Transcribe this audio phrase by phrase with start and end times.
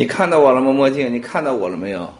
[0.00, 1.12] 你看到我了吗，墨镜？
[1.12, 2.10] 你看到我了没有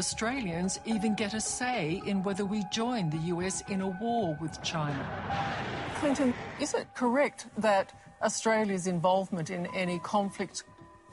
[0.00, 4.62] Australians even get a say in whether we join the US in a war with
[4.62, 5.04] China?
[5.96, 10.64] Clinton, is it correct that Australia's involvement in any conflict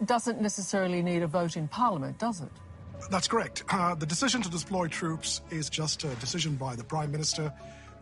[0.06, 2.52] doesn't necessarily need a vote in Parliament, does it?
[3.12, 3.66] That's correct.
[3.70, 7.54] Uh, the decision to deploy troops is just a decision by the Prime Minister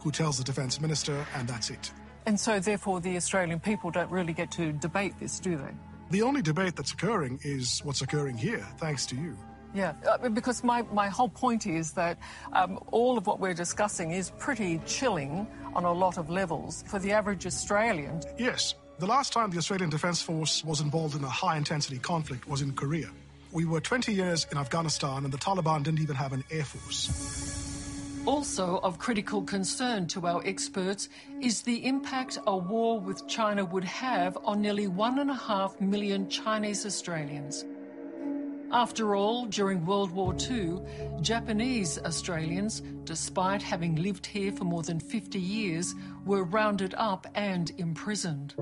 [0.02, 1.92] who tells the Defence Minister, and that's it.
[2.28, 5.74] And so, therefore, the Australian people don't really get to debate this, do they?
[6.12, 9.36] The only debate that's occurring is what's occurring here, thanks to you.
[9.76, 12.18] Yeah, uh, because my, my whole point is that
[12.54, 15.45] um, all of what we're discussing is pretty chilling
[15.76, 18.22] on a lot of levels for the average Australian.
[18.38, 18.73] Yes.
[19.00, 22.62] The last time the Australian Defence Force was involved in a high intensity conflict was
[22.62, 23.09] in Korea.
[23.52, 28.23] We were 20 years in Afghanistan and the Taliban didn't even have an air force.
[28.26, 31.09] Also of critical concern to our experts
[31.42, 35.80] is the impact a war with China would have on nearly one and a half
[35.81, 37.66] million Chinese Australians.
[38.72, 40.80] After all, during World War II,
[41.22, 47.72] Japanese Australians, despite having lived here for more than 50 years, were rounded up and
[47.78, 48.56] imprisoned.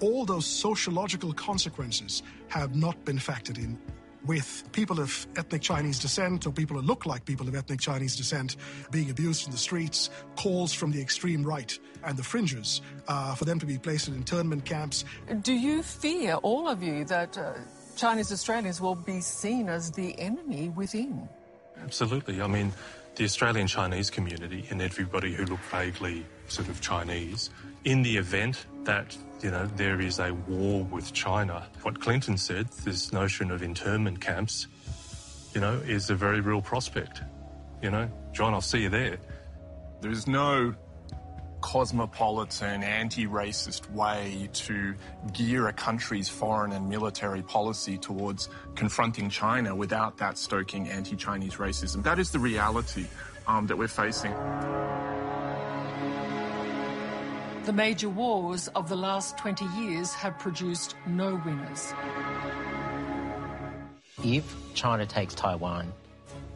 [0.00, 3.78] All those sociological consequences have not been factored in
[4.26, 8.16] with people of ethnic Chinese descent or people who look like people of ethnic Chinese
[8.16, 8.56] descent
[8.90, 13.44] being abused in the streets, calls from the extreme right and the fringes uh, for
[13.44, 15.04] them to be placed in internment camps.
[15.42, 17.54] Do you fear, all of you, that uh,
[17.96, 21.28] Chinese Australians will be seen as the enemy within?
[21.82, 22.40] Absolutely.
[22.40, 22.72] I mean,
[23.16, 27.50] the Australian Chinese community and everybody who look vaguely sort of Chinese,
[27.84, 32.68] in the event that you know there is a war with China, what Clinton said,
[32.84, 34.66] this notion of internment camps,
[35.54, 37.22] you know, is a very real prospect.
[37.82, 39.18] You know, John, I'll see you there.
[40.00, 40.74] There's no
[41.60, 44.94] cosmopolitan, anti-racist way to
[45.32, 52.02] gear a country's foreign and military policy towards confronting China without that stoking anti-Chinese racism.
[52.02, 53.06] That is the reality
[53.46, 54.34] um, that we're facing.
[57.64, 61.94] The major wars of the last 20 years have produced no winners.
[64.22, 65.90] If China takes Taiwan,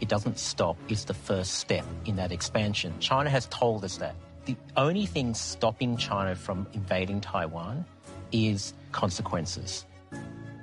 [0.00, 0.76] it doesn't stop.
[0.90, 2.92] It's the first step in that expansion.
[3.00, 4.16] China has told us that.
[4.44, 7.86] The only thing stopping China from invading Taiwan
[8.30, 9.86] is consequences.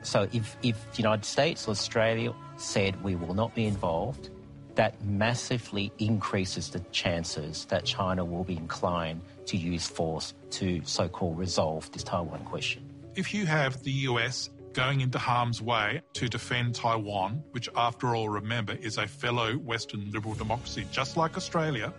[0.04, 4.30] So if, if the United States or Australia said we will not be involved,
[4.76, 11.08] that massively increases the chances that China will be inclined to use force to so
[11.08, 12.84] called resolve this Taiwan question.
[13.16, 18.28] If you have the US going into harm's way to defend Taiwan, which, after all,
[18.28, 21.94] remember, is a fellow Western liberal democracy, just like Australia,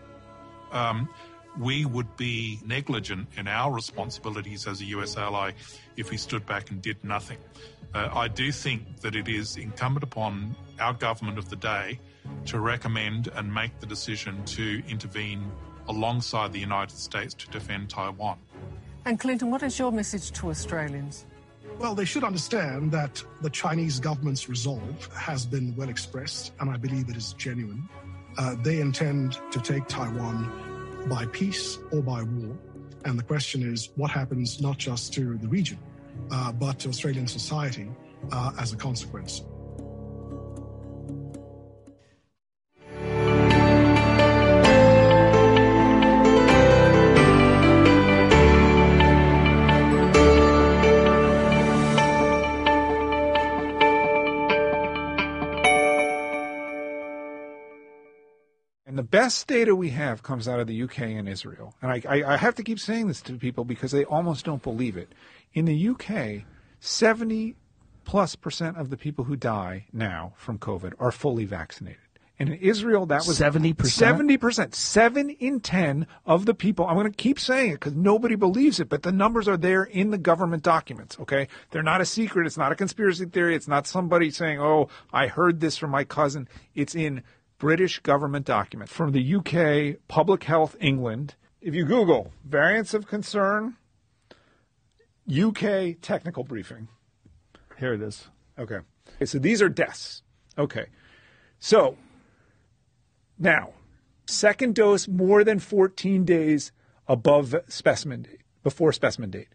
[0.73, 1.09] um,
[1.59, 5.53] we would be negligent in our responsibilities as a US ally
[5.97, 7.39] if we stood back and did nothing.
[7.95, 11.99] Uh, I do think that it is incumbent upon our government of the day
[12.47, 15.51] to recommend and make the decision to intervene
[15.89, 18.39] alongside the United States to defend Taiwan.
[19.05, 21.27] And Clinton, what is your message to Australians?
[21.79, 26.77] Well, they should understand that the Chinese government's resolve has been well expressed, and I
[26.77, 27.89] believe it is genuine.
[28.39, 32.57] Uh, they intend to take Taiwan by peace or by war.
[33.05, 35.79] And the question is what happens not just to the region,
[36.31, 37.89] uh, but to Australian society
[38.33, 39.43] uh, as a consequence.
[58.97, 61.75] And the best data we have comes out of the UK and Israel.
[61.83, 64.63] And I, I, I have to keep saying this to people because they almost don't
[64.63, 65.13] believe it.
[65.53, 66.47] In the UK,
[66.81, 67.57] 70
[68.07, 72.01] plus percent of the people who die now from COVID are fully vaccinated.
[72.39, 73.75] And in Israel, that was 70%?
[73.75, 74.75] 70%.
[74.75, 78.81] Seven in 10 of the people, I'm going to keep saying it because nobody believes
[78.81, 81.49] it, but the numbers are there in the government documents, okay?
[81.71, 82.47] They're not a secret.
[82.47, 83.55] It's not a conspiracy theory.
[83.57, 86.49] It's not somebody saying, oh, I heard this from my cousin.
[86.75, 87.23] It's in
[87.59, 91.35] British government document from the UK Public Health England.
[91.61, 93.77] If you Google variants of concern,
[95.31, 96.89] UK technical briefing.
[97.79, 98.29] Here it is.
[98.59, 98.77] Okay.
[99.17, 99.25] okay.
[99.25, 100.23] So these are deaths.
[100.59, 100.87] Okay.
[101.59, 101.97] So
[103.39, 103.71] now,
[104.27, 106.73] second dose more than 14 days
[107.09, 109.49] above specimen date, before specimen date.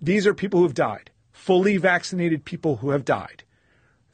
[0.00, 3.44] These are people who have died, fully vaccinated people who have died.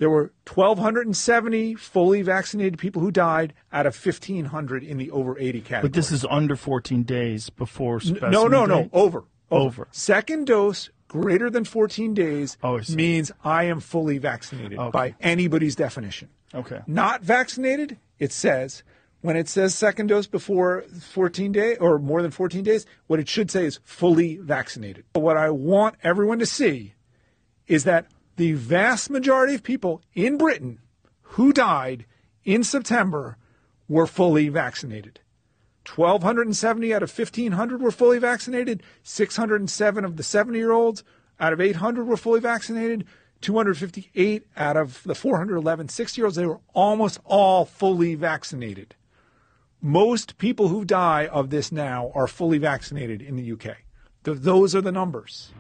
[0.00, 5.61] There were 1,270 fully vaccinated people who died out of 1,500 in the over 80
[5.61, 5.82] category.
[5.82, 8.91] But this is under 14 days before specimen No, no, date?
[8.94, 8.99] no.
[8.99, 9.25] Over.
[9.50, 9.88] Over.
[9.93, 14.91] Second dose greater than 14 days Oh, I means I am fully vaccinated Okay.
[14.91, 16.31] by anybody's definition.
[16.55, 16.81] Okay.
[16.87, 18.82] Not vaccinated, it says,
[19.20, 20.82] when it says second dose before
[21.12, 25.05] 14 days or more than 14 days, what it should say is fully vaccinated.
[25.12, 26.94] But what I want everyone to see
[27.67, 28.06] is that
[28.40, 30.78] the vast majority of people in Britain
[31.20, 32.06] who died
[32.42, 33.37] in September
[33.87, 35.20] were fully vaccinated.
[35.94, 38.82] 1,270 out of 1,500 were fully vaccinated.
[39.02, 41.04] 607 of the 70 year olds
[41.38, 43.04] out of 800 were fully vaccinated.
[43.42, 48.94] 258 out of the 411 60 year olds, they were almost all fully vaccinated.
[49.82, 53.76] Most people who die of this now are fully vaccinated in the UK.
[54.25, 55.50] Th- those are the numbers.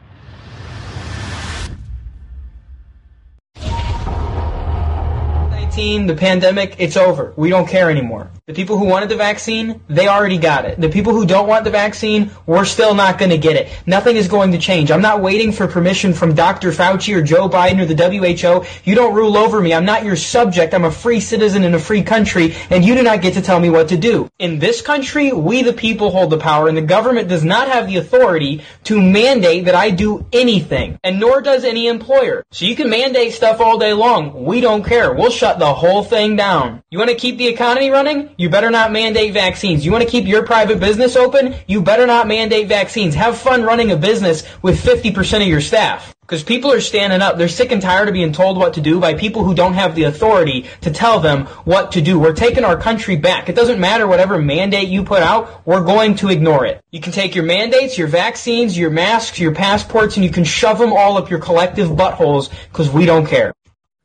[6.06, 7.32] The pandemic, it's over.
[7.36, 8.30] We don't care anymore.
[8.50, 10.80] The people who wanted the vaccine, they already got it.
[10.80, 13.68] The people who don't want the vaccine, we're still not going to get it.
[13.86, 14.90] Nothing is going to change.
[14.90, 16.72] I'm not waiting for permission from Dr.
[16.72, 18.66] Fauci or Joe Biden or the WHO.
[18.82, 19.72] You don't rule over me.
[19.72, 20.74] I'm not your subject.
[20.74, 23.60] I'm a free citizen in a free country, and you do not get to tell
[23.60, 24.28] me what to do.
[24.40, 27.86] In this country, we the people hold the power, and the government does not have
[27.86, 32.42] the authority to mandate that I do anything, and nor does any employer.
[32.50, 34.44] So you can mandate stuff all day long.
[34.44, 35.14] We don't care.
[35.14, 36.82] We'll shut the whole thing down.
[36.90, 38.34] You want to keep the economy running?
[38.40, 39.84] You better not mandate vaccines.
[39.84, 41.56] You want to keep your private business open?
[41.66, 43.14] You better not mandate vaccines.
[43.14, 46.14] Have fun running a business with 50% of your staff.
[46.22, 47.36] Because people are standing up.
[47.36, 49.94] They're sick and tired of being told what to do by people who don't have
[49.94, 52.18] the authority to tell them what to do.
[52.18, 53.50] We're taking our country back.
[53.50, 56.82] It doesn't matter whatever mandate you put out, we're going to ignore it.
[56.92, 60.78] You can take your mandates, your vaccines, your masks, your passports, and you can shove
[60.78, 63.52] them all up your collective buttholes because we don't care.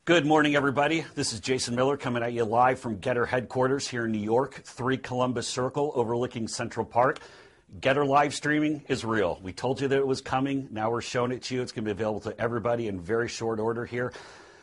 [0.05, 1.03] Good morning, everybody.
[1.15, 4.53] This is Jason Miller coming at you live from Getter headquarters here in New York,
[4.63, 7.17] 3 Columbus Circle, overlooking Central Park.
[7.81, 9.39] Getter live streaming is real.
[9.41, 10.67] We told you that it was coming.
[10.69, 11.63] Now we're showing it to you.
[11.63, 14.13] It's going to be available to everybody in very short order here.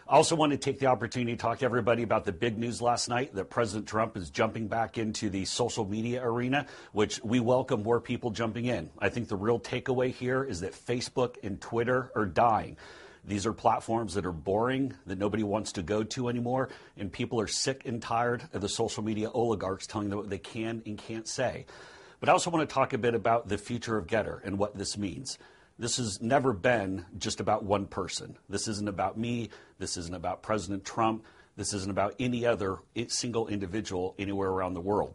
[0.09, 2.81] I also want to take the opportunity to talk to everybody about the big news
[2.81, 7.41] last night that President Trump is jumping back into the social media arena, which we
[7.41, 8.91] welcome more people jumping in.
[9.01, 12.77] I think the real takeaway here is that Facebook and Twitter are dying.
[13.25, 17.41] These are platforms that are boring, that nobody wants to go to anymore, and people
[17.41, 20.99] are sick and tired of the social media oligarchs telling them what they can and
[20.99, 21.67] can't say.
[22.19, 24.77] But I also want to talk a bit about the future of Getter and what
[24.77, 25.39] this means.
[25.79, 28.37] This has never been just about one person.
[28.49, 29.51] This isn't about me.
[29.79, 31.25] This isn't about President Trump.
[31.57, 35.15] This isn't about any other eh, single individual anywhere around the world.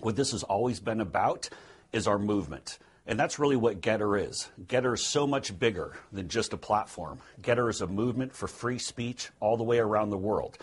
[0.00, 1.48] What this has always been about
[1.92, 2.78] is our movement.
[3.06, 4.48] And that's really what Getter is.
[4.68, 7.18] Getter is so much bigger than just a platform.
[7.40, 10.56] Getter is a movement for free speech all the way around the world.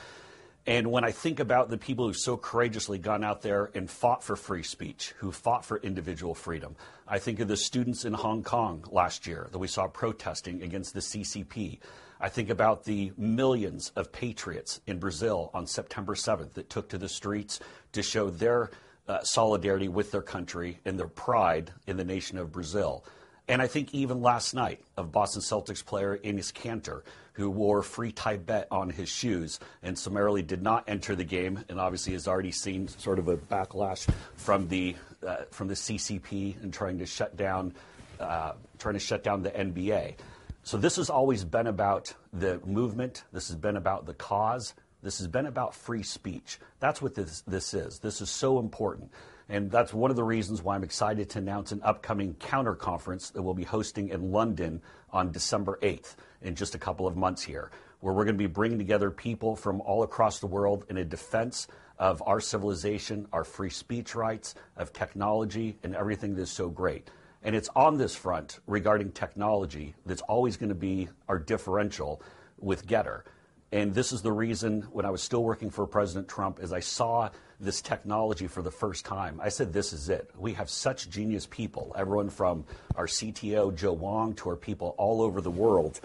[0.65, 4.24] And when I think about the people who've so courageously gone out there and fought
[4.24, 6.75] for free speech, who fought for individual freedom,
[7.08, 10.93] I think of the students in Hong Kong last year that we saw protesting against
[10.93, 11.79] the CCP.
[12.22, 16.98] I think about the millions of patriots in Brazil on September 7th that took to
[16.98, 17.60] the streets
[17.93, 18.69] to show their
[19.09, 23.03] uh, solidarity with their country and their pride in the nation of Brazil.
[23.47, 27.01] And I think even last night of Boston Celtics player Enes Kanter,
[27.33, 31.79] who wore free Tibet on his shoes and summarily did not enter the game, and
[31.79, 36.71] obviously has already seen sort of a backlash from the uh, from the CCP and
[36.71, 37.73] trying to shut down
[38.19, 40.15] uh, trying to shut down the NBA.
[40.63, 43.23] So this has always been about the movement.
[43.31, 44.75] This has been about the cause.
[45.01, 46.59] This has been about free speech.
[46.79, 47.99] That's what this, this is.
[47.99, 49.11] This is so important.
[49.47, 53.31] And that's one of the reasons why I'm excited to announce an upcoming counter conference
[53.31, 57.41] that we'll be hosting in London on December 8th in just a couple of months
[57.41, 60.97] here, where we're going to be bringing together people from all across the world in
[60.97, 66.51] a defense of our civilization, our free speech rights, of technology, and everything that is
[66.51, 67.09] so great.
[67.41, 72.21] And it's on this front regarding technology that's always going to be our differential
[72.59, 73.23] with Getter.
[73.71, 76.79] And this is the reason when I was still working for President Trump, as I
[76.79, 80.31] saw this technology for the first time, I said, this is it.
[80.38, 85.21] We have such genius people, everyone from our CTO, Joe Wong, to our people all
[85.21, 85.99] over the world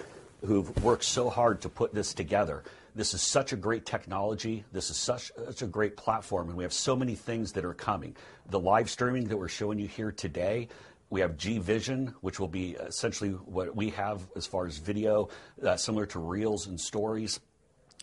[0.44, 2.64] who've worked so hard to put this together.
[2.94, 4.64] This is such a great technology.
[4.72, 7.72] This is such, such a great platform, and we have so many things that are
[7.72, 8.14] coming.
[8.50, 10.68] The live streaming that we're showing you here today,
[11.08, 15.30] we have G Vision, which will be essentially what we have as far as video,
[15.64, 17.40] uh, similar to reels and stories,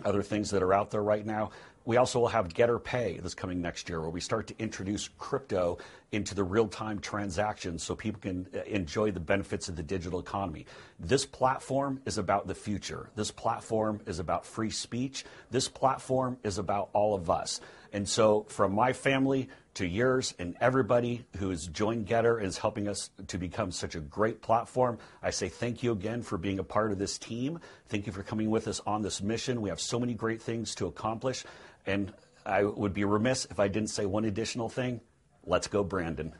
[0.05, 1.51] other things that are out there right now.
[1.83, 5.09] We also will have Getter Pay this coming next year, where we start to introduce
[5.17, 5.79] crypto
[6.11, 10.19] into the real time transactions so people can uh, enjoy the benefits of the digital
[10.19, 10.67] economy.
[10.99, 13.09] This platform is about the future.
[13.15, 15.25] This platform is about free speech.
[15.49, 17.61] This platform is about all of us.
[17.93, 22.57] And so, from my family to yours and everybody who has joined Getter and is
[22.57, 26.59] helping us to become such a great platform, I say thank you again for being
[26.59, 27.59] a part of this team.
[27.87, 29.61] Thank you for coming with us on this mission.
[29.61, 31.45] We have so many great things to accomplish.
[31.85, 32.13] And
[32.45, 35.01] I would be remiss if I didn't say one additional thing.
[35.45, 36.33] Let's go, Brandon.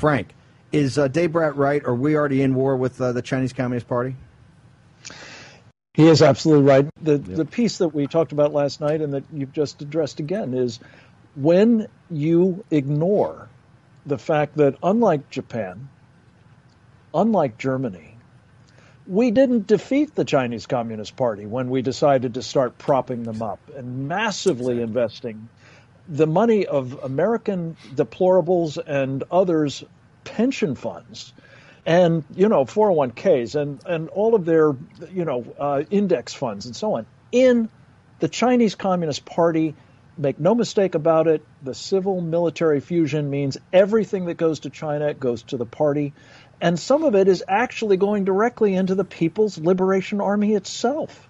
[0.00, 0.32] Frank,
[0.72, 1.84] is uh, Dave Brat right?
[1.84, 4.16] Are we already in war with uh, the Chinese Communist Party?
[5.92, 6.88] He is absolutely right.
[7.02, 7.24] The yep.
[7.24, 10.80] the piece that we talked about last night and that you've just addressed again is
[11.36, 13.48] when you ignore
[14.06, 15.90] the fact that, unlike Japan,
[17.12, 18.16] unlike Germany,
[19.06, 23.60] we didn't defeat the Chinese Communist Party when we decided to start propping them up
[23.76, 25.50] and massively investing
[26.10, 29.82] the money of American deplorables and others'
[30.24, 31.32] pension funds
[31.86, 34.76] and you know 401ks and and all of their
[35.12, 37.70] you know uh, index funds and so on in
[38.18, 39.74] the Chinese Communist Party
[40.20, 45.14] make no mistake about it, the civil military fusion means everything that goes to China
[45.14, 46.12] goes to the party.
[46.60, 51.28] And some of it is actually going directly into the People's Liberation Army itself.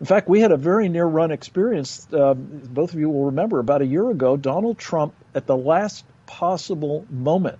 [0.00, 2.06] In fact, we had a very near run experience.
[2.12, 6.04] Uh, both of you will remember about a year ago, Donald Trump, at the last
[6.26, 7.58] possible moment,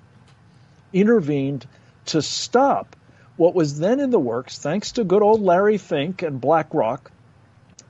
[0.93, 1.67] intervened
[2.07, 2.95] to stop
[3.37, 7.11] what was then in the works, thanks to good old Larry Fink and BlackRock,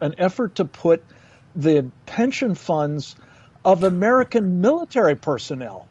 [0.00, 1.02] an effort to put
[1.56, 3.16] the pension funds
[3.64, 5.88] of American military personnel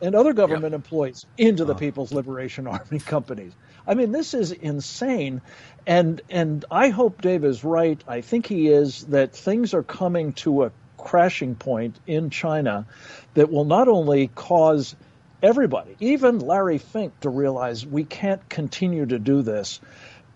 [0.00, 0.74] and other government yep.
[0.74, 1.78] employees into the uh.
[1.78, 3.52] People's Liberation Army companies.
[3.86, 5.40] I mean, this is insane.
[5.86, 8.02] And and I hope Dave is right.
[8.06, 12.86] I think he is that things are coming to a crashing point in China
[13.34, 14.94] that will not only cause
[15.42, 19.80] everybody, even Larry Fink, to realize we can't continue to do this,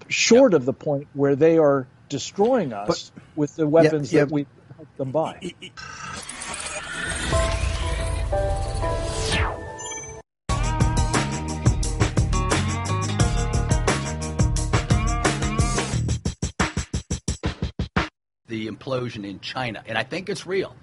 [0.09, 4.25] short of the point where they are destroying us but, with the weapons yeah, yeah.
[4.25, 5.53] that we helped them buy.
[18.49, 20.75] The implosion in China, and I think it's real.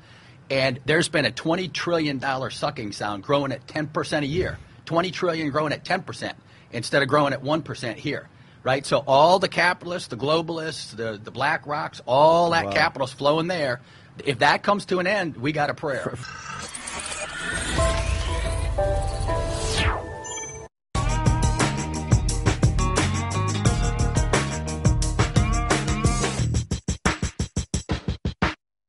[0.50, 2.20] And there's been a $20 trillion
[2.52, 4.60] sucking sound growing at 10% a year.
[4.86, 6.34] 20 trillion growing at 10%
[6.72, 8.28] instead of growing at 1% here
[8.64, 8.86] right?
[8.86, 12.72] So all the capitalists, the globalists, the, the black rocks, all that wow.
[12.72, 13.82] capital's flowing there.
[14.24, 16.18] If that comes to an end, we got a prayer.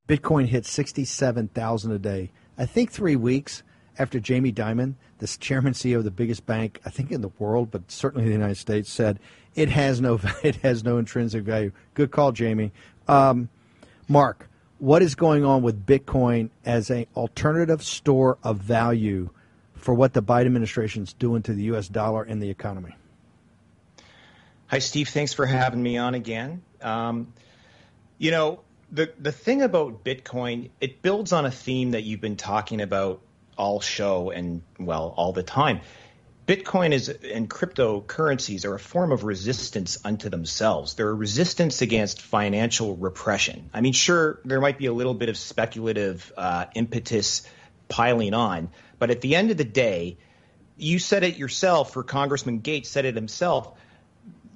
[0.08, 2.30] Bitcoin hit 67,000 a day.
[2.58, 3.62] I think 3 weeks
[3.98, 7.70] after Jamie Dimon, the chairman CEO of the biggest bank, I think in the world,
[7.70, 9.18] but certainly in the United States, said
[9.54, 11.72] it has no it has no intrinsic value.
[11.94, 12.72] Good call, Jamie.
[13.08, 13.48] Um,
[14.08, 19.30] Mark, what is going on with Bitcoin as an alternative store of value
[19.74, 21.88] for what the Biden administration is doing to the U.S.
[21.88, 22.96] dollar and the economy?
[24.66, 25.08] Hi, Steve.
[25.08, 26.62] Thanks for having me on again.
[26.80, 27.32] Um,
[28.18, 28.60] you know,
[28.94, 33.20] the the thing about Bitcoin, it builds on a theme that you've been talking about
[33.56, 35.80] all show and well all the time.
[36.46, 40.94] Bitcoin is and cryptocurrencies are a form of resistance unto themselves.
[40.94, 43.70] They're a resistance against financial repression.
[43.74, 47.42] I mean, sure, there might be a little bit of speculative uh, impetus
[47.88, 50.18] piling on, but at the end of the day,
[50.76, 53.72] you said it yourself, or Congressman Gates said it himself.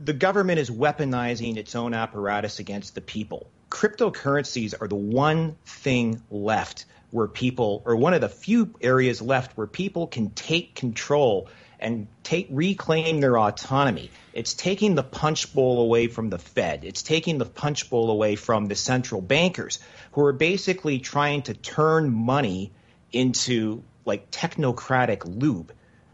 [0.00, 3.50] The government is weaponizing its own apparatus against the people.
[3.70, 9.56] Cryptocurrencies are the one thing left where people, or one of the few areas left
[9.56, 11.48] where people can take control
[11.80, 14.10] and take reclaim their autonomy.
[14.32, 16.84] It's taking the punch bowl away from the Fed.
[16.84, 19.78] It's taking the punch bowl away from the central bankers
[20.12, 22.72] who are basically trying to turn money
[23.12, 25.72] into like technocratic lube.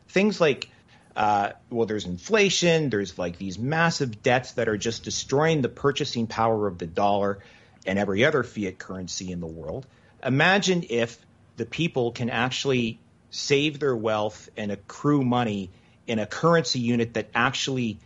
[0.08, 0.68] Things like
[1.16, 6.26] uh, well, there's inflation, there's like these massive debts that are just destroying the purchasing
[6.26, 7.38] power of the dollar
[7.86, 9.86] and every other fiat currency in the world.
[10.24, 11.18] Imagine if
[11.56, 12.98] the people can actually
[13.30, 15.70] save their wealth and accrue money
[16.06, 17.98] in a currency unit that actually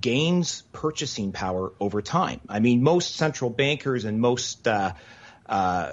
[0.00, 2.40] gains purchasing power over time.
[2.48, 4.94] I mean, most central bankers and most uh,
[5.46, 5.92] uh,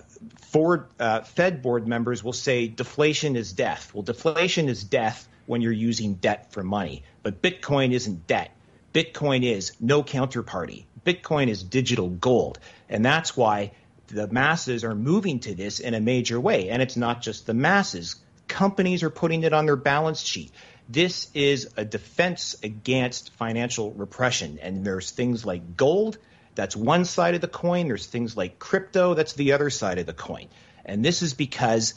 [0.51, 3.93] Ford, uh, Fed board members will say deflation is death.
[3.93, 8.51] Well, deflation is death when you're using debt for money, but Bitcoin isn't debt.
[8.93, 10.85] Bitcoin is no counterparty.
[11.05, 12.59] Bitcoin is digital gold.
[12.89, 13.71] And that's why
[14.07, 16.69] the masses are moving to this in a major way.
[16.69, 18.17] And it's not just the masses.
[18.47, 20.51] Companies are putting it on their balance sheet.
[20.87, 24.59] This is a defense against financial repression.
[24.61, 26.17] And there's things like gold,
[26.55, 27.87] that's one side of the coin.
[27.87, 30.47] There's things like crypto, that's the other side of the coin.
[30.85, 31.93] And this is because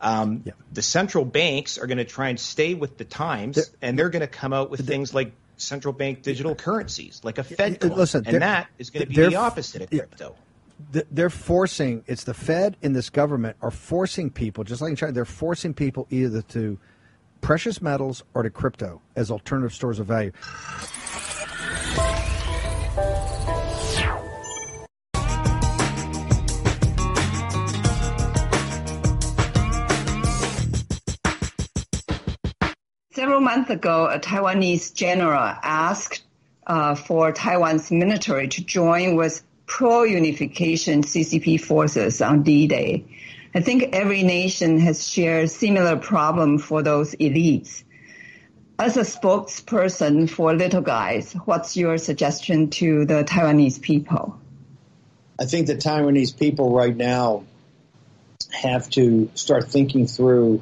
[0.00, 0.52] um, yeah.
[0.72, 4.10] the central banks are going to try and stay with the times, they're, and they're
[4.10, 7.92] going to come out with things like central bank digital currencies, like a Fed coin.
[7.92, 10.36] Listen, and that is going to be the opposite of crypto.
[11.10, 15.12] They're forcing, it's the Fed and this government are forcing people, just like in China,
[15.12, 16.78] they're forcing people either to
[17.40, 20.32] precious metals or to crypto as alternative stores of value.
[33.16, 36.22] Several months ago, a Taiwanese general asked
[36.66, 43.06] uh, for Taiwan's military to join with pro-unification CCP forces on D-Day.
[43.54, 47.84] I think every nation has shared similar problem for those elites.
[48.78, 54.38] As a spokesperson for little guys, what's your suggestion to the Taiwanese people?
[55.40, 57.44] I think the Taiwanese people right now
[58.52, 60.60] have to start thinking through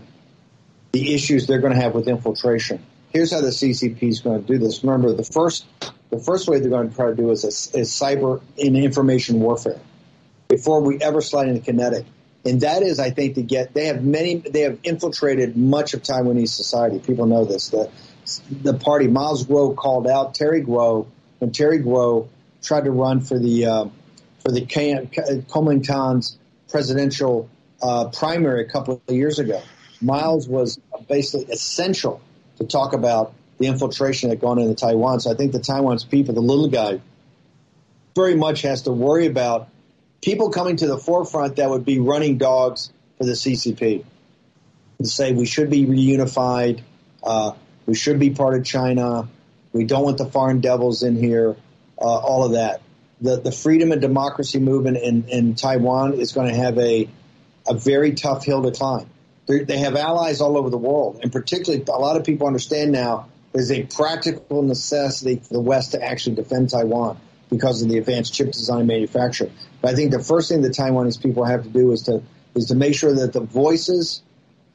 [0.95, 2.81] the issues they're going to have with infiltration.
[3.13, 4.85] Here's how the CCP is going to do this.
[4.85, 5.67] Remember, the first
[6.11, 9.81] the first way they're going to try to do is, is cyber in information warfare
[10.47, 12.07] before we ever slide into kinetic.
[12.45, 16.03] And that is, I think, to get they have many they have infiltrated much of
[16.03, 17.01] Taiwanese society.
[17.01, 17.71] People know this.
[17.71, 17.91] The
[18.63, 21.07] the party Miles Guo called out Terry Guo
[21.41, 22.29] when Terry Guo
[22.63, 23.85] tried to run for the uh,
[24.45, 27.51] for the Kuomintang's presidential
[27.83, 29.61] uh, primary a couple of years ago.
[30.05, 32.21] Miles was basically essential
[32.59, 35.21] to talk about the infiltration that gone into Taiwan.
[35.21, 37.01] So I think the Taiwan's people, the little guy,
[38.15, 39.69] very much has to worry about
[40.23, 44.05] people coming to the forefront that would be running dogs for the CCP.
[44.99, 46.81] To say we should be reunified,
[47.23, 47.53] uh,
[47.87, 49.29] we should be part of China,
[49.73, 51.57] we don't want the foreign devils in here,
[51.99, 52.81] uh, all of that.
[53.21, 57.09] The, the freedom and democracy movement in, in Taiwan is going to have a,
[57.67, 59.09] a very tough hill to climb.
[59.47, 62.93] They're, they have allies all over the world, and particularly a lot of people understand
[62.93, 67.19] now there's a practical necessity for the West to actually defend Taiwan
[67.51, 69.51] because of the advanced chip design manufacturer.
[69.81, 72.23] But I think the first thing the Taiwanese people have to do is to
[72.55, 74.23] is to make sure that the voices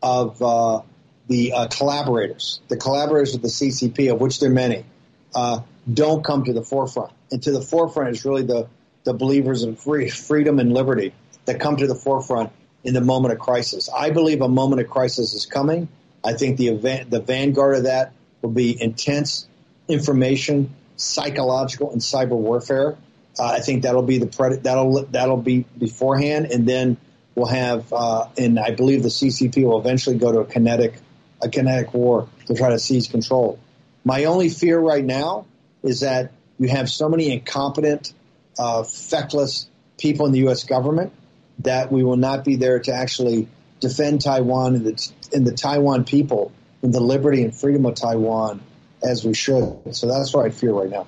[0.01, 0.81] of uh,
[1.27, 4.85] the uh, collaborators, the collaborators of the CCP, of which there are many,
[5.33, 7.11] uh, don't come to the forefront.
[7.31, 8.67] And to the forefront is really the
[9.03, 11.13] the believers in free, freedom and liberty
[11.45, 12.51] that come to the forefront
[12.83, 13.89] in the moment of crisis.
[13.89, 15.89] I believe a moment of crisis is coming.
[16.23, 19.47] I think the event, the vanguard of that will be intense
[19.87, 22.97] information, psychological, and cyber warfare.
[23.37, 26.97] Uh, I think that'll be the pred- that'll that'll be beforehand, and then
[27.35, 30.95] we'll have, uh, and I believe the CCP will eventually go to a kinetic
[31.41, 33.59] a kinetic war to try to seize control.
[34.03, 35.45] My only fear right now
[35.83, 38.13] is that you have so many incompetent,
[38.57, 40.65] uh, feckless people in the U.S.
[40.65, 41.13] government
[41.59, 43.47] that we will not be there to actually
[43.79, 48.61] defend Taiwan and the, and the Taiwan people and the liberty and freedom of Taiwan
[49.03, 49.79] as we should.
[49.91, 51.07] So that's what I fear right now.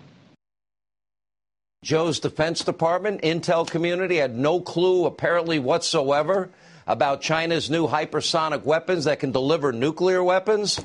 [1.83, 6.49] Joe's Defense Department, intel community had no clue apparently whatsoever
[6.85, 10.79] about China's new hypersonic weapons that can deliver nuclear weapons.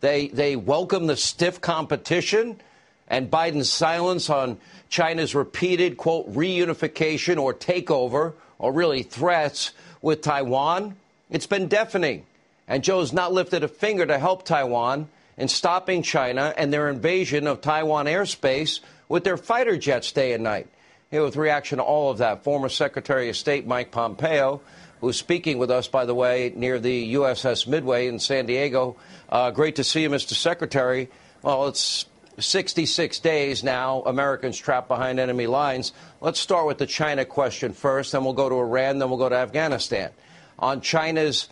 [0.00, 2.60] They, they welcome the stiff competition
[3.08, 10.96] and Biden's silence on China's repeated, quote, reunification or takeover or really threats with Taiwan.
[11.30, 12.26] It's been deafening.
[12.68, 17.46] And Joe's not lifted a finger to help Taiwan in stopping China and their invasion
[17.46, 20.68] of Taiwan airspace with their fighter jets day and night.
[21.10, 24.60] Here with reaction to all of that, former Secretary of State Mike Pompeo
[25.00, 28.96] who's speaking with us, by the way, near the USS Midway in San Diego.
[29.28, 30.34] Uh, great to see you, Mr.
[30.34, 31.08] Secretary.
[31.42, 32.06] Well, it's
[32.38, 35.92] 66 days now, Americans trapped behind enemy lines.
[36.20, 39.28] Let's start with the China question first, then we'll go to Iran, then we'll go
[39.28, 40.10] to Afghanistan.
[40.58, 41.48] On China's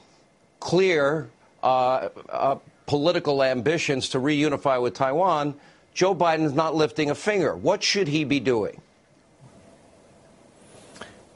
[0.61, 1.29] clear
[1.62, 5.55] uh, uh, political ambitions to reunify with Taiwan,
[5.94, 7.55] Joe Biden is not lifting a finger.
[7.55, 8.81] What should he be doing?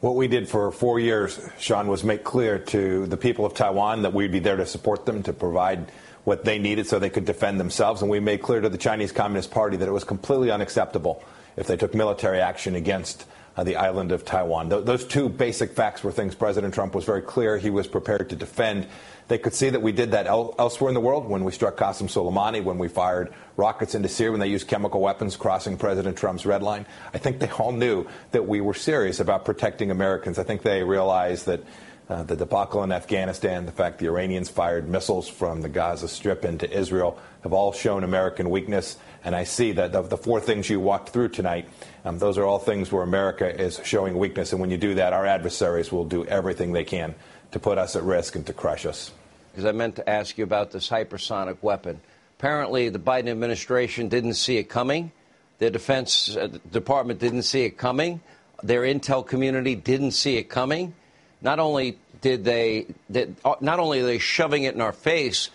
[0.01, 4.03] What we did for four years, Sean, was make clear to the people of Taiwan
[4.03, 5.91] that we'd be there to support them, to provide
[6.29, 8.03] what they needed so they could defend themselves.
[8.03, 11.25] And we made clear to the Chinese Communist Party that it was completely unacceptable
[11.57, 13.25] if they took military action against
[13.57, 14.69] uh, the island of Taiwan.
[14.69, 18.29] Th- those two basic facts were things President Trump was very clear he was prepared
[18.29, 18.87] to defend.
[19.29, 21.79] They could see that we did that el- elsewhere in the world when we struck
[21.79, 26.19] Qasem Soleimani, when we fired rockets into Syria, when they used chemical weapons crossing President
[26.19, 26.85] Trump's red line.
[27.15, 30.39] I think they all knew that we were serious about protecting Americans.
[30.39, 31.65] I think they realized that
[32.09, 36.45] uh, the debacle in Afghanistan, the fact the Iranians fired missiles from the Gaza Strip
[36.45, 38.97] into Israel have all shown American weakness.
[39.25, 41.69] And I see that the, the four things you walked through tonight,
[42.05, 44.53] um, those are all things where America is showing weakness.
[44.53, 47.15] And when you do that, our adversaries will do everything they can
[47.51, 49.13] to put us at risk and to crush us.
[49.53, 52.01] Because I meant to ask you about this hypersonic weapon.
[52.39, 55.13] Apparently, the Biden administration didn't see it coming.
[55.59, 58.21] The Defense uh, Department didn't see it coming.
[58.63, 60.95] Their intel community didn't see it coming.
[61.41, 65.51] Not only did they, that, uh, not only are they shoving it in our face,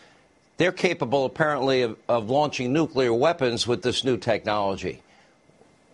[0.57, 5.01] they're capable apparently of, of launching nuclear weapons with this new technology.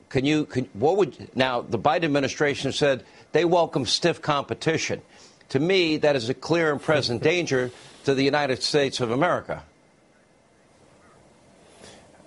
[0.10, 5.02] Can you, can, what would, now the Biden administration said they welcome stiff competition.
[5.50, 7.72] To me, that is a clear and present danger
[8.06, 9.64] to the United States of America.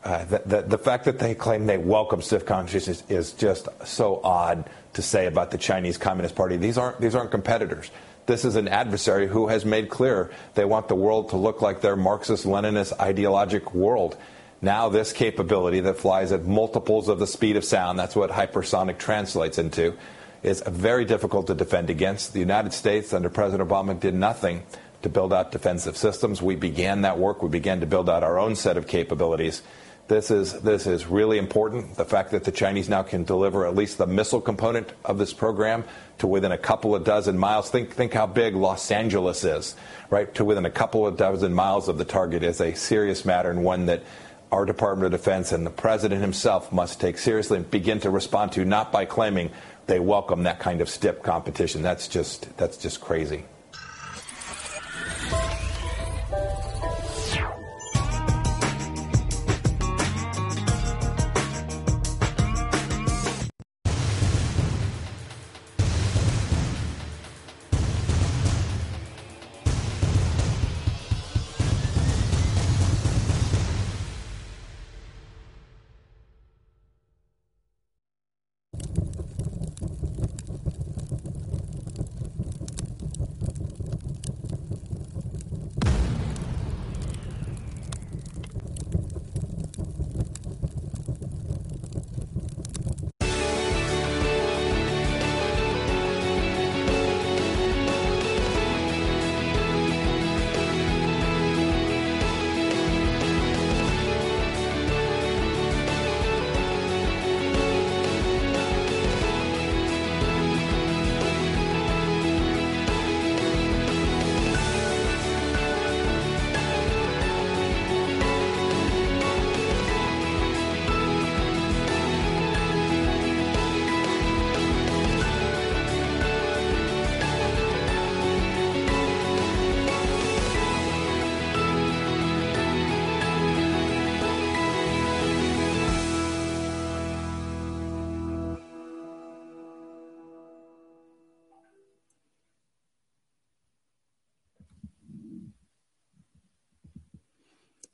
[0.04, 3.68] Uh, the, the, the, fact that they claim they welcome stiff competition is, is, just
[3.84, 6.56] so odd to say about the Chinese Communist Party.
[6.56, 7.90] These aren't these aren't competitors.
[8.26, 11.80] This is an adversary who has made clear they want the world to look like
[11.80, 14.16] their Marxist Leninist ideologic world.
[14.60, 18.96] Now, this capability that flies at multiples of the speed of sound, that's what hypersonic
[18.96, 19.96] translates into,
[20.44, 22.32] is very difficult to defend against.
[22.32, 24.62] The United States, under President Obama, did nothing
[25.02, 26.40] to build out defensive systems.
[26.40, 27.42] We began that work.
[27.42, 29.62] We began to build out our own set of capabilities.
[30.08, 31.94] This is, this is really important.
[31.96, 35.32] The fact that the Chinese now can deliver at least the missile component of this
[35.32, 35.84] program
[36.18, 37.70] to within a couple of dozen miles.
[37.70, 39.76] Think, think how big Los Angeles is,
[40.10, 40.32] right?
[40.34, 43.64] To within a couple of dozen miles of the target is a serious matter and
[43.64, 44.02] one that
[44.50, 48.52] our Department of Defense and the President himself must take seriously and begin to respond
[48.52, 49.50] to, not by claiming
[49.86, 51.80] they welcome that kind of stiff competition.
[51.80, 53.44] That's just, that's just crazy.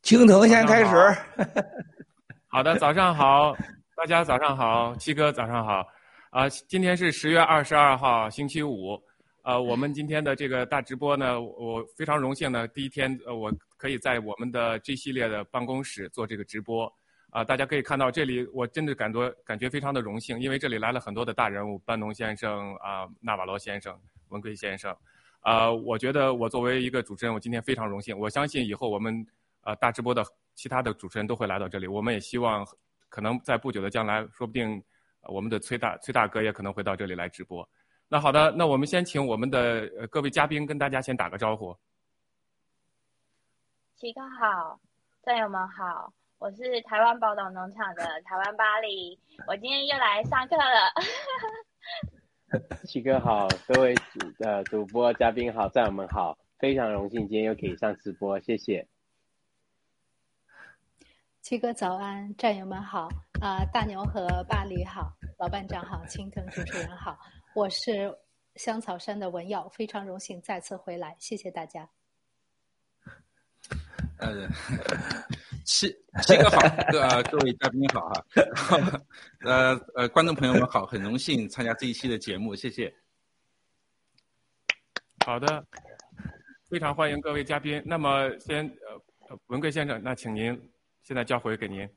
[0.09, 1.18] 青藤先开始。
[2.49, 3.55] 好的，早上好，
[3.94, 5.87] 大家早上好，七哥早上好。
[6.31, 8.99] 啊，今天是十月二十二号，星期五。
[9.42, 16.90] 呃，我们今天的这个大直播呢，我非常荣幸呢，第一天呃，我可以在我们的 G 系列的办公室做这个直播。
[17.29, 23.94] 啊，大家可以看到这里，我真的感觉感觉非常的荣幸，因为这里来了很多的大人物，班农先生啊，纳瓦罗先生，
[24.31, 24.90] 文贵先生。
[25.40, 28.18] 啊，我觉得我作为一个主持人，我今天非常荣幸。
[28.18, 29.23] 我相信以后我们。
[29.68, 31.87] 呃，大直播的其他的主持人都会来到这里。
[31.87, 32.66] 我们也希望，
[33.11, 34.83] 可能在不久的将来，说不定
[35.24, 37.68] 我们的崔大崔大哥也可能会到这里来直播。
[38.09, 41.76] 那好的，那我们先请我们的呃各位嘉宾跟大家先打个招呼。
[43.96, 44.81] 齐哥好，
[45.22, 50.90] 战友们好，我是台湾宝岛农场的台湾巴黎，我今天又来上课了。
[52.88, 58.88] 齐哥好，各位主呃主播嘉宾好，战友们好，非常荣幸今天又可以上直播，谢谢。
[61.48, 63.08] 七哥早安，战友们好
[63.40, 67.18] 啊、大牛和巴黎好，老班长好，青藤主持人好，
[67.54, 68.14] 我是
[68.56, 71.88] 香草山的文耀，非常荣幸再次回来，谢谢大家。
[74.20, 74.46] 呃，
[75.64, 75.88] 七
[76.20, 76.58] 七哥好，
[76.92, 78.11] 各、呃、各位嘉宾好
[78.54, 79.02] 哈，
[79.40, 82.94] 呃呃，观众朋友们好，很荣幸参加这一期的节目，谢谢。
[85.24, 85.64] 好的，
[86.68, 87.82] 非常欢迎各位嘉宾。
[87.87, 90.70] 那么先呃呃文贵先生，那请您
[91.09, 91.88] 现在交回给您。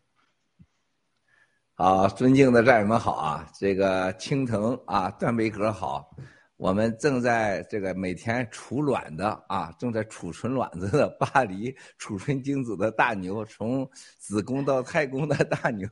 [1.74, 3.46] 好，尊敬的战友们好啊！
[3.60, 6.10] 这个青藤啊，段贝壳好，
[6.56, 13.86] 我们正在这个每天储卵的啊，正在储存卵子的巴黎，储存精子的大牛，从
[14.18, 15.86] 子宫到太宫的大牛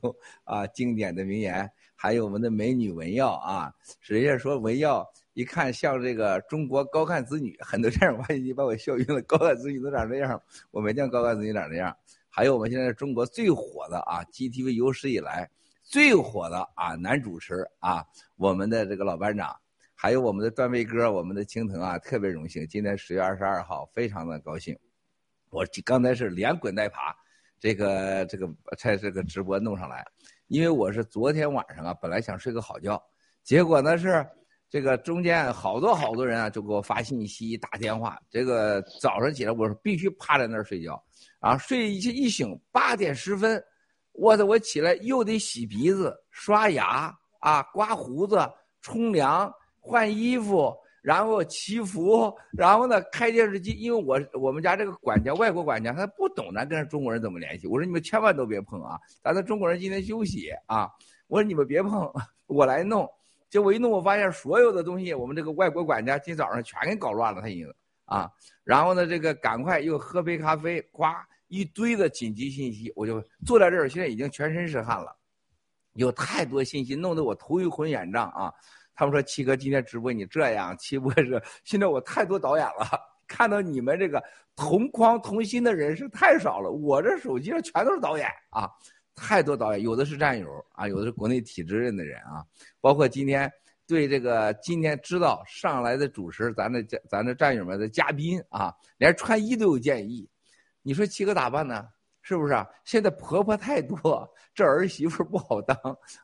[0.44, 11.94] 啊，经典的名言，还有我们的美女文耀啊，人家说文耀一看像这个中国高干子女，很多战友发现你把我笑晕了，高干子女都长这样，我没见高干子女长这样。
[12.40, 15.46] 还有我们现在中国最火的啊，GTV 有史以来。
[15.82, 18.02] 最火的啊，男主持啊，
[18.36, 19.54] 我们的这个老班长，
[19.94, 24.74] 还有我们的段位哥，我们的青藤啊，特别荣幸，今天十月二十二号，非常的高兴。
[25.50, 27.14] 我刚才是连滚带爬，
[27.58, 28.48] 这个这个
[28.78, 30.02] 在这个直播弄上来，
[30.46, 33.02] 因为我是昨天晚上啊，本来想睡个好觉，
[33.42, 34.26] 结果呢是
[34.70, 38.16] 这个中间好多好多人啊，就给我发信息、打电话。
[38.30, 41.02] 这个早上起来，我说必须趴在那儿睡觉，
[41.40, 43.62] 啊，睡一一醒八点十分。
[44.12, 44.44] 我操！
[44.44, 48.38] 我起来又得洗鼻子、刷牙啊，刮胡子、
[48.80, 53.72] 冲凉、换衣服，然后祈福，然后呢开电视机。
[53.72, 57.66] 因为我我们家这个管家，外国管家，他不懂咱跟中国人怎么联系。
[57.66, 60.88] 我说你们千万都别碰啊，咱的中国人今天休息啊。
[61.26, 62.12] 我说你们别碰，
[62.46, 63.08] 我来弄。
[63.50, 67.70] 结果一弄，我发现所有的东西，我们这个外国管家今早上全给搞乱了，他已经
[68.06, 68.30] 啊。
[68.64, 71.04] 然后呢，这个赶快又喝杯咖啡，呱。
[71.52, 75.12] 一堆的紧急信息，我就坐在这儿，现在已经全身是汗了，
[75.94, 78.54] 有太多信息，弄得我头昏眼胀啊！
[78.94, 82.86] 他们说七哥今天直播你这样，七哥是现在我太多导演了，
[83.26, 84.22] 看到你们这个
[84.54, 88.70] 同框同心的人是太少了，我这手机上全都是导演啊，
[89.20, 92.42] 太多导演，有的是战友啊，有的是国内体制内的人啊，
[92.80, 93.50] 包括今天
[93.86, 100.26] 对这个今天知道上来的主持，咱的咱的战友们的嘉宾啊，连穿衣都有建议。
[100.82, 101.86] 你说七哥咋办呢？
[102.22, 102.66] 是不是啊？
[102.84, 105.76] 现在婆婆太多，这儿媳妇不好当，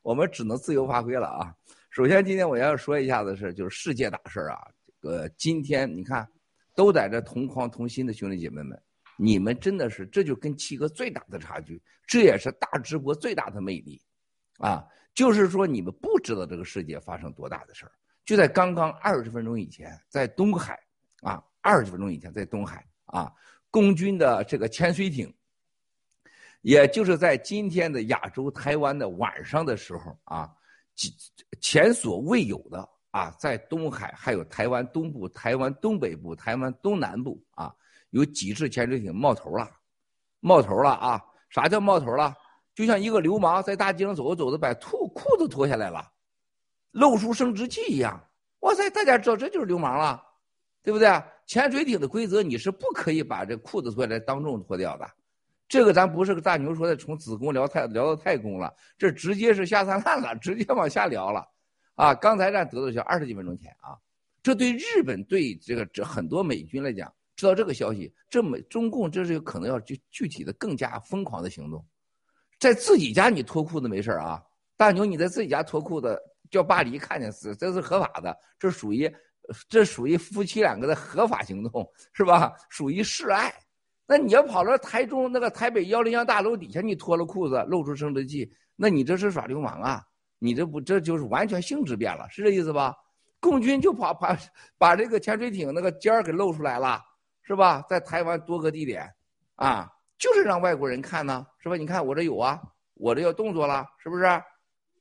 [0.03, 1.55] 我们只能自由发挥了啊。
[1.91, 4.59] 首先，今天我要说一下的是，就是世界大事啊。
[5.03, 6.27] 这个今天你看，
[6.75, 8.81] 都在这同框同心的兄弟姐妹们，
[9.17, 14.01] 你们真的是，这就跟七哥最大的差距，这也是大直播最大的魅力，
[14.59, 17.93] 啊，就是说你们不知道这个世界发生多大的事儿。
[18.25, 20.79] 就在刚刚二十分钟以前，在东海
[21.21, 23.33] 啊，二十分钟以前在东海啊。
[23.69, 25.31] 共军的这个潜水艇，
[26.63, 30.51] 也就是在今天的亚洲台湾的晚上的时候啊，
[31.61, 37.75] 前所未有的啊，在东海还有台湾东部、台湾东北部、台湾东南部啊，
[38.17, 39.71] 有几只潜水艇冒头了，
[40.41, 41.23] 冒头了啊！
[41.51, 42.35] 啥叫冒头了？
[42.75, 46.03] 就像一个流氓在大街上走着走着，把裤裤子脱下来了，
[46.93, 48.19] 露出生殖器一样。
[48.61, 50.23] 哇塞，大家知道这就是流氓了，
[50.83, 51.09] 对不对？
[51.47, 55.07] 潜水艇的规则，你是不可以把这裤子脱下来当众脱掉的。
[55.69, 61.47] 这个咱不是个大牛说的，从子宫聊太聊到太空了，这直接是下三滥了，直接往下聊了。
[61.97, 63.97] 啊，刚才咱得到消息，二十几分钟前啊，
[64.43, 71.85] 这对日本对这个这很多美军来讲，知道这个消息，这美中共这是有可能要具具体的更加疯狂的行动，
[72.59, 74.43] 在自己家你脱裤子没事啊，
[74.77, 76.19] 大牛你在自己家脱裤子
[76.51, 79.09] 叫巴黎看见死，这是合法的，这属于。
[79.69, 82.53] 这属于夫妻两个的合法行动，是吧？
[82.69, 83.55] 属于示爱。
[84.05, 90.03] 那你要跑到台中那个台北幺零幺大楼底下，你脱了裤子露出生殖器，那你这是耍流氓啊！
[90.41, 92.93] 你这不这就是完全性质变了，是这意思吧？
[93.39, 94.37] 共军就跑把
[94.79, 97.01] 把这个潜水艇那个尖儿给露出来了，
[97.47, 97.85] 是吧？
[97.89, 99.09] 在台湾多个地点，
[99.55, 101.77] 啊，就是让外国人看呢，是吧？
[101.77, 102.61] 你看我这有啊，
[102.95, 104.25] 我这要动作了，是不是？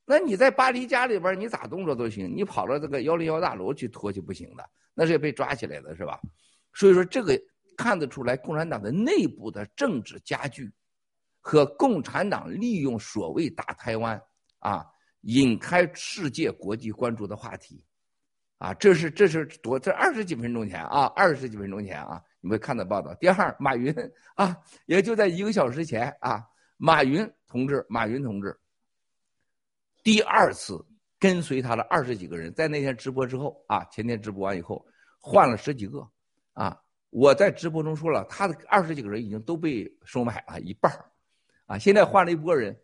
[0.06, 6.20] 那你在巴黎家里边，你咋动作都行，你跑到这个幺零幺大楼去拖去不行的，那是要被抓起来的，是吧？
[6.76, 7.36] 所以说这个
[7.76, 10.72] 看得出来，共产党的内部的政治加剧，
[11.42, 14.22] 和共产党利用所谓打台湾
[14.60, 14.86] 啊，
[15.22, 17.84] 引开世界国际关注的话题，
[18.60, 23.12] 啊，这是这是多这二十几分钟前啊，二十几分钟前啊，你会看到报道。
[23.16, 23.92] 第二，马云
[24.36, 24.56] 啊，
[24.86, 26.46] 也就在一个小时前啊，
[26.78, 28.56] 马云同志，马云同志
[30.04, 30.80] 第二次
[31.18, 34.86] 跟随他的二十几个人，在那天直播之后啊，前天直播完以后
[35.20, 36.08] 换了十几个
[36.54, 36.80] 啊，
[37.10, 40.94] 我在直播中说了，他的二十几个人已经都被收买了一半
[41.66, 42.80] 啊，现在换了一波人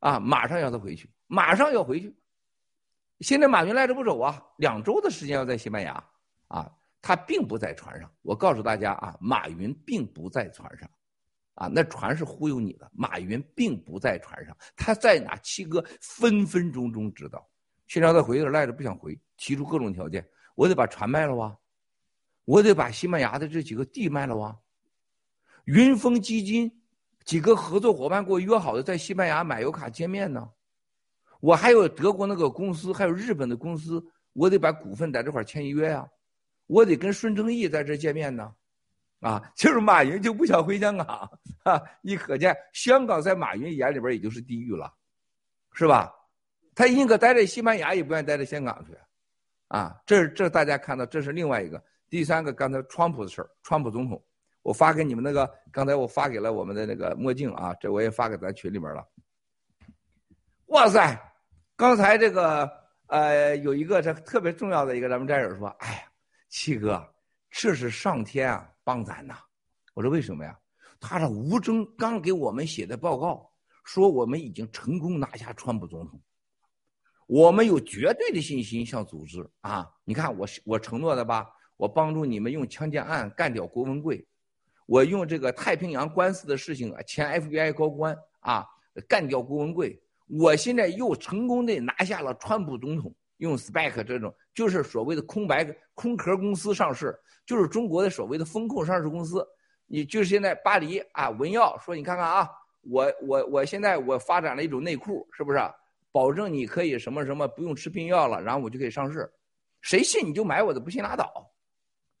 [0.00, 2.14] 啊，马上要他回去，马上要回去。
[3.20, 6.04] 现在马云赖着不走啊，两周的时间要在西班牙
[6.48, 6.70] 啊，
[7.06, 8.10] 他并不在船上。
[8.22, 10.90] 我告诉大家啊，马云并不在船上，
[11.54, 12.90] 啊，那船是忽悠你的。
[12.92, 15.36] 马云并不在船上，他在哪？
[15.36, 17.48] 七哥分分钟钟知道。
[17.86, 21.56] 现在他回来赖着不想回，提出各种条件，我得把船卖了哇，
[22.44, 24.58] 我得把西班牙的这几个地卖了哇。
[25.66, 26.82] 云峰基金
[27.24, 30.50] 几个合作伙伴给我约好的在西班牙买油卡见面呢。
[31.38, 36.04] 我还有德国那个公司，还有日本的公司，我得把股份在这块签约呀，
[36.66, 38.52] 我得跟孙正义在这见面呢，
[39.20, 41.30] 啊，就是马云就不想回香港
[41.62, 44.92] 啊，你可见香港在马云眼里边也就是地狱了，
[45.72, 46.12] 是吧？
[46.74, 48.96] 他宁可待在西班牙，也不愿意待在香港去，
[49.68, 54.22] 啊，这这大家看到，这是另外一个，第三个刚才川普的事儿，川普总统，
[54.62, 59.06] 我发给你们那个，刚才我发给了我们的那个墨镜啊，这我也发给咱群里边了。
[60.66, 61.18] 哇塞！
[61.76, 62.70] 刚才这个
[63.06, 66.00] 呃，有一个这特别重要的一个咱们战友说：“哎呀，
[66.58, 67.06] 七哥，
[67.50, 69.36] 这是上天啊帮咱呐！”
[69.92, 70.58] 我说：“为什么呀？”
[70.98, 73.46] 他说：“吴征刚给我们写的报告
[73.84, 76.18] 说，我们已经成功拿下川普总统，
[77.26, 79.86] 我们有绝对的信心向组织啊！
[80.02, 84.26] 你看我我承诺的吧，我帮助你们用枪击案干掉郭文贵，
[84.86, 88.66] 我用这个太平洋官司的事情啊，前 FBI 高官啊
[89.06, 95.64] 干掉郭文贵。”我现在又成功的拿下了川普总统，用 SPAC 这种就是所谓的空白
[95.94, 99.46] 空壳公司上市，就是中国的所谓的风控上市公司。
[99.86, 102.48] 你就是现在巴黎啊，文耀说你看看啊，
[102.80, 105.58] 我我我现在我发展了一种内裤，是不是？
[106.10, 109.30] 保证你可以什么什么不用吃避孕药了，然后我就可以上市，
[109.82, 111.30] 谁信你就买我的，不信拉倒。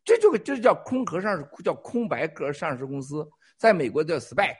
[0.04, 4.54] 这就这叫空壳上市，叫空白壳上市公司，在美国叫 SPAC。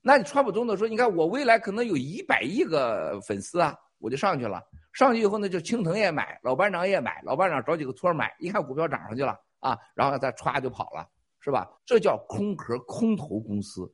[0.00, 4.62] 那你川普总统说：“你看，我未来可能有一百亿个粉丝啊，我就上去了。
[4.92, 11.08] 上去以后呢，就青藤也买，老班长也买，老班长找几个托买，一看股票涨上去了啊，然后再歘就跑了，
[11.40, 11.70] 是吧？
[11.86, 13.92] 这叫空壳空头公司。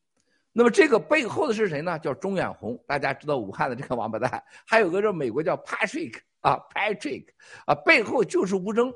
[0.53, 1.99] 那么这个背后的是谁呢？
[1.99, 7.27] 叫中远红，大家知道武汉的这个王八蛋，还有个叫美国叫 Patrick 啊，Patrick
[7.67, 8.93] 啊，背后就是吴征，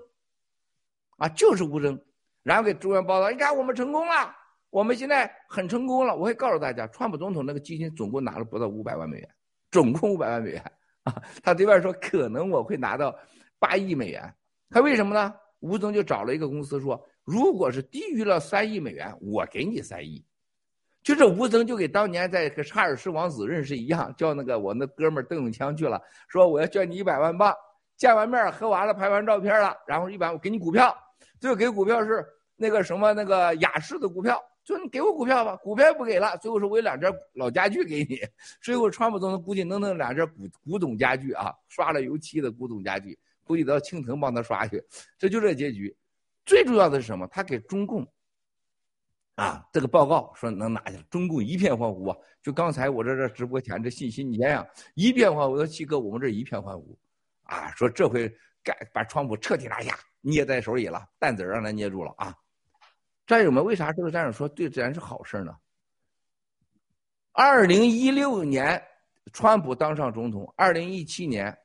[1.19, 2.01] 啊，就是吴征，
[2.43, 4.37] 然后给中央报道，你看我们成功了。”
[4.71, 9.29] 我们现在很成功了，我会告诉大家，川普总统那个基金总共拿了不到五百万美元，
[9.69, 10.73] 总共五百万美元。
[11.43, 13.15] 他对外说可能我会拿到
[13.59, 14.35] 八亿美元，
[14.69, 15.35] 他为什么呢？
[15.61, 20.25] 吴总就找了一个公司说，如果是低于了三亿美元，我给你三亿。
[21.03, 27.55] 就这吴曾就给当年在和查尔斯王子认识一样，叫那个我那哥们邓永强去了，说我要捐你一百万镑，
[27.97, 30.97] 见完面喝完了拍完照片了，然后一百我给你股票，
[31.39, 34.43] 最后给股票是那个什么那个雅士的股票。
[34.65, 36.37] 说你给我股票吧，股票不给了。
[36.39, 38.21] 最后说我有两件老家具给你。
[38.61, 44.83] 最后川普总统估计弄弄两件古古董家具啊，刷了油漆的古董家具，估计到青藤帮他刷去。
[45.19, 45.97] 这就这结局。
[46.45, 47.27] 最重要的是什么？
[47.29, 48.07] 他给中共
[49.35, 52.17] 啊这个报告说能拿下来，中共一片欢呼啊！
[52.43, 55.53] 就刚才我这这直播前这信息，你想想，一片欢呼。
[55.53, 56.97] 我说七哥，我们这一片欢呼
[57.45, 57.71] 啊！
[57.77, 58.29] 说这回
[58.63, 62.35] 干把川普彻底拿下，捏在手里了，蛋子让他捏住了啊！
[63.31, 65.55] 战友们，为啥这个战友说对咱是好事呢？
[67.31, 68.83] 二零一六年，
[69.33, 71.57] 川普当上总统；二零一七年，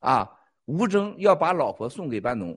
[0.00, 0.30] 啊，
[0.66, 2.54] 吴征要把老婆送给班农，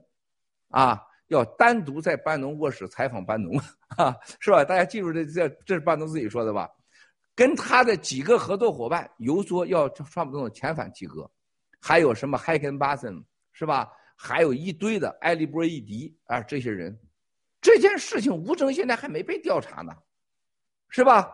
[0.67, 3.57] 啊，要单独在班农卧室采访班农，
[3.95, 4.65] 啊，是吧？
[4.65, 6.69] 大家记住这这这是班农自己说的吧？
[7.33, 11.31] 跟他的几个合作伙伴游说要川普总统遣返七哥，
[11.79, 13.89] 还有什么海根巴森是吧？
[14.17, 16.99] 还有一堆的埃利波伊迪啊，这些人。
[17.59, 19.91] 这件事情吴征现在还没被调查呢，
[20.89, 21.33] 是吧？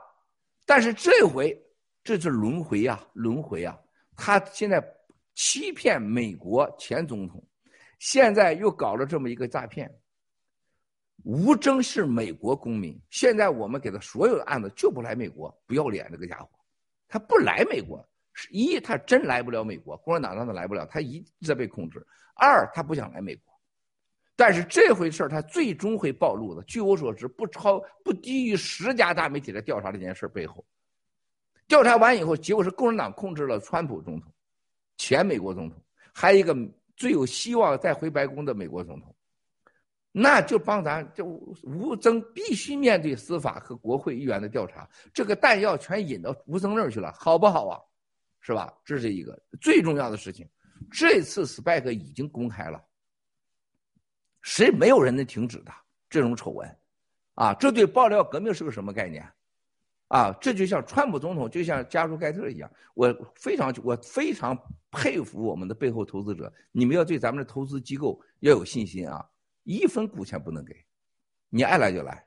[0.66, 1.62] 但是这回
[2.04, 3.78] 这是轮回呀，轮回啊！
[4.16, 4.82] 他现在
[5.36, 7.46] 欺骗美国前总统，
[8.00, 9.94] 现在又搞了这么一个诈骗。
[11.24, 16.50] 吴征是美国公民，现在我们给他所有的案子就不来美国，不要脸这个家伙，
[17.08, 18.06] 他不来美国，
[18.50, 22.00] 一他真来不了美国，共产党让他来不了，他一直在被控制；
[22.36, 23.53] 二他不想来美国。
[24.36, 26.64] 但是这回事儿，他最终会暴露的。
[26.64, 30.66] 据我所知，不超不低于十家大媒体在调查这件事背后。
[31.68, 34.32] 调查完以后，结果是共产党控制了川普总统，
[34.98, 35.82] 前美国总统，
[36.14, 36.56] 还有一个
[36.98, 39.16] 最有希望再回白宫的美国总统，
[40.12, 41.26] 那就帮咱就
[41.64, 47.80] 吴征必须面对司法和国会议员的调查，这个弹药全引到吴征那儿去了，好不好啊？
[48.42, 48.74] 是吧？
[48.84, 50.46] 这是一个最重要的事情。
[50.92, 52.84] 这次 SPAC 已经公开了，
[54.44, 55.74] 谁没有人能停止的
[56.08, 56.78] 这种丑闻，
[57.34, 59.28] 啊，这对爆料革命是个什么概念？
[60.10, 64.56] 啊，这就像川普总统，就像加州盖特一样，我非常我非常
[64.92, 69.28] 佩服我们的背后投资者，你们要对咱们的投资机构要有信心啊，
[69.64, 70.76] 一分股钱不能给，
[71.50, 72.24] 你爱来就来。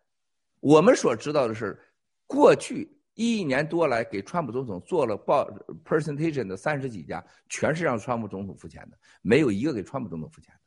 [0.58, 1.80] 我们所知道的是，
[2.26, 5.48] 过去一年多来给川普总统做了报
[5.84, 10.60] presentation 的三十几家，全是让川普总统付钱的，没有一个给川普总统付钱的，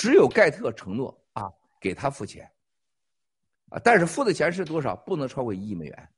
[0.00, 2.50] 只有盖特承诺啊给他付钱，
[3.68, 4.96] 啊，但是付的钱是多少？
[4.96, 6.08] 不能超过一亿美元。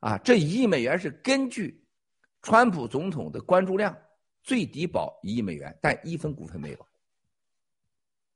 [0.00, 1.80] 啊，这一亿美元是根据
[2.42, 3.96] 川普总统的关注量，
[4.42, 6.86] 最低保一亿美元，但一分股份没有。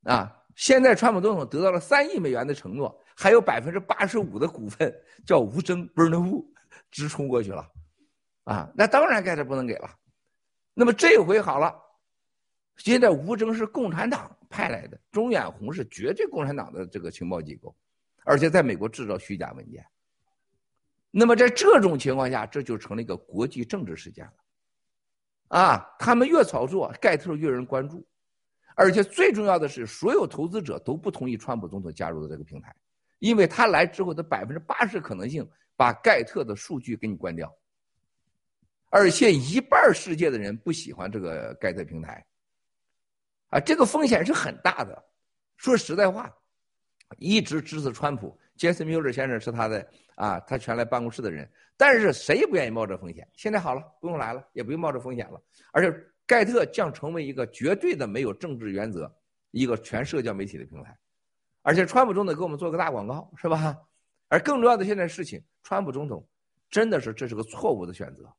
[0.05, 4.95] 啊，现在川普总统得到了三亿美元的承诺，还有百分之八十五的股份
[5.27, 6.47] 叫吴征 （Bernard）
[6.93, 7.69] 直冲过去了。
[8.45, 9.91] 啊，那当然盖特不能给了。
[10.75, 11.75] 那么这回好了，
[12.79, 17.75] 现在吴征是共产党派来的，中远红是绝对共产党的这个情报机构，
[18.25, 19.85] 而且在美国制造虚假文件。
[21.11, 28.07] 那么在这种情况下，这就成了一个国际政治事件了，啊，他们越炒作，盖特越人关注，
[28.77, 32.77] 而且最重要的是，所有投资者都不同意川普总统加入的这个平台，
[33.19, 37.53] 因为他来之后的百分之八十可能性把盖特的数据给你关掉，
[38.91, 42.25] 而且一半世界的人不喜欢这个盖特平台，
[43.51, 45.05] 啊，这个风险是很大的。
[45.57, 46.33] 说实在话，
[47.19, 48.39] 一直支持川普。
[48.57, 53.27] 杰森·米勒先生是他的啊，他全来办公室的人，但是谁也不愿意冒这风险。
[53.35, 55.41] 现在好了，不用来了，也不用冒这风险了。
[55.73, 55.97] 而且
[56.27, 59.13] 盖特将成为一个绝对的没有政治原则、
[59.53, 60.99] 一个全社交媒体的平台。
[61.63, 63.77] 而且川普总统给我们做个大广告，是吧？
[64.29, 66.27] 而更重要的现在事情，川普总统
[66.69, 68.31] 真的是这是个错误的选择，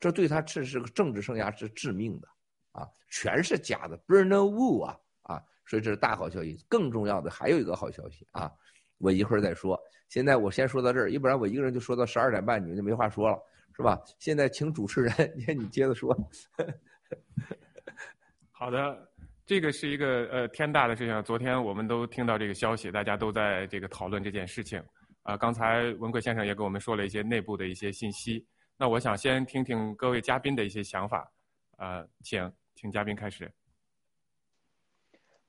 [0.00, 2.28] 这对他这是个政治生涯是致命的
[2.72, 2.86] 啊！
[3.10, 5.42] 全是假的，Bernard Wu 啊啊！
[5.66, 6.64] 所以这是大好消息。
[6.68, 8.50] 更重要的还有一个好消息啊！
[8.98, 13.38] 我一会儿再说，现在我先说到这儿，要不然我一个人就说到十二点半，你们就没话说了，
[13.76, 14.00] 是吧？
[14.18, 15.12] 现在请主持人，
[15.56, 16.16] 你接着说。
[18.50, 19.08] 好的，
[19.46, 24.82] 这个是一个呃天大的事情，昨天我们都听到这个消息，大家都在这个讨论这件事情。
[25.22, 28.44] 啊，刚才文贵先生也给我们说了一些内部的一些信息，
[28.76, 31.30] 那我想先听听各位嘉宾的一些想法，
[31.78, 33.50] 啊，请请嘉宾开始。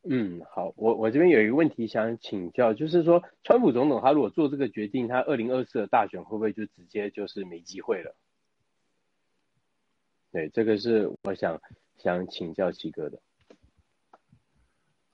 [0.03, 8.15] 嗯，好，我我这边有一个问题想请教，就是说，川普总统他如果做这个决定，他二零二四的大选会不会就直接就是没机会了？
[10.31, 11.59] 对，这个是我想
[11.97, 13.19] 想请教七哥的。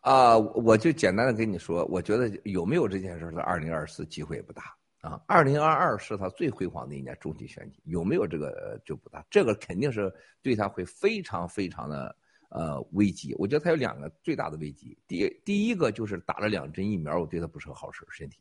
[0.02, 5.22] 啊，我就简单的跟你说，我觉得有没有这件事，的二零二四机会也不大啊。
[5.28, 12.16] 二零二二是他最辉煌的一年中期选举，有没有这个就不大，这个肯定是对他会非常非常的。
[12.50, 14.98] 呃，危机，我觉得他有两个最大的危机。
[15.08, 18.40] 第第一个就是打了两针疫苗，我对他不是个好事身体。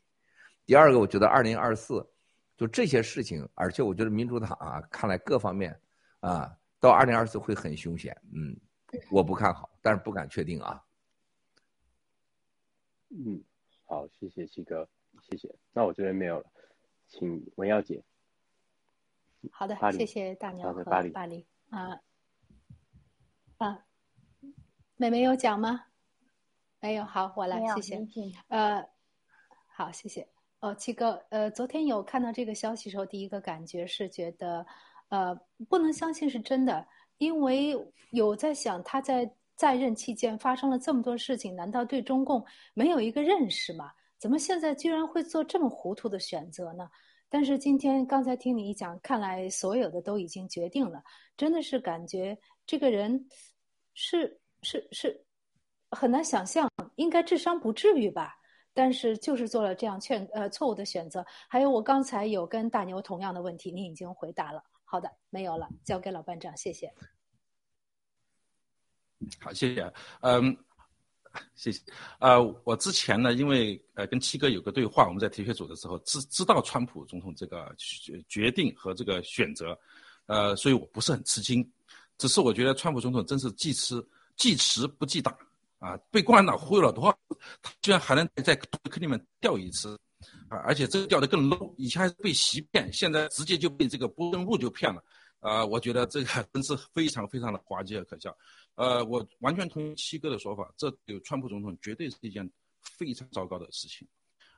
[0.65, 2.07] 第二个，我觉得二零二四，
[2.55, 5.77] 就这些事情，而且我觉得民主党啊，看来各方面
[6.21, 8.15] 啊，到二零二四会很凶险。
[8.31, 8.55] 嗯，
[9.11, 10.81] 我不看好，但是不敢确定啊。
[13.09, 13.43] 嗯，
[13.85, 14.87] 好，谢谢七哥，
[15.19, 15.53] 谢谢。
[15.73, 16.45] 那我这边没有了，
[17.07, 18.03] 请文耀姐。
[19.51, 21.99] 好的，谢谢大牛和巴黎啊
[23.57, 23.85] 啊。
[24.97, 25.85] 妹妹有讲吗？
[26.79, 28.07] 没有，好，我来，谢谢。
[28.47, 28.87] 呃，
[29.67, 30.27] 好，谢谢。
[30.59, 34.65] 哦，七哥，呃，昨天有看到这个消息时候，第一个感觉是觉得，
[35.09, 35.35] 呃，
[35.67, 36.87] 不能相信是真的，
[37.17, 37.75] 因为
[38.11, 42.43] 有在想他在在任期间发生了这么多事情，难道对中共
[42.73, 43.91] 没有一个认识吗？
[44.17, 46.89] 怎么现在居然会做这么糊涂的选择呢？
[47.29, 51.03] 但是今天刚才听你一讲，看来所有的都已经决定了，
[51.35, 53.27] 真的是感觉这个人
[53.93, 54.39] 是。
[54.61, 55.23] 是是，
[55.91, 58.33] 很难想象，应该智商不至于吧？
[58.73, 61.23] 但是就是做了这样劝呃错误的选择。
[61.47, 64.63] 还有我刚才有跟大牛同样的问题，你已经回答了。
[64.83, 66.91] 好的，没有了，交给老班长，谢谢。
[69.39, 69.93] 好，谢谢。
[70.21, 70.57] 嗯，
[71.55, 71.81] 谢谢。
[72.19, 77.73] 呃，我之前呢，因为呃跟七哥有个对话，我们在铁血组的时候知知道川普总统这个
[78.27, 79.77] 决定和这个选择，
[80.25, 81.67] 呃，所以我不是很吃惊。
[82.17, 84.05] 只是我觉得川普总统真是既吃。
[84.37, 85.33] 记持不记打
[85.79, 85.95] 啊！
[86.11, 87.17] 被共产党忽悠了多少？
[87.63, 89.97] 他居然还能在坑里面掉一次
[90.49, 90.57] 啊！
[90.65, 95.01] 而且这个掉的更 low，以前还被袭骗，现在直接就被这个波登路就骗了
[95.39, 98.35] 呃，我觉得这个真是非常非常的滑稽和可笑。
[98.75, 102.49] 呃，我完全同意七哥的说法，这对川普总统绝对是一件
[102.81, 104.07] 非常糟糕的事情。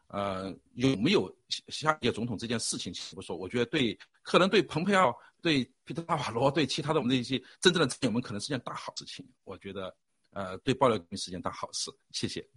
[0.07, 1.33] 呃，有没有
[1.67, 9.27] 下一届总统这件事情其实不说，我觉得对可能对蓬佩奥、对皮特·纳瓦罗、对其他的我们的一些真正的战友们，可能是件大好事情。
[9.43, 9.93] 我觉得，
[10.31, 11.91] 呃，对爆料革命是件大好事。
[12.11, 12.47] 谢谢。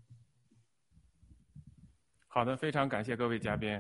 [2.29, 3.71] 好的，非常感谢各位嘉宾。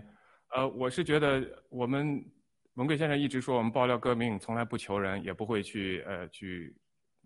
[0.49, 2.28] 呃，我是觉得我们
[2.74, 6.74] 文贵先生一直说我们爆料革命从来不求人，也不会去呃去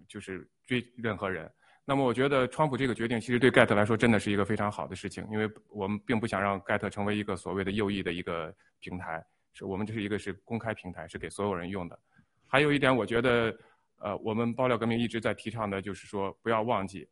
[0.08, 1.50] 就是追任何人。
[1.84, 9.22] 那么我觉得，川普这个决定其实对盖特来说真的是一个非常好的事情，因为我们并不想让盖特成为一个所谓的右翼的一个平台，
[9.52, 11.98] 是我们这是一个是公开平台，是给所有人用的。
[12.46, 13.54] 还有一点，我觉得，
[13.98, 17.06] 呃，我们爆料革命一直在提倡的就是说不要忘记，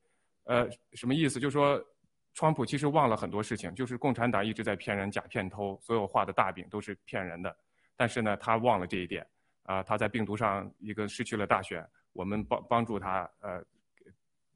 [0.44, 1.38] 呃，什么意思？
[1.38, 1.78] 就是说，
[2.32, 7.54] 川普其实忘了很多事情，就是共产党一直在骗人、假骗偷，所有画的大饼都是骗人的。
[7.94, 9.26] 但是呢，他忘了这一点，
[9.64, 13.64] 啊，他在病毒上一个失去了大选，我们帮帮助他，呃。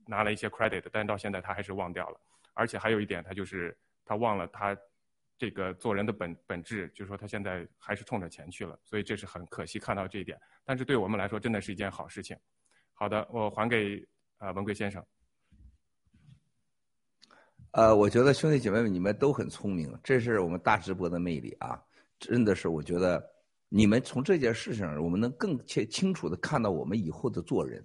[0.08, 2.20] 拿了一些 credit，但到现在他还是忘掉了。
[2.54, 4.76] 而且还有一点，他就是他忘了他
[5.36, 8.78] 这个做人的本本质，就是说他现在还是冲着钱去了。
[8.84, 10.40] 所以这是很可惜看到这一点。
[10.64, 12.36] 但是对我们来说，真的是一件好事情。
[12.92, 14.06] 好的，我还给
[14.38, 15.04] 呃文贵先生。
[17.72, 21.82] 呃，我觉得兄弟姐妹们你们都很聪明，这是我们大直播的魅力啊！
[22.20, 23.28] 真的是，我觉得
[23.68, 27.84] 你们从这件事情上，我们能更切清楚的看到我们以后的做人。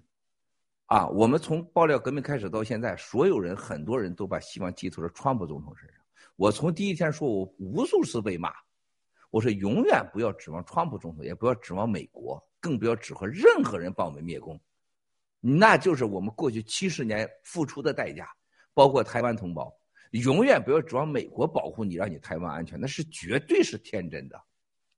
[0.85, 5.97] 啊，我们从爆料革命开始到现在，所有人很多人都把希望寄托在川普总统身上。
[6.35, 8.51] 我从第一天说，我无数次被骂，
[9.29, 14.59] 我说永远不要指望川普总统，也不要指望美国，更不要指望任何人帮我们灭共，
[15.39, 18.27] 那就是我们过去七十年付出的代价，
[18.73, 19.73] 包括台湾同胞，
[20.11, 24.43] 永远不要指望美国保护你，让你台湾安全，那是绝对是天真的，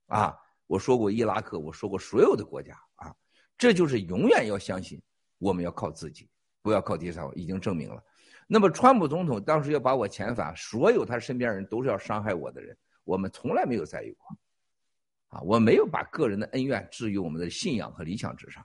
[0.06, 3.14] 啊，我说过伊拉克，我说过所有的国家啊，
[3.56, 5.00] 这就是永远要相信。
[5.38, 6.30] 我们要靠自己，
[6.62, 8.02] 不要靠第三方，已经证明了。
[8.46, 14.38] 那么，川普总统当时要把我遣返，所有他身边人都是要伤害我的人，我们从来没有在意过。
[15.28, 18.64] 啊，我没有把个人的恩怨置于我们的信仰和理想之上。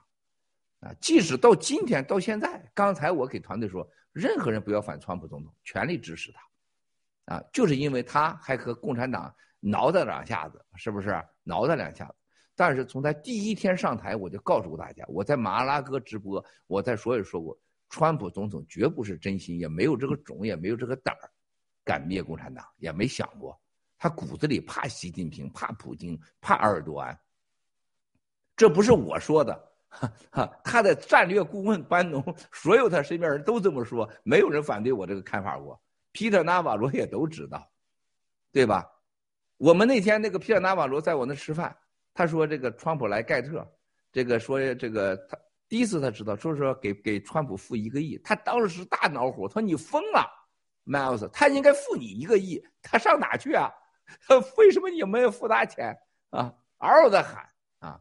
[0.80, 7.34] 啊，即使到今天到现在，刚才我给团队说，任何人不要反川普总统，全力支持他。
[7.34, 11.22] 啊，就是因为他还和共产党挠他两下子，是不是？
[11.50, 12.14] 挠他两下子。
[12.54, 21.30] 但是从他第一天上台，我就告诉过大家，我在马拉哥直播，我在所有说过，川普总统绝不是真心，也没有这个种，也没有这个胆儿，
[21.84, 23.58] 敢灭共产党，也没想过，
[23.98, 27.18] 他骨子里怕习近平，怕普京，怕埃尔多安。
[28.56, 32.22] 这不是我说的，哈哈，他的战略顾问班农，
[32.52, 35.80] 所有他身边人都这么说，没有人反对我这个看法过。
[36.12, 37.70] 皮特纳瓦罗也都知道，
[38.52, 38.86] 对吧？
[39.60, 41.76] 我们那天那个皮尔纳瓦罗在我那吃饭。
[42.14, 43.66] 他说：“这个川普来盖特，
[44.10, 45.38] 这个说这个他
[45.68, 50.26] 第一次他知道，说说给给川普付一个亿，他当时大恼火，他说你疯了
[50.86, 53.70] ，Miles，他应该付你一个亿，他上哪去啊？
[54.56, 55.94] 为什么你没有付他钱
[56.30, 56.52] 啊？
[56.78, 57.46] 嗷嗷的喊
[57.80, 58.00] 啊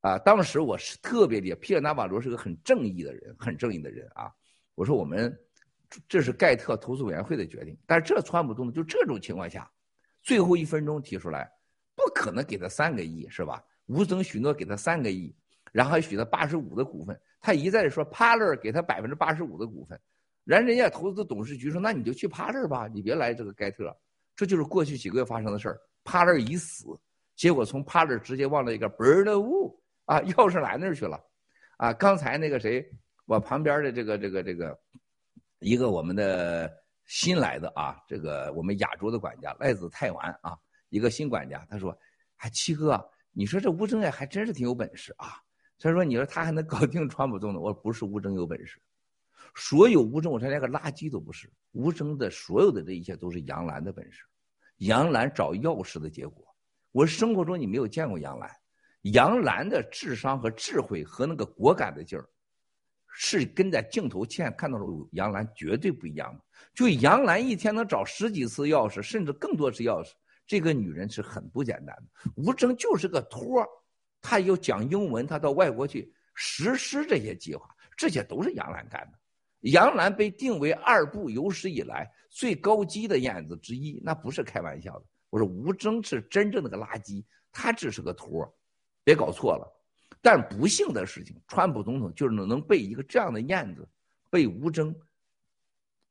[0.00, 0.18] 啊！
[0.18, 4.32] 当时我是特别的，皮尔纳瓦罗是个很正义的人，很正义的人啊。
[4.74, 5.32] 我说我们
[6.08, 9.70] 这是盖特投资委员会的决定，但是这川普总统就这种情况下，
[10.26, 11.50] 最后一分钟提出来。”
[11.96, 13.64] 不可能给他三个亿是吧？
[13.86, 15.34] 吴征许诺给他三个亿，
[15.72, 17.18] 然后还许他八十五的股份。
[17.40, 19.98] 他一再说帕勒给他百分之八十五的股份，
[20.44, 23.96] 然人家投资董事局说那你就去帕勒吧，你别来这个盖特。
[24.34, 25.80] 这就是过去几个月发生的事儿。
[26.04, 26.84] 帕勒已死，
[27.34, 29.74] 结果从帕勒直接忘了一个 Bird
[30.04, 31.18] 啊，钥匙来那儿去了。
[31.78, 32.86] 啊，刚才那个谁，
[33.24, 34.78] 我旁边的这个这个这个
[35.60, 36.70] 一个我们的
[37.06, 40.56] 新来的啊，这个我们亚洲的管家来自台湾啊。
[40.88, 41.96] 一个新管家，他说
[42.38, 45.34] ：“哎，七哥，你说这吴征呀，还真是挺有本事啊。”
[45.78, 47.60] 他说：“你说他还能搞定川普总统？
[47.60, 48.80] 我说不是吴征有本事，
[49.54, 51.52] 所有吴征，我说连个垃圾都不是。
[51.72, 54.22] 吴征的所有的这一切都是杨澜的本事，
[54.78, 56.46] 杨澜找钥匙的结果。
[56.92, 58.50] 我生活中你没有见过杨澜，
[59.02, 62.26] 杨澜的智商和智慧和那个果敢的劲儿，
[63.18, 66.44] 是跟在镜头前看到的杨澜绝对不一样的。
[66.74, 70.12] 就杨澜一天能找十几次钥匙，甚至更多次钥匙。”
[70.46, 73.66] 这个女人是很不简单的，吴征就是个托儿，
[74.20, 79.18] 他又讲英文，他到外国去实施这些计划，这些都是杨澜干的。
[79.70, 85.06] 杨澜被定为二部有史以来最高级的燕子之一，那不是开玩笑的。
[85.30, 88.52] 我说吴征是真正的个垃圾，他只是个托儿，
[89.02, 89.66] 别搞错了。
[90.26, 93.88] 但不幸的事情，川普总统就是能被一个这样的燕子，
[94.28, 94.92] 被吴征。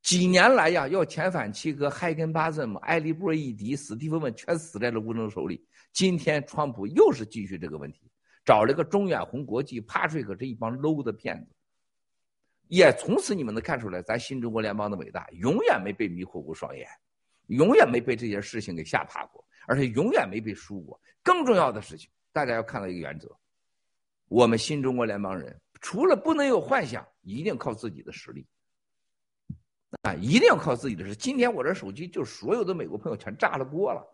[0.01, 5.68] 几年来呀，要遣返七哥、海根巴森嘛、埃利波伊迪、史蒂芬们全死在了吴征手里。
[5.91, 8.09] 今天川普又是继续这个问题，
[8.45, 11.53] 找了个中远红国际 Patrick 这一帮 low 的骗子。
[12.70, 16.88] 也从此你们能看出来，咱新中国联邦的伟大，永远没被迷惑过双眼，
[17.47, 20.97] 永远没被这些事情给吓怕过，而且永远没被输过。
[21.22, 23.30] 更重要的事情，大家要看到一个原则：
[24.28, 28.47] 我们新中国联邦人，除了不能有幻想，一定靠自己的实力。
[30.01, 31.15] 啊，一定要靠自己的实力。
[31.15, 34.05] 今天我这手机就所有的美国朋友全炸了锅了。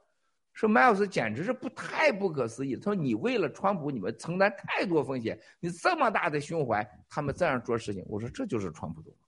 [0.53, 2.75] 说 Miles 简直是不太不可思议。
[2.75, 9.21] 他说：“你为了川普，你们承担太多风险，你这么大的胸怀，他们这样做事情。”我说：“这就是川普总统，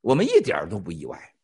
[0.00, 1.34] 我们一点都不意外，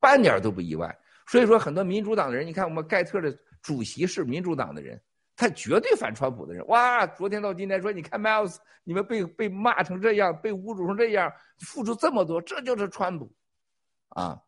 [0.00, 0.98] 半点都不意外。”
[1.28, 5.00] 所以说，很多民主党的人，你看我们盖特的主席是民主党的人，
[5.36, 6.66] 他绝对反川普的人。
[6.66, 13.32] 哇，昨天到今天说，你看 Miles，你们被被骂成这样，被侮辱成这样，付出这么多，这就是川普，
[14.08, 14.40] 啊，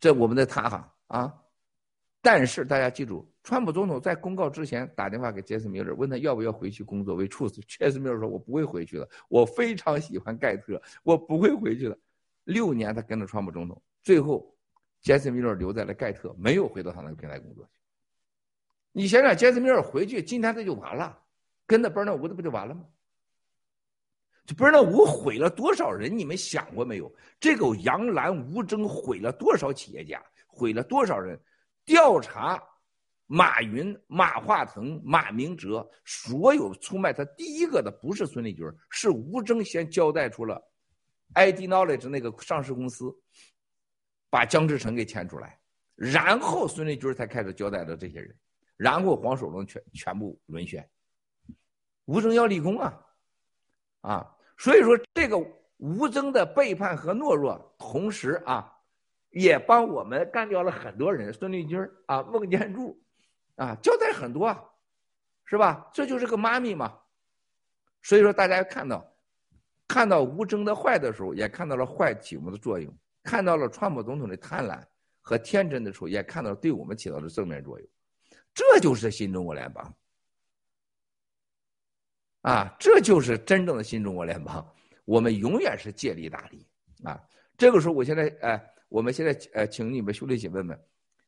[0.00, 1.34] 这我们在谈哈啊。
[2.20, 7.60] 但是大家记住，川普总统在公告之前打电话给杰森·米勒，问他要不要回去工作为处死。
[7.62, 11.96] 杰森·米勒说：“我不会回去了，我非常喜欢盖特，我不会回去了。”
[12.42, 14.52] 六年他跟着川普总统，最后
[15.00, 17.77] 杰森·米勒留在了盖特，没有回到他那个平台工作去。
[18.98, 21.16] 你想想，杰斯·米尔回去，今天他就完了，
[21.68, 22.84] 跟着伯纳乌的不就完了吗？
[24.44, 26.18] 这伯纳乌毁了多少人？
[26.18, 27.14] 你们想过没有？
[27.38, 30.20] 这个杨澜吴征毁了多少企业家？
[30.48, 31.40] 毁了多少人？
[31.84, 32.60] 调查
[33.28, 40.60] 马云、马化腾、马明哲，所有出卖他第一个的不是孙立军，是吴征先交代出了
[41.34, 43.16] ，ID Knowledge 那个上市公司，
[44.28, 45.56] 把姜志成给牵出来，
[45.94, 48.36] 然后孙立军才开始交代的这些人，
[48.78, 50.88] 然后黄守龙全全部沦陷，
[52.06, 53.06] 吴征要立功啊，
[54.00, 55.38] 啊，所以说这个
[55.76, 58.72] 吴征的背叛和懦弱，同时啊。
[59.30, 62.98] 也帮我们干掉了很多人，孙立军啊，孟建柱，
[63.56, 64.48] 啊，交代很多，
[65.44, 65.86] 是吧？
[65.92, 66.98] 这就是个妈咪嘛。
[68.02, 69.06] 所以说，大家看到，
[69.86, 72.90] 看到吴征的坏的时候，也看到了坏起我们的作用；
[73.22, 74.82] 看到了川普总统的贪婪
[75.20, 77.88] 和天真的时候，也看到了对我们起到的正面作用。
[78.54, 79.94] 这就是新中国联邦，
[82.42, 84.66] 啊，这就是真正的新中国联邦。
[85.04, 86.66] 我们永远是借力打力
[87.04, 87.20] 啊。
[87.56, 88.74] 这个时候，我现在哎。
[88.90, 90.74] 我们现在呃，请你们兄弟姐妹们，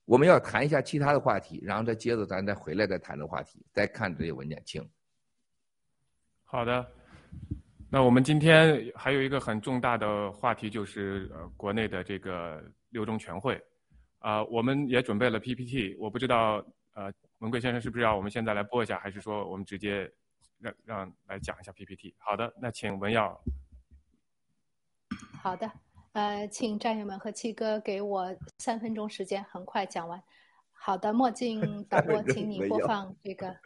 [0.07, 4.83] 我们要谈一下其他的话题，然后再接着咱再回来再谈这个话题，再看这些文件，请。
[6.43, 6.91] 好的，
[7.91, 13.63] 那我们今天还有一个很重大的话题，就是呃国内的这个六中全会，
[14.21, 16.65] 啊，我们也准备了 PPT，我不知道
[16.95, 20.11] 呃文贵先生是不是要我们现在来播一下，还是说我们直接
[20.59, 22.15] 让让来讲一下 PPT？
[22.19, 23.43] 好的，那请文耀。
[25.43, 25.71] 好的。
[26.13, 30.21] 呃，请战友们和七哥给我三分钟时间，很快讲完。
[30.73, 33.57] 好的，墨镜导播， 请你播放这个，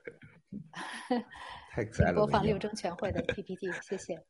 [1.91, 4.23] 请播放六中全会的 PPT，谢谢。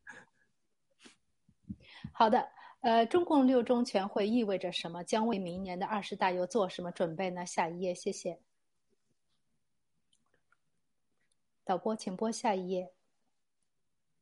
[2.12, 2.48] 好的，
[2.82, 5.02] 呃，中共六中全会意味着什么？
[5.02, 7.44] 将为明年的二十大又做什么准备呢？
[7.44, 8.38] 下一页，谢谢。
[11.64, 12.92] 导播，请播下一页。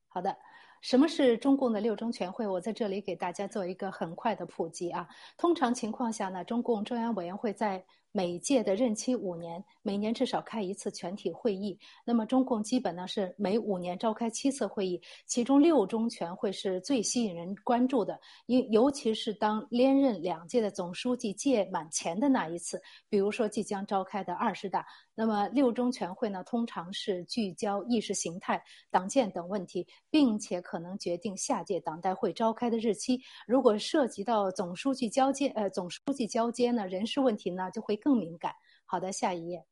[0.09, 0.37] 好的。
[0.81, 2.45] 什么是中共的六中全会？
[2.45, 5.09] 我在这里给大家做一个很快的普及啊。
[5.37, 11.79] 通常情况下呢，中共中央委员会在每届的任期五年，每年至少开一次全体会议。
[12.05, 24.85] 那么中共基本呢是每五年召开七次会议，其中六中全会是最吸引人关注的，因尤其是当连任两届的总书记届满前的那一次，比如说即将召开的二十大。
[25.15, 33.21] 那么六中全会呢，通常是聚焦意识形态、党建等问题，并且可能决定下届党代会召开的日期。
[33.47, 37.99] 如果涉及到总书记交接，呃，总书记交接呢，人事问题呢，就会。
[38.03, 38.55] 更敏感。
[38.85, 39.65] 好的，下一页。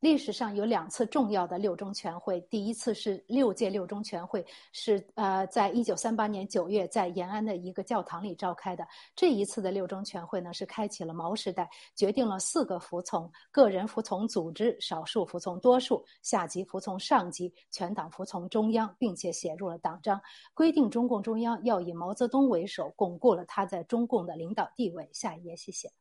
[0.00, 8.88] 历史上有两次重要的六中全会，第一次是六届六中全会，是呃，在一九三八年九月在延安的一个教堂里召开的。
[9.14, 20.18] 这一次的六中全会呢，是开启了毛时代，决定了四个服从：个人服从组织，少数服从多数，下级服从上级，全党服从中央，并且写入了党章，
[20.54, 25.06] 规定中共中央要以毛泽东为首，巩固了他在中共的领导地位。
[25.12, 25.99] 下一页，谢谢。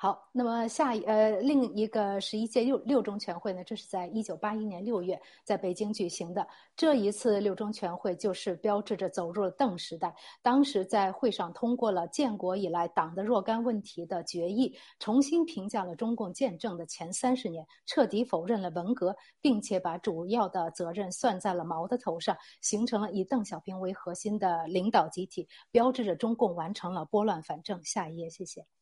[0.00, 6.46] 好，那么下一呃另一个十一届六六中全会呢，这是在一九八一年六月在北京举行的。
[6.76, 10.14] 这一次六中全会就是标志着走入了邓时代。
[10.40, 27.82] 当时在会上通过了建国以来党的若干问题的决议，重新评价了中共建政的前三十年，彻底否认了文革，并且把主要的责任算在了毛的头上，形成了以邓小平为核心的领导集体，标志着中共完成了拨乱反正。
[27.82, 28.77] 下一页，谢谢。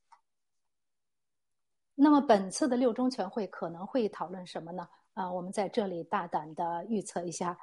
[1.99, 4.87] 那么本次的六中全会可能会讨论什么呢？
[5.15, 7.59] 啊，我们在这里大胆的预测一下，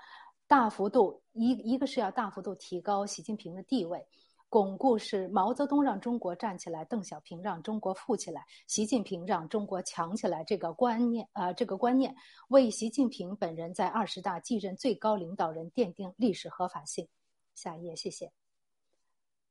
[0.47, 4.03] 大幅度一一个是要大幅度提高习近平的地位。
[4.49, 10.43] 巩固是毛泽东让中国站起来，邓小平让中国富起来，习近平让中国强起来。
[10.43, 12.15] 这个观念啊，这个观念
[12.47, 17.07] 为习近平本人在二十大继任最高领导人奠定历史合法性。
[17.53, 18.31] 下一页，谢谢。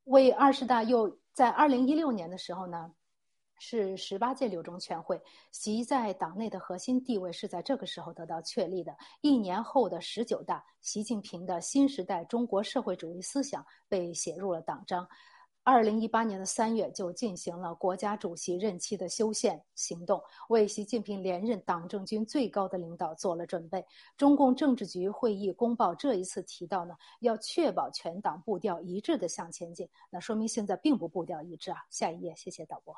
[0.04, 2.92] 为二十大又在二零一六年的时候呢？
[3.64, 8.92] 是十八届六中全会，习在党内的核心地位是在这个时候得到确立的。
[9.20, 15.08] 一年后的十九大，习近平的新时代中国社会主义思想被写入了党章。
[15.62, 23.86] 二零一八年的三月，就进行了国家主席任期的修宪行动，为习近平连任党政军最高的领导做了准备。
[24.16, 29.88] 中共政治局会议公报这一次提到呢，要确保全党步调一致的向前进。
[30.10, 31.76] 那说明现在并不步调一致啊。
[31.90, 32.92] 下一页，谢谢导播。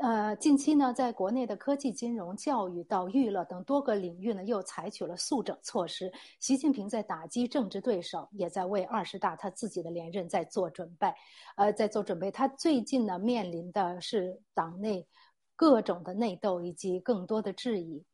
[0.00, 6.12] 呃，近期呢，在国内的科技、金融、教育到娱乐等多个领域呢，又采取了速整措施。
[6.40, 11.06] 习近平在打击政治对手，也在为二十大他自己的连任在做准备。
[11.54, 15.06] 呃，在做准备，他最近呢面临的是党内
[15.54, 18.04] 各种的内斗以及更多的质疑。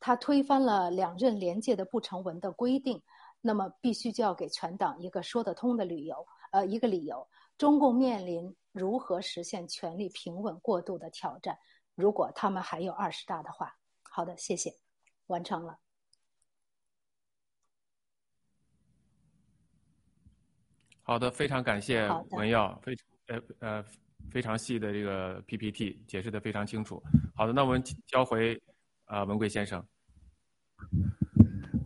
[0.00, 3.02] 他推翻了两任连届的不成文的规定，
[3.42, 6.26] 那么必须就要给全党一个说得通的理由。
[6.52, 8.56] 呃，一个理由，中共面临。
[8.78, 11.58] 如何实现权力平稳过渡的挑战？
[11.96, 14.72] 如果他们还有二十大的话，好的，谢谢，
[15.26, 15.80] 完成了。
[21.02, 23.84] 好的，非常感谢文耀，非常呃呃
[24.30, 27.02] 非常细的这个 PPT 解释的非常清楚。
[27.34, 28.62] 好的，那我们交回
[29.06, 29.84] 啊文贵先生。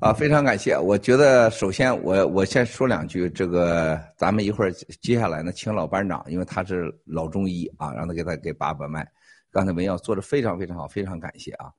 [0.02, 0.76] 啊，非常感谢。
[0.76, 9.08] 我觉得首先我我先说两句，这个咱们一会儿接下来呢，请老班长，因为他是老中医啊，让他给他给把把脉。
[9.48, 11.70] 刚才文耀做的非常非常好，非常感谢啊。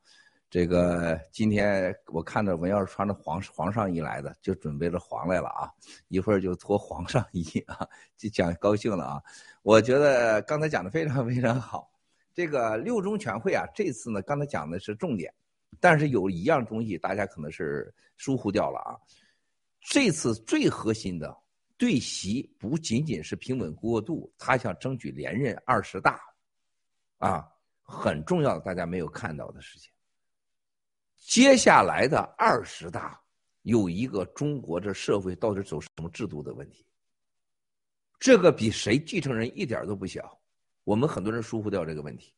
[0.50, 5.70] 这个今天我看到文耀是穿着皇皇上衣来的，就准备着黄来了啊，
[6.08, 7.86] 一会儿就脱皇上衣啊，
[8.18, 9.22] 就讲高兴了啊。
[9.64, 11.92] 我觉得刚才讲的非常非常好。
[12.34, 15.30] 这个六中全会啊，这次呢，刚才讲的是重点。
[15.80, 18.98] 但是有一样东西，大家可能是疏忽掉了啊。
[19.82, 21.36] 这次最核心的
[21.78, 26.20] 对习不仅仅是平稳过渡，他想争取连任二十大，
[27.18, 27.46] 啊，
[27.82, 29.92] 很重要的大家没有看到的事情。
[31.18, 33.20] 接下来的二十大
[33.62, 36.86] 有一个中国这社会到底走什么制度的问题，
[38.20, 40.40] 这个比谁继承人一点都不小。
[40.84, 42.34] 我们很多人疏忽掉这个问题。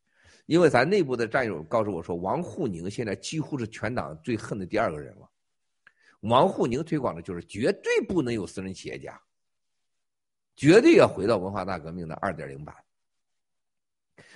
[0.45, 5.29] 因为咱内部的战友告诉我说，王沪宁现在几乎是全党最恨的第二个人了。
[6.21, 9.19] 王沪宁推广的就是绝对不能有私人企业家，
[10.55, 12.75] 绝对要回到文化大革命的二点零版。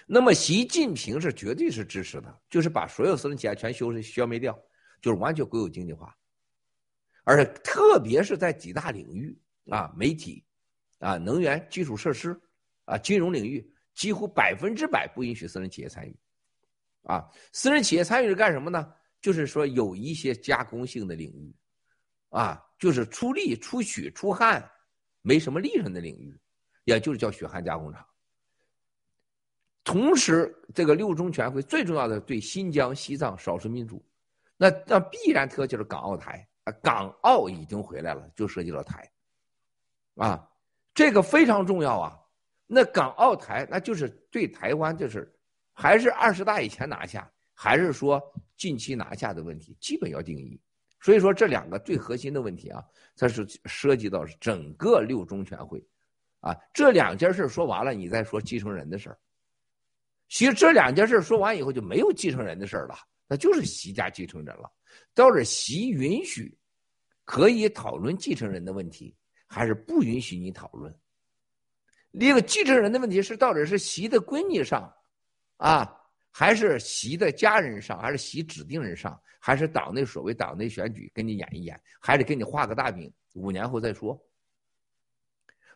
[0.07, 4.60] 那么习近平是绝对是支持的，就是把所有私人企业全消消灭掉，
[5.01, 6.16] 就是完全国有经济化，
[7.24, 9.38] 而且特别是在几大领域
[9.70, 10.43] 啊，媒体
[10.97, 12.39] 啊，能源、基础设施
[12.86, 13.72] 啊，金融领域。
[14.00, 16.16] 几乎百分之百不允许私人企业参与，
[17.04, 18.93] 啊，私人企业参与是干什么呢？
[19.20, 21.54] 就是说有一些加工性的领域，
[22.30, 24.64] 啊，就是出力、出血、出汗，
[25.22, 26.34] 没什么利润的领域，
[26.86, 28.06] 也就是叫血汗加工厂。
[29.84, 34.02] 同时，这个六中全会最重要的对新疆、西藏少数民族，
[34.56, 39.12] 那那必然特就是港澳台啊，港澳已经回来了，就涉及到台，
[40.16, 40.50] 啊，
[40.93, 42.18] 这个非常重要啊。
[42.72, 45.28] 那港澳台，那就是对台湾，就是
[45.74, 48.22] 还是二十大以前拿下，还是说
[48.57, 50.61] 近期拿下的问题，基本要定义。
[51.01, 52.84] 所以说这两个最核心的问题啊，
[53.17, 55.84] 它是涉及到整个六中全会，
[56.41, 59.17] 啊，这两件事说完了，你再说继承人的事儿。
[60.28, 62.95] 其实这两件事说完以后就没有继承人的事儿了，
[63.28, 64.72] 那就是习家继承人了。
[65.15, 66.55] 到底习允许
[67.26, 69.15] 可以讨论继承人的问题，
[69.47, 70.93] 还是不允许你讨论？
[72.12, 74.91] 那个继承人的问题是，到底是习的闺女上，
[75.57, 75.88] 啊，
[76.32, 84.20] 还是习的家人上，还是习指定人上，还是党内所谓党内选举跟你演一演，还得给你画个大饼，五年后再说。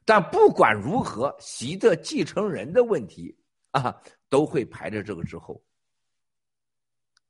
[0.06, 3.38] 但不管如何，习的继承人的问题
[3.72, 3.96] 啊，
[4.28, 5.64] 都会排在这个之后。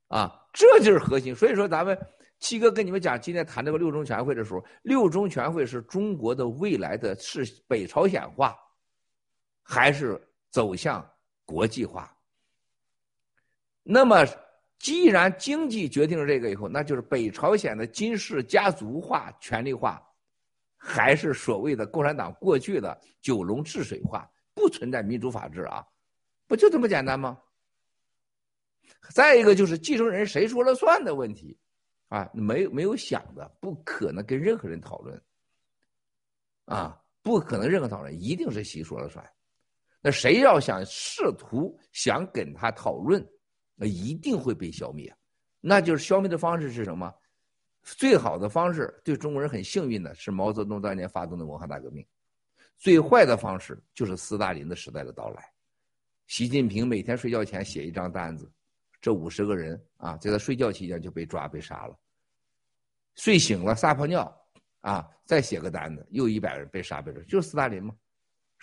[0.07, 1.35] 啊，这就是核心。
[1.35, 1.97] 所以说，咱们
[2.39, 8.55] 七哥跟你们讲，今天谈这个六中全会的时候，六中全会是中国的未来的是北朝鲜化。
[9.63, 11.03] 还是走向
[11.45, 12.15] 国际化。
[13.81, 14.23] 那么，
[14.77, 20.05] 既然经济决定了这个以后，那就是北朝鲜的金氏家族化、权力化，
[20.77, 25.85] 还是所谓的共产党过去的九龙治水化，不存在民主法治啊？
[26.45, 27.39] 不就这么简单吗？
[29.09, 31.57] 再一个就是继承人谁说了算的问题，
[32.09, 35.21] 啊，没没有想的，不可能跟任何人讨论，
[36.65, 39.29] 啊，不可能任何讨论，一定是习说了算。
[40.03, 43.25] 那谁要想试图想跟他讨论，
[43.73, 45.11] 那一定会被消灭。
[45.61, 47.11] 那就是消灭的方式是什么？
[47.83, 52.05] 最好的方式对中国人很幸运的是毛泽东当年发动的文化大革命，
[52.77, 55.49] 最坏的方式就是斯大林的时代的到来。
[56.27, 58.51] 习近平每天睡觉前写一张单子，
[59.01, 61.97] 这五十个人啊，在他睡觉期间就被抓被杀了。
[63.15, 64.45] 睡醒了撒泡尿，
[64.81, 67.95] 啊，再写个单子，又一百人被杀被杀，就是斯大林嘛。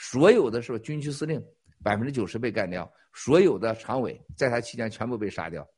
[0.02, 1.38] 所有的是军区司令
[1.82, 5.68] 百分之九十被干掉，所有的常委在他期间全部被杀掉。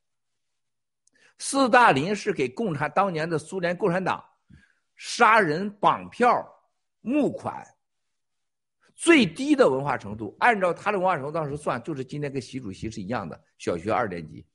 [1.39, 4.25] 斯大林是给共产当年的苏联共产党
[4.95, 6.49] 杀人绑票
[7.01, 7.67] 募款
[8.95, 14.47] 最低的文化程度，按照他的文化程度当时算，就是今天跟习主席是一样的，小学二年级，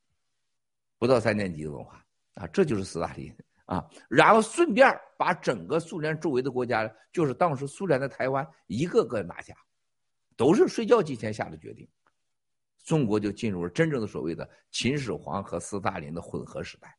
[0.98, 2.02] 不到三年级的文化
[2.36, 3.36] 啊，这就是斯大林
[3.68, 3.88] 啊。
[4.10, 9.56] 然后顺便把整个苏联周围的国家，就是当时苏联的台湾，一个个拿下，
[10.36, 11.88] 都是睡觉之前下的决定。
[12.84, 16.98] 中国就进入了真正的所谓的秦始皇和斯大林的混合时代，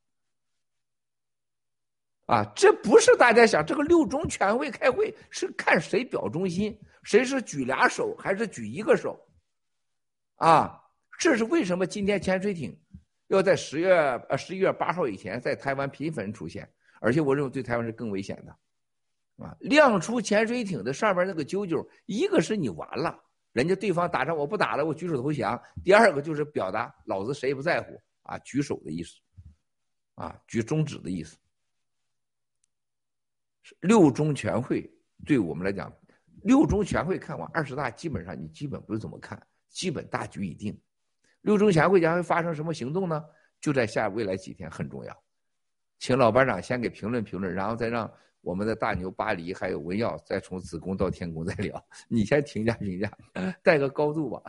[2.26, 9.18] 啊，这不是大家想这个六中全会开会是看谁表忠心，谁是举俩手还是举一个手，
[10.34, 10.78] 啊，
[11.18, 12.78] 这是为什么今天潜水艇
[13.28, 13.94] 要在十月
[14.28, 16.68] 呃十一月八号以前在台湾频繁出现，
[17.00, 23.18] 而且我认为对台湾是更危险的，啊，亮出潜水艇的上面那个啾啾，一个是你完了。
[23.52, 25.60] 人家对方打仗，我不打了，我举手投降。
[25.82, 29.16] 第二个就是表达老子谁也不在乎啊，举手的意思，
[30.14, 31.36] 啊，举中指的意思。
[33.80, 34.88] 六中全会
[35.26, 35.92] 对我们来讲，
[36.44, 40.78] 六中全会看完二十大，基本上你基本不用怎么看，基本大局已定。
[41.48, 43.24] 六中全会将会发生什么行动呢？
[43.58, 45.16] 就在下未来几天很重要，
[45.98, 48.10] 请老班长先给评论评论，然后再让。
[48.40, 51.84] 我们的大牛巴黎还有文耀，再从子宫到天宫再聊。
[52.06, 53.10] 你先评价评价，
[53.64, 54.40] 带个高度吧。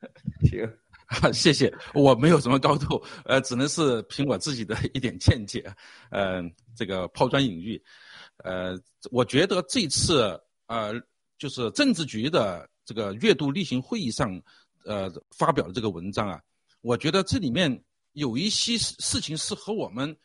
[0.44, 0.70] 行，
[1.32, 1.72] 谢谢。
[1.94, 5.64] 我没有什么高度，呃，只能是凭我自己的一点见解，
[6.10, 7.82] 嗯，这个抛砖引玉。
[8.44, 8.78] 呃，
[9.10, 10.92] 我觉得这次呃，
[11.38, 14.30] 就是政治局的这个月度例行会议上，
[14.84, 16.42] 呃，发表的这个文章啊，
[16.80, 20.16] 我觉得这里面有一些事事情是和我们。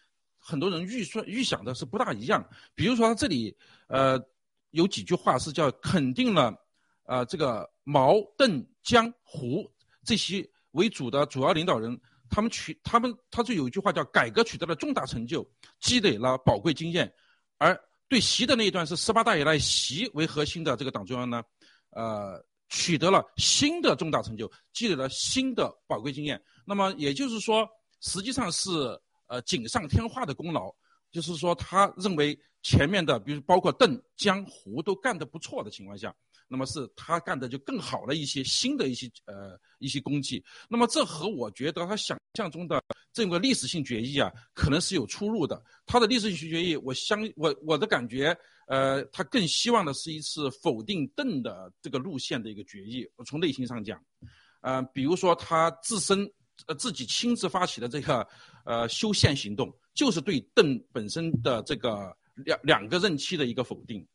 [0.45, 2.45] 很多人预算预想的是不大一样，
[2.75, 3.55] 比如说这里，
[3.87, 4.21] 呃，
[4.71, 6.53] 有几句话是叫肯定了，
[7.03, 9.65] 呃，这个毛邓江胡
[10.03, 11.97] 这些为主的主要领导人，
[12.29, 15.49] 他们取他们他就有一句话叫改革取得了重大成就，
[15.79, 17.09] 积累了宝贵经验，
[17.57, 17.79] 而
[18.09, 21.41] 对习的那一段是十八大以来习为核心的这个党中央呢，
[21.91, 22.43] 呃，
[22.73, 26.41] 取得了新的重大成就，积累了新的宝贵经验。
[26.65, 27.65] 那么也就是说，
[28.01, 28.69] 实际上是。
[29.27, 30.71] 呃，锦上添花的功劳，
[31.09, 36.13] 就是说，他认为前面的，比如包括邓江湖都干得不错的情况下，
[36.47, 40.43] 那么是他干的就更好了一些，新的一些呃一些功绩。
[40.69, 45.59] 那么这和我觉得他想象中的这个历史性决议啊，可能是有出入的。
[45.87, 48.37] 他的历史性决议，我相我我的感觉，
[48.67, 53.07] 呃，他更希望的是一次否定邓的这个路线的一个决议。
[53.25, 54.03] 从内心上讲，
[54.61, 56.31] 呃，比如说他自身。
[56.67, 58.25] 呃，自己亲自发起的这个
[58.63, 64.07] 呃修宪行动，就是对邓本身的这个两两个任期的一个否定。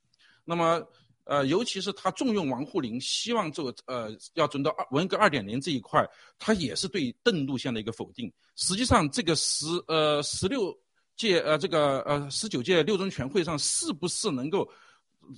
[0.44, 0.80] 那么，
[1.24, 8.32] 呃，尤其是他重用王沪宁，希望这个呃要准到二文革二点零这一块，他也是对邓路线的一个否定。
[8.55, 10.72] 实际上，这个十呃十六
[11.19, 14.66] 届呃这个呃十九届六中全会上，是不是能够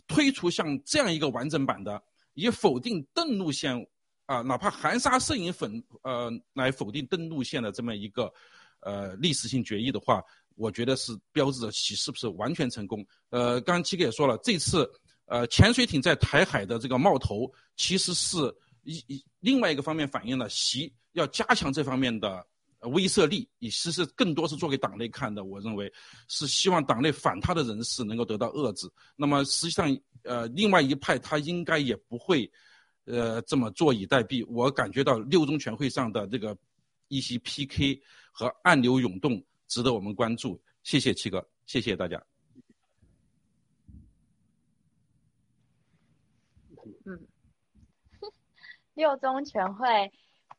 [0.06, 2.00] 推出像这样一个完整版的，
[2.34, 3.84] 以否定邓路线？
[4.26, 8.32] 啊，哪怕含沙射影粉呃来否定邓路线的这么一个
[8.78, 10.22] 呃历史性决议的话，
[10.54, 13.04] 我觉得是标志着其是不是完全成功。
[13.30, 14.88] 呃，刚刚七哥也说了，这次
[15.26, 18.36] 呃潜水艇在台海的这个冒头，其实是
[18.84, 22.46] 一一另外一个方面反映了习要加强这方面的
[22.88, 25.44] 威慑力，以其实更多是做给党内看的。
[25.44, 25.92] 我认为
[26.28, 28.90] 是希望党内反他的人士能够得到遏制。
[29.16, 32.50] 那么实际上呃另外一派他应该也不会。
[33.06, 36.56] 呃，这么坐以待毙，我感觉到六中全会上的这个
[37.08, 38.00] 一些 PK
[38.30, 40.62] 和暗流涌动，值得我们关注。
[40.84, 42.22] 谢谢七哥，谢谢大家。
[47.04, 47.26] 嗯，
[48.94, 50.12] 六中全会，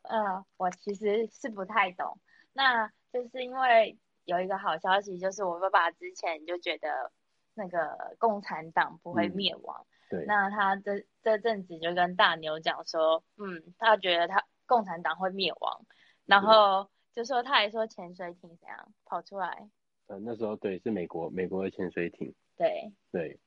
[0.03, 2.17] 呃，我其实是不太懂。
[2.53, 7.11] 那就是因为有一个好消息，就是我爸爸之前就觉得
[7.53, 9.85] 那个共产党不会灭亡。
[10.09, 10.25] 对。
[10.25, 15.85] 那他这这阵子就跟大牛讲说，嗯，他觉得他共产党会灭亡，
[16.25, 19.69] 然后就说他还说潜水艇怎样跑出来，
[20.07, 22.91] 呃，那时候对是美国美国的潜水艇，对。
[23.11, 23.39] 对，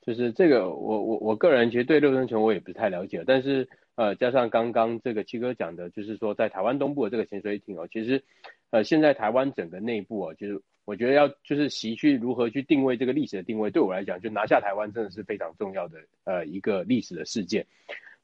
[0.00, 8.22] 就是这个我我我个人其实对六中全我也不是太了解，但是呃加上刚刚这个七哥讲的，就是说在台湾东部的这个潜水艇哦，其实
[8.70, 17.66] 呃现在台湾整个内部哦，就是我觉得要就是习去如何去定位这个历史的定位，对我来讲就拿下台湾真的是非常重要的呃一个历史的事件。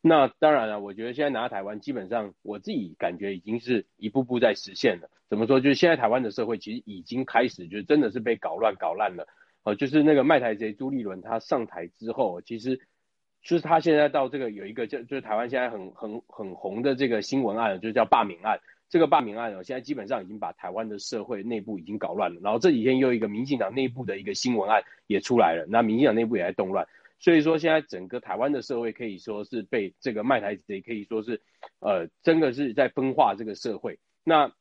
[0.04, 5.08] 那当然了，我觉得现在拿台湾，基本上我自己感觉已经是一步步在实现了。
[5.30, 5.60] 怎么说？
[5.60, 9.28] 就是现在台湾的社会其实已经开始，就是真的是被搞乱、搞烂了。
[9.62, 12.80] 哦，就是那个卖台贼朱立伦他上台之后，其实
[13.42, 18.60] 就是他现在到这个有一个就就是台湾现在很很很红的这个新闻案，就叫罢免案。
[18.88, 22.40] 这个罢免案哦，现在基本上已经把台湾的社会内部已经搞乱了。
[22.42, 26.86] 然后这几天又一个民进党内部的一个新闻案也出来了，那民进党内部也在动乱。
[27.18, 31.40] 所以说，现在整个台湾的社会可以说是被这个卖台贼，可以说是，
[31.78, 33.98] 呃，真的是在分化这个社会。
[34.24, 34.52] 那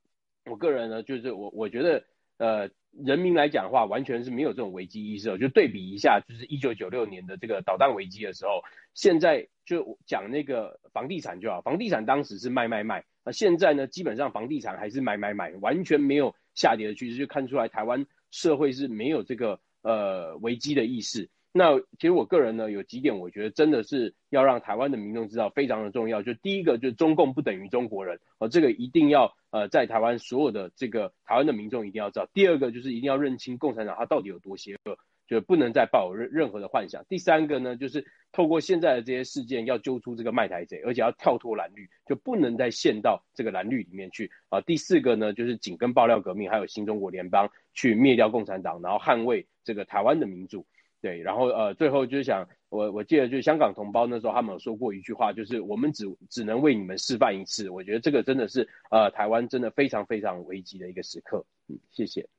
[0.46, 2.06] 我个人呢，就是我我觉得，
[2.42, 5.38] 呃，人民来讲的话，完全是没有这种危机意识。
[5.38, 8.64] 就对比一下，就是一九九六年的这个导弹危机的时候，
[8.96, 21.30] 现在就讲那个房地产就好，房地产当时是卖卖卖，那现在呢，基本上房地产还是买买买，完全没有下跌的趋势，就看出来台湾社会是没有这个呃危机的意识。
[21.54, 26.22] 那其实我个人呢，有几点我觉得真的是要让台湾的民众知道，非常的重要。
[26.22, 32.30] 就第一个，就中共不等于中国人，哦，这个一定要呃，在台湾所有的这个台湾的民众一定要知道。
[32.34, 34.98] 第二个就是一定要认清共产党他到底有多邪恶，
[35.28, 37.04] 就不能再抱有任任何的幻想。
[37.10, 44.62] 第三个呢，就是透过现在的这些事件，要揪出这个卖台贼，而且要跳脱蓝绿，就不能再陷到这个蓝绿里面去啊。
[44.62, 50.66] 第四个呢，就是紧跟爆料革命，还有新中国联邦去灭掉共产党，然后捍卫这个台湾的民主。
[51.02, 57.70] 对，然后呃，最后就是想，我我记得就是香港同胞那时候他们有说过一句话，就是我们只只能为你们示范一次。
[57.72, 61.44] 我觉得这个真的是呃，台湾真的非常非常危急的一个时刻。
[61.68, 62.30] 嗯，谢谢。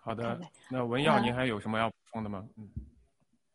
[0.00, 0.40] 好的，
[0.70, 2.48] 那文耀，您还有什么要补充的吗？
[2.56, 2.68] 嗯。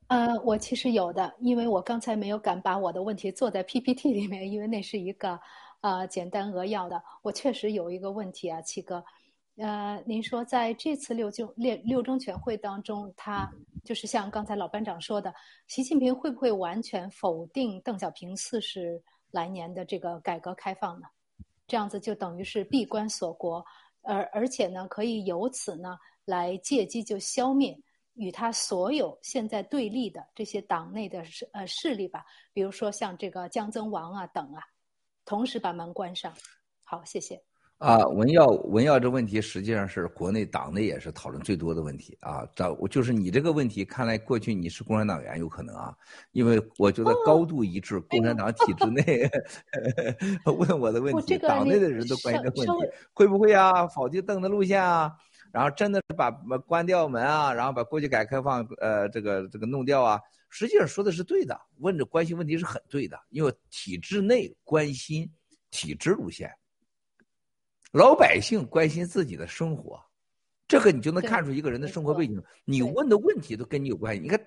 [0.08, 5.40] 呃，我其实有的，因为我刚才没有敢把我的问题做在 PPT 里面，因为那是一个
[5.80, 7.02] 呃简单扼要的。
[7.24, 9.04] 我确实有一个问题啊，七哥。
[9.58, 13.48] 呃，您说在这次六中六六中全会当中，他
[13.84, 15.32] 就是像刚才老班长说的，
[15.68, 19.00] 习近平会不会完全否定邓小平四十
[19.30, 21.08] 来年的这个改革开放呢？
[21.68, 23.64] 这样子就等于是闭关锁国，
[24.02, 27.80] 而而且呢，可以由此呢来借机就消灭
[28.16, 34.64] 与他所有现在对立的这些党内的势呃势力吧，比如说像这个江增王啊等啊，
[35.26, 36.34] 同时把门关上。
[36.84, 37.40] 好，谢谢。
[37.84, 42.48] 啊，文耀，文耀这问题实际上是国内党内也是讨论最多的问题啊。
[42.56, 45.94] 这就是你这个问题，看来过去你是共产党员有可能啊，
[46.32, 49.30] 因为我觉得高度一致，共产党 体制内
[50.48, 53.86] 问我的问题，党内的人都关心这问题，会不会啊？
[53.88, 55.12] 否定邓的路线啊？
[55.52, 56.32] 然后真的是把
[56.66, 57.54] 关掉门啊？
[57.54, 60.18] 然后把过去改革开放呃这个这个弄掉啊？
[60.50, 65.30] 实际上说的是对的，问这关心问题是很对的，因为体制内关心
[65.70, 66.50] 体制路线。
[67.94, 70.04] 老百姓关心自己的生活，
[70.68, 72.44] 这个你就能看出一个人的生活背景。
[72.66, 74.20] 你问的问题都跟你有关系。
[74.20, 74.44] 你看，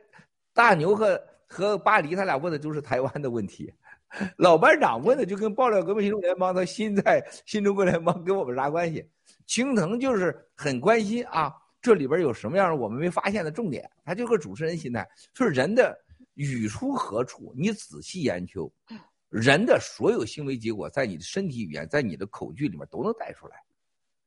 [0.52, 3.72] 大牛和和巴黎他俩问的都是台湾的问题，
[4.36, 9.08] 老班长问的就跟爆料革命新中国联邦他心在新中国联邦跟我们啥关系？
[9.46, 13.88] 青藤就是很关心啊，这里边有什么样我们没发现的重点？
[14.04, 15.96] 他就是个主持人心态，就是人的
[16.34, 18.68] 语出何处，你仔细研究。
[19.28, 23.62] 人的所有行为结果，在你的身体语言，在你的口句里面都能带出来，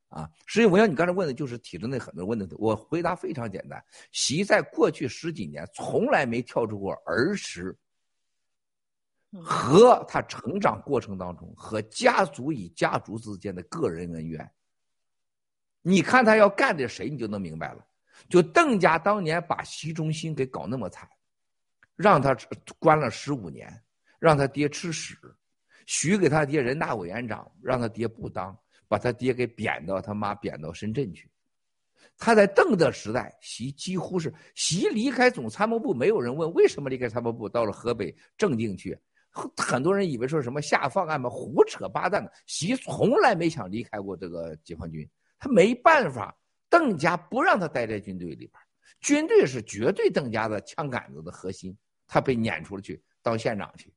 [0.10, 0.30] 啊！
[0.46, 3.84] 实际我想你刚才问的就是体制内很多问的，我回答非常简单。
[4.12, 7.76] 习在过去十几年从来没跳出过儿时
[9.32, 14.52] 和他成长过程当中和家族与家族之间的个人恩怨。
[15.82, 17.86] 你看他要干的谁，你就能明白了。
[18.28, 21.08] 就邓家当年把习中心给搞那么惨，
[21.96, 22.36] 让他
[22.80, 23.82] 关了十五年。
[24.20, 25.18] 让他爹吃屎，
[25.86, 28.58] 许给他爹人大委员长，让他爹不当，
[28.88, 31.30] 把他爹给贬到他妈贬到深圳去。
[32.18, 38.98] 他在邓的时代，习几乎是习离开总参谋部，没有人问为什么离开参谋部，到了河北正定去。
[39.56, 42.30] 很多人以为说什么下放案嘛，胡扯八蛋的。
[42.46, 45.08] 习从来没想离开过这个解放军，
[45.38, 46.36] 他没办法，
[46.68, 48.52] 邓家不让他待在军队里边，
[49.00, 53.94] 军队是绝对邓家的枪杆子的核心，他被撵出去当县长去。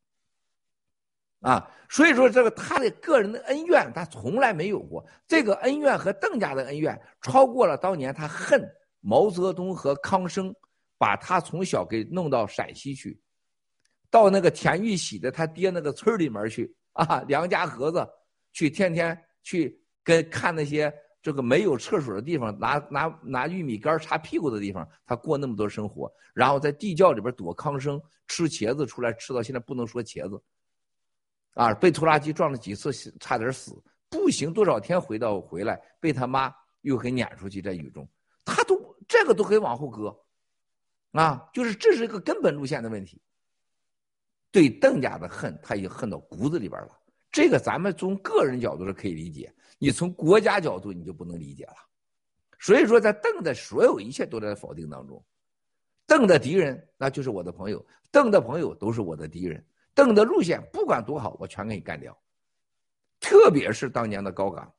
[1.43, 5.05] 啊，所以说这个他的个人的恩怨，他从来没有过。
[5.27, 8.65] 这个恩怨和邓家的恩怨，超过了当年他恨
[9.01, 10.55] 毛泽东和康生，
[10.97, 13.21] 把他从小给弄到陕西去。
[14.09, 18.07] 到那个田玉喜的他爹那个村里面去啊，梁家河子
[18.53, 30.41] 去，天天去跟看那些这个没有厕所的地方，拿拿拿玉米杆擦屁股的地方，他过那么多生活，然后在地窖里边躲康生，吃茄子出来，吃到现在不能说茄子，
[31.55, 33.77] 啊，被拖拉机撞了几次，差点死，
[34.09, 38.09] 步行多少天回到回来，被他妈又给撵出去，在雨中，
[38.45, 40.17] 他都这个都可以往后搁，
[41.13, 43.21] 啊，就是这是一个根本路线的问题。
[44.51, 46.99] 对邓家的恨，他已经恨到骨子里边了。
[47.31, 51.77] 这个咱们从个人角度是可以理解，你从国家角度你就不能理解了。
[52.59, 55.23] 所以说，在邓的所有一切都在否定当中。
[56.07, 59.65] 邓的敌人那就是我的朋友，邓的朋友都是我的敌人。
[59.95, 62.17] 邓的路线不管多好，我全给你干掉。
[63.21, 64.73] 特别是当年的高岗，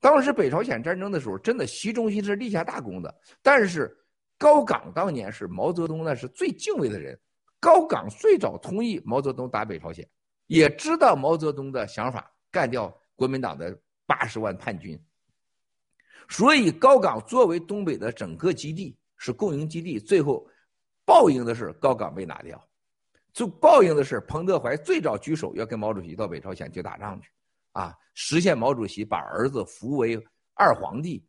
[0.00, 3.14] 当时北朝鲜战争的时候，真的习仲勋是立下大功的。
[3.42, 3.94] 但是
[4.38, 7.18] 高岗当年是毛泽东那是最敬畏的人。
[7.60, 10.06] 高岗最早同意毛泽东打北朝鲜，
[10.46, 13.74] 也知道毛泽东的想法，干掉国民党的
[14.06, 15.02] 八十万叛军。
[16.28, 20.46] 所以高岗作为东北的整个基地是共营基地，最后
[21.04, 22.62] 报应的是高岗被拿掉，
[23.34, 27.28] 就报应的是彭德怀最早举手要跟毛主席到北朝鲜去打仗去，
[27.72, 30.16] 啊，实现毛主席把儿子扶为
[30.54, 31.22] 二皇帝，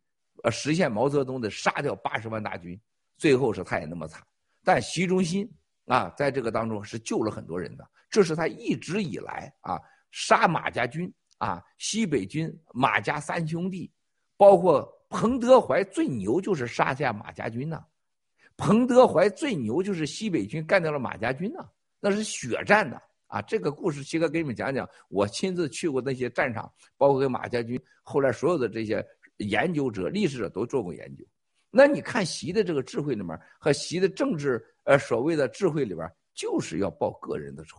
[0.44, 2.80] 呃，实现毛泽东的杀掉八十万大军，
[3.18, 4.24] 最后是他也那么惨，
[4.64, 5.46] 但习仲勋。
[5.88, 9.78] 啊，在这个当中是救了很多人的，这是他一直以来啊
[10.10, 13.88] 杀马家军啊西北军马家三兄弟，
[14.36, 17.80] 包括彭德怀最牛就是杀下马家军呐，
[18.56, 21.64] 彭德怀最牛就是西北军干掉了马家军呐，
[22.00, 23.40] 那是血战的啊。
[23.42, 29.04] 这个故事七哥给你们讲讲，我亲自去过那些战场，包括跟马家军，后来所有的这些
[29.38, 31.24] 研究者、历史者都做过研究。
[31.70, 34.64] 那你看习的这个智慧里面和习的政治。
[34.86, 37.76] 呃，所谓的智慧里边，就是要报个人的仇。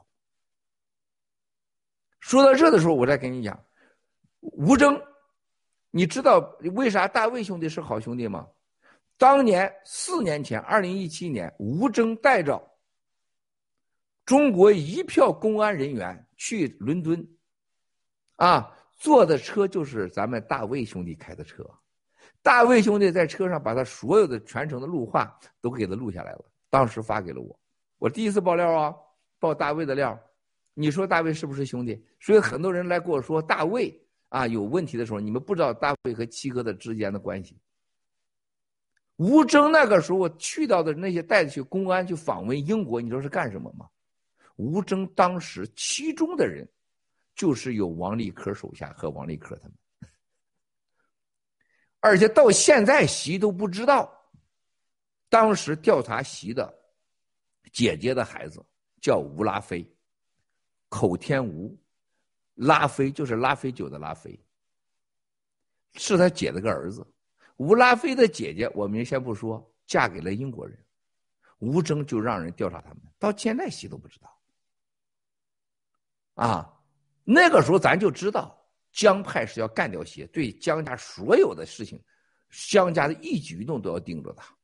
[2.19, 3.57] 说到这的时候，我再跟你讲，
[4.41, 5.01] 吴征，
[5.89, 6.39] 你知道
[6.73, 8.45] 为啥大卫兄弟是好兄弟吗？
[9.17, 12.61] 当年四年前，二零一七年，吴征带着
[14.27, 17.25] 中国一票公安人员去伦敦，
[18.35, 21.65] 啊，坐的车就是咱们大卫兄弟开的车，
[22.43, 26.43] 大卫兄弟在车上把他所有的全程的录话都给他录下来了。
[26.69, 27.57] 当时发给了我，
[27.99, 28.93] 我第一次爆料啊，
[29.39, 30.19] 爆大卫的料。
[30.73, 32.05] 你说大卫是不是兄弟？
[32.19, 33.97] 所以很多人来跟我说大卫
[34.27, 37.57] 啊有问题的时候，你们不知道大卫和七哥的之间的关系。
[39.15, 43.87] 吴征那个时候去到的那些带去公安去访问英国，你知道是干什么吗？
[44.57, 46.67] 吴征当时其中的人，
[47.33, 49.73] 就是有王立科手下和王立科他们，
[51.99, 54.13] 而且到现在习都不知道。
[55.29, 56.73] 当时调查习的
[57.71, 58.65] 姐姐的孩子
[59.01, 59.85] 叫吴拉菲，
[60.89, 61.77] 口天吴，
[62.55, 64.39] 拉菲就是拉菲酒的拉菲，
[65.95, 67.05] 是他姐的个儿子。
[67.57, 70.79] 吴拉菲的姐姐，我们先不说，嫁给了英国人，
[71.59, 74.36] 吴征就让人调查他们，到现在习都不知道。
[76.37, 76.73] 啊，
[77.23, 78.57] 那个时候咱就知道
[78.91, 82.01] 江派是要干掉习，对江家所有的事情，
[82.69, 84.55] 江家的一举一动都要盯着他。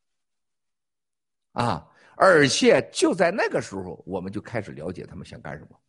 [1.52, 1.90] 啊！
[2.16, 5.80] 而且就在那个时候，我们就开始了解他们想干什么。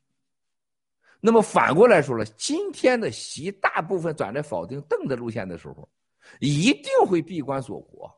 [1.20, 5.87] 那么反过来说了，今天的习大部分转在否定邓的路线的时候，
[6.41, 8.11] 一定会闭关锁国。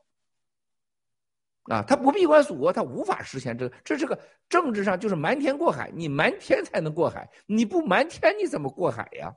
[1.69, 3.75] 啊，他不闭关锁国，他无法实现这个。
[3.83, 9.35] 这是个政治上就是瞒天过海，你瞒天才能过海，你不瞒天你怎么过海呀？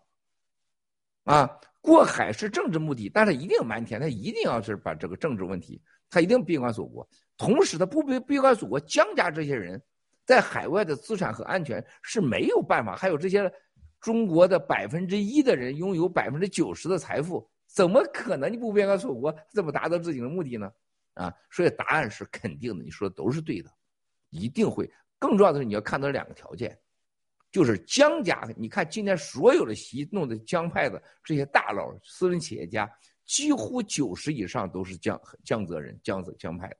[1.24, 7.06] 啊，过海是政治目的，但是一定瞒天，他一定要是把这个政治问题，他一定闭关锁国。
[7.36, 9.82] 同时，他不闭闭关锁国，江家这些人
[10.24, 12.94] 在海外的资产和安全是没有办法。
[12.94, 13.52] 还有这些
[14.00, 20.70] 中国的百分之一的人拥有百分之九十的财富，怎么可能你不闭关锁国，怎么达到自己的目的呢？
[21.20, 23.70] 啊，所以答案是肯定的，你说的都是对的，
[24.30, 24.90] 一定会。
[25.18, 26.78] 更重要的是，你要看到两个条件，
[27.52, 28.48] 就是江家。
[28.56, 32.90] 你看今天所有的习弄的江派的这些大佬、私人企业家，
[33.26, 36.76] 几乎九十以上都是江江泽人、江泽江派的。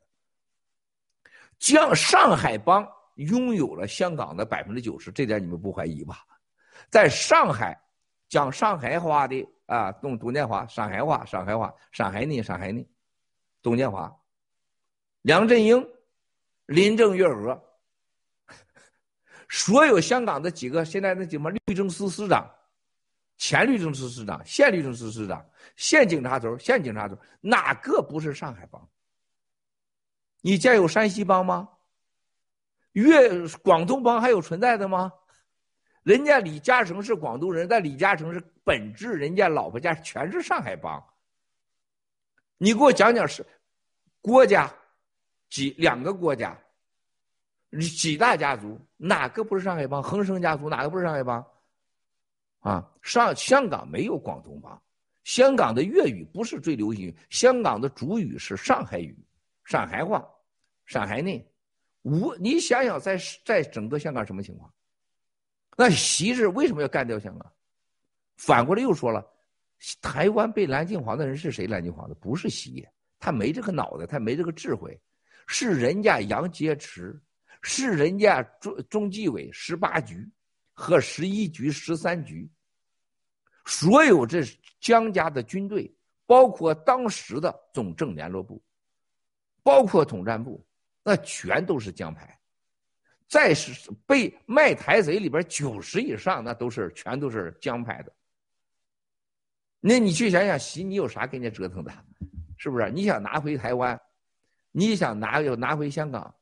[1.58, 6.24] 江上海帮拥有了香港的百分之九十，这点你们不怀疑吧？
[6.88, 7.78] 在上海
[8.30, 12.82] 讲上海话的啊，董董建华，上海话，上海话，上海呢，上海呢，
[13.60, 14.10] 董建华，
[15.22, 15.86] 梁振英，
[16.66, 17.62] 林郑月娥，
[19.48, 22.50] 所有香港的几个现在那什么律政司司长、
[23.36, 25.44] 前律政司司长、现律政司司长、
[25.76, 28.88] 现警察头、现警察头，哪个不是上海帮？
[30.40, 31.68] 你家有山西帮吗？
[32.92, 35.12] 粤广东帮还有存在的吗？
[36.02, 41.04] 人家李嘉诚是广东人，但李嘉诚是本质，人家老婆家全是上海帮。
[42.56, 43.46] 你给我讲讲是
[44.22, 44.74] 郭家
[45.50, 46.56] 几两个国家，
[47.78, 50.02] 几大家族哪个不是上海帮？
[50.02, 51.44] 恒生家族哪个不是上海帮？
[52.60, 54.80] 啊，上香港没有广东帮，
[55.24, 59.16] 香港的粤语不是最流行，香港的主语是上海语，
[59.64, 60.26] 上海话，
[60.86, 61.46] 上海内。
[62.02, 64.72] 无，你想想，在在整个香港什么情况？
[65.76, 67.52] 那习是为什么要干掉香港？
[68.36, 69.26] 反过来又说了，
[70.00, 71.66] 台湾被蓝金黄的人是谁？
[71.66, 72.86] 蓝金黄的不是习，
[73.18, 74.98] 他没这个脑袋，他没这个智慧，
[75.52, 77.18] 是人家杨洁篪，
[77.60, 80.24] 是人家中中纪委十八局
[80.72, 82.48] 和十一局、十三局，
[83.66, 84.42] 所有这
[84.78, 85.92] 江家的军队，
[86.24, 88.62] 包括当时的总政联络部，
[89.64, 90.64] 包括统战部。
[91.02, 92.38] 那全都是江派，
[93.26, 98.12] 再是被卖台贼里边九十以上，那都是全都是江派的。
[99.80, 101.92] 那你去想想，习你有啥跟人家折腾的？
[102.56, 102.88] 是不是？
[102.92, 104.00] 你想拿回台湾，
[104.72, 106.34] 你想拿又拿回香港，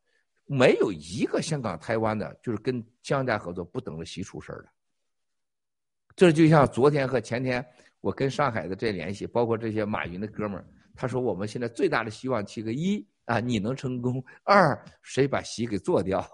[0.46, 4.68] 没有一个香港、台湾的，就是跟江家合作不等着习出事儿的。
[6.16, 7.64] 这就像昨天和前天
[8.00, 10.64] 我跟上海的这联系，包括这些马云的哥们儿，
[10.94, 13.06] 他说我们现在最大的希望七个一。
[13.28, 14.24] 啊，你能成功？
[14.42, 16.26] 二，谁把习给做掉？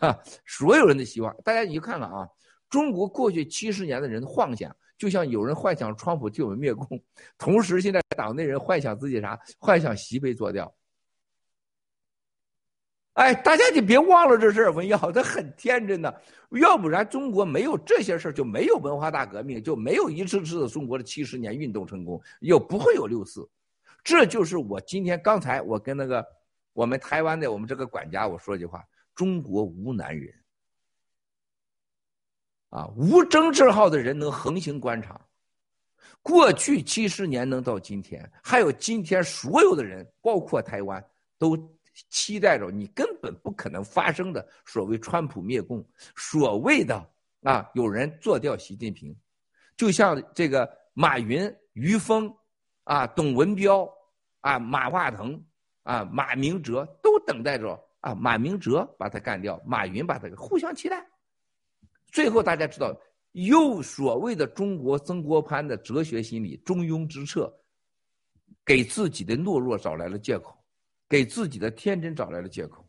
[0.00, 2.26] 哈，所有人的希望，大家你就看看啊，
[2.70, 6.98] 中国过去七十年的人幻想，就像有人幻想川普替我们灭共，
[7.36, 9.38] 同时现在党内人幻想自己啥？
[9.58, 10.74] 幻想习被做掉。
[13.18, 16.22] 哎，大家就别忘了这事儿，文耀，他很天真的，
[16.60, 23.48] 要不然中国没有这些事儿，就没有文化大革命，就没有一次次的中国的七十年运动成功，也不会有六四。
[24.04, 26.24] 这就是我今天刚才我跟那个。
[26.74, 30.32] 我们台湾的我们这个管家，我说句话：中国无男人，
[32.68, 35.20] 啊，无政治号的人能横行官场。
[36.22, 41.04] 过去七十年能到今天，还有今天所有的人，包括台湾，
[41.36, 41.56] 都
[42.08, 45.84] 期待着你根本不可能发生的所谓川普灭共，
[46.16, 47.08] 所谓的
[47.42, 49.14] 啊有人做掉习近平，
[49.76, 52.34] 就像这个马云、于峰，
[52.84, 53.88] 啊，董文标，
[54.40, 55.42] 啊，马化腾。
[55.84, 61.02] 啊，马明哲都等待着啊，马明哲把他干掉，马云把他给互相期待。
[62.12, 62.94] 最后大家知道，
[63.32, 67.50] 又所谓的中国曾国藩的哲学心理，中庸之策，
[68.66, 70.57] 给自己的懦弱找来了借口，
[71.08, 72.86] 给自己的天真找来了借口。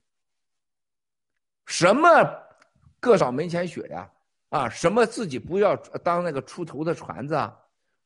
[1.66, 2.10] 什么
[3.00, 4.12] 各扫门前雪呀？
[4.50, 7.56] 啊，什么自己不要当那个出头的船子啊？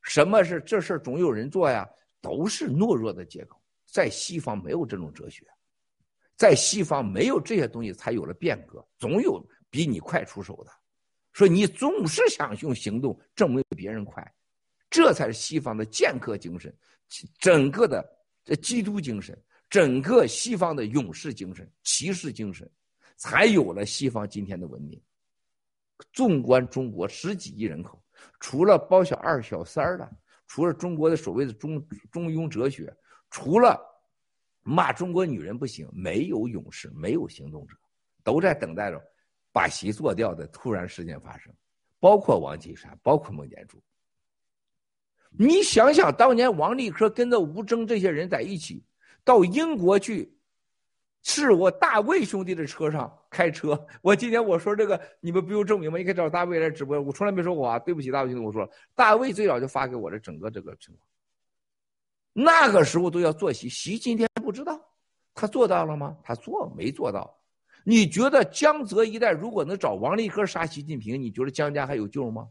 [0.01, 1.89] 什么是这事总有人做呀？
[2.21, 3.61] 都是懦弱的借口。
[3.85, 5.45] 在西方没有这种哲学，
[6.35, 8.85] 在西方没有这些东西，才有了变革。
[8.97, 10.71] 总有比你快出手的，
[11.31, 14.33] 说你总是想用行动证明别人快，
[14.89, 16.75] 这才是西方的剑客精神，
[17.39, 18.03] 整个的
[18.61, 19.39] 基督精神，
[19.73, 22.69] 整个西方的勇士精神、骑士精神，
[23.15, 25.01] 才有了西方今天的文明。
[26.11, 27.99] 纵观中国十几亿人口，
[28.39, 30.07] 除了包小二、小三儿的，
[30.45, 32.95] 除了中国的所谓的中中庸哲学。
[33.31, 33.81] 除了
[34.61, 37.75] 骂中国女人不行，没有勇士，没有行动者，
[38.23, 39.03] 都在等待着
[39.51, 41.51] 把习做掉的突然事件发生，
[41.99, 43.81] 包括王岐山，包括孟建柱。
[45.31, 48.83] 你想想，当年王立科跟着吴征这些人在一起
[49.23, 50.35] 到英国去，
[51.23, 53.87] 是我大卫兄弟的车上开车。
[54.01, 55.97] 我今天我说这个，你们不用证明吗？
[55.97, 61.07] 你可以找大卫来直播，我从来没说过啊，对不起，大卫兄弟，我说大卫最早就发给我的整个这个情况。
[62.33, 64.79] 那个时候都要做习，习今天不知道，
[65.33, 66.17] 他做到了吗？
[66.23, 67.39] 他做没做到？
[67.85, 72.49] 你觉得江泽一带如果能找王立科杀习近平，你觉得江家还有救吗？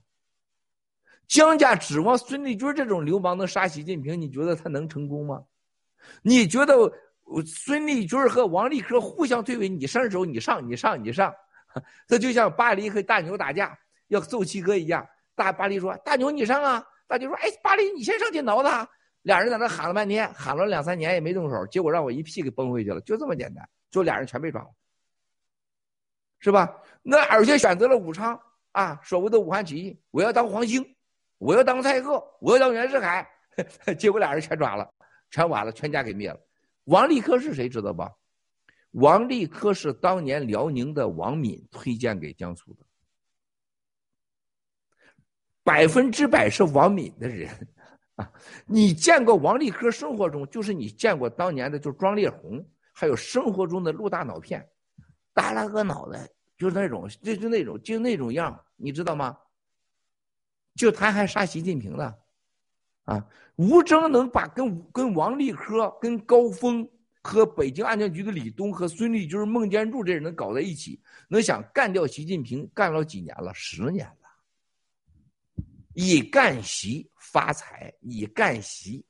[1.27, 5.44] 江家指望孙立军这种流氓能杀习近平，你觉得他能成功吗？
[6.23, 6.74] 你觉得
[7.47, 11.35] 孙立军和王立科互相推诿，你伸手，你上，你上，你上，
[12.07, 15.07] 这就像巴黎和大牛打架要揍七哥一样。
[15.35, 18.87] 大巴黎说：“大牛你上啊！”大牛说：“哎，巴黎你先上去挠他。”
[19.23, 24.69] 俩人在那喊了半天，喊了两三年也没动手，结果让我一屁给崩回去了，就这么简单，就俩人全被抓了，
[26.39, 26.70] 是吧？
[27.03, 28.39] 那而且选择了武昌
[28.73, 30.85] 啊，所谓的武汉起义，我要当黄兴，
[31.39, 33.27] 我要当蔡锷，我要当袁世凯，
[33.99, 34.93] 结果俩人全抓了，
[35.33, 36.39] 全完了，全家给灭了。
[36.85, 38.13] 王立科是谁知道吧？
[38.93, 42.85] 王立科是当年辽宁的王敏推荐给江苏的，
[45.65, 47.49] 百分之百是王敏的人。
[48.17, 48.31] 啊，
[48.67, 54.69] 你见过王立科生活中，就是你见过当年的，就是庄烈红，还有生活中的陆大脑片，
[55.33, 56.29] 耷拉个脑袋，
[56.59, 59.39] 就是那种，就就那种，就那种样，你知道吗？
[60.75, 62.15] 就他还杀习近平呢，
[63.05, 63.27] 啊，
[63.57, 66.89] 吴征能把跟跟王立科、跟高峰
[67.20, 73.53] 和北京安全局的李东和孙立军、孟建柱这人能搞在一起，能想干掉习近平，干了几年了？
[73.55, 75.65] 十年了，
[75.95, 79.05] 以干习发财，以干习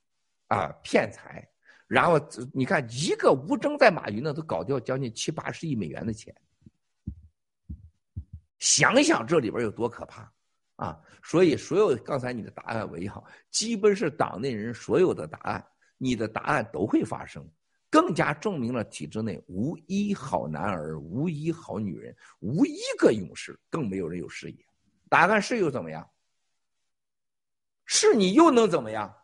[0.46, 1.46] 啊骗财，
[1.86, 2.18] 然后
[2.54, 6.34] 你看一个吴征在马云那都搞掉将近七八十亿美元的钱，
[8.58, 10.31] 想想这里边有多可怕。
[10.82, 15.64] 啊，所以所有刚才你的答案为好，基本是党内人所有的答案，
[15.96, 17.48] 你的答案都会发生，
[17.88, 24.66] 更加证明了体制内无一好男儿，无一好女人，无一个勇士，更没有人有事业。
[25.08, 26.04] 答案是又怎么样？
[27.86, 29.14] 是你又能怎么样？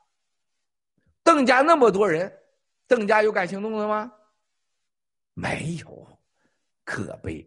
[1.24, 2.32] 邓家那么多人，
[2.86, 4.12] 邓家有敢行动的吗？
[5.34, 6.08] 没有，
[6.84, 7.44] 可悲，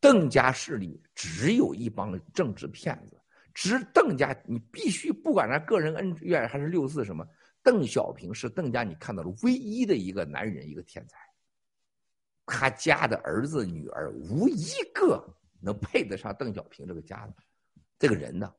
[0.00, 3.19] 邓家势力只有一帮政治骗子。
[3.62, 7.28] 只邓家，你必须不管他个人恩怨还是六四什么，
[7.62, 11.18] 邓小平是邓家你看到了唯一的一个男人，一个天才。
[12.46, 15.22] 他家的儿子女儿无一个
[15.60, 17.34] 能配得上邓小平这个家的
[17.98, 18.50] 这个人呢。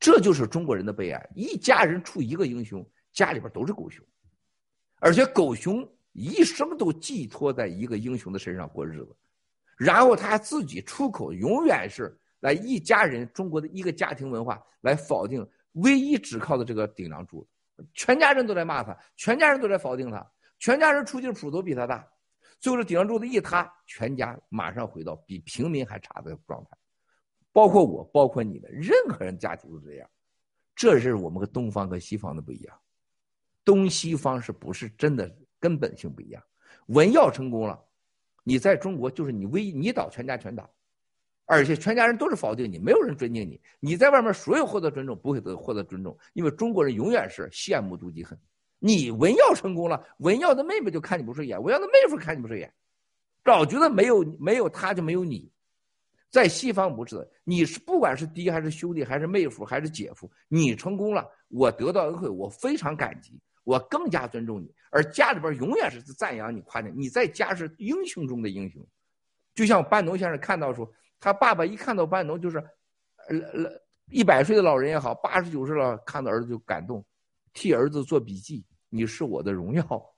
[0.00, 4.04] 这就是中国人的悲哀，一家人出一个英雄，家里边都是狗熊，
[4.98, 9.16] 而且狗熊一生都寄托在一个英雄的身上过日子，
[9.78, 12.18] 然后他自己出口永远是。
[12.40, 17.46] 来一家人，中国的一个家庭文化来否定唯一只靠的这个顶梁柱，
[17.94, 20.26] 全家人都在骂他，全家人都在否定他，
[20.58, 22.06] 全家人出境谱都比他大，
[22.60, 26.76] 最后这顶梁柱子一塌，全家马上回到比平民还差的状态，
[27.52, 30.08] 包括我，包括你们，任何人家庭都这样，
[30.74, 32.78] 这是我们和东方和西方的不一样，
[33.64, 36.42] 东西方是不是真的根本性不一样？
[36.86, 37.82] 文耀成功了，
[38.44, 40.70] 你在中国就是你唯一，你倒全家全倒。
[41.48, 43.60] 而且全家人都是否定你，没有人尊敬你。
[43.78, 48.36] 你在外面所有获得尊重，不会得获得尊重，因为中国人永远是羡慕妒忌恨。
[48.80, 52.70] 你文耀成功了，文耀的妹妹就看你不顺眼，文耀的妹夫看你不顺眼，
[53.44, 55.48] 老觉得没有没有他就没有你。
[56.30, 64.74] 在西方不是的，你是不管是爹还是兄弟还是妹夫还是姐夫，你成功了，我得到恩惠，我非常感激，我更加尊重你。
[64.90, 68.84] 而家里边永远是赞扬你、夸奖你，在家是英雄中的英雄。
[69.54, 70.92] 就像班农先生看到说。
[71.18, 72.58] 他爸爸一看到班农，就是，
[73.28, 77.04] 呃呃，一百岁的老人也好，八十九岁了，看到儿子就感动，
[77.52, 78.64] 替儿子做笔记。
[78.88, 80.14] 你是我的荣耀，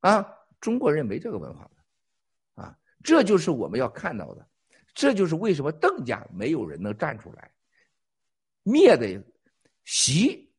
[0.00, 0.24] 啊，
[0.60, 4.48] 中国人没这个文化的，啊，这就是我们要看到的，
[4.94, 7.50] 这就是为什么邓家没有人能站出来，
[8.62, 9.22] 灭的
[9.84, 10.50] 习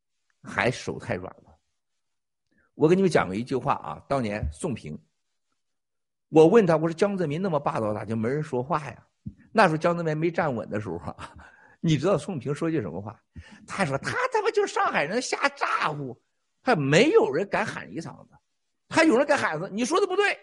[0.43, 1.57] 还手太软了。
[2.75, 4.99] 我跟你们讲过一句话啊，当年宋平，
[6.27, 9.07] 我问他，我说江泽民那么霸道，咋就没人说话呀？
[9.51, 11.15] 那时候江泽民没站稳的时候，
[11.79, 13.19] 你知道宋平说句什么话？
[13.65, 16.19] 他说：“他他妈就是上海人瞎咋呼，
[16.61, 18.33] 还没有人敢喊一嗓子，
[18.89, 20.37] 还有人敢喊子，你说的不对，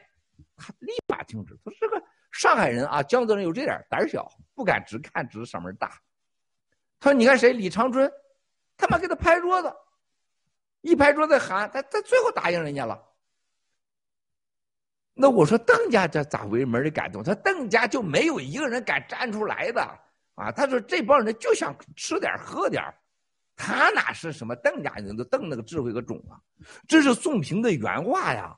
[0.57, 1.57] 他立马停止。
[1.65, 2.03] 他说这个
[2.33, 5.89] 上海人啊，江泽民有这点胆小，不敢直看直嗓门大。
[6.99, 7.53] 他说你看谁？
[7.53, 8.11] 李长春，
[8.77, 9.73] 他妈给他拍桌子，
[10.81, 13.01] 一拍桌子喊，他他最后答应人家了。”
[15.19, 17.23] 那我说邓家这咋回门的感动？
[17.23, 19.81] 他邓家就没有一个人敢站出来的
[20.35, 20.53] 啊！
[20.53, 22.85] 他说这帮人就想吃点喝点
[23.57, 25.17] 他哪是什么邓家人？
[25.17, 26.37] 都邓那个智慧和种啊！
[26.87, 28.55] 这是宋平的原话呀！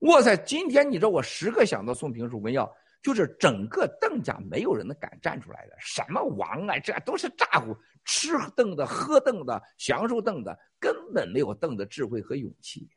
[0.00, 2.72] 哇塞，今天你知道我时刻想到宋平说文耀，
[3.02, 12.88] 就是整个邓家没有人能敢站出来的，什么王啊，这都是咋呼，吃邓的，喝邓的，享受邓的，根本没有邓的智慧和勇气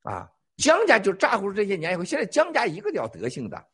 [0.00, 0.30] 啊！
[0.56, 3.66] 江家就咋呼这些年以后，现在江家一个叫德行的，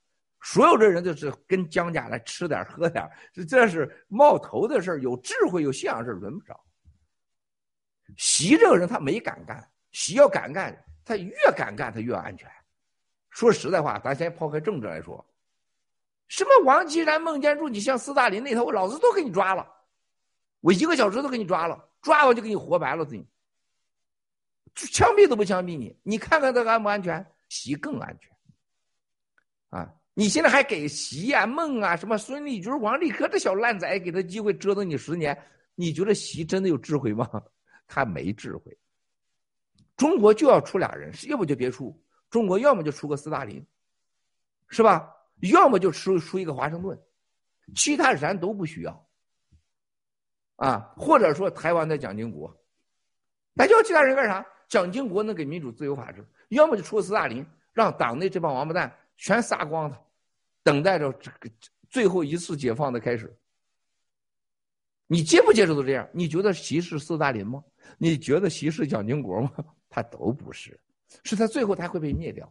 [0.43, 3.09] 所有的人都是跟江家来吃点喝点，
[3.49, 6.59] 这是冒头的事有智慧有信仰事轮不着。
[8.17, 12.51] 习这个人他没敢干，习要敢干，他越敢干他越安全。
[13.31, 15.25] 说实在话，咱先抛开政治来说，
[16.29, 19.67] 什么王岐山、孟建柱，你像斯大林那头，我老子都给你抓了，
[20.61, 23.27] 我一个小时都给你抓了，抓我就给你活白了，你。
[24.75, 27.25] 枪毙都不枪毙你，你看看这个安不安全？
[27.49, 28.35] 习更安全，
[29.69, 29.95] 啊！
[30.15, 35.39] 你现在还给习啊、孟啊、什么孙立军、王立科这小烂仔给他机会折腾你十年，
[35.75, 37.29] 你觉得习真的有智慧吗？
[37.87, 38.75] 他没智慧。
[39.97, 41.95] 中国就要出俩人，要不就别出。
[42.31, 43.63] 中国要么就出个斯大林，
[44.69, 45.15] 是吧？
[45.43, 46.99] 要么就出出一个华盛顿，
[47.75, 49.09] 其他咱都不需要。
[50.57, 52.55] 啊，或者说台湾的蒋经国，
[53.53, 54.47] 那叫其他人干啥？
[54.73, 57.45] 蒋经国能给民主、自由、法治，要么就出个斯大林，
[57.75, 60.01] 让党内这帮王八蛋全杀光他，
[60.63, 61.51] 等待着这个
[61.91, 63.39] 最后一次解放的开始。
[65.09, 66.09] 你接不接受都这样？
[66.11, 67.63] 你觉得习是斯大林吗？
[67.99, 69.53] 你觉得习是蒋经国吗？
[69.91, 70.81] 他都不是，
[71.23, 72.51] 是他最后他会被灭掉。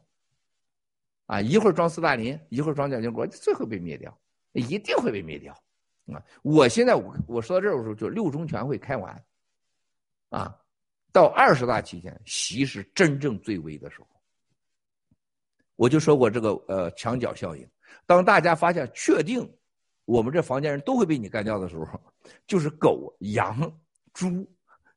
[1.26, 4.15] 啊，一会儿装斯大林，一会儿装蒋经国，最后被灭掉，
[4.52, 5.60] 一定会被灭掉。
[6.14, 9.26] 啊，我现在我我说到这儿的时候，就六中全会开完，
[10.30, 10.61] 啊，
[11.12, 14.08] 到二十大期间，习是真正最危的时候。
[15.76, 17.68] 我就说过这个呃墙角效应，
[18.06, 19.50] 当大家发现确定
[20.06, 22.00] 我们这房间人都会被你干掉的时候，
[22.46, 23.60] 就是狗、羊、
[24.14, 24.48] 猪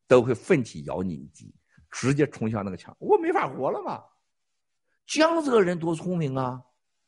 [0.06, 1.54] 都会奋起咬你一击，
[1.90, 4.02] 直接冲向那个墙，我没法活了嘛。
[5.06, 6.62] 江浙人多聪明啊，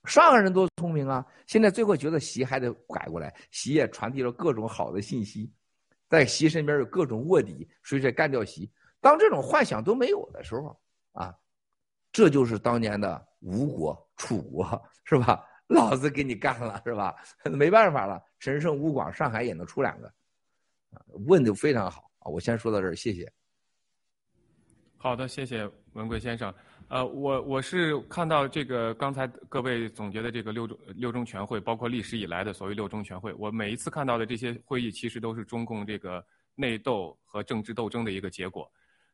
[0.04, 5.52] 上海人多聪明啊，现在最后觉得习还得改过来，习也传递了各种好的信息，
[6.08, 8.70] 在习身边有各种卧底，谁谁干掉习。
[9.00, 10.78] 当这种幻想都没有的时候
[11.12, 11.34] 啊，
[12.12, 13.26] 这就是当年的。
[13.40, 14.66] 吴国、楚国
[15.04, 15.46] 是吧？
[15.68, 17.14] 老子给你干了是吧？
[17.52, 20.12] 没办法了，陈胜、吴广，上海也能出两个。
[21.28, 22.26] 问的非常好啊！
[22.28, 23.30] 我先说到这儿，谢谢。
[24.96, 26.52] 好的，谢谢文贵先生。
[26.88, 36.24] 呃，我我是看到这个刚才各位总结的这个六中六中全会，包括历史以来的所谓六中全会，我每一次看到的这些会议，其实都是中共这个
[36.56, 38.68] 内斗和政治斗争的一个结果。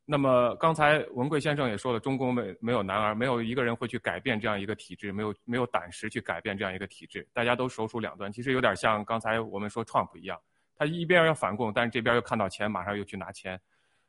[0.05, 10.39] 那么刚才文贵先生也说了，中共没没有男儿，没有一个人会去改变这样一个体制，没有没有胆识去改变这样一个体制，大家都手鼠两端，其实有点像刚才我们说 Trump 一样，
[10.75, 13.59] 他一边要反共，但是这边又看到钱，马上又去拿钱。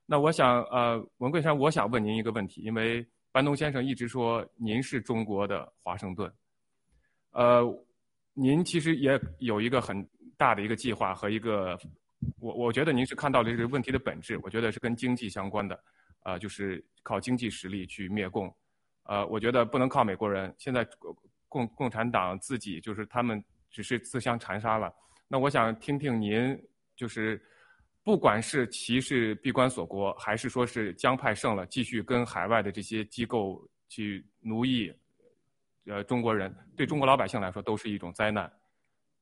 [0.07, 6.29] 那我想，呃，文贵先生，我想问您一个问题，因为班东先生一直说您是中国的华盛顿，
[7.31, 7.63] 呃，
[8.33, 10.05] 您其实也有一个很
[10.37, 11.79] 大的一个计划和一个。
[12.39, 15.79] 我我觉得您是看到了这个问题的本质，我觉得是跟经济相关的，
[16.21, 18.53] 啊，就是靠经济实力去灭共，
[19.03, 20.53] 呃，我觉得不能靠美国人。
[20.57, 20.87] 现在
[21.47, 24.93] 共共产党自己就是他们只是自相残杀了。
[25.27, 26.57] 那我想听听您，
[26.95, 27.41] 就是
[28.03, 34.93] 不管是歧视闭关锁国，还是说是江派胜了，继续跟海外的这些机构去奴役，
[35.85, 38.51] 呃，中国人，对中国老百姓来说都是一种灾难。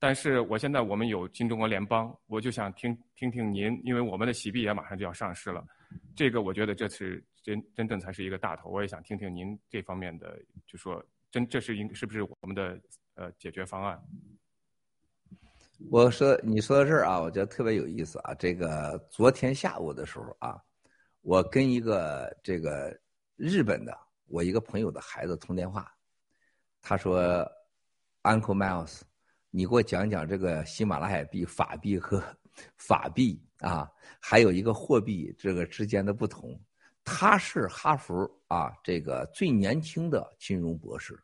[0.01, 5.63] 但是我现在我们有新中国联邦，我就想听听听您，因为我们的喜币也马上就要上市了，
[6.15, 12.81] 这个我觉得这是真真正才是一个大头，我也想听听您这方面的，就说真这是应是不是我们的
[13.13, 14.01] 呃解决方案？
[15.91, 18.33] 我说你说到这儿啊，我觉得特别有意思啊。
[18.33, 20.59] 这个昨天下午的时候啊，
[21.21, 22.99] 我跟一个这个
[23.35, 23.95] 日本的
[24.25, 25.93] 我一个朋友的孩子通电话，
[26.81, 27.47] 他说
[28.23, 29.01] ，Uncle Miles。
[29.53, 32.23] 你给我讲讲这个喜马拉雅币、法币和
[32.77, 36.57] 法币啊，还有一个货币这个之间的不同。
[37.03, 41.19] 他是哈佛啊，这个最年轻的金融博士，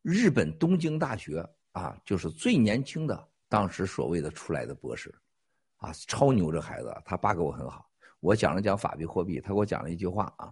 [0.00, 5.14] 日本东京大学啊，就是最年轻的当时所谓的出来的博士，
[5.76, 7.90] 啊，超牛这孩子，他爸给我很好。
[8.20, 10.50] 我讲了讲法币货币，他给我讲了一句话啊。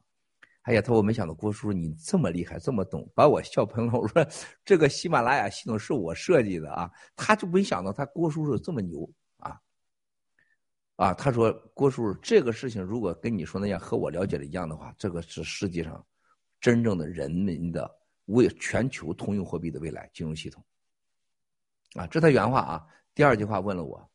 [0.64, 3.98] 哎呀，他说我没想到郭叔叔你这么厉害，这么懂，把我笑喷了。
[3.98, 4.24] 我说
[4.62, 9.58] 这个喜马拉雅系统是我设计的啊，他就没想到他郭叔叔这么牛啊
[10.96, 11.14] 啊！
[11.14, 16.06] 他说郭叔叔这个事情如果跟你说那样和我了解的一样的话，这个是世界上
[16.60, 17.90] 真正的人民的
[18.26, 20.62] 为全球通用货币的未来金融系统
[21.94, 22.86] 啊，这他原话啊。
[23.14, 24.10] 第二句话问了我，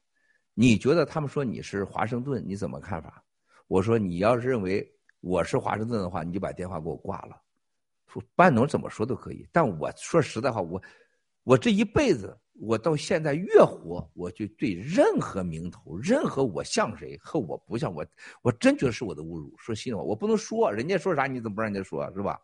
[0.54, 3.26] 你觉得他们说你是华盛顿，你怎么看法？
[3.66, 4.95] 我说你要是认为。
[5.26, 7.41] 我是华盛顿的话，你就把电话给我挂了。
[8.06, 10.80] 说班农怎么说都可以，但我说实在话，我
[11.43, 18.06] 我这一辈子，我到现在越活，我就对任何名头、任何我像谁和我不像我，
[18.43, 19.52] 我真觉得是我的侮辱。
[19.57, 22.39] 说心里话，我不能说，人家说啥你怎么不让人家说，是吧？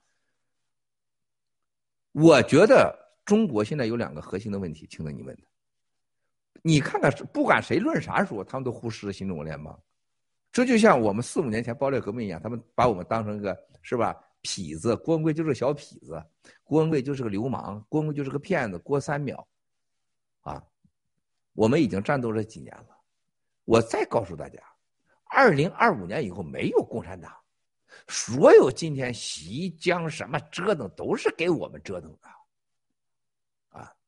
[2.13, 5.43] 我觉得中国现在有两个核心的问题，听着你问的，
[6.63, 9.79] 你看看，不管谁论啥说，他们都忽视了新中国联邦。
[10.51, 14.13] 这就像我们四五年前暴烈革命一样，他们把我们当成一个是吧
[14.43, 16.21] 痞子，郭文贵就是个小痞子，
[16.63, 19.47] 郭文贵就是个流氓，郭文贵就是个骗子，郭三秒，
[20.41, 20.61] 啊，
[21.53, 22.87] 我们已经战斗了几年了，
[23.63, 24.59] 我再告诉大家，
[25.29, 27.31] 二零二五年以后没有共产党，
[28.07, 32.27] 所有今天习江什么折腾都是给我们折腾的。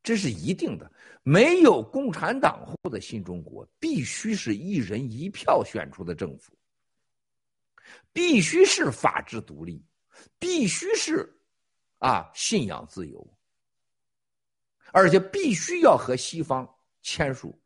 [0.04, 0.92] 这是一定的，
[1.24, 6.54] 没有共产党后的新中国，必须是一人一票选出的政府，
[8.12, 9.82] 必须是法治独立，
[10.38, 11.34] 必须是
[12.00, 13.26] 啊信仰自由，
[14.92, 16.70] 而且必须要和西方
[17.02, 17.58] 签署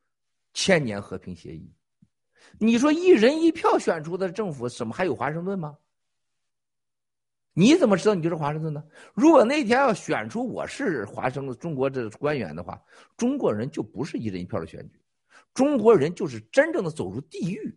[0.54, 1.74] 千年和平协议。
[2.60, 5.76] 你说一人一票选出的政府，怎么还有华盛顿吗？
[7.60, 8.84] 你怎么知道你就是华盛顿呢？
[9.16, 12.80] 如果那天要选出我是华盛顿中国这官员的话，
[13.18, 15.02] 中国人就不是一人一票的选举，
[15.56, 17.76] 中国人就是真正的走入地狱。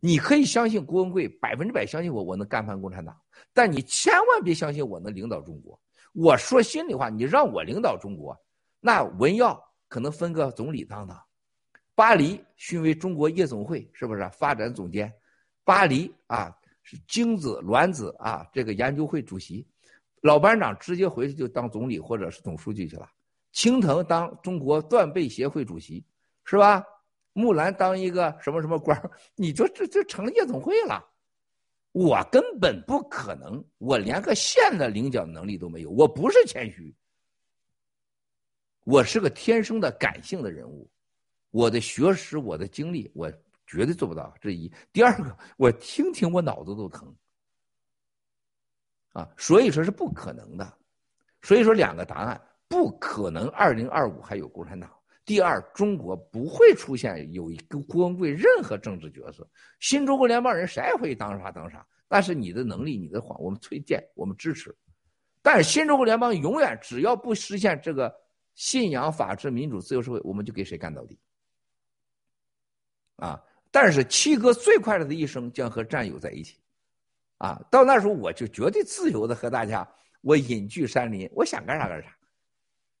[0.00, 3.18] 你可以相信郭文贵百分之百相信我，我能干翻共产党，
[3.54, 5.80] 但你千万别相信我能领导中国。
[6.12, 8.38] 我说心里话，你让我领导中国，
[8.80, 9.58] 那文耀
[9.88, 11.18] 可能分个总理当当，
[11.94, 15.10] 巴黎勋为中国夜总会是不是发展总监？
[15.64, 16.54] 巴黎啊。
[16.86, 19.66] 是精子卵子啊，这个研究会主席，
[20.20, 23.10] 老班长直接回去就当总理或者是总书记去了。
[23.52, 26.04] 青藤当中国断背协会主席，
[26.44, 26.84] 是吧？
[27.32, 31.02] 木兰当一个什么什么官你就这这成了夜总会了。
[31.92, 35.90] 我根本不可能，我连个县的领奖能力都没有。
[35.90, 36.94] 我不是谦虚，
[38.84, 40.86] 我是个天生的感性的人物，
[41.50, 43.32] 我的学识，我的经历，我。
[43.66, 44.72] 绝对做不到，这一。
[44.92, 47.14] 第二个，我听听我脑子都疼，
[49.12, 50.78] 啊，所以说是不可能的。
[51.42, 53.48] 所以说两个答案，不可能。
[53.48, 54.90] 二零二五还有共产党。
[55.26, 59.46] 第二，中国不会出现有一个郭文贵任何政治角色。
[59.80, 64.74] 新中国联邦人谁也会当啥当啥，但是你的能力、你的谎，我们推荐，我们支持。
[65.42, 68.14] 但是新中国联邦永远只要不实现这个
[68.54, 71.18] 信仰、法治、民主、自由社会，我们就给谁干到底。
[73.16, 73.42] 啊。
[73.74, 76.60] 但是七哥最快乐的一生将和战友在一起，
[77.38, 79.84] 啊，到那时候我就绝对自由的和大家，
[80.20, 82.16] 我隐居山林，我想干啥干啥，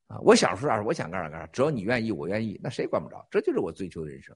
[0.08, 4.34] 啊，我想说啥我想干啥干啥，只要你愿意，我愿意，那谁管不着，这就是我追求的人生，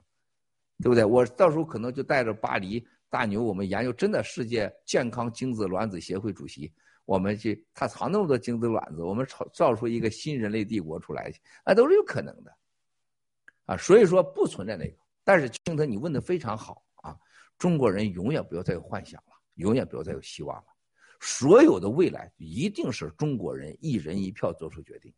[0.81, 1.05] 对不对？
[1.05, 6.73] 我到时候可能就带着巴黎大牛，我们研究真的世界健康精子卵子协会主席，
[7.05, 11.33] 我们去他藏那么多精子卵子，我们造造出一个新人类帝国出来，
[11.67, 12.57] 那都是有可能的，
[13.67, 14.95] 啊，所以说不存在那个。
[15.29, 17.15] 但是青藤，你问的非常好啊！
[17.59, 20.65] 中国人永远不要再有幻想了，永远不要再有希望了。
[21.21, 25.13] 所有的未来一定是中国人一人一票做出决定。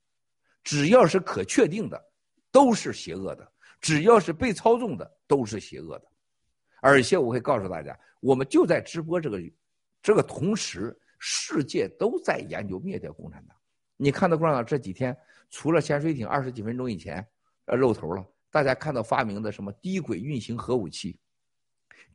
[0.65, 2.05] 只要是可确定的，
[2.51, 3.45] 都是邪恶的；
[3.81, 6.09] 只要是被操纵的，都是邪恶的。
[6.81, 9.41] 而且我会告诉大家，我们就在直播这个
[10.03, 13.57] 这个同时，世界都在研究灭掉共产党。
[13.97, 15.16] 你看到共产党这几天，
[15.51, 17.24] 除了潜水艇二十几分钟以前
[17.66, 18.27] 呃露头了。
[18.51, 21.19] 大家看到发明的什么低轨运行核武器、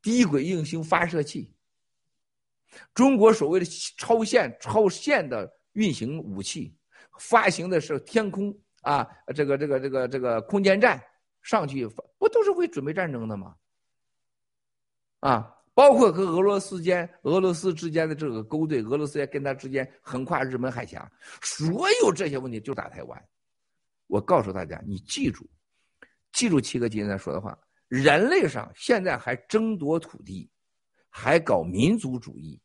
[0.02, 1.50] 低轨运行发射器，
[2.94, 3.66] 中国所谓的
[3.98, 6.76] 超限超限的运行武器，
[7.18, 11.02] 发行的是天空啊，这个这个这个这个空间站
[11.42, 11.88] 上去，
[12.18, 13.56] 不都是会准备战争的吗？
[15.22, 21.10] 啊，包括和俄罗斯间、俄罗斯之间的这个勾兑，俄罗斯也跟他之间横跨日本海峡，
[21.42, 23.26] 所有这些问题就打台湾。
[24.08, 25.50] 我告诉大家，你记住。
[26.36, 27.58] 记住七哥今天说的话：
[27.88, 30.52] 人类上现在还争夺土地，
[31.10, 32.62] 还搞民族主义，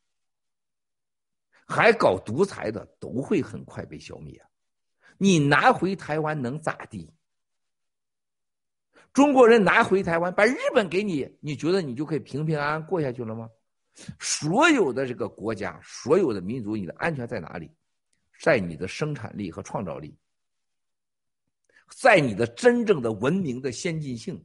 [1.65, 4.39] 还搞独裁的，都会很快被消灭。
[5.17, 7.09] 你拿回台湾能咋地？
[9.13, 13.49] 中国人拿回台湾，把日本给你，你觉得你就可以平平安安过下去了吗？
[14.19, 17.71] 所有的这个国家，所有的民族，你的安全在哪里？
[18.41, 20.17] 在你的生产力和创造力。
[21.95, 24.43] 在你的真正的文明的先进性，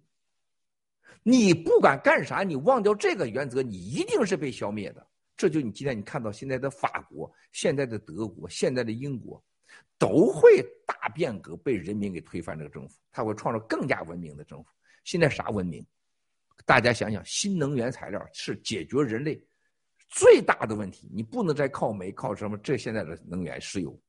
[1.23, 5.07] 你不管干啥，你忘掉这个原则，你一定是被消灭的。
[5.37, 9.43] 这就你今天你看到现在的法国、现在的德国、现在的英国，
[9.99, 14.71] 都会大变革，被人民给推翻这个政府，他会创造更加文明的政府。
[15.05, 15.87] 现在啥文明？
[16.65, 19.41] 大家想想，新能源材料是解决人类
[20.09, 24.01] 最大的问题，你不能再靠煤、靠什么这现在的能源、石油。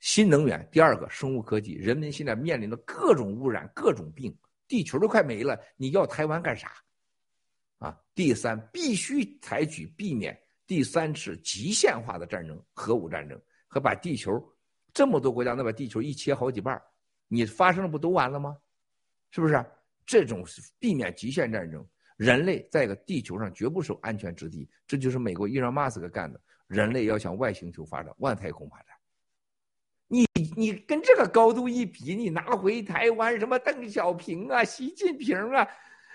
[0.00, 4.36] 新能源，第二个生物科技，人们现在面临的各种污染、各种病，
[4.68, 6.72] 地球都快没了，你要台湾干啥？
[7.78, 14.42] 啊，第三，必须采取避免第三次极限化的战争，核武战争和把地球
[14.92, 16.80] 这么多国家能把地球一切好几半，
[17.28, 18.56] 你发生了不都完了吗？
[19.30, 19.64] 是不是？
[20.06, 20.44] 这种
[20.78, 21.84] 避免极限战争，
[22.16, 28.95] 人类在个地球上绝不是安全之地，这就是美国伊朗马斯克干的，人类要向外星球发展，外太空发展。
[30.56, 35.68] 你跟这个高度一比，你拿回台湾什么邓小平啊、习近平啊，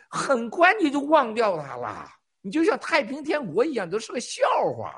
[0.09, 2.09] 很快你就忘掉他了。
[2.41, 4.43] 你就像太平天国一样，都是个笑
[4.75, 4.95] 话。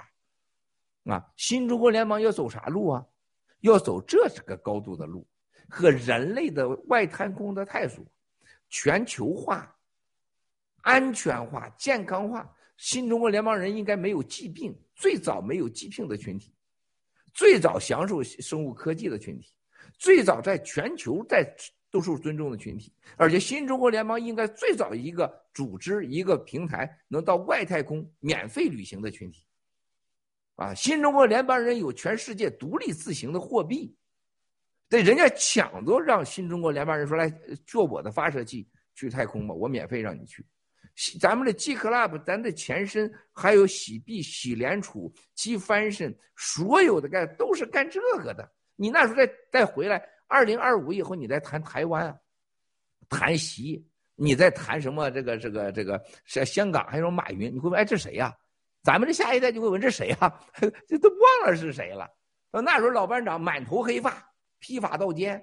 [1.14, 3.06] 啊，新中国联邦要走啥路啊？
[3.60, 5.28] 要走这是个高度的路，
[5.70, 8.02] 和人类的外太空的探索、
[8.70, 9.76] 全球化、
[10.84, 12.50] 安全化、健康化。
[12.78, 16.54] 新中国联邦人应该没有疾病，最早没有疾病的群体。
[17.34, 19.52] 最早享受生物科技的群体，
[19.98, 21.44] 最早在全球在
[21.90, 29.46] 都受尊重的群体，而且新中国联邦应该最早一个组织一个平台能到外太空免费旅行的群体，
[30.56, 33.96] 啊，新中国联邦人有全世界独立自行的货币，
[34.90, 37.30] 对，人家抢着让新中国联邦人说来
[37.66, 40.46] 坐我的发射器去太空吧，我免费让你去。
[41.20, 48.50] 咱们的 G Club，咱的前身还有洗币、洗联储、G 翻身，所有的干都是干这个的。
[48.76, 52.16] 你那时候再再回来，二零二五以后你再谈台湾啊，
[53.10, 53.84] 谈习，
[54.16, 58.36] 你再谈什么这个这个这个像香港还有马云，你会问哎这谁呀？
[58.84, 60.40] 咱们这下一代就会问这谁呀？
[60.88, 62.10] 这都忘了是谁了。
[62.52, 64.24] 那时候老班长满头黑发，
[64.60, 65.40] 披发到肩；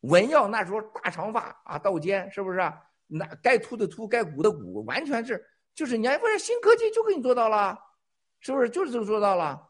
[0.00, 2.58] 文耀那时候大长发啊到肩，是不是？
[3.06, 5.44] 那该秃的秃，该鼓的鼓，完全是
[5.74, 7.78] 就是你还不是新科技就给你做到了，
[8.40, 8.68] 是不是？
[8.68, 9.68] 就是这个做到了，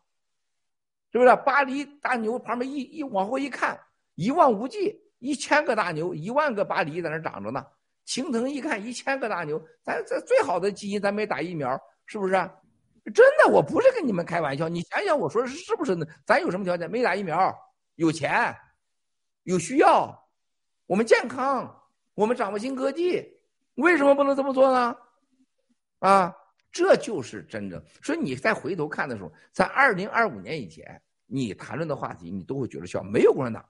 [1.13, 1.37] 是不是？
[1.45, 3.79] 巴黎大牛旁边一一往后一看，
[4.15, 7.65] 一望无际，一千个大牛，一万个巴黎在那长着呢。
[8.05, 12.33] 青藤一看，一千个大牛，咱这最好的基因，咱没打疫苗，是不是？
[13.15, 14.69] 真的，我不是跟你们开玩笑。
[14.69, 16.07] 你想想，我说是是不是呢？
[16.27, 16.91] 咱有什么条件？
[16.91, 17.55] 没打疫苗，
[17.97, 18.55] 有钱，
[19.45, 20.27] 有需要，
[20.87, 21.83] 我们健康，
[22.15, 23.25] 我们掌握新科技，
[23.75, 24.97] 为什么不能这么做呢？
[25.99, 26.35] 啊，
[26.71, 27.83] 这就是真正。
[28.03, 33.65] 所以你再回头看的时候，在二零二五年以前，你谈论的话题，你都会觉得笑，没有共产党。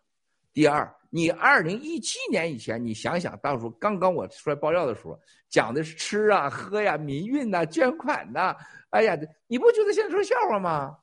[0.52, 5.18] 第二，你二零一七年以前，你想想，到时候刚刚我出来爆料的时候，
[5.48, 8.54] 讲的是吃啊、喝呀、民运呐、捐款呐。
[8.90, 10.96] 哎呀，你不觉得现在说笑话吗？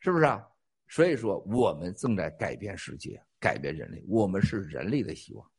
[0.00, 0.46] 是不是啊？
[0.88, 5.50] 所以说，我们正在改变世界，改变人类，我们是人类的希望。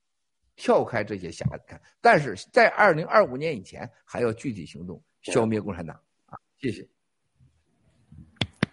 [0.55, 5.95] 跳开这些瞎看，但是在二零二五年以前，还要具体行动，消灭共产党
[6.25, 6.37] 啊！
[6.57, 6.87] 谢谢。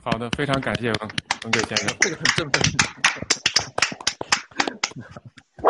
[0.01, 1.09] 好的，非常感谢文
[1.45, 1.97] 文贵先生。
[2.01, 2.63] 这个很振奋。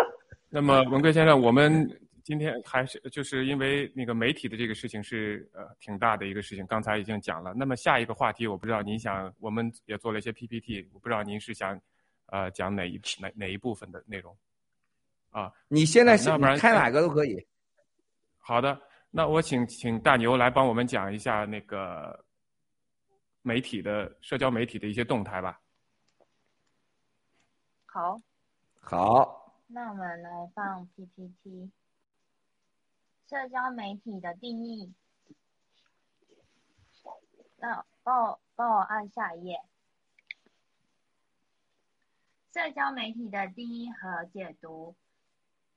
[0.50, 1.98] 那么，文贵先生，我们。
[2.24, 7.52] 今天还是就是因为那个媒体的这个事情是呃挺大的一个事情，刚才已经讲了。
[7.52, 11.78] 那么下一个话题，我不知道您想，我们也做了一些 PPT，我不知道您是想
[12.26, 14.36] 呃讲哪一哪哪一部分的内容
[15.32, 15.52] 啊？
[15.68, 17.46] 你现在想不开哪个都可以。
[18.38, 18.80] 好的，
[19.10, 22.24] 那我请请大牛来帮我们讲一下那个
[23.42, 25.60] 媒体的社交媒体的一些动态吧。
[27.86, 28.22] 好。
[28.80, 29.60] 好。
[29.66, 31.70] 那我们来放 PPT。
[33.28, 34.92] 社交媒体的定义，
[37.56, 39.62] 那帮我帮我按下一页。
[42.52, 44.94] 社交媒体的定义和解读。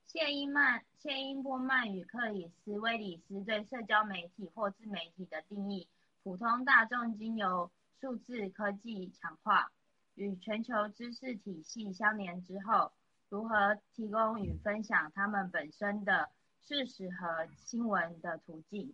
[0.06, 5.88] 谢英曼、谢英波曼与克里斯威里斯对社交媒体或自媒体的定义：
[6.22, 7.70] 普通大众经由
[8.00, 9.70] 数字科技强化
[10.14, 12.92] 与全球知识体系相连之后，
[13.28, 16.30] 如何提供与分享他们本身的。
[16.68, 18.92] 事实和新闻的途径。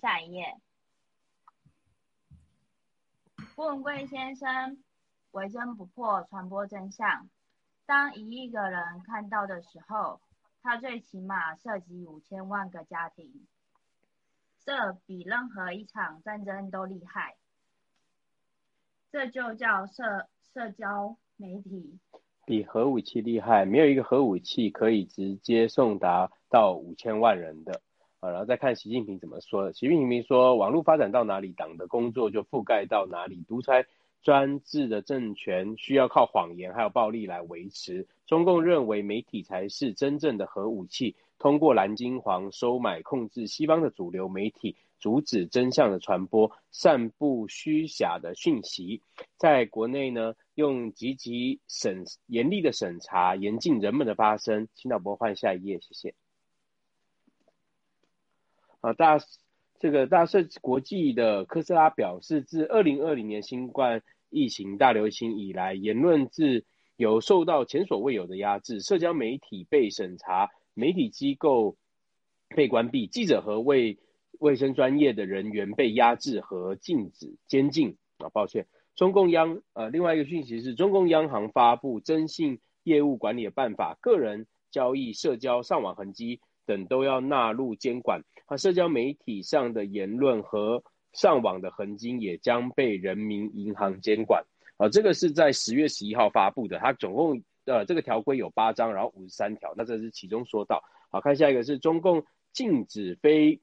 [0.00, 0.56] 下一页。
[3.56, 4.80] 郭文贵先生，
[5.32, 7.28] 为真不破，传播真相。
[7.90, 10.20] 当一亿个人看到的时候，
[10.62, 13.28] 他最起码涉及五千万个家庭。
[14.64, 17.34] 这比任何一场战争都厉害。
[19.10, 21.98] 这就叫社社交媒体。
[22.46, 26.30] 比核武器厉害，没有一个核武器可以直接送达。
[26.48, 27.80] 到五千万人的
[28.20, 29.72] 啊，然后再看习近平怎么说。
[29.72, 33.44] 习近平说，网络发展到哪里，党的工作就覆盖到哪里。
[33.48, 33.84] 独裁
[34.22, 38.06] 专制的政权需要靠谎言还有暴力来维持。
[38.26, 49.02] 中共认为媒体才是真正的核武器，通过蓝金黄收买控制西方的主流媒体，阻止真相的传播，散布虚假的讯息。
[49.36, 54.68] 在国内呢，用积极审严厉的审查，严禁人们的发声。
[54.74, 56.14] 请导播换下一页，谢谢。
[58.80, 59.18] 啊，大
[59.80, 66.66] 这个大社国际的科斯拉表示，自二零二零年新冠疫情大流行以来，言论自
[66.96, 71.78] 由受到前所未有的压制，社交媒体被审查，媒体机构
[72.54, 73.98] 被关闭，记者和卫
[74.38, 77.96] 卫生专业的人员被压制和禁止监禁。
[78.18, 78.66] 啊，抱歉，
[78.96, 86.42] 中共央呃，另外一个讯息是中共央行发布征信业务管理的办法，个人交易、社交、上网痕迹。
[86.66, 90.82] 等都要纳入监管，啊，社交媒体上的言论和
[91.12, 94.44] 上网的痕迹也将被人民银行监管，
[94.76, 100.82] 啊，这个是在十月十一号发布的，它总共呃这个条规有八章，然后五十三条，那这是其中说到，
[101.12, 103.60] 好看下一个是中共禁止非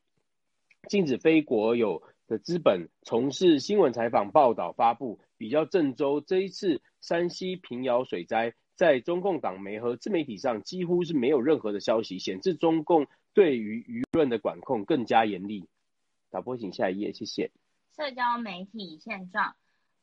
[0.87, 8.53] 禁止非国有的资本从事新闻采访报道发布，比较郑州这一次山西平遥水灾。
[8.77, 13.07] 在中共党媒和自媒体上几乎是没有任何的消息，显示中共
[13.37, 15.69] 对于舆论的管控更加严厉。
[16.31, 17.51] 导播，请下一页，谢谢。
[17.95, 19.55] 社交媒体现状，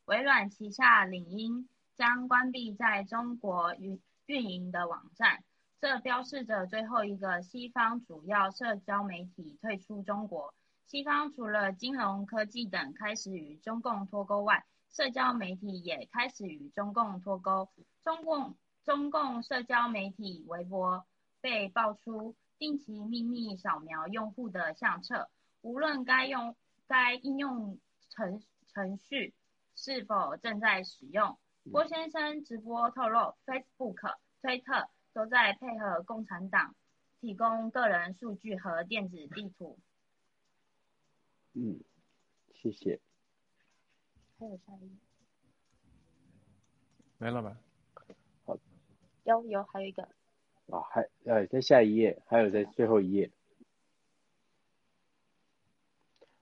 [0.04, 5.42] 微软旗下领英将关闭在中国运运营的网站，
[5.80, 10.54] 这标示着最后一个西方主要社交媒体退出中国。
[10.86, 17.68] 西方除了金融科技等开始与中共脱钩外，社交媒体也开始与中共脱钩。
[18.04, 18.54] 中共
[18.84, 21.04] 中共社交媒体微博
[21.40, 25.28] 被爆出定期秘密扫描用户的相册，
[25.60, 26.56] 无论该用
[26.86, 27.78] 该应用
[28.10, 29.34] 程程序
[29.74, 31.38] 是否正在使用。
[31.72, 36.74] 郭先生直播透露，Facebook、推特都在配合共产党
[37.20, 39.78] 提供个人数据和电子地图。
[41.54, 41.80] 嗯，
[42.52, 43.00] 谢谢。
[44.38, 44.90] 还有下一页？
[47.18, 47.56] 没了吧？
[48.44, 48.58] 好，
[49.24, 50.06] 有有还有一个。
[50.70, 53.30] 啊，还呃，在下一页，还有在最后一页。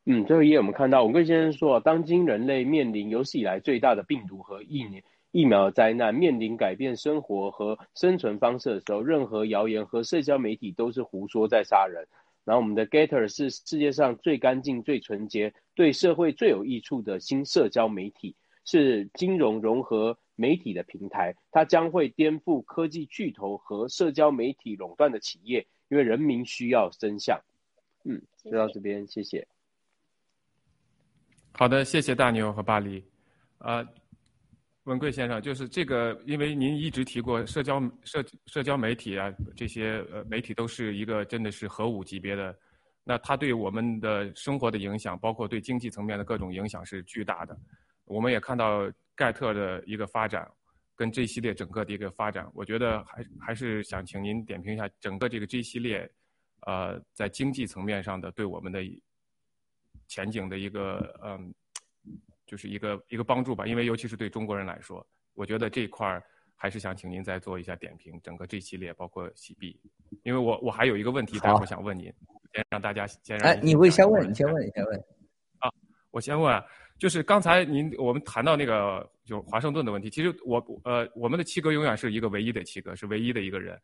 [0.04, 12.06] 嗯，最后一页我们看到，文贵先生说，当今人类面临有史以来最大的病毒和疫年疫苗灾难，面临改变生活和生存方式的时候，任何谣言和社交媒体都是胡说，在杀人。
[12.44, 18.34] 然后我们的 Getter 是世界上最干净、最纯洁、对社会最有益处的新社交媒体，
[18.64, 21.34] 是金融融合媒体的平台。
[21.50, 27.40] 它将会颠覆科技巨头和社交媒体垄断的企业，因为人民需要真相。
[28.04, 29.46] 嗯，就到这边，谢谢。
[31.52, 33.04] 好的，谢谢大牛和巴黎。
[33.58, 33.86] 呃，
[34.84, 42.58] 文贵先生，就是这个，因为您一直提过社交社社交媒体啊，这些呃媒体都是一个真的是核武级别的，
[43.04, 47.56] 那它对我们的生活的影响，包括对经济层面的各种影响是巨大的。
[48.12, 50.50] 我们也看到盖特的一个发展，
[50.94, 56.10] 跟 G 系列整个的一个发展，我觉得还还是想请您点评一下整个这个 G 系列，
[56.66, 58.80] 呃，在经济层面上的对我们的
[60.06, 61.52] 前景的一个嗯。
[62.44, 66.22] 就是一个一个帮助吧，因为尤其是对中国人来说，我觉得这一块儿
[66.54, 69.80] 还是想请您再做一下点评，整个这系列包括洗币，
[70.22, 72.12] 因为我我还有一个问题，待会儿想问您，
[72.52, 73.50] 先让大家先让。
[73.50, 74.98] 哎，你会先问，你先问，你先问。
[75.60, 75.72] 啊，
[76.10, 76.62] 我先问，啊，
[76.98, 83.80] 就是刚才您我们谈到那个就华盛顿的问题，其实我呃我们的七哥永远是一个唯一的七哥，是唯一的一个人。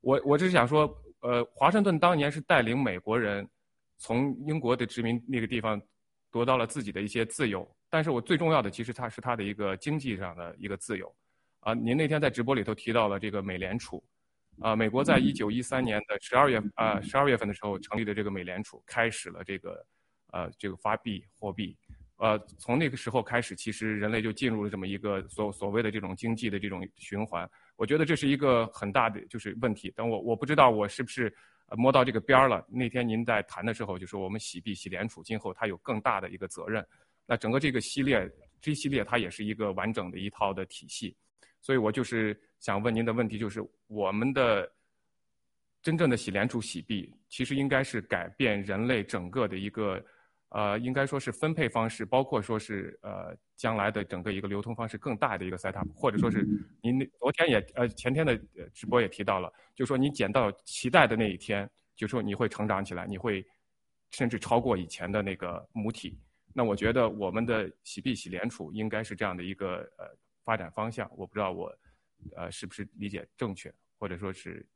[0.00, 0.88] 我我只是想说，
[1.20, 3.46] 呃，华盛顿当年是带领美国人
[3.98, 5.80] 从英国的殖民那个地方
[6.30, 7.68] 夺到了自己的一些自由。
[7.90, 11.12] 但是我最重要的，其实它是它的一个经济上的一个自由，
[11.58, 14.02] 啊，您那天在直播里头提到了这个美联储，
[14.60, 19.84] 啊，美国在一九一三年的十二月啊十二月份的时候成立的这个美联储，开始了这个，
[20.32, 21.76] 呃，这个发币货币，
[22.20, 27.50] 呃，从那个时候开始，其实人类就进入了这么一个所所谓的这种经济的这种循环。
[27.76, 31.34] 我觉得这是一个很大的就是问题，但我我不知道我是不是
[31.78, 32.62] 摸到这个边儿了。
[32.68, 36.86] 那天您在谈的时候就说我们洗币洗联储，今后它有更大的一个责任。
[37.24, 38.30] 那整个这个系列
[38.60, 41.16] ，G 系列它也是一个完整的一套的体系，
[41.62, 44.70] 所以我就是想问您的问题，就是我们的
[45.80, 50.04] 真正的洗联储洗币，其实应该是改变人类整个的一个，
[50.50, 56.44] 呃，应该说是分配方式，包括说是呃将来的整个一个流通方式更大的一个 set up，或者说是
[56.82, 58.36] 您昨天也呃前天的
[58.74, 63.46] 直播也提到了，就说你捡到脐带的那一天，就说你会成长起来，你会
[64.10, 66.18] 甚至超过以前的那个母体。
[66.52, 70.06] 那我觉得我们的洗币洗联储应该是这样的一个呃
[70.42, 71.72] 发展方向，我不知道我
[72.34, 74.66] 呃是不是理解正确，或者说是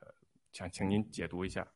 [0.00, 0.08] 呃
[0.52, 1.66] 想请您解读一下。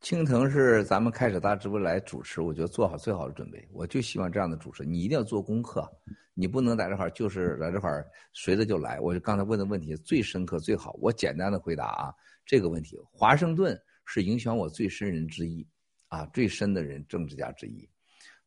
[0.00, 3.68] 青藤是咱们开始大直播来主持，我觉得做好最好的准备。
[3.72, 5.90] 我就希望这样的主持，你一定要做功课，
[6.34, 9.00] 你不能在这块儿就是在这块儿随着就来。
[9.00, 12.14] 我就刚才问的问题最深刻最好，我简单的回答啊
[12.44, 12.96] 这个问题。
[13.12, 15.66] 华盛顿是影响我最深人之一。
[16.08, 17.86] 啊，最深的人，政治家之一，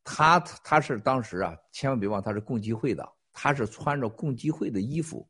[0.02, 5.28] 他他是当时啊，千万别忘他是共济会的，他是穿着共济会的衣服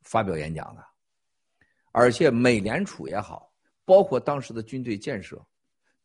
[0.00, 0.82] 发表演讲的，
[1.92, 3.51] 而且美联储也好，
[3.84, 5.44] 包括当时的军队建设，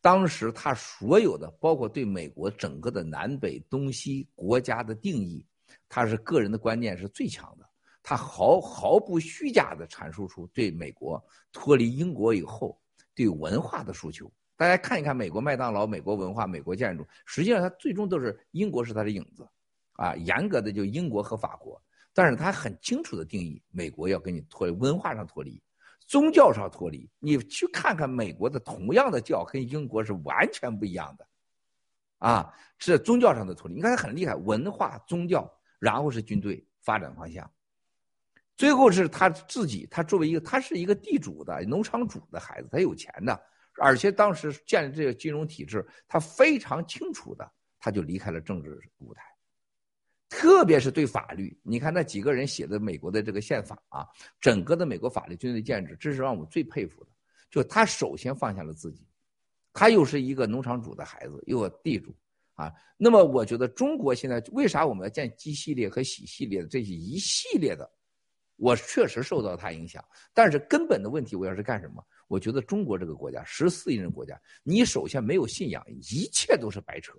[0.01, 5.45] 当时他所有的，包括对美国整个的南北东西国家的定义，
[5.89, 7.67] 他是个人的观念是最强的，
[8.01, 12.79] 他毫毫不虚假的阐述出对美国脱离英国以后
[13.13, 14.31] 对文化的诉求。
[14.55, 19.47] 大家看一看美国麦当劳、美国文化、美国建筑，实际上它最终都是英国是它的影子，
[19.93, 21.79] 啊，严格的就英国和法国，
[22.11, 25.61] 但是它很清楚的定义，美国要跟你脱离文化上脱离，
[26.07, 27.07] 宗教上脱离。
[27.19, 31.27] 你去看看美国的同样的教跟英国是完全不一样的，
[32.17, 33.75] 啊，是宗教上的脱离。
[33.75, 35.47] 你看它很厉害，文化、宗教，
[35.77, 37.47] 然后是军队发展方向，
[38.55, 43.39] 最后是他自己，他作为一个，他是一个地主的农场主的孩子，他有钱的。
[43.79, 47.47] 而且当时建立这个金融体制，他非常清楚的，
[47.77, 49.21] 他就离开了政治舞台，
[50.29, 54.05] 特别是对法律，你看那几个人写的美国的这个宪法啊，
[54.41, 57.09] 整个的美国法律军队建制，这是让我最佩服的。
[57.49, 59.07] 就他首先放下了自己，
[59.71, 62.13] 他又是一个农场主的孩子，又有地主
[62.55, 62.73] 啊。
[62.97, 67.89] 那么我觉得中国现在为啥我们要建基系列和喜系列的这些一系列的，
[68.57, 70.03] 我确实受到他影响。
[70.33, 72.05] 但是根本的问题，我要是干什么？
[72.27, 77.13] 我觉得中国这个国家十四亿人国家，你首先没有信仰，一切都是白扯。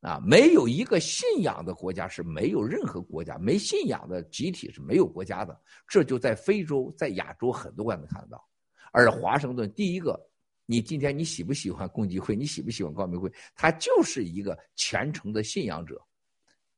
[0.00, 8.48] 啊，没有一个信仰的国家是没有任何国家没信仰的集体是没有国家的，这就在非洲、在亚洲很多国家能看得到。
[8.92, 10.18] 而华盛顿，第一个，
[10.66, 12.36] 你今天你喜不喜欢共济会？
[12.36, 13.30] 你喜不喜欢光明会？
[13.56, 16.00] 他就是一个虔诚的信仰者，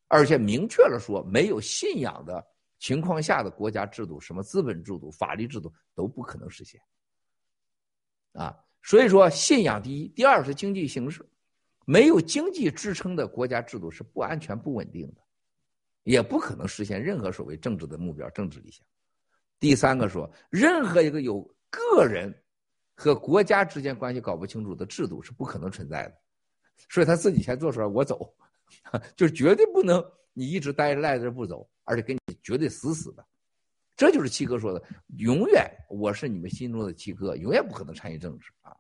[0.09, 2.43] 而且明确了说，没有信仰的
[2.79, 6.81] 情况下的国家制度，什么资本制度、法律制度都不可能实现。
[8.33, 11.23] 啊，所以说信仰第一，第二是经济形势。
[11.85, 15.21] 没有经济支撑的国家制度是不安全、不稳定的，
[16.05, 18.85] 也不可能实现任何所谓政治的目标、政治理想。
[19.59, 22.33] 第三个说，任何一个有个人
[22.95, 26.17] 和国家之间关系搞不清楚的制度是不可能存在的。
[26.89, 28.35] 所以他自己先做出来，我走，
[29.17, 33.27] 就是绝对不能你一直待着赖着不走，而且跟你绝对死死的。
[33.97, 34.83] 这就是七哥说的，
[35.19, 38.75] 永远我是你们心中的七哥，永远不可能参与政治啊！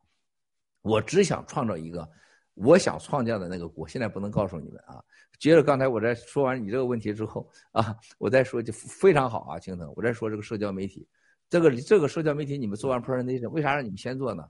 [0.81, 2.09] 我只想创造一个。
[2.55, 5.03] 我想创建的那个国，现在不能告诉你们啊。
[5.39, 11.09] 接着刚才我在说完你这个问题之后啊，我再说就非常好啊，青藤，我再说这个社交媒体，
[11.49, 14.47] 这个这个社交媒体你们做完 presentation，为啥让你们先做呢？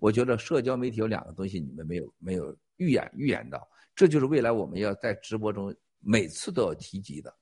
[0.00, 3.66] 我觉得社交媒体有两个东西你们没有没有预演预演到，
[3.96, 7.34] 这就是未来我们要在直播中每次都要提及的。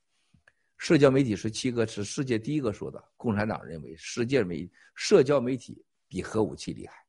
[0.79, 7.05] 社交媒体是七个是世界第一个说的，共产党认为世界媒社交媒体比核武器厉害，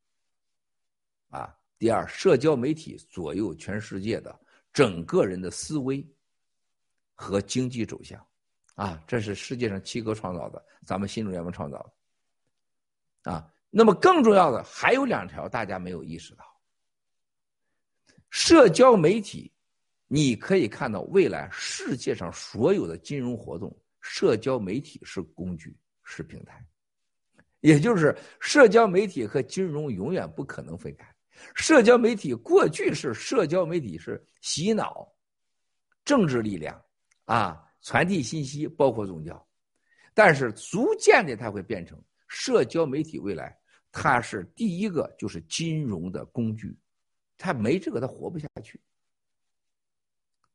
[1.38, 1.56] 啊。
[1.84, 4.34] 第二，社交媒体左右全世界的
[4.72, 6.02] 整个人的思维
[7.14, 8.26] 和经济走向，
[8.76, 11.78] 啊，这是世界上七哥创造的，咱们新中联盟创造
[13.24, 16.46] 的，啊，那么更重要的还有两条，大家没有意识到。
[18.30, 19.52] 社交媒体，
[20.08, 26.66] 你可以看到未来世界上所有的金融活动，社交媒体是工具，是平台，
[27.60, 31.13] 也就是社交媒体和金融永远不可能分开。
[31.56, 35.08] 社交媒体过去是社交媒体是洗脑，
[36.06, 36.82] 政治力量，
[37.26, 39.48] 啊，传递信息，包括宗教，
[40.14, 43.58] 但是逐渐的它会变成社交媒体未来
[43.92, 46.76] 它是第一个就是金融的工具，
[47.38, 48.80] 它没这个它活不下去。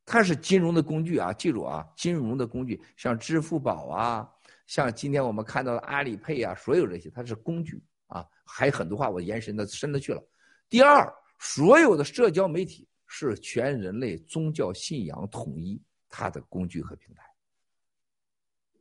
[0.05, 4.27] 它是金融的工具啊，记住啊，金融的工具像支付宝啊，
[4.65, 10.23] 像今天我们看到的阿里配啊，所有这些它是工具啊，还有很多话我延伸的深的去了。
[10.69, 17.23] 第二，所有的社交媒体是全人类宗教信仰统一它的工具和平台。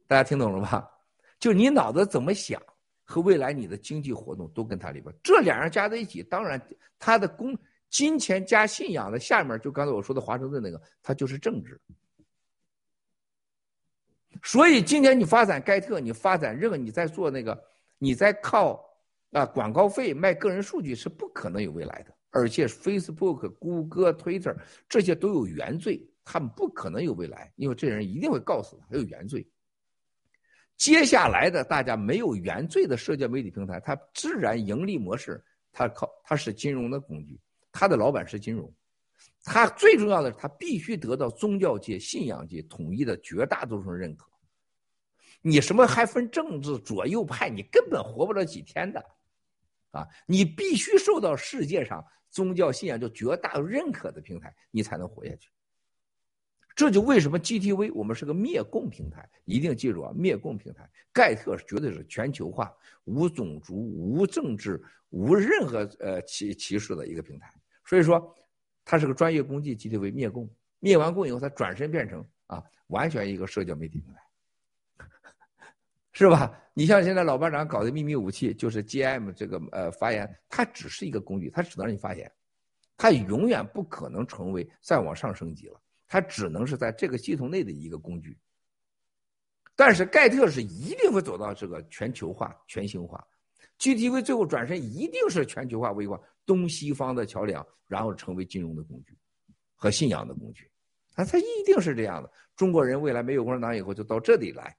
[0.07, 0.91] 大家听懂了吧？
[1.39, 2.61] 就你脑子怎么想，
[3.05, 6.61] 和未来你的经济活动都跟它里边，这两样加在一起，当然
[6.99, 7.57] 它的公
[7.89, 11.81] 金钱加信仰的下面，就刚才我说的华盛顿那个，它就是政治。
[14.43, 17.65] 所以今天你发展盖特，你发展任何你在做那个，
[17.99, 18.88] 你在靠。
[19.33, 24.57] 啊，广告费卖个人数据是不可能有未来的，而且 Facebook、谷歌、Twitter
[24.89, 29.47] 这些都有原罪，他们不可能有未来，因为这人一定会告诉他有原罪。
[30.77, 37.39] 接下来的大家没有原罪的社交媒体平台，它自然盈利模式，它靠它是金融的工具，
[37.73, 38.73] 它的老板是金融，
[39.45, 44.27] 它最重要的是，它必须得到宗教界、信仰界统一的绝大多数人认可。
[45.43, 47.51] 你什么还分政治左右派？
[47.51, 49.05] 你根本活不了几天的。
[49.99, 55.51] 啊，你必须受到世界上宗教信仰就绝大认可的平台，你才能活下去。
[56.77, 60.89] 这就为什么 GTV 我们是个灭共平台，一定记住啊，灭共平台。
[61.13, 62.73] 盖特绝对是全球化、
[63.05, 64.81] 无种族、无政治、
[65.11, 67.53] 无任何呃歧歧视的一个平台。
[67.85, 68.33] 所以说，
[68.85, 69.75] 它是个专业工具。
[69.75, 70.49] GTV 灭共，
[70.79, 74.21] 灭完共以后，它转身变成啊，完全一个社交媒体平台。
[76.19, 76.53] 是吧？
[76.75, 82.29] 你像现在老班长搞的秘密武器，就是 GM 这个呃发言，它只是一个工具，它只能让你发言，
[82.97, 88.37] 它永远不可能成为再往上升级了，它只能是在这个系统内的一个工具。
[89.77, 93.25] 但是盖特是一定会走到这个全球化、全球化
[93.79, 99.17] ，GTV 最后转身一定是全球化微观东西方的桥梁，然后成为金融的工具
[99.77, 100.69] 和信仰的工具，
[101.15, 102.29] 啊，它一定是这样的。
[102.57, 104.77] 中国人未来没有共产党以后，就到这里来。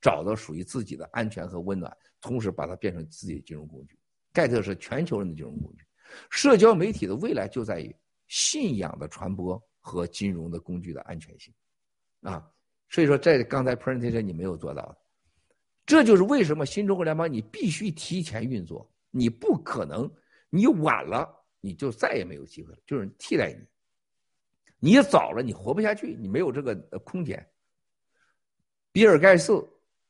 [0.00, 3.98] 找到属于自己的安全和温暖，同时把它变成自己的金融工具。
[4.32, 5.84] 盖特是全球人的金融工具。
[6.30, 7.94] 社交媒体的未来就在于
[8.28, 11.52] 信仰的传播和金融的工具的安全性，
[12.20, 12.48] 啊，
[12.88, 14.96] 所以说在刚才 presentation 你没有做到，
[15.84, 20.08] 这就是为什么新中国联邦你必须提前运作，你不可能
[20.50, 21.28] 你晚了
[21.60, 23.66] 你就再也没有机会了，就是替代你，
[24.78, 26.74] 你早了你活不下去，你没有这个
[27.04, 27.44] 空间。
[28.92, 29.52] 比尔盖茨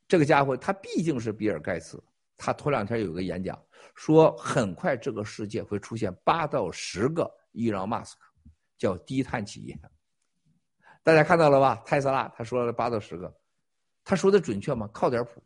[0.09, 2.03] 这个家伙，他毕竟是比尔盖茨，
[2.37, 3.61] 他头两天有个演讲
[3.95, 8.23] 说，很快这个世界会出现八到十个伊朗马斯克。
[8.78, 9.74] 叫低碳企业，
[11.03, 11.77] 大家看到了吧？
[11.87, 13.35] 特斯拉他说了八到十个，
[14.05, 14.87] 他说的准确吗？
[14.93, 15.43] 靠点谱。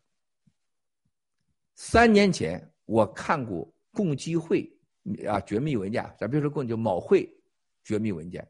[1.77, 4.69] 三年前我看过共济会
[5.28, 7.32] 啊绝密文件，咱别说共就某会
[7.85, 8.45] 绝密文件，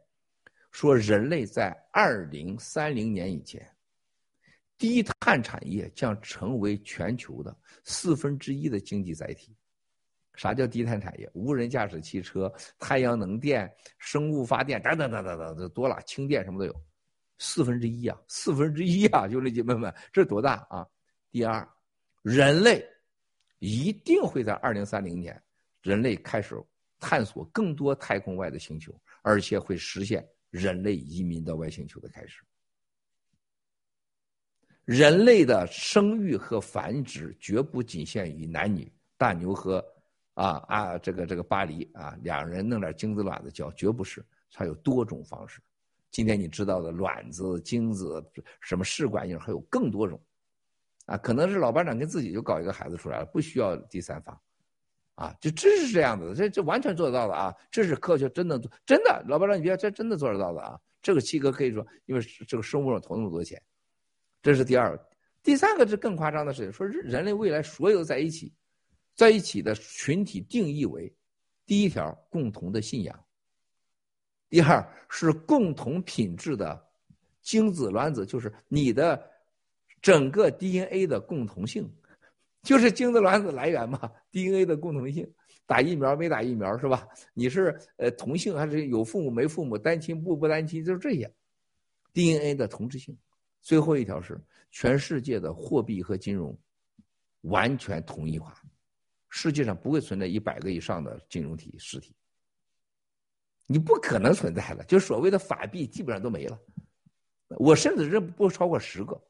[0.70, 3.70] 说人类在二零三零年以前，
[4.80, 7.54] 低碳产业将成为全球的
[7.84, 9.54] 四分之一的经济载体。
[10.34, 11.30] 啥叫低碳产业？
[11.34, 16.74] 无人驾驶汽车、太阳能电、生物发电等等等等等等，多了，氢电什么都有，
[17.36, 20.86] 四分之一啊，四分之一啊，兄弟姐妹们，这多大啊？
[21.30, 21.68] 第二，
[22.22, 22.82] 人类
[23.58, 25.38] 一定会在二零三零年，
[25.82, 26.58] 人类开始
[26.98, 32.42] 探索更多太空外的星球，而且会实现人类移民到外星球的开始。
[34.90, 39.84] 人类的生育和繁殖绝不仅限于男女，大牛和。
[40.34, 45.60] 啊啊，这个这个巴黎啊，两人弄点精子卵子交，绝不是，它有多种方式。
[46.10, 48.24] 今天你知道的卵子、精子，
[48.60, 50.18] 什么试管婴儿还有更多种，
[51.06, 54.40] 啊，可能是老班长跟自己就搞一个孩子出来了，不需要第三方，
[55.14, 63.60] 啊，就真是这样子的，这这完全做得到的啊，这是科学真的真的，老班长你别这真的做得到的啊，这个七哥可以说，因为这个生物上投那么多钱，
[64.42, 65.08] 这是第二个，
[65.42, 68.52] 第三个是更夸张的事情，说是人类未来所有在一起。
[69.16, 71.12] 在一起的群体定义为：
[71.66, 73.14] 第一条，共同的信仰；
[74.48, 76.88] 第二是共同品质的
[77.42, 79.22] 精子卵子，就是你的
[80.00, 81.86] 整个 DNA 的共同性，
[82.62, 85.30] 就是精子卵子来源嘛，DNA 的共同性。
[85.66, 87.06] 打疫苗没打疫苗是吧？
[87.34, 91.30] 你是呃同性还是有父母没父母，单亲不不单亲，就是这些
[92.14, 93.14] DNA 的同质性。
[93.60, 96.56] 最后一条是全世界的货币和金融
[97.42, 98.54] 完全统一化。
[99.28, 102.12] 世界上不会存在一百个以上的金融体实体，
[103.66, 106.58] 你不可能存在的，就所谓的法币基本上都没了。
[107.50, 109.20] 我甚至认不超过十个。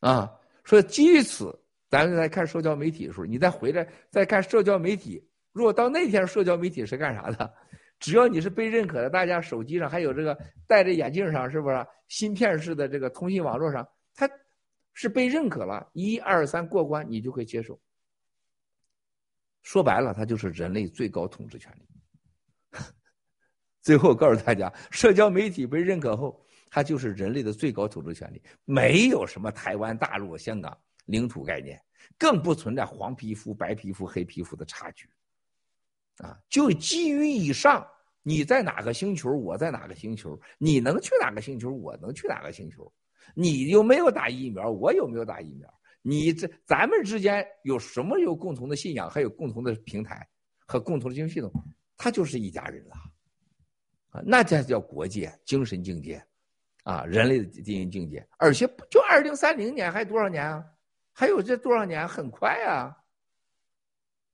[0.00, 0.32] 啊，
[0.64, 1.54] 所以基于此，
[1.90, 5.22] 咱们来看社交媒体的时候，你再回来再看社交媒体。
[5.52, 7.54] 如果到那天社交媒体是干啥的？
[7.98, 14.28] 只要你是被认可的，大家手机上还有这个戴着眼镜上，是不是芯片式的这个通信网络上，它
[14.94, 17.80] 是被认可了，一二三过关，你就会接受。
[19.62, 22.78] 说白了，它就是人类最高统治权利。
[23.82, 30.76] 最后告诉大家，社交媒体被认可后，它就是人类的最高统治权利，没有什么台湾、大陆、香港
[31.06, 31.80] 领土概念，
[32.16, 35.08] 更不存在黄皮肤、白皮肤、黑皮肤的差距。
[36.18, 37.86] 啊，就基于以上，
[38.22, 42.92] 你在哪个星球，我在哪个星球，你能去哪个星球，我能去哪个星球，
[43.34, 45.72] 你有没有打疫苗，我有没有打疫苗。
[46.02, 50.26] 你这咱们之间有什么有共同的信仰，还有共同的平台
[50.66, 51.52] 和共同的金融系统，
[51.96, 52.94] 他就是一家人了，
[54.10, 56.24] 啊，那才叫国界、精神境界，
[56.84, 58.26] 啊，人类的精神境界。
[58.38, 60.64] 而且就二零三零年还多少年啊？
[61.12, 62.06] 还有这多少年？
[62.08, 62.96] 很快啊，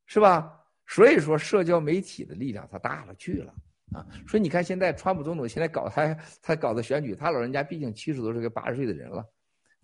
[0.07, 0.64] 是吧？
[0.87, 3.55] 所以说，社交媒体的力量它大了去了
[3.93, 4.07] 啊。
[4.29, 9.25] 所以你看，现在川普总统现在搞他他搞的选举，他老人家毕竟七十多岁、个八十岁的人了。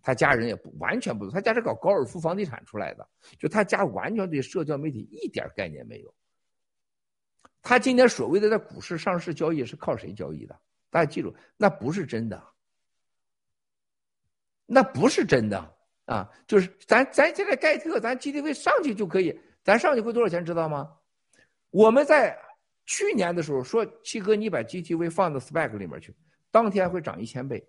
[0.03, 3.07] 他家人也不完全不，他家是搞高尔夫房地产出来的，
[3.39, 6.15] 就他家完全对社交媒体一点概念没有。
[7.61, 10.59] 他今天所谓的在股市上市交易是靠谁交易的？
[10.89, 12.43] 大家记住，那不是真的，
[14.65, 16.29] 那不是真的啊！
[16.47, 20.91] 就是咱咱现在盖特，咱 GDP 上去就可以，咱上去会多少钱知道吗？
[21.71, 22.37] 我们在
[22.87, 26.15] 去年的时候说，七哥你把 GTV 放到 Spec 里面去，
[26.51, 27.65] 当天会涨一千倍。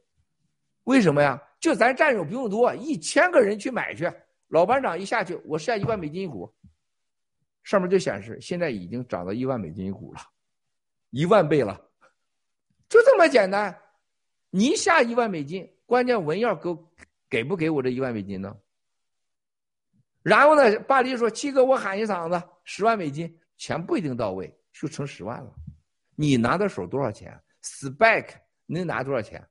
[0.85, 1.41] 为什么呀？
[1.59, 4.11] 就咱战友不用多，一千个人去买去，
[4.47, 6.51] 老班长一下去，我下一万美金一股，
[7.63, 10.19] 上面就显示现在已经涨到一万美金一股了，
[11.11, 11.79] 一万倍了，
[12.89, 13.77] 就这么简单。
[14.49, 16.77] 你下一万美金，关键文耀给
[17.29, 18.57] 给不给我这一万美金呢？
[20.23, 25.51] 然后呢，巴黎说七哥，我喊一嗓子十万美金，钱不一定到位，就成十万了。
[26.15, 28.33] 你拿到手多少钱？Spike
[28.67, 29.43] 能拿多少钱？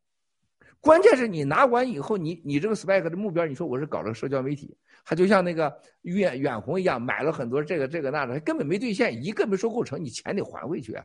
[0.81, 10.99] 关键是你拿完以后，你你这个 Spike 的目标，你说我是搞这个社交媒体，他就像那个远远红一样，买了很多这个这个那的，根本没兑现，一个没收购成，你钱得还回去。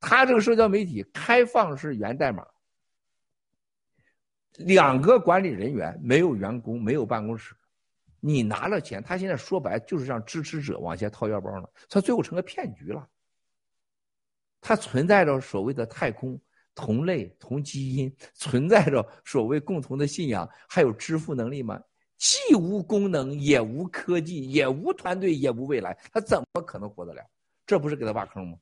[0.00, 2.44] 他这个社交媒体开放式源代码，
[4.56, 7.54] 两个管理人员没有员工，没有办公室，
[8.24, 13.08] 你拿了钱，他现在说白就是让支持者往下掏腰包呢，他最后成个骗局了。
[14.60, 16.40] 它存在着所谓的太空
[16.72, 21.82] 同类同基因，存在着所谓共同的信仰，还有支付能力吗？
[22.16, 27.20] 既无功能，也无科技，也无团队，也无未来，他怎么可能活得了？
[27.66, 28.56] 这不是给他挖坑吗？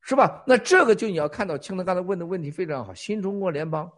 [0.00, 0.42] 是吧？
[0.46, 2.94] 那这个就你要看到，青藤刚才问的问题非常好。
[2.94, 3.92] 新中国联邦，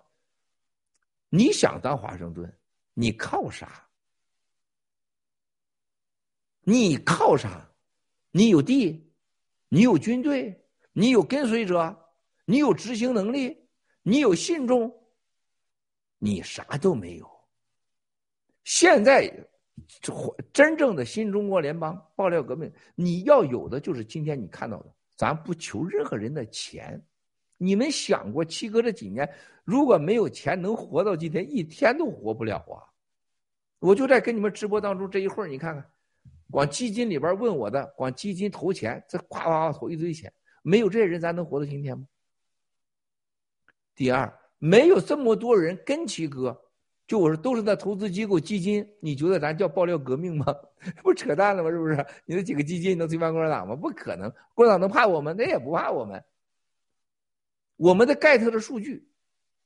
[1.29, 2.53] 你想当华盛顿，
[2.95, 3.89] 你靠啥？
[6.63, 7.69] 你靠啥？
[8.31, 9.11] 你有地，
[9.69, 11.99] 你有军队，你有跟随者，
[12.45, 13.69] 你有执行能力，
[14.03, 14.93] 你有信众，
[16.19, 17.29] 你啥都没有。
[18.63, 19.33] 现在，
[20.53, 24.95] 真正的新中国联邦爆料革命，你要有的就是今天你看到的。
[25.17, 27.03] 咱不求任何人的钱，
[27.63, 29.31] 你们想过七哥这几年
[29.65, 32.81] 如果没有钱能活到今天，一天都活不了啊！
[33.81, 35.85] 我就在跟你们直播当中这一会儿，你看看，
[36.51, 40.33] 光基金里边问我的，光基金投钱，这夸夸投一堆钱，
[40.63, 42.07] 没有这些人，咱能活到今天吗？
[43.95, 46.59] 第二，没有这么多人跟七哥。
[47.07, 50.47] 就我说，都是那投资机构基金，你觉得咱叫爆料革命吗？
[51.05, 51.69] 不扯淡了吗？
[51.71, 51.95] 是不是？
[52.25, 53.77] 你那几个基金能推翻共产党吗？
[53.77, 55.37] 不可能，共产党能怕我们？
[55.37, 56.25] 那也不怕我们。
[57.81, 59.09] 我们的 get 的数据，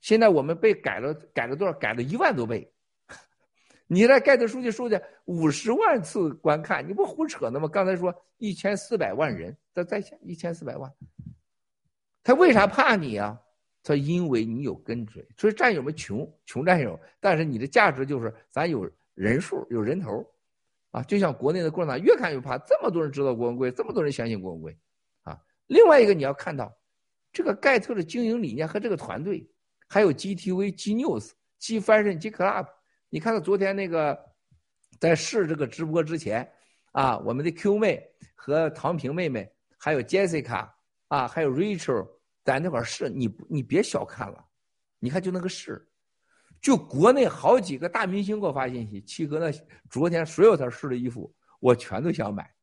[0.00, 1.72] 现在我们被改了，改了多少？
[1.72, 2.72] 改了一万多倍。
[3.88, 7.66] 你那盖特数据数据五十万次观看，你不胡扯呢吗？
[7.66, 10.92] 刚才说一千四百万人在在线，一千四百万，
[12.22, 13.36] 他为啥怕你啊？
[13.82, 20.24] 他因为你有跟随，所以战友们穷穷战友，但是你的价值就是咱有人数有人头，
[20.92, 24.78] 啊，就像国内的共产党越看越怕，这么多人知道郭文贵，这么多人相信郭文贵，
[25.24, 25.36] 啊，
[25.66, 26.72] 另外一个你要看到，
[27.34, 29.46] 这个盖特的经营理念和这个团队，
[29.86, 32.66] 还有 GTV、G News、G Fashion、G Club，
[33.10, 34.18] 你看到昨天那个
[34.98, 36.50] 在试这个直播之前，
[36.92, 38.02] 啊，我们的 Q 妹
[38.34, 40.70] 和唐平妹妹，还有 Jessica
[41.08, 42.08] 啊，还有 Rachel。
[42.44, 44.44] 在那块试，你你别小看了，
[44.98, 45.88] 你看就那个试，
[46.60, 49.50] 就国内好几个大明星给我发信息，七哥那
[49.88, 52.54] 昨天所有他试的衣服，我全都想买。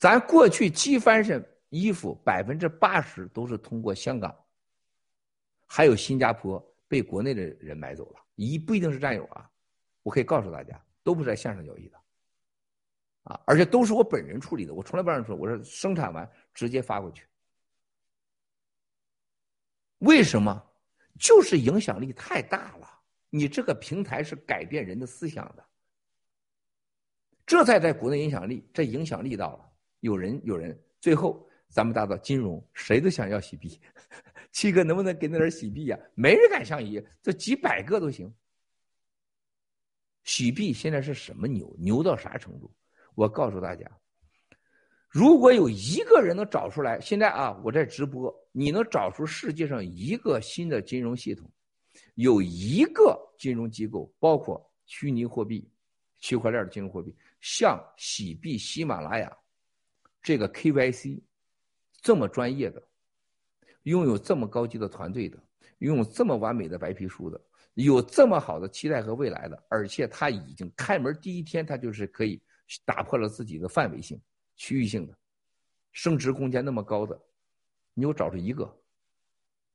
[0.00, 4.36] 咱过去 G Fashion 衣服百分之八十都是通过香港，
[5.66, 9.50] 还有新加坡被国内的人买走了，一不一定是战友啊，
[10.02, 11.96] 我可以告诉大家，都不是在线上交易的，
[13.24, 16.30] 啊，而且都是我本人处理的，我从来不让人说，我是生产完。
[16.52, 17.24] 直接发过去，
[19.98, 20.66] 为什么？
[21.18, 22.88] 就是影响力太大了。
[23.30, 25.64] 你这个平台是改变人的思想的，
[27.46, 29.72] 这才在国内影响力，这影响力到了。
[30.00, 33.80] 有人有人，最后咱们打到金融，谁都想要洗币。
[34.52, 35.98] 七哥能不能给那点洗币呀？
[36.14, 38.30] 没人敢相信，这几百个都行。
[40.24, 41.74] 洗币现在是什么牛？
[41.78, 42.70] 牛到啥程度？
[43.14, 43.88] 我告诉大家。
[45.08, 51.50] 如果有一个人能找出来，现在啊，我在直播，你能找出世界上一个新的金融系统，
[52.14, 55.68] 有一个金融机构，包括虚拟货币、
[56.18, 59.36] 区块链的金融货币，像洗币、喜马拉雅
[60.22, 61.20] 这个 KYC
[62.02, 62.82] 这么专业的，
[63.82, 65.38] 拥有这么高级的团队的，
[65.78, 67.40] 拥有这么完美的白皮书的，
[67.74, 72.40] 有这么好的期待和未来的，而且他已经开门第一天，他就是可以
[72.84, 74.20] 打破了自己的范围性。
[74.56, 75.16] 区域性的，
[75.92, 77.18] 升值空间那么高的，
[77.94, 78.70] 你给我找出一个。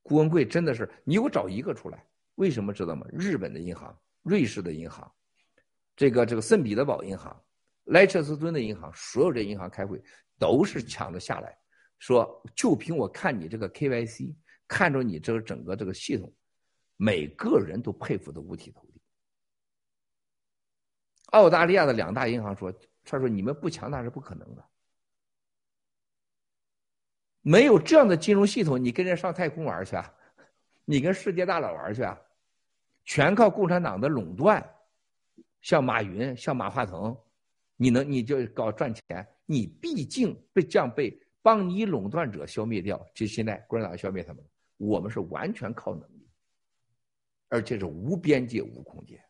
[0.03, 2.05] 郭文贵真的是，你给我找一个出来。
[2.35, 3.07] 为什么知道吗？
[3.11, 5.11] 日本的银行、瑞士的银行，
[5.95, 7.35] 这个这个圣彼得堡银行、
[7.85, 9.99] 莱切斯敦的银行，所有这银行开会
[10.37, 11.57] 都是抢着下来，
[12.05, 14.35] 说就凭我看你这个 KYC，
[14.67, 16.31] 看着你这个整个这个系统，
[16.97, 19.01] 每个人都佩服的五体投地。
[21.31, 22.71] 澳大利亚的两大银行说，
[23.03, 24.63] 他说你们不强大是不可能的。
[27.41, 30.13] 没有这样的金融系统，你跟人上太空玩去啊？
[30.85, 32.15] 你跟世界大佬玩去啊？
[33.03, 34.63] 全靠共产党的垄断，
[35.59, 37.17] 像马云、像马化腾，
[37.77, 39.27] 你能你就搞赚钱？
[39.47, 44.43] 你毕竟被这样被帮你垄断者消灭掉，就现在共产党消灭他们，
[44.77, 46.27] 我们是完全靠能力，
[47.49, 49.23] 而且是无边界、无空间。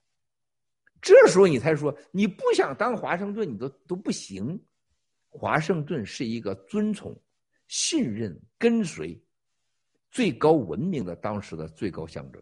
[1.02, 4.58] 这时候你才说你不想当华盛顿，你都都不行。
[5.28, 7.14] 华盛顿是一个尊崇。
[7.68, 9.22] 信任、跟随，
[10.10, 12.42] 最高文明的当时的最高象征，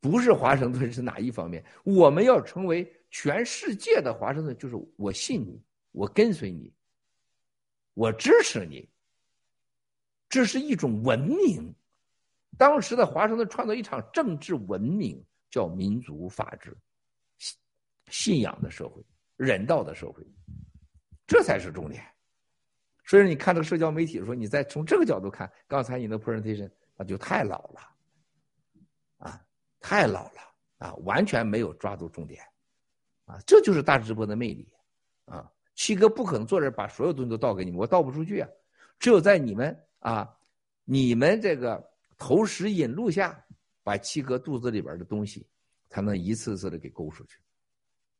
[0.00, 1.64] 不是华盛顿是哪一方面？
[1.84, 5.62] 我们要成为全世界的华盛顿，就是我信你，
[5.92, 6.70] 我跟随你，
[7.98, 8.88] 我支持你。
[10.28, 11.74] 这是一种文明。
[12.56, 15.20] 当时的华盛顿创造一场政治文明，
[15.50, 16.76] 叫民族法治、
[18.08, 19.02] 信仰的社会、
[19.36, 20.24] 人道的社会，
[21.26, 22.04] 这才是重点。
[23.04, 27.80] 所以你看这个社交媒体的时候，你再从这个角度看，刚才你的 presentation 那就太老了，
[29.18, 29.44] 啊，
[29.80, 30.40] 太老了
[30.78, 32.44] 啊，完全没有抓住重点，
[33.24, 34.72] 啊，这就是大直播的魅力，
[35.78, 38.48] 七哥不可能坐这把所有东西都倒给你们，我倒不出去啊，
[38.98, 40.28] 只有在你们啊，
[40.84, 41.88] 你们这个
[42.18, 43.44] 投石引路下，
[43.84, 45.46] 把七哥肚子里边的东西
[45.88, 47.38] 才能一次次的给勾出去，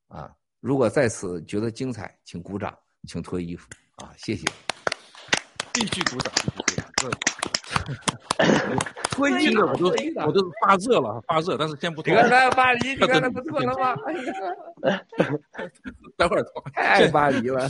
[0.07, 2.79] 啊，如果在此觉得精彩，请鼓掌，
[3.09, 4.47] 请脱衣服啊，谢谢。
[5.75, 7.48] 继续鼓掌，必须鼓掌！
[9.11, 9.87] 脱衣服我都
[10.27, 12.15] 我都发热了，发热，但是先不脱。
[12.15, 13.97] 你看看巴黎，你看看不错了吗？
[16.17, 16.63] 待 会儿脱。
[16.75, 17.69] 太巴黎 了，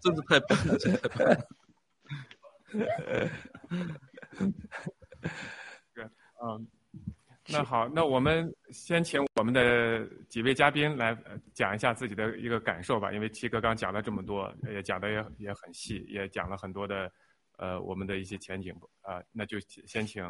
[0.00, 1.46] 真是太棒了，真太棒了。
[6.42, 6.66] 嗯。
[7.52, 11.16] 那好，那我们先请我们的几位嘉宾来
[11.52, 13.10] 讲一下自己的一个感受吧。
[13.10, 17.10] 因为七哥刚讲了这么多，也讲的也也很细，也讲了很多的，
[17.60, 19.22] 呃，我们的一些前景啊。
[19.32, 20.24] 那就先请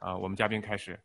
[0.00, 0.98] 啊，我们嘉宾开始。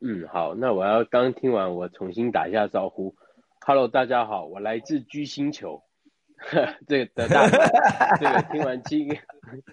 [0.00, 3.16] 嗯，好，那我要刚听完，我重新打一下招呼。
[3.60, 5.82] Hello，大家好，我来自居星球。
[6.86, 7.48] 这个的大，
[8.18, 9.16] 这个听完七哥。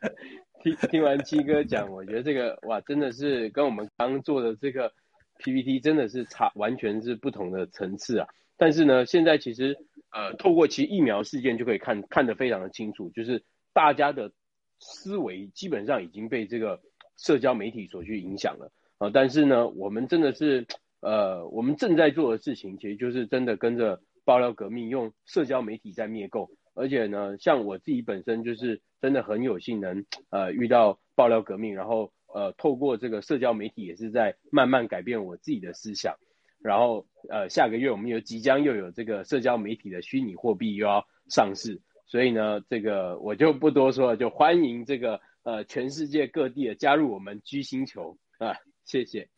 [0.61, 4.91] 听听完七哥讲，我觉得这个哇，真的是跟我们刚做的这个
[5.37, 8.27] PPT 真的是差，完全是不同的层次啊。
[8.57, 9.77] 但是呢，现在其实
[10.11, 13.41] 呃，透过其疫苗事件就可以看看得非常的清楚，就是
[13.73, 14.31] 大家的
[14.79, 16.79] 思维基本上已经被这个
[17.17, 19.09] 社交媒体所去影响了啊。
[19.13, 20.65] 但是呢，我们真的是
[21.01, 26.49] 呃，我们正在做的事情，其实就是真的跟着爆料革命，用社交媒体在灭垢。
[26.75, 36.15] 而且呢，像我自己本身就是真的很有幸能呃遇到爆料革命，然后呃透过这个社交媒体也是在慢慢改变我自己的思想。
[36.61, 49.29] 然后呃下个月我们又即将又有这个社交媒体的虚拟货币又要上市，所以呢这个我就不多说了，就欢迎这个呃全世界各地的加入我们居星球啊，谢谢。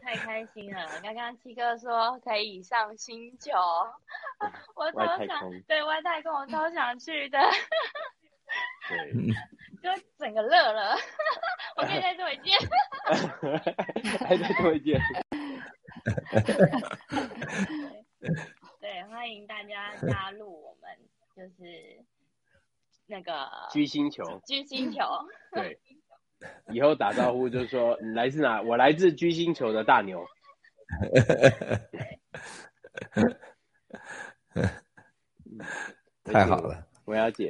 [0.00, 0.86] 太开心了！
[1.02, 3.50] 刚刚七哥说可以上星球，
[4.76, 7.38] 我超想对外太空，我超想去的。
[8.88, 9.12] 对，
[9.82, 10.96] 就整个乐了。
[11.76, 12.56] 我可以再做一件。
[14.20, 15.00] 还再做一件。
[19.22, 20.90] 对，欢迎大家加入我们，
[21.36, 22.04] 就是
[23.06, 24.24] 那个居星球。
[24.44, 24.98] 居星球。
[25.54, 25.78] 对。
[26.72, 28.60] 以后打招呼就说你来自哪？
[28.60, 30.26] 我来自居星球的大牛。
[36.24, 37.48] 太好了，文瑶姐。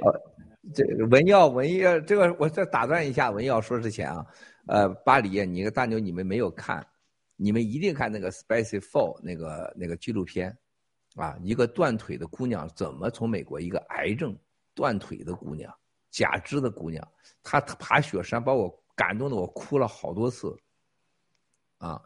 [0.74, 4.27] 这文耀文耀，这个我再打断一下，文耀说之前啊，
[4.66, 6.86] 呃，巴黎，你个大牛，你们没有看，
[7.36, 10.55] 你们一定看那个《Spicy Four》那个那个纪录片，
[11.16, 14.36] 啊，一个断腿的姑娘怎么从美国一个癌症
[14.74, 15.72] 断腿的姑娘，
[16.10, 17.06] 假肢的姑娘，
[17.43, 18.78] 她爬雪山把我。
[18.94, 20.55] 感动的我哭了好多次，
[21.78, 22.01] 啊，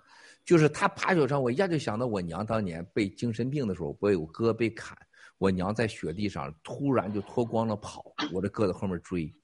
[0.45, 4.97] 就是他爬雪山，我一下就想到我娘当年被精神病的时候，被我哥被砍，
[5.39, 9.35] 我娘在雪地上突然就脱光了跑，我这哥在后面追，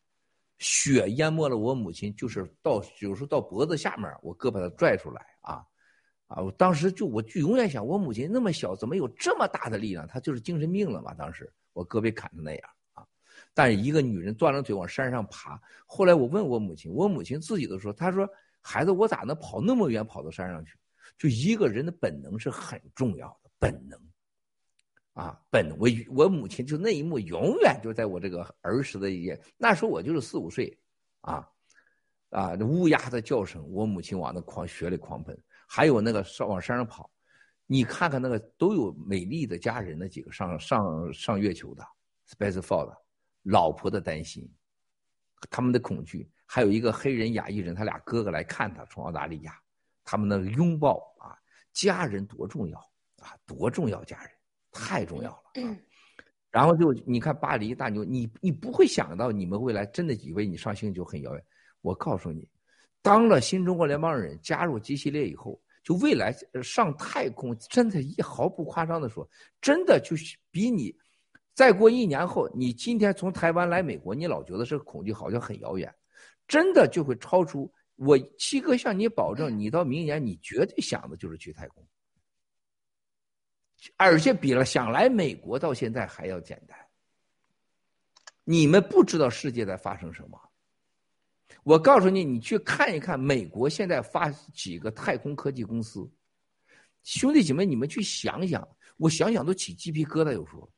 [0.59, 5.67] 雪淹没了我母亲，就是到有时候到脖子下面，我哥把她拽出来啊，
[6.35, 10.07] 啊，我当时就我就永远想，我母亲那么小，怎么有这么大的力量？
[10.07, 11.13] 她就是精神病了嘛？
[11.13, 13.07] 当时我哥被砍成那样啊。
[13.53, 18.27] 但是一个女人断了腿往山上爬，后来我问我母亲，我母亲自己都说，她说
[18.61, 20.75] 孩子，我咋能跑那么远跑到山上去？
[21.19, 24.01] 就一个人的本能是很重要的本能，
[25.13, 25.77] 啊，本能。
[25.79, 29.39] 我我母亲就那一幕永远就在我这个儿时的一页。
[29.59, 30.77] 那时候我就是四五岁，
[31.21, 31.47] 啊，
[32.31, 35.39] 啊，乌鸦的叫声，我母亲往那狂雪里狂奔，
[35.75, 37.11] 还有那个上往山上跑，
[37.67, 41.83] 你看看那个都有美丽的家人那几个上上上月球的
[42.29, 42.95] ，Space Fall 的。
[43.45, 44.47] 老婆的担心，
[45.49, 49.59] 他们的恐惧，还有一个黑人亚裔人，他俩哥哥来看他，从澳大利亚，
[50.05, 51.33] 他们那个拥抱啊，
[51.73, 52.79] 家人多重要
[53.23, 54.31] 啊，多重要，家人
[54.73, 55.65] 太重要了。
[55.65, 55.75] 啊。
[56.51, 61.43] 然后就你看巴黎大牛，你你不会想到你们未来真的以为你上星球很遥远。
[61.81, 62.47] 我告诉你，
[63.03, 69.29] 当了新中国联邦人，加入 G 系列以后，就未来上太空，真的一毫不夸张的说，
[69.61, 70.97] 真的就是比你。
[71.53, 75.93] 再过一年后，你今天从台湾来美国，你老觉得这个恐惧好像很遥远，
[76.47, 81.85] 真的就会超出我七哥向你保证，你到明年你绝对想的就是去太空，
[83.97, 86.79] 而且比了想来美国到现在还要简单。
[88.45, 90.41] 你们不知道世界在发生什么。
[91.65, 96.11] 我告诉你，你去看一看美国现在发几个太空科技公司，
[97.05, 98.67] 兄弟姐妹，你们去想想，
[98.97, 100.33] 我想想都起鸡皮疙瘩。
[100.33, 100.69] 有时候，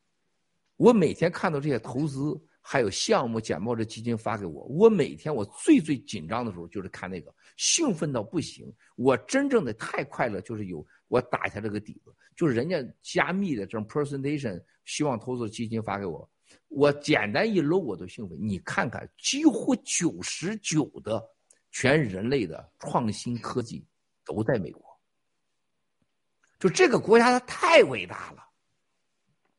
[0.76, 8.70] 我每天看到这些投资还有项目简报的基金发给我，我每天我最最紧张的时候就是看那个，兴奋到不行。
[8.96, 16.28] 我真正的太快乐，就是有我打下这个底子，就是人家加密的这种 presentation，希望投资基金发给我。
[16.74, 18.36] 我简单一搂我都兴奋。
[18.40, 21.22] 你看看，几乎九十九的
[21.70, 23.86] 全人类的创新科技
[24.24, 24.82] 都在美国。
[26.58, 28.44] 就这个国家它太伟大了，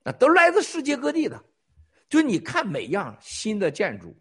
[0.03, 1.41] 那都来自世界各地的。
[2.09, 4.15] 就你看每样新的建筑、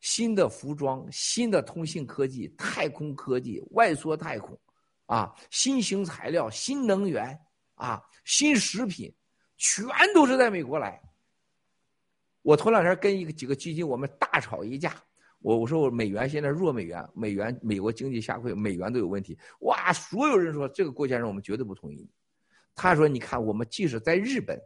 [0.00, 4.58] 新的服装、新的通信科技、太空科技、外缩太空，
[5.06, 7.38] 啊，新型材料、新能源
[7.74, 9.12] 啊，新食品，
[9.56, 11.00] 全都是在美国来。
[12.44, 14.94] 我头两天跟一个几个基金，我们大吵一架。
[15.40, 19.36] 我我说我美元现在弱美元，美元美国经济下溃，美元都有问题。
[19.60, 22.06] 哇，所有人说这个郭先生我们绝对不同意。
[22.74, 24.60] 他说你看我们即使在日本，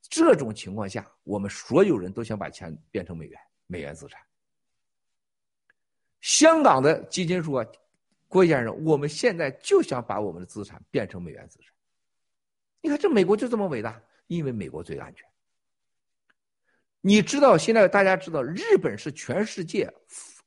[0.00, 4.18] 这种情况下，我们所有人都想把钱变成美元，美元资产。
[6.22, 7.62] 香港的基金说，
[8.26, 11.72] 郭先生，我们现在就想把我们的资产变成美元资产。
[12.80, 15.28] 你看这美国就这么伟大，因为美国最安全。
[17.04, 19.92] 你知道现在大家知道日本是全世界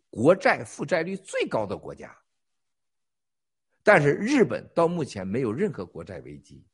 [0.10, 2.18] 国债负债率最高的国家，
[3.84, 6.66] 但是日本到目前没有任何国债危机，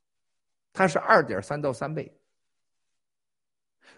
[0.72, 2.16] 它是二点三到三倍。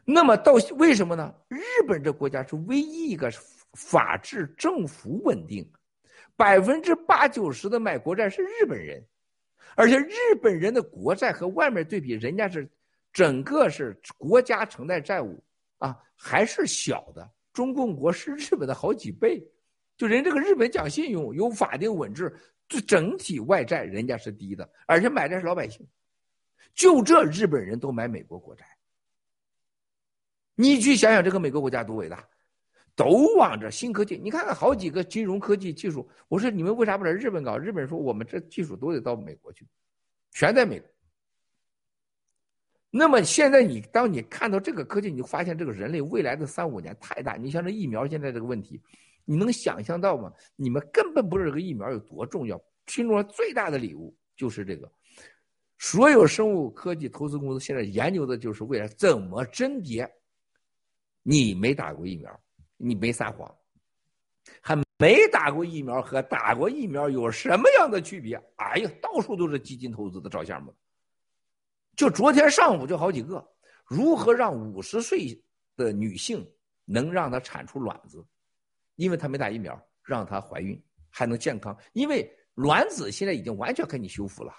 [0.06, 1.36] 那么到为什么呢？
[1.50, 3.30] 日本这国家是唯一一个
[3.74, 5.70] 法治、政府稳定，
[6.38, 9.06] 百分之八九十的买国债是日本人，
[9.76, 12.70] 而且日本人的国债和外面对比，人家是
[13.12, 15.44] 整个是国家承担债务。
[15.84, 17.30] 啊，还是小的。
[17.52, 19.46] 中共国是日本的好几倍，
[19.98, 22.34] 就人这个日本讲信用，有法定稳制，
[22.70, 25.86] 就整体外债人家是低的，而且买的是老百姓。
[26.74, 28.66] 就这日本人都买美国国债，
[30.56, 32.26] 你去想想这个美国国家多伟大，
[32.96, 34.18] 都往这新科技。
[34.18, 37.58] 你看看好几个金融科技技术，我说你们为啥不在日本搞？
[37.58, 39.68] 日本人说我们这技术都得到美国去，
[40.32, 40.90] 全在美国。
[42.96, 47.34] 那么现在你当你看到这个科技，你就发现这个人类未来的三五年太大。
[47.38, 48.80] 你像这疫苗现在这个问题，
[49.26, 50.32] 你能想象到吗？
[50.56, 52.62] 你们根本不知道这个疫苗有多重要。
[52.86, 54.92] 听说最大的礼物就是这个，
[55.80, 60.08] 所有生物科技投资公司现在研究的就是未来怎么甄别。
[61.24, 62.40] 你没打过疫苗，
[62.78, 63.52] 你没撒谎，
[64.62, 68.40] 还没打过疫苗和打过疫苗有什么样的区别？
[68.58, 70.72] 哎呀，到处都是基金投资的照相嘛。
[71.96, 73.46] 就昨天上午就好几个，
[73.86, 75.40] 如何让五十岁
[75.76, 76.46] 的女性
[76.86, 78.26] 能让她产出卵子？
[78.96, 81.78] 因为她没打疫苗，让她怀孕还能健康。
[81.94, 84.54] 因为卵子现在已经完全给你修复了。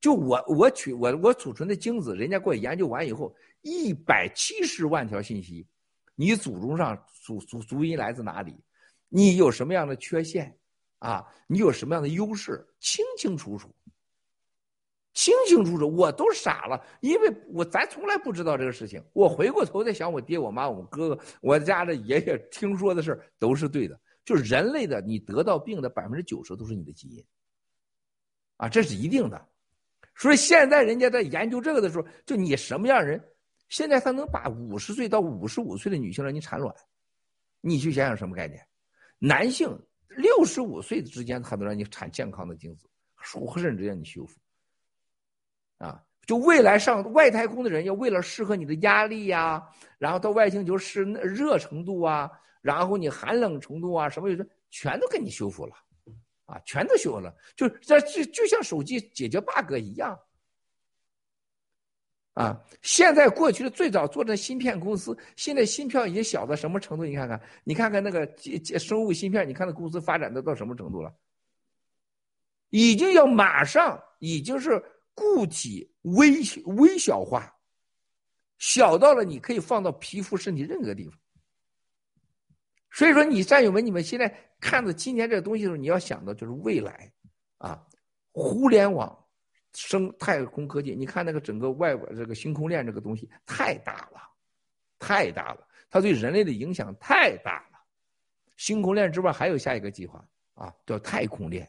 [0.00, 5.66] 就我我取我我储存的精子，人家给我研究完以后，一百七十万条信息，
[6.14, 8.54] 你祖宗上祖祖祖因来自哪里？
[9.08, 10.54] 你有什么样的缺陷？
[10.98, 12.66] 啊，你有什么样的优势？
[12.80, 13.74] 清清楚楚。
[15.14, 19.02] 清清楚楚，我都傻了，因为我咱从来不知道这个事情。
[19.12, 23.98] 我回过头再想，我爹、我妈、我哥哥、我家的爷爷听说的事都是对的。
[24.24, 27.22] 就是人类的，你得到病的百分之九十都是你的基因，
[28.56, 29.48] 啊，这是一定的。
[30.16, 33.22] 所以现在人家在研究这个的时候，就你什么样人，
[33.68, 36.74] 现在他能把五十岁到五十五岁的女性让你产卵，
[37.60, 38.66] 你去想想什么概念？
[39.18, 39.68] 男性
[40.08, 42.88] 六十五岁之间，他能让你产健康的精子，
[43.60, 44.40] 甚至让你修复。
[45.84, 49.62] 啊，就未来上外太空的人，要为了适合你的压力呀，
[49.98, 52.30] 然后到外星球是热程度啊，
[52.62, 55.74] 然后你寒冷程度啊，什么的，全都给你修复了，
[56.46, 60.18] 啊，全都修复了，就这就就像手机解决 bug 一样，
[62.32, 67.04] 啊，现在过去的最早做的芯片公司，现在芯片已经小到什么程度？
[67.04, 68.26] 你看看，你看看那个
[68.78, 71.14] 生物芯片，你看那公司发展的到什么程度了？
[72.70, 74.82] 已经要马上，已经是。
[75.14, 77.54] 固体微微小化，
[78.58, 81.18] 小到了你可以放到皮肤、身体任何地方。
[82.90, 87.12] 所以说，你战友们，你们现在看到今天这个东西的时候，你要想到就是未来
[87.58, 87.84] 啊，
[88.32, 89.26] 互联网、
[89.72, 90.94] 生太空科技。
[90.94, 94.20] 你看那个整个外边这个星空链这个东西太大了，
[94.98, 97.80] 太大了，它对人类的影响太大了。
[98.56, 100.24] 星空链之外还有下一个计划
[100.54, 101.68] 啊，叫太空链。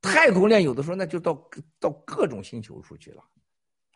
[0.00, 1.50] 太空链有的时候那就到
[1.80, 3.24] 到各种星球出去了，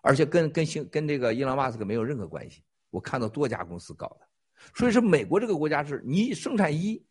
[0.02, 2.62] 而且跟跟星跟这个伊朗马斯克没有任何关系。
[2.90, 4.26] 我看到多家公司搞的，
[4.74, 7.02] 所以说美国这个国家是你生产一，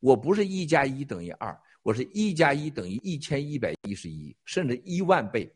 [0.00, 5.50] 我不是一加一等于二，我是一加一等于一千一百一十一，甚至一万倍，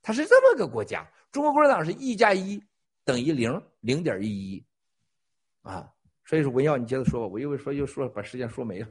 [0.00, 1.04] 它是这么个国家。
[1.32, 2.62] 中国共产党是一加一
[3.04, 4.64] 等于零，零点一一，
[5.62, 5.90] 啊，
[6.24, 8.88] 所以说文耀你接着说吧，我因为说又说把时间说没了。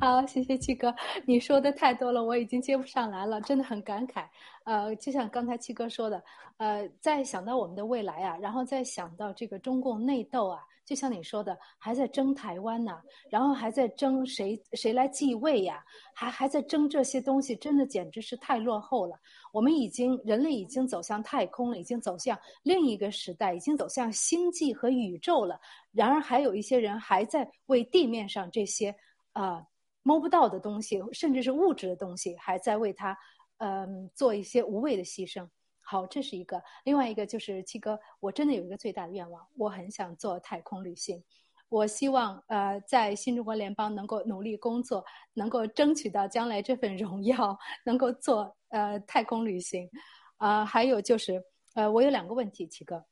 [0.00, 0.94] 好，谢谢七哥，
[1.26, 4.24] 你说的太多了，我已经接不上来了，真的很感慨。
[4.64, 6.22] 呃，就像刚才七哥说的，
[6.56, 12.98] 呃，在想到我们的未来啊，然后再想到这个中共内斗啊，就像你说的，还在争台湾呢，
[13.28, 15.84] 然后还在争谁谁来继位呀，
[16.14, 19.16] 还还在争这些东西，真的简直是太落后了。
[19.52, 25.60] 我们已经人类已经走向太空了，已经走向另一个时代，已经走向星际和宇宙了。
[25.92, 28.94] 然而，还有一些人还在为地面上这些
[29.32, 29.62] 啊。
[30.04, 33.18] 摸不到的东西，甚至是物质的东西，还在为他，
[33.56, 35.48] 嗯，做一些无谓的牺牲。
[35.80, 36.62] 好，这是一个。
[36.84, 41.24] 另外一个就是七哥，我真的有一个最大的愿望，我很想做太空旅行。
[41.70, 49.90] 我希望，呃，在新中国联邦能够努力工作，能够争取到将来这份荣耀，能够做呃太空旅行。
[50.36, 51.42] 啊，还有就是，
[51.74, 53.04] 呃，我有两个问题，七哥，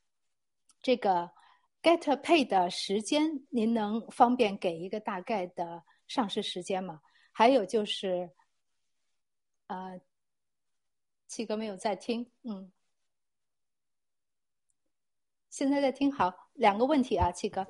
[0.81, 1.31] 这个
[1.81, 5.83] Get Pay 的时间，您能方便给一个大概的？
[6.07, 7.01] 上市时间嘛，
[7.31, 8.29] 还有就是，
[9.67, 9.99] 呃，
[11.27, 12.71] 七哥没有在听，嗯，
[15.49, 17.65] 现在在听，好，两个问题啊，七哥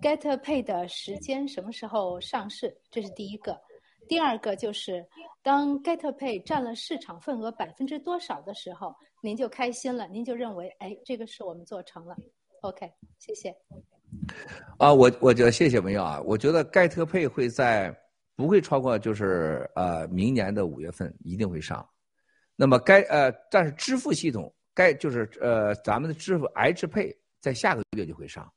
[0.00, 2.80] ，Get Pay 的时间什么时候上市？
[2.90, 3.60] 这是第一个，
[4.08, 5.06] 第二个就是
[5.42, 12.16] 当 Get Pay 占了市场份额百分之多少的时候，您就开心了，您就认为，哎，这个是我们做成了
[12.62, 13.56] ，OK，谢谢。
[14.78, 17.94] 啊，我我觉得谢谢文耀啊，我觉得盖特配会在
[18.34, 21.86] 不会超过就是呃明年的五月份一定会上，
[22.54, 28.50] 那么该呃但是支付系统该就是呃咱们的支付 H 配在下个月就会上，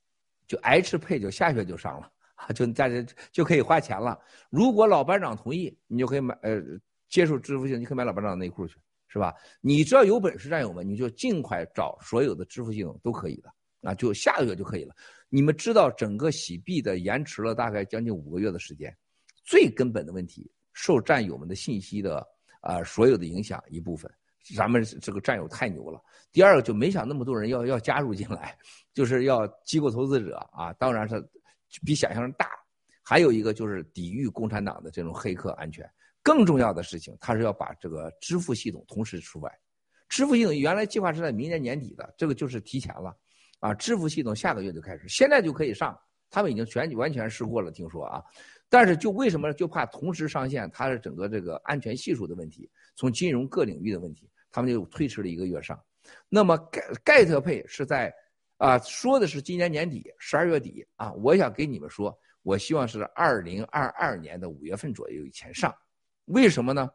[0.47, 2.11] 就 H 配就下月就上了，
[2.53, 4.19] 就大家就可以花钱了。
[4.49, 6.61] 如果老班长同意，你就可以买呃
[7.07, 8.76] 接受支付系统，你可以买老班长的内裤去，
[9.07, 9.34] 是吧？
[9.61, 13.49] 你只要有本事，战友们，你就尽快找所有的支付系统都可以的，
[13.81, 14.95] 啊，就下个月就可以了。
[15.30, 18.95] 你们知道整个洗币的延迟了大概将近五个月的时间，
[19.43, 22.26] 最根本的问题受战友们的信息的
[22.61, 24.11] 啊所有的影响一部分，
[24.56, 26.01] 咱们这个战友太牛了。
[26.31, 28.57] 第二个就没想那么多人要要加入进来，
[28.93, 31.23] 就是要机构投资者啊，当然是
[31.85, 32.49] 比想象中大。
[33.01, 35.89] 还有一个就是抵御共产党的这种黑客安全。
[36.22, 39.57] 更重要的事情，他是要把这个支付系统同时出来。
[40.10, 43.15] 支付系统原来计划是在明年年底的，这个就是提前了。
[43.60, 45.98] 啊，支付系统下个月就开始，现在就可以上，
[46.30, 48.23] 他们已经全完全试过了，听说啊，
[48.69, 55.77] 但是就为什么就怕同时上线，它是整个这个安全系数的问题，从金融各领域的问题，他们就推迟了一个月上。
[56.30, 58.14] 那么盖盖特配是在
[58.57, 65.76] 啊，说的是今年年底十二月底啊，我想给你们说，我希望是二零二二年的五月份左右以前上，
[66.26, 66.90] 为什么呢？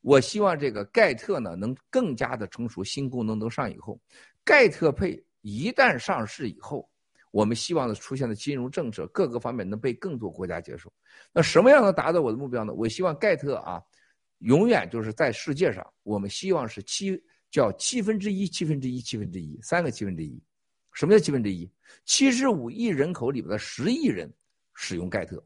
[0.00, 4.00] 我希望这个盖特呢能更加的成熟，新功能都上以后，
[4.44, 5.22] 盖特配。
[5.48, 6.90] 一旦上市以后，
[7.30, 10.92] 我们希望的出现的金融政策各个方面能被更多国家接受。
[11.32, 12.74] 那什么样能达到我的目标呢？
[12.74, 13.80] 我希望盖特啊，
[14.38, 17.16] 永远就是在世界上，我们希望是七
[17.48, 20.42] 叫七分之一、七分之一、七分之一三个七分之一。
[20.92, 21.70] 什么叫七分之一？
[22.04, 24.28] 七十五亿人口里边的十亿人
[24.74, 25.40] 使用盖特。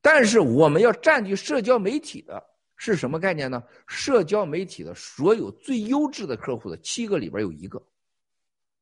[0.00, 2.42] 但是我们要占据社交媒体的
[2.76, 3.62] 是什么概念呢？
[3.86, 7.78] 社交媒体的所有最优质的客户的七个里边有一个。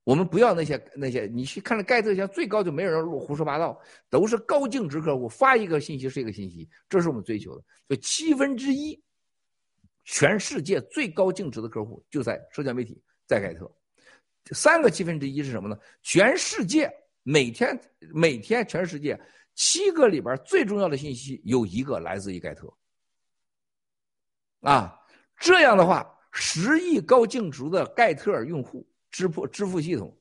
[0.09, 3.79] 我们不要那些那些，你去看了盖特，像最高就没有人胡说八道，
[4.09, 7.63] 都是高净值客户，发一个信息是一个信息，这是我们追求的。
[7.87, 8.99] 所以七分之一，
[10.05, 13.71] 全世界最高净值的客户就在社交媒体，在盖特。
[14.53, 15.79] 三个七分之一是什么呢？
[16.01, 16.91] 全世界
[17.23, 17.79] 每天
[18.15, 19.21] 每天全世界
[19.55, 22.67] 七个里边最重要的信息有一个来自于盖特。
[24.61, 24.99] 啊，
[25.39, 28.89] 这样的话，十亿高净值的盖特用户。
[29.11, 30.17] 支付支付系统，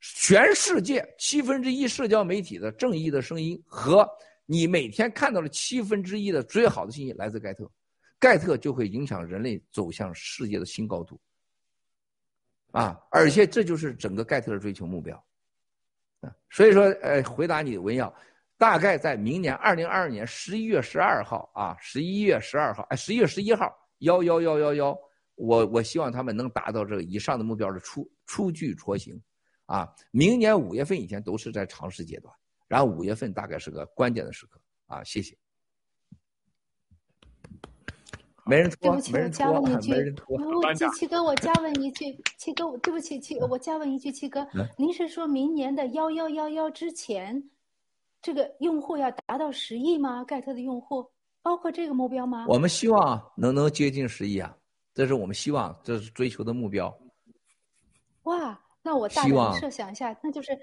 [0.00, 4.08] 全世界七分之一社交媒体的正义的声音和
[4.46, 7.70] 你每天看到的七分之一的最好的信息来自盖特，
[8.18, 11.20] 盖特就会影响人类走向世界的新高度。
[12.70, 15.16] 啊，而且这就是整个盖特的追求目标。
[16.20, 18.14] 啊，所以说，呃，回答你的文耀，
[18.56, 24.98] 大概在明年二零二二年十一月十二号啊，十一月十二号，哎，十一月十一号，幺幺幺幺幺。
[25.38, 29.18] 我我希望他们能达到这个以上的目标的初初具雏形，
[29.66, 32.34] 啊，明年五月份以前都是在尝试阶段，
[32.66, 35.36] 然后五月份大概是个关键的时刻，啊，谢谢。
[38.44, 40.36] 没人拖，对不起，我没人拖，加问一句没人，拖。
[40.38, 42.06] 我七七哥，我加问一句，
[42.38, 47.50] 七哥，对不起，七，我加问一句，七哥嗯，您是说明年的幺幺幺幺之前，
[48.22, 50.24] 这个用户要达到十亿吗？
[50.24, 51.06] 盖特的用户
[51.42, 52.46] 包括这个目标吗？
[52.48, 54.56] 我们希望能能接近十亿啊，
[54.98, 56.92] 这是我们希望，这是追求的目标。
[58.24, 60.58] 哇，那我大胆设想一下，那就是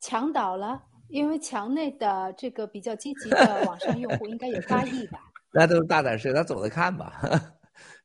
[0.00, 5.20] 墙倒了，因为墙内的这个比较积极的 网上用户应该有八亿吧？
[5.52, 7.20] 那都是大胆设，咱走着看吧，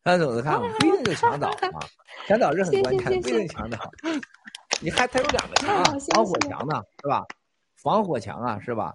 [0.04, 1.80] 咱走着看吧，不一定就墙倒啊，
[2.28, 3.80] 墙倒是很关键，不一定墙倒。
[4.82, 5.84] 你还它有两个墙啊，
[6.14, 7.26] 防火墙呢，是吧？
[7.78, 8.94] 防火墙啊，是吧？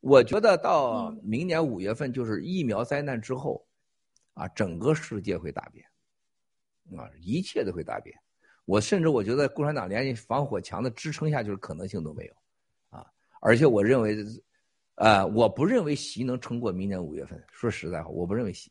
[0.00, 3.64] 我觉得到明年五月份，就是疫苗灾难之后，
[4.34, 5.87] 啊，整个世界会大变，
[6.96, 8.16] 啊，一切都会大变。
[8.64, 12.34] 我甚至我觉得共产党连防火墙的支撑下去的可能性都没有，
[12.90, 13.06] 啊，
[13.40, 14.16] 而且我认为，
[14.96, 17.42] 呃，我不认为习能撑过明年五月份。
[17.50, 18.70] 说实在话，我不认为习。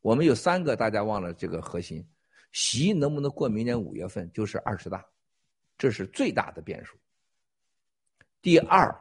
[0.00, 2.04] 我们有三个，大家忘了这个核心，
[2.50, 5.06] 习能不能过明年五月份就是二十大，
[5.78, 6.98] 这是最大的变数。
[8.40, 8.92] 第二，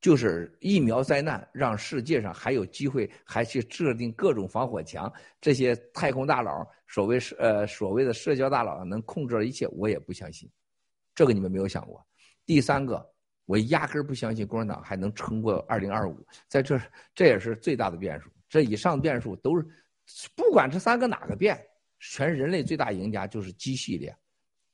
[0.00, 5.12] 就是疫苗灾难让世界上还有机会，还去制定各种防火墙。
[5.40, 10.48] 这些太空大佬，所谓是呃所谓的社交大佬能控制了一切，我也不相信。
[11.16, 12.00] 这个你们没有想过。
[12.46, 13.04] 第三个，
[13.44, 16.80] 我压根儿不相信共产党还能撑过二零二五，在这
[17.12, 18.30] 这也是最大的变数。
[18.48, 19.66] 这以上变数都是，
[20.36, 21.60] 不管这三个哪个变，
[21.98, 24.16] 全人类最大赢家就是机系列，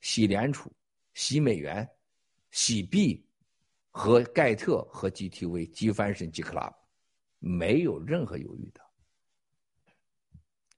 [0.01, 0.71] 洗联储、
[1.15, 1.87] 洗美元、
[2.51, 3.25] 洗币。
[3.97, 6.73] 和盖特和 GTV、G 翻身、G Club，
[7.39, 8.81] 没有任何犹豫的。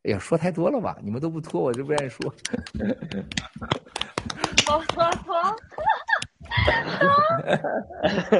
[0.03, 0.95] 哎呀，说太多了吧？
[1.01, 2.31] 你们都不拖，我就不愿意说。
[4.67, 5.35] 我拖拖！
[5.35, 5.55] 啊，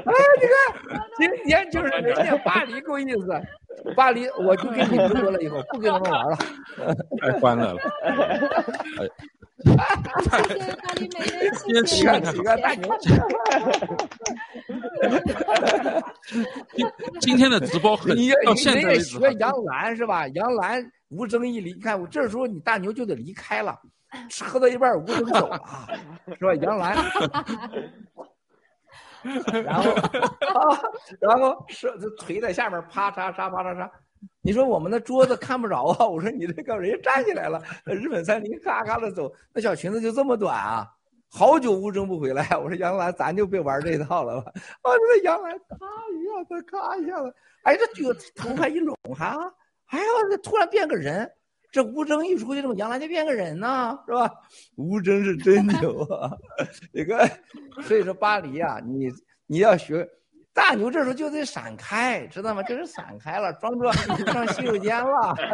[0.05, 6.37] 你看，今天就是人家巴黎够意思，巴黎我就跟你直播了，以后不跟他们玩了，
[7.19, 7.81] 太欢乐了。
[9.63, 9.71] 谢
[10.59, 12.95] 谢巴黎美人，谢谢几个几个大牛。
[17.19, 20.27] 今天的直播很你到现在你为止得学杨澜是吧？
[20.29, 23.75] 杨澜吴征一离开，我这时候你大牛就得离开了，
[24.43, 25.59] 喝到一半吴征走了，
[26.38, 26.53] 是吧？
[26.55, 26.95] 杨澜，
[29.63, 30.79] 然后啊，
[31.19, 31.89] 然后是
[32.19, 33.89] 腿在下面啪嚓嚓啪嚓嚓。
[34.41, 36.07] 你说我们的桌子看不着啊？
[36.07, 40.88] 我说你这个人家站起来了，日本三菱咔咔的走，那小裙子就这么短啊？
[41.30, 44.52] 好久吴征不回来，我说杨澜，咱就别玩这套了吧。
[44.81, 45.76] 啊，这杨澜咔
[46.14, 49.35] 一下子，咔一下子，哎，这就头发一拢哈，
[49.88, 51.30] 哎呀，这突然变个人。
[51.69, 54.31] 这吴征一出去，这么杨澜就变个人呢，是吧？
[54.77, 56.31] 吴征是真牛啊！
[56.94, 57.30] 这个，
[57.84, 59.10] 所以说巴黎啊，你
[59.45, 60.07] 你要学
[60.57, 62.63] 大牛，这时候就得闪开，知道吗？
[62.65, 65.35] 就是闪开了，装作 上洗手间了。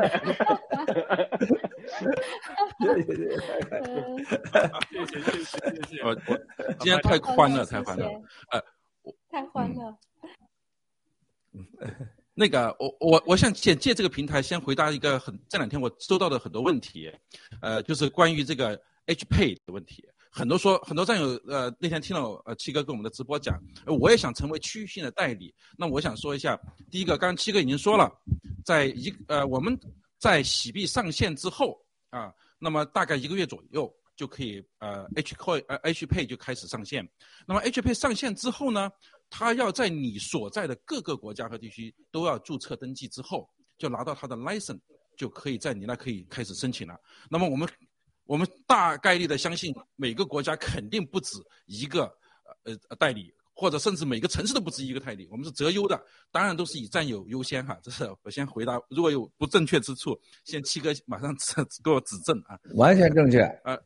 [2.79, 3.19] 谢谢谢谢。
[4.87, 6.01] 谢谢谢谢谢谢。
[6.03, 6.37] 我我
[6.79, 8.05] 今天太欢乐，太欢乐。
[8.51, 8.63] 呃，
[9.29, 9.93] 太欢乐。
[12.33, 17.11] 那个，我我我想借借这个平台先回答一个很这两天我收到的很多问题，
[17.61, 20.07] 呃，就是关于这个 H Pay 的问题。
[20.33, 25.53] 很多说很多战友，呃，那天听了呃七哥跟我们的直播讲，呃我也想成为区域性的代理。
[25.77, 28.11] 那我想说一下，第一个，刚刚七哥已经说了，
[28.65, 29.79] 在一呃我们
[30.17, 31.79] 在洗币上线之后
[32.09, 37.07] 啊，那么大概一个月左右就可以呃 H Coin 呃 H Pay 就开始上线。
[37.45, 38.91] 那么 H Pay 上线之后呢？
[39.35, 43.49] 他要在你所在的各个国家和地区都要注册登记之后，
[43.79, 44.79] 就拿到他的 license，
[45.17, 46.95] 就可以在你那可以开始申请了。
[47.31, 47.67] 那么我们
[48.25, 52.03] 我们大概率的相信每个国家肯定不止一个
[52.63, 55.27] 呃代理，或者甚至每个城市都不止一个代理。
[55.29, 56.01] 我们是择优的，
[56.31, 57.77] 当然都是以占有优先哈。
[57.83, 62.57] 这是我先回答，如果有不正确之处，先七哥马上指给我指正啊。
[62.75, 63.41] 完全正确。
[63.63, 63.77] 呃。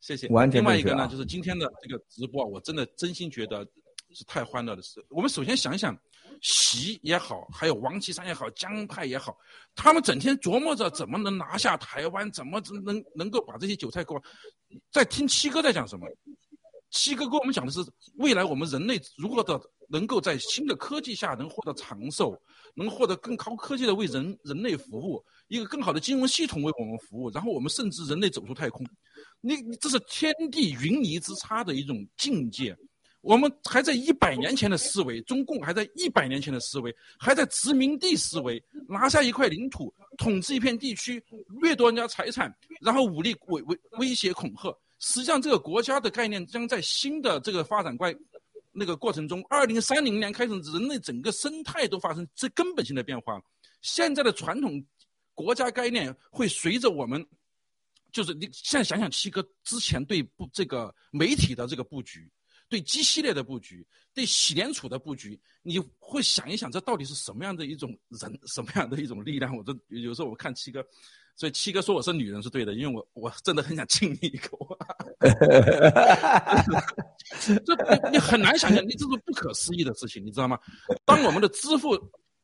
[0.00, 0.28] 谢谢。
[0.28, 3.66] 完全另外一个呢，就是今天的这个直播，我真的真心觉得
[4.10, 5.02] 是太欢乐的事。
[5.08, 5.98] 我们首先想一想，
[6.40, 9.36] 习也好，还有王岐山也好，江派也好，
[9.74, 14.22] 他们整天琢磨着怎么能拿下台湾，怎么能能够把这些韭菜给我。
[14.90, 16.06] 在听七哥在讲什么？
[16.90, 17.80] 七哥跟我们讲的是
[18.18, 22.40] 未来我们人类如何的能够在新的科技下能获得长寿，
[22.74, 28.86] 能获得更高科技的为人人类服务，一个更好的金融系统为我们服务，然后我们甚至人类走出太空。
[29.40, 32.76] 你这是天地云泥之差的一种境界。
[33.24, 41.24] 我们还在一百年前的思维，中共还在一百年前的思维，还在殖民地思维，拿下一块领土，统治一片地区，
[41.62, 44.76] 掠夺人家财产，然后武力威威威胁恐吓。
[44.98, 48.14] 实际上，这个国家的概念将在新的这个发展观
[48.72, 53.42] 那个过程中，二零三零年开始，人类整个生态都发生这根本性的变化。
[53.80, 54.84] 现在的传统
[55.32, 57.26] 国家概念会随着我们，
[58.12, 62.30] 就是你现在想想七哥之前对布这个媒体的这个布局。
[62.74, 69.56] 对 G 系列的布局，对洗联储的布局，你会想一想，这到底是什么样的一种人，什么样的一种力量？
[69.56, 70.84] 我这有时候我看七哥，
[71.36, 74.76] 所以七哥说我是女人是对的，因为我我真的很想亲你一口。
[77.64, 80.58] 这你很难想象，你这是不可思议的事情，你知道吗？
[81.04, 81.96] 当我们的支付，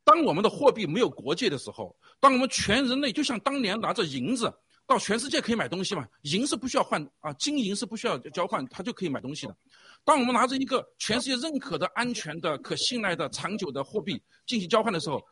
[0.05, 4.55] 当我们的货币没有国界的时候，当我们全人类就像当年拿着银子。
[4.87, 6.05] 到全世界可以买东西嘛？
[6.23, 9.57] 银是不需要换啊，金银是不需要交换，它就可以买东西的。
[10.05, 15.23] 当我们拿着一个全世界认可的、安全的、可信赖的、长久的货币进行交换的时候，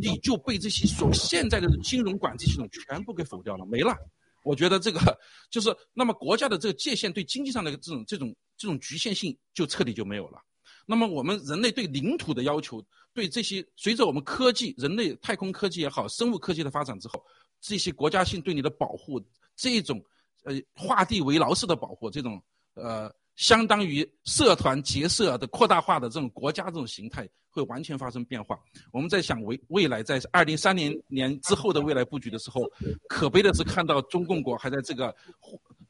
[0.00, 3.96] 你就被这些所现在的金融管制系统全部给否掉了，没了。
[4.42, 5.00] 我觉得这个
[5.50, 10.38] 就是那么国家的这个界限对经济上的这种这种这种局限性就彻底就没有了。
[10.86, 17.24] 那么我们人类对领土的要求，对这些随着我们科技、人类太空科技也好、生物科技的发展之后。
[17.58, 19.20] 这些国家性对你的保护，
[19.56, 20.00] 这种
[20.44, 22.40] 呃画地为牢式的保护，这种
[22.74, 28.58] 呃相当于社团结社的扩大化的这种国家这种形态，会完全发生变化。
[28.92, 32.62] 我们在想未未来在二零三零年之后的未来布局的时候，
[33.08, 35.14] 可悲的是看到中共国还在这个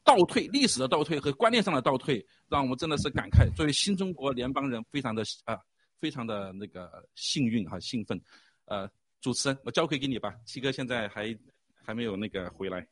[0.04, 3.48] 倒退，历史的倒退和观念上的倒退，让我们真的是感慨。
[3.54, 5.58] 作为新中国联邦人，非常的啊，
[5.98, 8.20] 非常的那个幸运和，兴奋。
[8.66, 8.88] 呃，
[9.20, 11.36] 主持人，我交回给你吧，七哥现在还。
[11.88, 12.84] 还没有那个回来，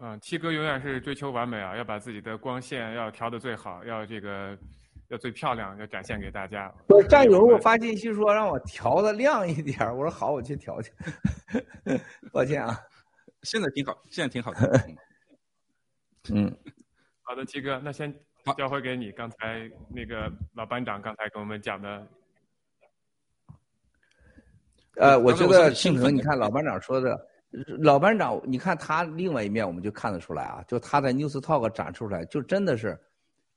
[0.00, 4.56] 嗯，嗯，七哥永远是追求完美啊，要把自己的光线要调的最好，要这个
[5.08, 6.72] 要最漂亮，要展现给大家。
[6.88, 10.90] 我战友给我发信息说让我调的亮一点，我说好，我去调去。
[12.32, 12.74] 抱歉啊，
[13.42, 14.88] 现在挺好，现在挺好的。
[16.32, 16.50] 嗯，
[17.22, 18.12] 好的，七哥，那先
[18.56, 19.12] 交回给你。
[19.12, 22.06] 刚才那个老班长刚才跟我们讲的，
[24.96, 27.29] 呃，我觉得庆腾，你看老班长说的。
[27.50, 32.98] 老班长，你看他另外一面，我们就看得出来啊，就他在 News Talk 展出来，就真的是，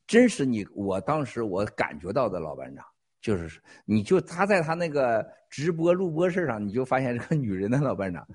[0.07, 2.83] 真实你我当时我感觉到的老班长，
[3.21, 8.27] 就是你就他在他那个直播录播室上，你就发现这个女人的老班长，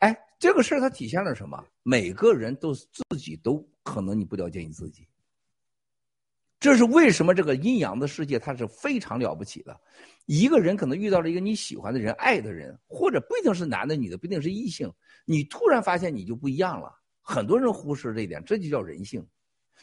[0.00, 1.64] 哎，这个事儿它体现了什么？
[1.82, 5.08] 每个人都自己都可能你不了解你自己。
[6.60, 7.34] 这是为什么？
[7.34, 9.80] 这个阴阳的世界它是非常了不起的。
[10.26, 14.92] 一个人可能遇到了一个你喜欢的人、爱的人，或者不一定是男的、女的，不一定是异性。
[15.24, 16.92] 你突然发现你就不一样了。
[17.20, 19.26] 很多人忽视这一点，这就叫人性。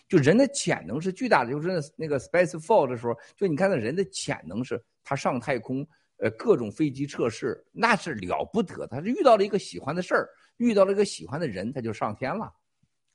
[0.08, 1.52] 就人的潜能是巨大的。
[1.52, 5.88] 就是那个 Space Fall 的时候，就你看那人的潜能是，他上太空，
[6.18, 8.88] 呃，各种飞机测试，那是了不得。
[8.88, 12.52] 他是遇到了一个喜欢的事儿，遇到了一个喜欢的人，他就上天了，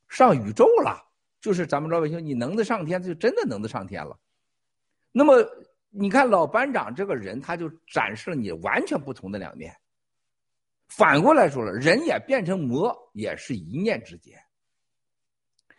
[0.08, 1.02] 上宇宙了。
[1.40, 4.18] 就是咱们老百姓，你能得上天，就真的能得上天了。
[5.12, 5.34] 那么，
[5.96, 9.72] 你看老班长这个人，他就展示了你完全不同的两面。
[10.88, 14.36] 反过来说了，人也变成魔，也是一念之间。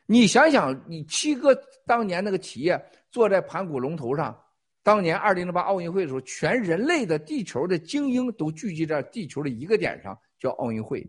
[0.06, 1.54] 你想想，你七哥
[1.86, 4.42] 当年那个企业坐在盘古龙头上，
[4.84, 11.06] 当年二零零八奥运会的时候，全人类的地球的精英都聚集在地球的一个点上，叫奥运会，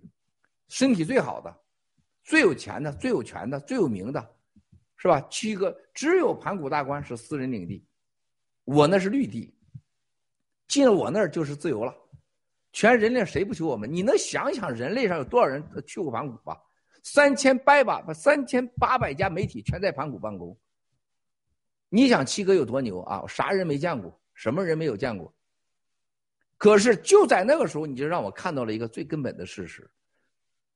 [0.69, 1.57] 身体最好的、
[2.25, 4.35] 最有钱的、最有权的、最有名的。
[4.99, 5.21] 是吧？
[5.31, 7.87] 七哥只有盘古大关是私人领地，
[8.67, 9.51] 我那是绿地。
[10.69, 11.95] 进了我那儿就是自由了。
[12.73, 13.91] 全人类谁不求我们？
[13.91, 16.61] 你能想想人类上有多少人去过盘古吧？
[17.03, 20.55] 三千八百三千八百家媒体全在盘古办公。
[21.89, 23.25] 你想七哥有多牛啊？
[23.27, 24.21] 啥人没见过？
[24.35, 25.33] 什么人没有见过？
[26.59, 29.89] 可是就在那个时候，你就让我看到了一个最根本的事实：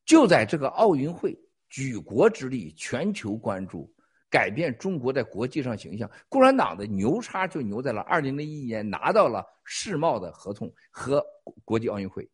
[0.07, 1.37] 就在这个奥运会，
[1.69, 3.93] 举国之力，全球关注。
[4.31, 11.23] 改变中国在国际上形象，共产党的牛叉就牛在了二零零一年拿到了世贸的合同和
[11.65, 12.27] 国际奥运会，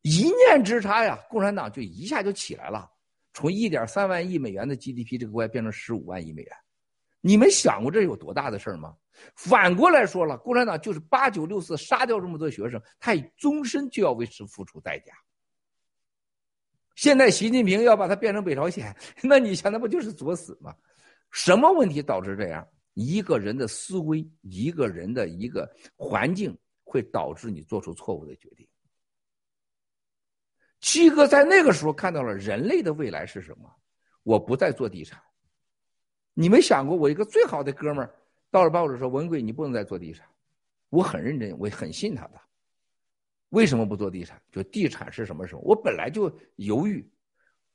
[0.00, 2.90] 一念之差呀，共产党就一下就起来了，
[3.34, 6.56] 从一点三万亿美元的 GDP 这个国家变成十五万亿美元，
[7.20, 8.96] 你们想过这有多大的事儿吗？
[9.36, 15.12] 反过来说了，共产党就是八九六四杀掉这么多学生，他终身就要为此付出代价。
[16.94, 20.74] 现在习近平要把它变成北朝鲜，那你想那不就是作死吗？
[21.32, 22.66] 什么问题导致这样？
[22.94, 28.68] 一个人的思维，一个人的一个环境，会导致你做出错误的决定。
[30.80, 33.74] 七哥在那个时候看到了人类的未来是什么？
[34.24, 35.20] 我不再做地产。
[36.34, 38.14] 你没想过，我一个最好的哥们儿
[38.50, 40.26] 到了报纸说：“文贵，你不能再做地产。”
[40.90, 42.40] 我很认真，我很信他的。
[43.50, 44.42] 为什么不做地产？
[44.50, 45.60] 就地产是什么时候？
[45.62, 47.10] 我本来就犹豫。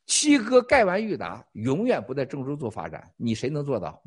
[0.07, 4.01] 七哥盖完裕达，永远不在郑州做发展，你谁能做到？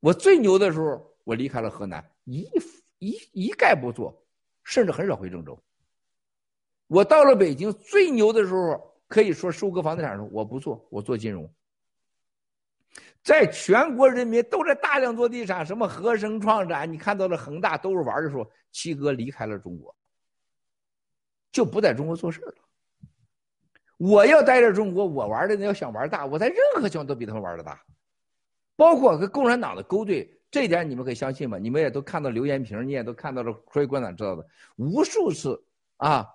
[0.00, 2.46] 我最牛的时候，我离开了河南，一
[2.98, 4.24] 一一概不做，
[4.62, 5.58] 甚至很少回郑州。
[6.86, 11.50] 我到了北京最牛的时候，可以说收割房地产的时候，我不做，我做金融。
[13.22, 19.96] 在全国人民都在大量做地产，什么和生创展，你看到了恒大都是玩的时候，七哥离开了中国，
[21.50, 22.54] 就不在中国做事了。
[23.98, 27.78] 我要待在中国，我玩的要想玩大，我在任何地方都比他们玩的大，
[28.74, 31.58] 包括跟共产党的勾兑，这点你们可以相信吗？
[31.58, 34.46] 你们也都看到刘延平，你也都看到了，所以共产党知道的
[34.76, 35.62] 无数次
[35.98, 36.26] 啊，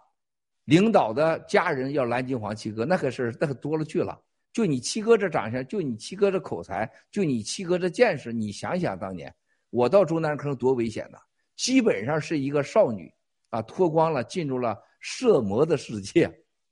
[0.66, 4.22] 领导的家人要蓝金黄七哥，那可是那可多了去了。
[4.52, 9.34] 就你七哥这长相，就你七哥这口才，就你七哥这见识，你想想当年
[9.72, 11.18] 我到中南坑多危险呐！
[11.56, 13.12] 基本上是一个少女
[13.50, 16.26] 啊，脱光了进入了色魔的世界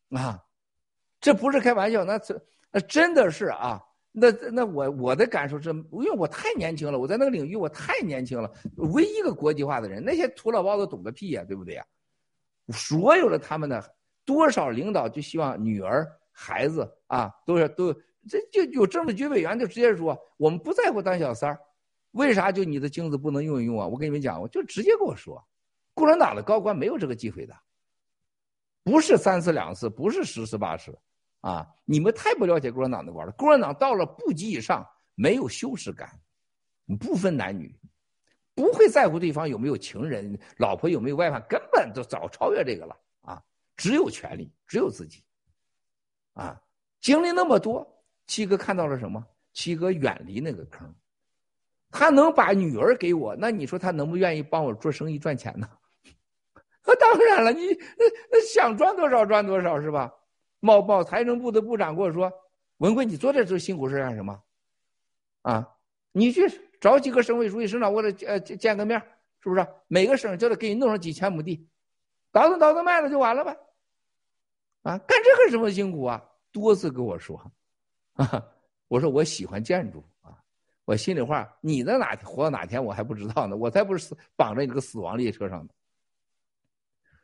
[0.10, 0.38] 啊。
[1.22, 2.42] 这不是开玩笑，那这
[2.72, 3.80] 那真的是啊，
[4.12, 11.86] 那那我我的感受是，因为我太年轻了，我在那个领域我太年轻了，唯一一个国际化的人，那些土老包子懂个屁呀，对不对呀？
[12.70, 13.94] 所有的他们的
[14.26, 17.94] 多少领导就希望女儿孩子啊，都是都
[18.28, 21.60] 这就有政治局委员就直接说，我们不在乎当小三儿，
[22.12, 23.86] 为啥就你的精子不能用一用啊？
[23.86, 25.44] 我跟你们讲，我就直接跟我说，
[25.94, 27.56] 共产党的高官没有这个机会的，
[28.84, 30.98] 不是三次两次，不是十次八次。
[31.42, 31.68] 啊！
[31.86, 33.34] 你们太不了解共产党的官了。
[33.34, 36.20] 共产党到了部级以上，没有羞耻感，
[37.00, 37.76] 不分男女，
[38.56, 43.44] 不会在乎对方有没有情人、老婆有没有外患，根本都早超越这个了啊！
[43.76, 45.24] 只有权力，只有自己。
[46.34, 46.62] 啊，
[47.02, 47.86] 经历那么多，
[48.28, 49.26] 七哥看到了什么？
[49.52, 50.96] 七哥远离那个坑，
[51.90, 55.70] 他能把女儿给我，那你说他能不愿意帮我做生意赚钱呢？
[56.86, 60.14] 那 当然了，你那那想赚多少赚多少是吧？
[60.62, 62.32] 某某财政部的部长跟我说
[62.78, 64.42] ：“文贵，你做这这辛苦事干什么？
[65.42, 65.68] 啊，
[66.12, 66.48] 你去
[66.80, 69.02] 找几个省委书记、省长，我得呃见个面，
[69.42, 69.68] 是不是？
[69.88, 71.68] 每个省就得给你弄上几千亩地，
[72.32, 73.58] 倒腾倒腾卖了就完了呗。
[74.84, 76.24] 啊，干这个什么辛苦啊？
[76.52, 77.52] 多次跟我说，
[78.14, 78.48] 啊，
[78.88, 80.38] 我说我喜欢建筑啊，
[80.86, 85.70] 我心里话，你在哪活到哪天我还不知道呢，我才不是死绑在你这个死亡列车上呢。”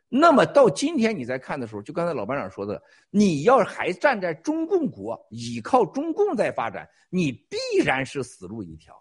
[0.10, 8.96] 那么到今天你再看的时候，就刚才老班长说的，你要是还站在中共国，依靠中共在发展，你必然是死路一条，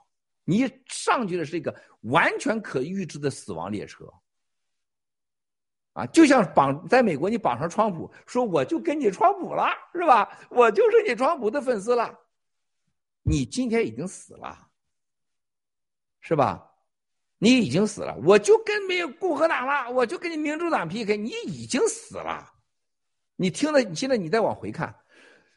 [0.44, 4.04] 你上去的是一个完全可预知的死亡列车。
[5.92, 10.28] 啊，就像绑在美国，你绑上川普，说我就跟你川普了，是吧？
[10.50, 12.14] 我就是你川普的粉丝了，
[13.22, 14.68] 你今天已经死了，
[16.20, 16.70] 是吧？
[17.38, 22.44] 你已经死了，我就跟没有共和党了，我就跟你民主党 PK，你已经死了。
[23.36, 24.94] 你听了，你现在你再往回看，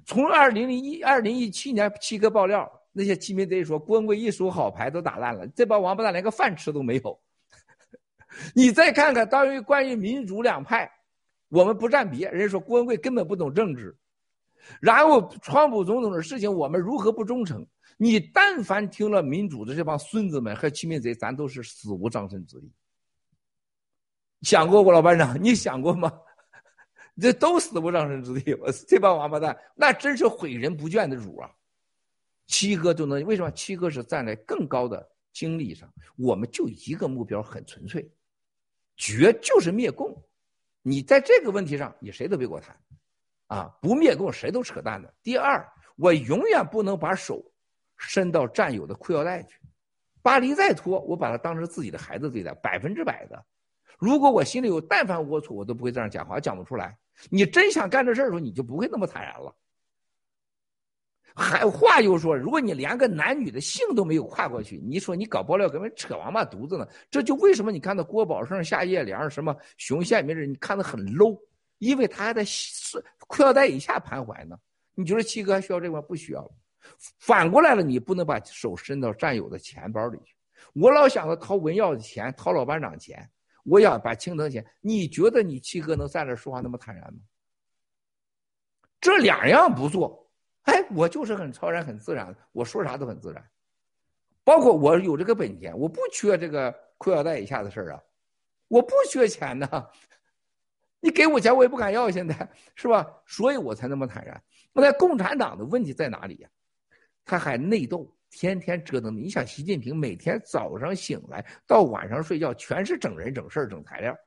[0.06, 7.18] 从二零零一、二零一七年七哥爆料，那些亲民贼说郭文贵一手好牌都打烂了，这帮王八蛋连个饭吃都没有。
[8.54, 10.92] 你再看看，当于关于民主两派，
[11.48, 13.96] 我们不占别，人说郭文贵根本不懂政治，
[14.82, 17.66] 然后川普总统的事情，我们如何不忠诚？
[18.02, 22.72] 你但凡听了民主的这帮孙子们和欺民贼，咱都是死无葬身之地。
[24.42, 26.10] 想过不老班长，你想过吗？
[27.20, 28.54] 这都死无葬身之地。
[28.54, 31.52] 我这帮王八蛋，那真是毁人不倦的主啊！
[32.48, 33.52] 七哥就能为什么？
[33.52, 38.10] 七哥是站在更高的精力上，我们就一个目标，很纯粹，
[38.96, 40.16] 绝就是灭共。
[40.84, 42.82] 你在这个问题上，你谁都别给我谈，
[43.48, 45.14] 啊，不灭共谁都扯淡的。
[45.22, 47.44] 第二，我永远不能把手。
[48.00, 49.60] 伸到战友的裤腰带去，
[50.24, 53.46] 巴黎再拖，我把他当成自己的孩子对待，百分之百的。
[54.00, 56.98] 如果我心里有但凡龌龊，我都不会这样讲话，讲不出来。
[57.30, 59.54] 你真想干这事儿的时候，你就不会那么坦然了。
[61.36, 66.88] 还话又说，如果你连个男女的性都没有跨过去，你说你搞爆料根本扯王八犊子呢？
[67.12, 71.40] 这就为什么你看到郭宝胜、夏叶良、什么熊宪明，你看的很 low，
[71.78, 72.44] 因为他还在
[73.28, 74.58] 裤腰带以下徘徊呢。
[74.96, 76.02] 你觉得七哥还需要这个吗？
[76.02, 76.52] 不需要了。
[76.98, 80.36] 反过来了，你不能把手伸到战友的钱包里去。
[80.74, 83.30] 我老想着掏文耀的钱，掏老班长钱，
[83.64, 84.66] 我想把青藤钱。
[84.82, 87.20] 你觉得你七哥能站这说话那么坦然吗？
[89.02, 90.30] 这两样不做，
[90.64, 93.44] 哎，我就是很超然、很自然，我说啥都很自然。
[94.44, 98.04] 包括我有这个本钱，我不缺这个裤腰带以下的事儿啊，
[98.68, 99.88] 我不缺钱呢。
[101.00, 103.10] 你给我钱，我也不敢要，现在是吧？
[103.26, 104.44] 所以我才那么坦然。
[104.74, 106.50] 那共产党的问题在哪里呀？
[107.30, 109.30] 他还内斗，天天折腾你。
[109.30, 114.18] 想习近平每天早上醒来到晚上睡觉，全是整人、整事整材料。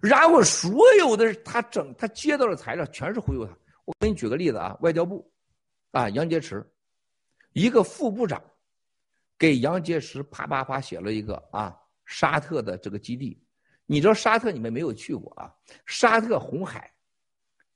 [0.00, 3.52] 然后所有的他整他接到的材料全是忽悠他。
[3.84, 5.28] 我给你举个例子啊，外交部，
[5.90, 6.64] 啊，杨洁篪，
[7.52, 8.40] 一个副部长，
[9.36, 11.76] 给杨洁篪啪啪啪写了一个啊，
[12.06, 13.42] 沙特的这个基地。
[13.86, 15.52] 你知道沙特你们没有去过啊？
[15.84, 16.88] 沙特红海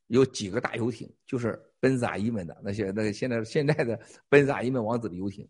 [0.07, 5.47] 有几个大游艇，就是奔萨伊们的那些那个现在现在的奔萨伊们王子的游艇，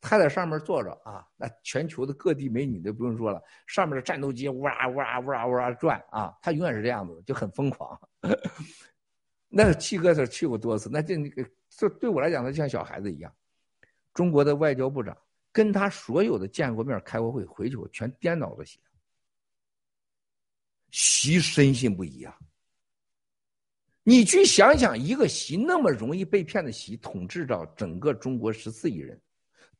[0.00, 7.96] 他在上面坐着啊，那全球的各地美女都不用说了，上面的战斗机呜哇哇哇哇转啊，他永远是这样子，就很疯狂。
[9.48, 11.14] 那七哥是去过多次，那这
[11.70, 13.32] 这对我来讲，他像小孩子一样。
[14.12, 15.16] 中国的外交部长
[15.52, 18.80] 跟他所有的见过面、开过会，回去我全颠倒着写。
[20.90, 22.36] 习深信不疑啊！
[24.08, 29.20] 你去想想，一个习那么容易被骗的习，统治着整个中国十四亿人，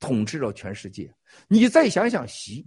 [0.01, 1.15] 统治着全世界。
[1.47, 2.67] 你再想想习，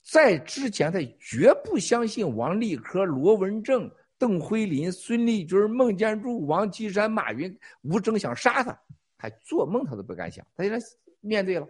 [0.00, 8.80] 在之前他绝不相信王立科、罗文正、邓辉林、孙立军、孟建柱、王岐山、马云、吴征想杀他，
[9.16, 10.46] 还做梦他都不敢想。
[10.54, 10.78] 他现在
[11.20, 11.66] 面对了，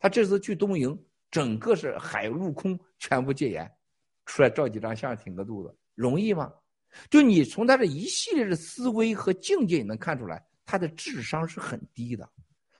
[0.00, 3.70] 他这次去东营，整个是海陆空全部戒严。
[4.26, 6.52] 出来照几张相，挺个肚子，容易吗？
[7.10, 12.28] 就你从他这一系列的思维和境界，你能看出来，他的智商是很低的，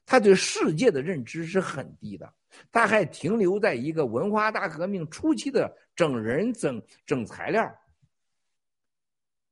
[0.04, 2.32] 他对世界的认知是很低的，
[2.72, 7.72] 他还停留在一个文化大革命初期的整人、整整材料、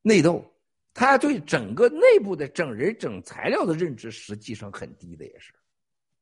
[0.02, 0.44] 内斗，
[0.92, 5.52] 他对整个内部的整人、整材料的认知实际上很低的，也是。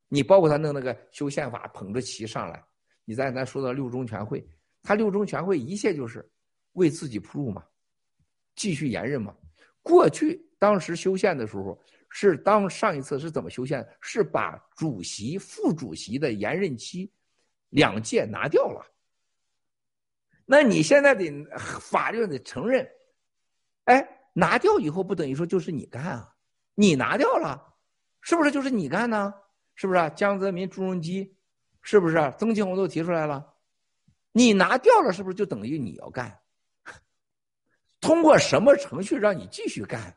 [0.08, 2.62] 你包括他弄那个修宪法，捧着旗上来，
[3.04, 4.46] 你再咱说到六中全会。
[4.82, 6.28] 他六中全会一切就是
[6.74, 7.64] 为自己铺路嘛，
[8.54, 9.34] 继续延任嘛。
[9.82, 13.86] 过去当时修宪的时候，是当上一次是怎么修宪？
[14.00, 17.12] 是把主席、副主席的延任期
[17.70, 18.86] 两届拿掉了。
[20.46, 21.30] 那你现在得
[21.80, 22.88] 法律得承认，
[23.84, 26.34] 哎，拿掉以后不等于说就是你干啊？
[26.74, 27.74] 你拿掉了，
[28.20, 29.32] 是不是就是你干呢？
[29.74, 30.12] 是不是？
[30.14, 31.36] 江泽民、朱镕基，
[31.82, 32.14] 是不是？
[32.38, 33.54] 曾庆红都提出来了。
[34.32, 36.40] 你拿掉了，是不是就等于你要干？
[38.04, 40.14] 通过什么程序让你继续干？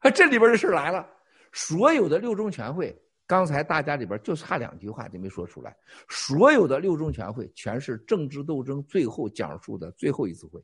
[0.00, 1.06] 啊， 这里边的事来了。
[1.52, 5.76] 所有的六中全会，刚才大家里边就差两句话就没说出来。
[6.08, 10.58] 所有的六中全会全是政治斗争最后讲述的最后一次会。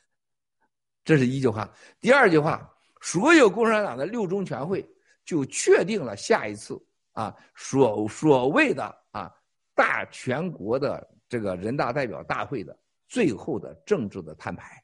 [1.02, 1.72] 这是一句话。
[1.98, 4.86] 第二句话，所有共产党的六中全会
[5.24, 6.78] 就确定了下一次
[7.12, 9.34] 啊所所谓的啊。
[9.74, 12.76] 大全国的这个人大代表大会的
[13.08, 14.82] 最后的政治的摊牌，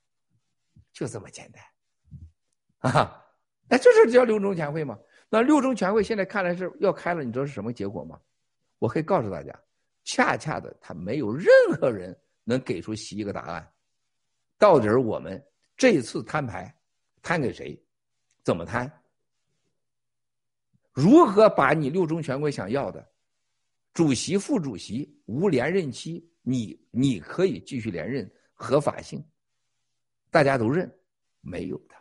[0.92, 3.24] 就这么简单，啊，
[3.68, 4.98] 那就是叫六中全会嘛。
[5.28, 8.20] 那六中全会现在看来是要开了，你知道是什么结果吗？
[8.78, 9.58] 我可以告诉大家，
[10.04, 11.46] 恰恰的，他没有任
[11.78, 13.72] 何人能给出一个答案，
[14.58, 15.42] 到底我们
[15.76, 16.74] 这次摊牌
[17.22, 17.82] 摊给谁，
[18.42, 18.90] 怎么摊，
[20.92, 23.06] 如何把你六中全会想要的。
[23.92, 29.24] 主席、副主席无连任期，你你可以继续连任，合法性，
[30.30, 30.94] 大家都认，
[31.40, 31.94] 没有的，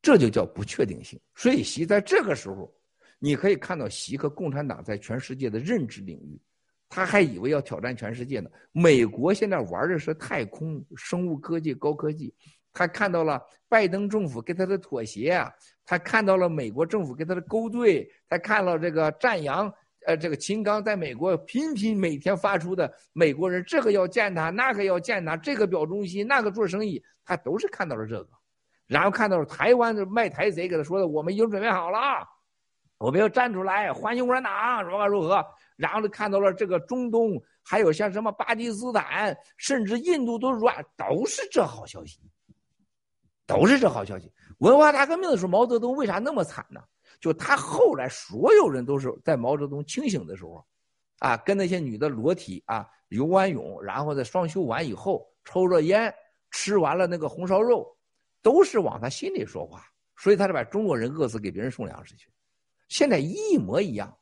[0.00, 1.20] 这就叫不确定性。
[1.34, 2.72] 所以习在这个时候，
[3.18, 6.40] 你可以看到习和共产党在全世界的认知领域，
[6.88, 8.48] 他还以为要挑战全世界呢。
[8.70, 12.32] 美国现在玩的是太空、生物科技、高科技，
[12.72, 15.52] 他看到了拜登政府跟他的妥协啊，
[15.84, 19.74] 他看到了美国政府跟他的勾兑，他看了这个赞扬。
[20.06, 28.28] 呃，这个秦刚在美国频频每天发出的美国人这个要见他，那个要见他，这个表忠心，那个做生意，他都是看到了这个，
[28.86, 31.98] 然后看到了台湾的卖台贼给他说的，我们已经准备好了，
[32.98, 35.44] 我们要站出来欢迎共产党，如何如何，
[35.76, 42.20] 然后就看到了这个中东，还有像什么巴基斯坦，甚至印度都软，都是这好消息，
[43.46, 44.30] 都是这好消息。
[44.58, 46.80] 文化大革命的时候，毛泽东为啥那么惨呢？
[47.24, 50.62] 就他后来，所有人都是在毛泽东清醒的时候，
[51.20, 56.14] 啊，跟那些女的裸体啊游完泳，然后在双休完以后抽着烟，
[56.50, 57.96] 吃完了那个红烧肉，
[58.42, 59.86] 都是往他心里说话，
[60.18, 62.28] 所以他就把中国人饿死，给别人送粮食去。
[62.88, 64.14] 现在一模一样，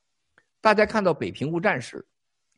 [0.61, 1.99] 大家看到《北平无战事》，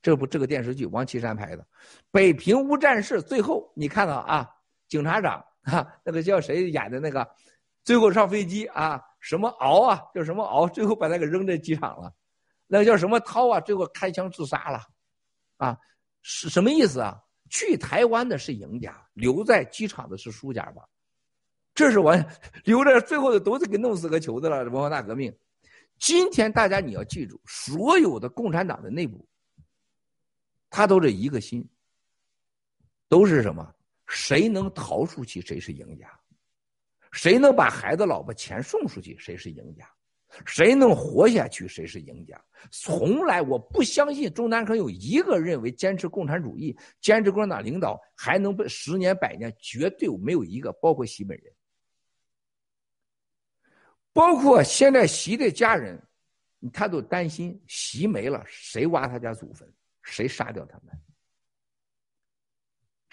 [0.03, 1.63] 这部这个电视剧，王岐山拍的
[2.11, 4.47] 《北平无战事》，最后你看到啊，
[4.89, 7.27] 警察长啊，那个叫谁演的那个，
[7.83, 9.03] 最后上飞机啊。
[9.25, 10.69] 什么敖啊，叫什么敖？
[10.69, 12.13] 最后把他给扔在机场了。
[12.67, 13.59] 那个叫什么涛啊？
[13.59, 14.83] 最后开枪自杀了，
[15.57, 15.79] 啊，
[16.21, 17.19] 是什么意思啊？
[17.49, 20.87] 去台湾的是赢家，留在机场的是输家吧？
[21.75, 22.23] 这是完，
[22.65, 24.63] 留着最后的都是给弄死个球的了。
[24.65, 25.35] 文化大革命，
[25.99, 29.27] 今天大家你要记住，所有的共产党的内部，
[30.69, 31.67] 他都是一个心，
[33.09, 33.75] 都是什么？
[34.07, 36.21] 谁能逃出去，谁是赢家。
[37.15, 39.89] 谁能把孩子、老婆钱送出去，谁是赢家。
[40.45, 42.45] 谁能活下去，谁是赢家。
[42.73, 51.55] 从来我不相信中南科有一个认为坚持共产主义、坚持共产党领导还能被十年百年，绝对没有一个，包括习本人，
[54.13, 56.03] 包括现在习的家人，
[56.73, 61.01] 他都担心习没了，谁挖他家祖坟，谁杀掉他们。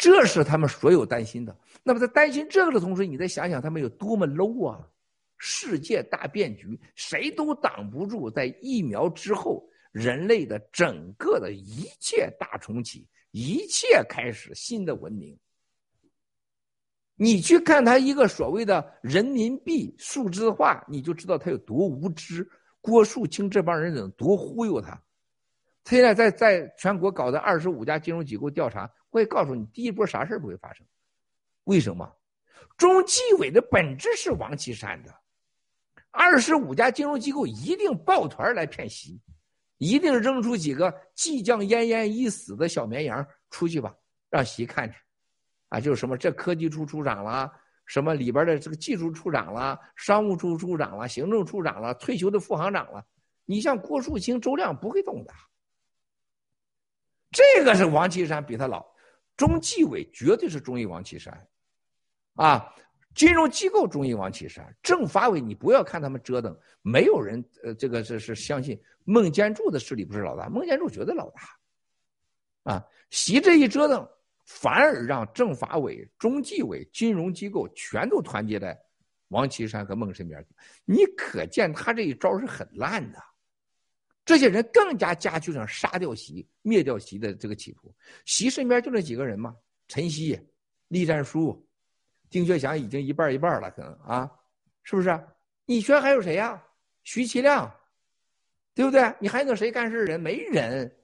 [0.02, 1.56] 这是他们所有担心的。
[1.84, 4.82] 那么在担心这个的同时，你再想想他们有多么 low 啊！
[5.38, 15.38] 世界大变局，谁都挡不住，在疫苗之后，人类的整个的一切大重启，一切开始新的文明。
[17.16, 22.50] 你去看他一个所谓的人民币数字化，你就知道他有多无知。
[22.82, 25.00] 郭树清这帮人怎多忽悠他？
[25.84, 28.90] 他现在在在全国搞的二十五家金融机构调查。
[29.10, 30.86] 我也告诉你，第一波啥事不会发生，
[31.66, 32.10] 为什么？
[32.78, 35.14] 中纪委的本质是王岐山的，
[36.12, 39.20] 二十五家金融机构一定抱团来骗习，
[39.78, 43.94] 一定扔出几个即将奄奄一死的小绵羊出去吧，
[44.30, 44.96] 让习看去，
[45.68, 47.52] 啊，就是什么这科技处处长啦，
[47.86, 53.06] 什么里边的这个技术处长啦，商务处处长啦，行政处长啦，退休的副行长了，
[53.46, 55.34] 你像郭树清、周亮不会动的，
[57.32, 58.86] 这个是王岐山比他老。
[59.38, 61.48] 中纪委绝对是中意王岐山，
[62.36, 62.76] 啊，
[63.16, 74.08] 金融机构中意王岐山，政法委你不要看他们折腾，没有人呃，这个是是相信孟建柱的势力不是老大，孟建柱绝对老大，啊，习这一折腾，
[74.46, 78.80] 反而让政法委、中纪委、金融机构全都团结在
[79.30, 80.46] 王岐山和孟身边，
[80.86, 83.18] 你可见他这一招是很烂的。
[84.24, 87.94] 这些人更加加剧上杀掉习、灭掉习的这个企图。
[88.26, 89.56] 习身边就那几个人嘛，
[89.88, 90.40] 陈希、
[90.90, 91.68] 栗战书、
[92.30, 94.32] 丁薛祥已经一半一半了，可能啊，
[94.84, 95.20] 是不是？
[95.66, 96.62] 你说还有谁呀？
[97.04, 97.70] 徐其亮，
[98.76, 99.14] 对不对？
[99.20, 100.20] 你还有谁干事人？
[100.20, 100.96] 没人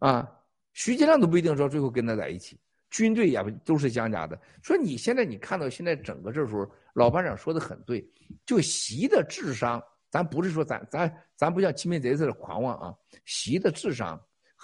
[0.00, 0.30] 啊。
[0.72, 2.58] 徐其亮都不一定说最后跟他在一起，
[2.90, 4.36] 军队也都是江家的。
[4.62, 8.04] 说你现在你看到现在整个这时候，老班长说的很对，
[8.44, 9.80] 就习的智商。
[10.14, 12.94] 咱不是说咱咱咱不像清明贼似的狂妄啊！
[13.24, 14.16] 习的智商，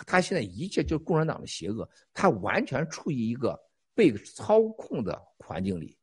[0.06, 3.60] 他现在一切就是共产党的邪恶，他完全处于一个
[3.92, 5.98] 被操控的环境里。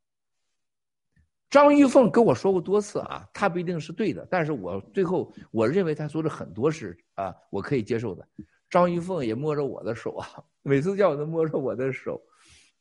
[1.50, 8.27] 张玉凤跟我说过多次啊，他不一定是对的，但是我最后我认为他说的很多是啊，我可以接受的。
[8.69, 12.22] 张玉凤也摸着我的手啊，每次叫我都摸着我的手。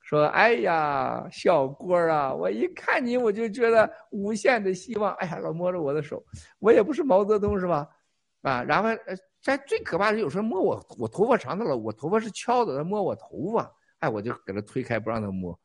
[0.06, 5.12] 说：“哎呀，小郭啊，我一看你，我就觉得无限的希望。
[5.14, 6.24] 哎呀，老摸着我的手，
[6.60, 7.88] 我也不是毛泽东是吧？
[8.42, 13.68] 啊，然后呃，这最可怕是有时候摸我，我头发长的了，我头发是翘的，他摸我头发，
[13.98, 15.58] 哎，我就给他推开不让他摸。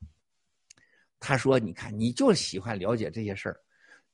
[1.19, 3.59] 他说：你看，你就喜欢了解这些事儿。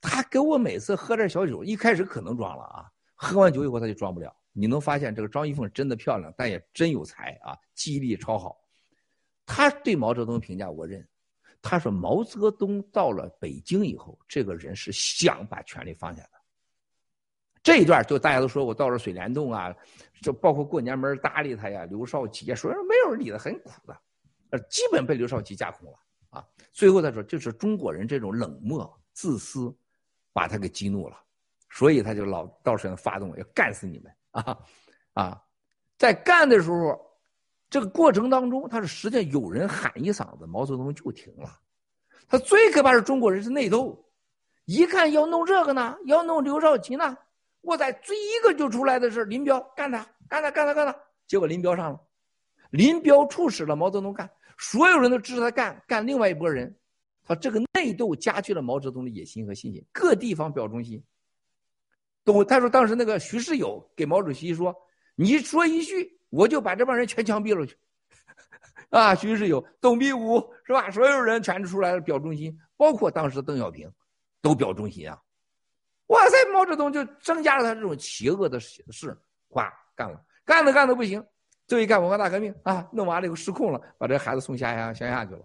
[0.01, 4.35] 他给我每次喝点小酒，一开始可能装了啊，喝完酒以后他就装不了。
[4.51, 8.57] 你能发现这个张一凤真的漂亮，但也真有才啊，记忆力超好。”
[9.49, 11.07] 他对毛泽东评价我认，
[11.61, 16.29] 他说毛泽东到了北京以后，这个人是想把权力放下的。
[17.63, 19.73] 这一段就大家都说我到了水帘洞啊，
[20.21, 23.97] 就包括过年没人搭理他呀，刘少奇，说没有人理他，很苦的，
[24.49, 25.97] 呃，基本被刘少奇架空了
[26.29, 26.45] 啊。
[26.73, 29.73] 最后他说，就是中国人这种冷漠自私，
[30.33, 31.17] 把他给激怒了，
[31.69, 34.59] 所以他就老到时候发动要干死你们啊
[35.13, 35.43] 啊，
[35.97, 37.06] 在干的时候。
[37.69, 41.59] 这个过程当中，他是实际上有人喊一嗓子，毛泽东就停了。
[42.29, 44.05] 他最可怕是中国人是内斗，
[44.65, 47.17] 一看要弄这个呢，要弄刘少奇呢，
[47.61, 49.97] 我在最一个就出来的是林彪，干他，
[50.29, 50.97] 干他，干他，干他。
[51.27, 51.99] 结果林彪上了，
[52.69, 56.73] 林彪促使了毛泽东干，所有人都支持他干，干另外一拨人。
[57.25, 61.03] 他这个内斗加剧了毛泽东的野心和信心，各地方表忠心。
[62.23, 64.73] 都他说当时那个徐世友给毛主席说
[65.15, 67.77] ：“你说一句。”我就把这帮人全枪毙了去，
[68.89, 70.91] 啊，徐世友、董必武是吧？
[70.91, 73.91] 所有人全出来了表忠心，包括当时邓小平，
[74.41, 75.21] 都表忠心啊！
[76.07, 79.17] 哇塞，毛泽东就增加了他这种邪恶的事，
[79.49, 81.25] 哗干了，干着干着不行，
[81.65, 85.41] 这一干文化大革命啊，弄完了以后失控了，把这孩子送乡下乡下去了，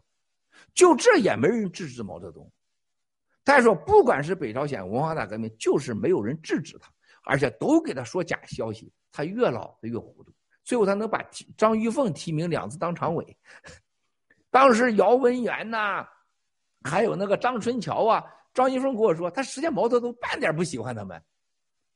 [0.75, 2.51] 就这也没人制止毛泽东。
[3.45, 6.89] 他说，不管是北朝鲜文化大革命，就是没有人制止他，
[7.25, 10.33] 而且都给他说假消息，他越老他越糊涂。
[10.65, 11.23] 最后他能把
[11.57, 13.37] 张玉凤提名两次当常委，
[14.51, 16.07] 当时姚文元呐，
[16.85, 18.25] 还有那个张春桥啊，
[18.55, 21.23] 张玉凤跟我说，他实际上毛泽东半点不喜欢他们，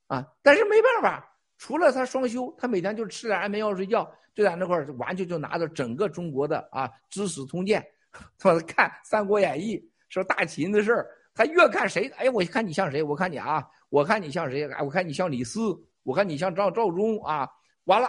[0.09, 1.29] 啊，但是没办法，
[1.59, 7.87] 除了他双休，他每天就吃点安眠药睡觉，就在那块完全就拿着整个中国的啊知识通鉴，
[8.39, 9.79] 他看《三国演义》，
[10.09, 14.69] 说大秦的事儿，他越看谁，哎，我看你像谁，我看你啊，我看你像谁？
[14.81, 15.61] 我看你像李斯，
[16.03, 17.49] 我看你像赵赵忠啊！
[17.85, 18.09] 完了，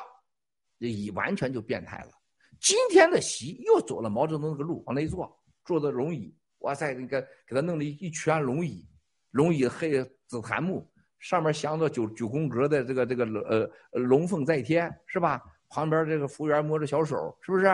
[0.79, 2.11] 这已完全就变态了。
[2.59, 8.87] 今天的习又走了毛泽东那个路，往那一坐，坐的龙椅，哇塞，那个给他弄了一圈龙椅，
[9.31, 10.89] 龙椅黑紫檀木，
[11.19, 15.41] 上面镶着九九宫格的这个这个呃龙凤在天，是吧？
[15.69, 17.65] 旁边这个服务员摸着小手，是不是？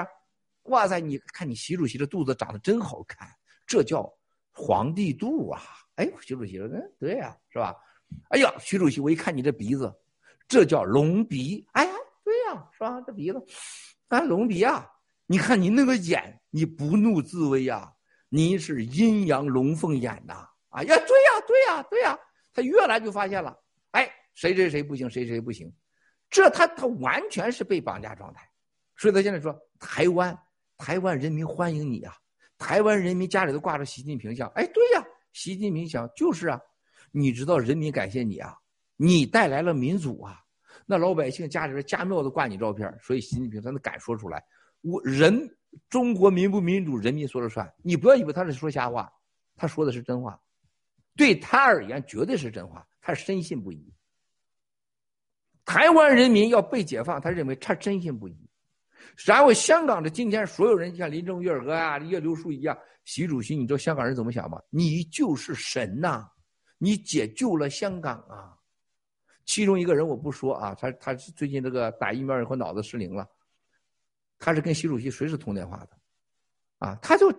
[0.63, 3.27] 哇塞，你看你习主席的肚子长得真好看，
[3.67, 4.11] 这叫
[4.51, 5.61] 皇帝肚啊！
[5.95, 7.75] 哎，习主席说，嗯，对呀，是吧？
[8.29, 9.93] 哎呀，习主席，我一看你这鼻子，
[10.47, 11.65] 这叫龙鼻。
[11.73, 11.91] 哎呀，
[12.71, 13.01] 是吧？
[13.01, 13.43] 这鼻子，
[14.07, 14.89] 啊，龙鼻啊！
[15.25, 17.91] 你看你那个眼，你不怒自威呀？
[18.29, 20.47] 你是阴阳龙凤眼呐！
[20.69, 22.19] 哎呀，对呀，对呀，对呀！
[22.53, 23.57] 他越来就发现了，
[23.91, 25.71] 哎，谁谁谁不行，谁谁不行，
[26.29, 28.47] 这他他完全是被绑架状态。
[28.97, 30.37] 所以他现在说台湾。
[30.75, 32.13] 台湾人民欢迎你啊！
[32.57, 34.49] 台湾人民家里都挂着习近平像。
[34.49, 36.59] 哎，对呀，习近平像就是啊。
[37.11, 38.57] 你知道人民感谢你啊，
[38.97, 40.42] 你带来了民主啊。
[40.85, 44.43] 那老百姓家里边家庙都挂你照片，所以习近平他能敢说出来。
[44.81, 45.49] 我人
[45.89, 47.71] 中国民不民主，人民说了算。
[47.81, 49.11] 你不要以为他是说瞎话，
[49.55, 50.39] 他说的是真话，
[51.15, 53.93] 对他而言绝对是真话，他深信不疑。
[55.65, 58.35] 台湾人民要被解放，他认为他深信不疑。
[59.25, 64.61] 然后香港的今天，所有人像林郑月娥啊、叶刘淑仪一样，习主席，你知道香港人怎么想吗？
[64.69, 66.27] 你就是神呐，
[66.77, 68.57] 你解救了香港啊！
[69.45, 73.27] 其中一个人我不说啊，他他最近这个打疫苗以后脑子失灵了，
[74.39, 75.89] 他是跟习主席随时通电话的，
[76.79, 77.31] 啊，他就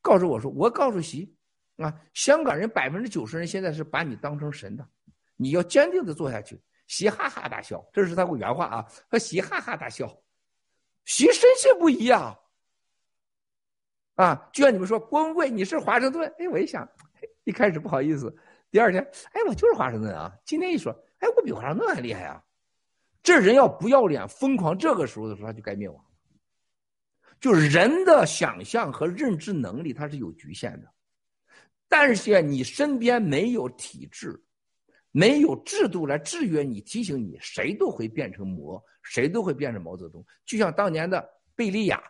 [0.00, 1.34] 告诉我说，我告诉习，
[1.76, 4.86] 啊，香港人百分之九十人现在是把你当成神的，
[5.36, 6.60] 你要坚定的做下去。
[6.88, 10.06] 习哈哈大笑，这是他个原话啊，他习哈哈大笑。
[11.04, 12.38] 习深信不疑啊！
[14.14, 16.86] 啊，就像你们说郭文贵，你是华盛顿，哎，我一想，
[17.44, 18.32] 一开始不好意思，
[18.70, 20.32] 第二天，哎，我就是华盛顿啊。
[20.44, 22.44] 今天一说，哎，我比华盛顿还厉害啊！
[23.22, 26.04] 这人要不要脸、疯狂，这个时候的时候他就该灭亡。
[27.40, 30.92] 就是人的想象和认知能力，它是有局限的。
[31.88, 34.44] 但是你身边没有体制。
[35.14, 40.24] 没有制度来制约你、提醒你，谁都会变成魔，谁都会变成毛泽东。
[40.46, 41.22] 就像当年的
[41.54, 42.02] 贝利亚，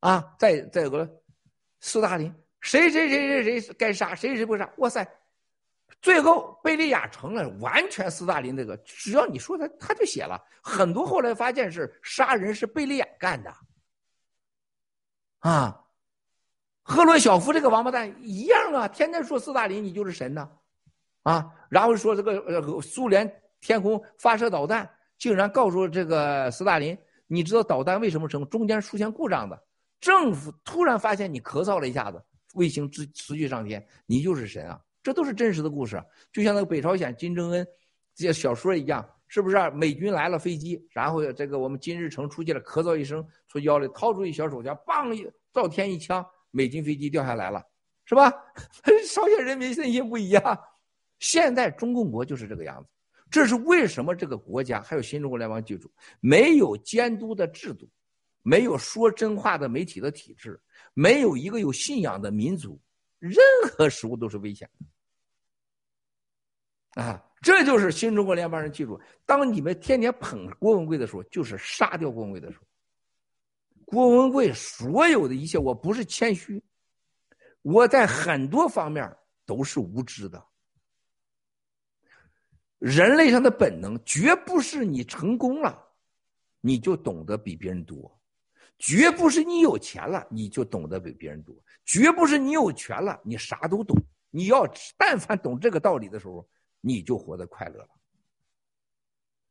[0.00, 1.08] 啊，在在个
[1.78, 5.08] 斯大林，谁谁谁谁谁该杀，谁谁不杀，哇塞！
[6.00, 11.06] 最后贝利亚成了完全斯大林那个，只要你说他，他就写了很多。
[11.06, 13.54] 后来发现是杀人是贝利亚干的，
[15.40, 15.84] 啊，
[16.82, 20.50] 赫鲁晓夫这个王八蛋一样啊，天天说斯大林你就是神呢。
[21.22, 24.88] 啊，然后说这个呃，苏联天空发射导弹，
[25.18, 26.96] 竟然告诉这个斯大林，
[27.26, 29.62] 你知道导弹为什么成中间出现故障的？
[30.00, 34.80] 政府突然发现你咳嗽了一下子，卫星持持续上天，你就是神啊！
[35.02, 37.66] 这都是真实的故事，就像那个北朝鲜金正恩
[38.14, 39.56] 这些小说一样，是不是？
[39.70, 47.62] 美军来了飞机，然后这个我们金日成出去了，咳嗽一声，从腰里掏出一小手枪，梆一照天一枪，美军飞机掉下来了，
[48.04, 48.30] 是吧？
[49.12, 50.58] 朝鲜人民信心不一样！
[51.18, 52.88] 现在中共国就是这个样子，
[53.30, 57.88] 这是为什么这个国家还有新中国联邦记住没有监督的制度，
[58.42, 60.60] 没有说真话的媒体的体制，
[60.94, 62.80] 没有一个有信仰的民族，
[63.20, 63.36] 任
[63.70, 64.68] 何食物都是危险
[66.94, 67.02] 的。
[67.02, 72.64] 啊，这就是新中国联邦人记住，当你们天天捧郭文贵的时候，就是杀掉郭文贵的时候。
[73.84, 76.60] 郭文贵所有的一切，我不是谦虚，
[77.62, 79.16] 我在很多方面
[79.46, 80.44] 都是无知的。
[82.78, 85.80] 人类上的本能绝不是你成功了，
[86.60, 88.10] 你就懂得比别人多；
[88.80, 93.94] 绝不是你有钱了，你就懂得比别人多；绝不是你有权了，你啥都懂。
[94.30, 96.48] 你要但凡懂这个道理的时候，
[96.80, 97.88] 你就活得快乐了。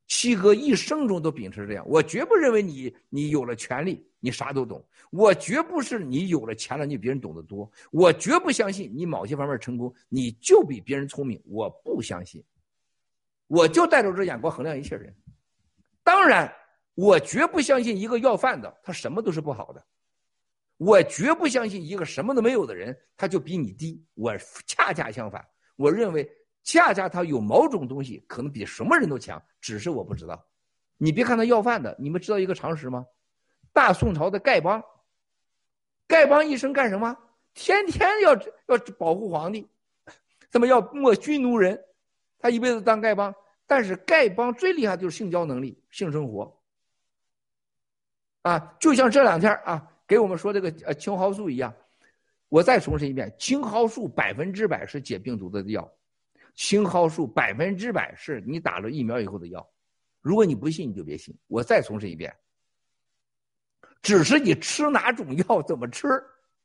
[0.08, 11.40] 七哥一生中都秉持这样，我绝不认为你你有了权利，你啥都懂；我绝不是你有了钱了，你比别人懂得多；我绝不相信你某些方面成功，你就比别人聪明。
[11.46, 12.44] 我不相信。
[13.46, 15.16] 我就带着这眼光衡量一切人，
[16.04, 16.52] 当然，
[17.00, 19.82] 我绝不相信一个要饭的他什么都是不好的，
[20.76, 24.04] 我绝不相信一个什么都没有的人他就比你低。
[24.16, 24.38] 我
[24.68, 25.48] 恰恰相反，
[25.78, 26.30] 我认为
[26.62, 30.46] 恰恰他有某种东西可能比什么人都强，只是我不知道。
[30.98, 33.06] 你别看他要饭的，你们知道一个常识吗？
[33.72, 34.84] 大宋朝的丐帮，
[36.06, 37.16] 丐帮一生干什么？
[37.54, 38.36] 天天要
[38.68, 39.66] 要保护皇帝，
[40.50, 41.82] 怎么要莫军奴人？
[42.40, 43.34] 他一辈子当丐帮，
[43.66, 46.59] 但是丐帮最厉害就是性交能力、性生活。
[48.42, 51.74] 啊，就像这两天啊，给我们说这个呃青蒿素一样，
[52.48, 55.92] 我再重申一遍，青蒿素百分之百是解病毒的药，
[56.56, 59.68] 青蒿素百分之百是你打了疫苗以后的药。
[60.22, 61.38] 如果你不信，你就别信。
[61.48, 62.36] 我再重申一遍，
[64.02, 66.08] 只是你吃哪种药，怎么吃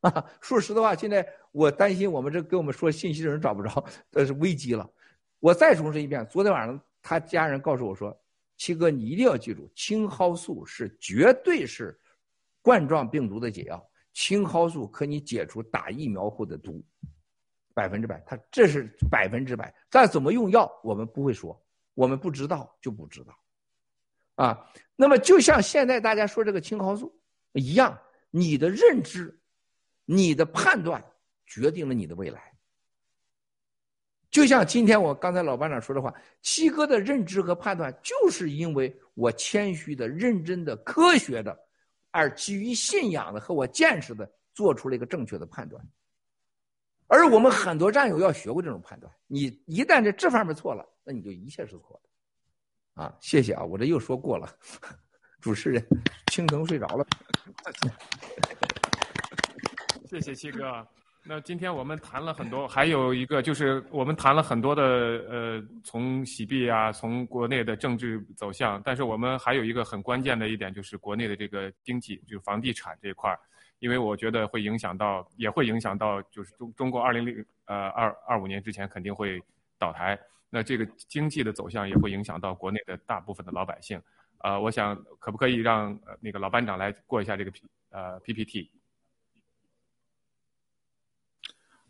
[0.01, 0.25] 啊？
[0.41, 4.89] 说实的话，现在我担心我们这给我们说信息的人找不着，这是危机了。
[5.39, 8.17] 我再重申一遍，昨天晚上他家人告诉我说
[8.57, 11.99] ：“七哥，你一定要记住，青蒿素是绝对是
[12.61, 13.89] 冠状病毒的解药。
[14.13, 16.83] 青蒿素可以解除打疫苗后的毒，
[17.73, 18.23] 百分之百。
[18.25, 19.73] 它这是百分之百。
[19.89, 21.61] 但怎么用药，我们不会说，
[21.93, 23.37] 我们不知道就不知道。”
[24.35, 27.17] 啊，那么就像现在大家说这个青蒿素
[27.53, 27.97] 一样，
[28.31, 29.37] 你的认知、
[30.05, 31.03] 你的判断
[31.45, 32.54] 决定了你的未来。
[34.35, 41.57] 就像今天我刚才老班长说的话，七哥的认知和判断，就是因为我谦虚的、认真的、科学的，
[42.11, 45.81] 而基于信仰的和我见识的，做出了一个正确的判断。
[47.07, 53.03] 而我们很多战友要学会这种判断，你一旦在这方面错了，那你就一切是错的。
[53.03, 53.63] 啊，谢谢啊！
[53.63, 54.53] 我这又说过了，
[55.39, 55.81] 主持人，
[56.27, 57.07] 青藤睡着了。
[60.09, 60.85] 谢谢七哥。
[61.27, 64.83] 那今天我们谈了很多，还有一个就是我们谈了很多的
[65.27, 73.39] 呃，从洗币啊，从国内的政治走向，但是我们还有一个很关键的一点，就是国内的这个经济，就是房地产这一块儿，
[73.79, 79.41] 因为我觉得会影响到，也会影响到，就是中中国二零零呃二二五年之前肯定会
[79.79, 80.19] 倒台。
[80.51, 83.99] 那这个经济的走向也会影响到国内的大部分的老百姓，
[84.43, 88.69] 呃，我想可不可以让那个老班长来过一下这个 P 呃 PPT？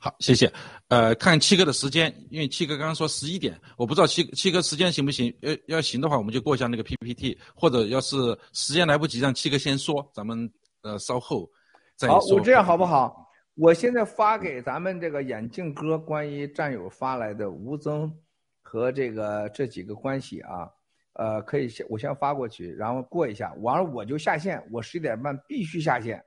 [0.06, 0.54] 好，谢谢。
[0.90, 5.36] 呃，看七哥的时间，因为七哥刚刚说十一点，我不知道七七哥时间行不行？
[5.42, 8.16] 要要行的话，我们就过一下那个 PPT，或者要是
[8.54, 10.48] 时间来不及，让七哥先说，咱们
[10.84, 11.50] 呃稍后
[11.96, 12.20] 再说。
[12.20, 13.28] 好，我这样好不好？
[13.56, 18.16] 我现在发给咱们这个眼镜哥关于战友发来的吴增。
[18.62, 20.70] 和这个这几个关系啊，
[21.14, 26.24] 呃，可以先我先发过去，然后过一下，完了我就下线，我十一点半必须下线。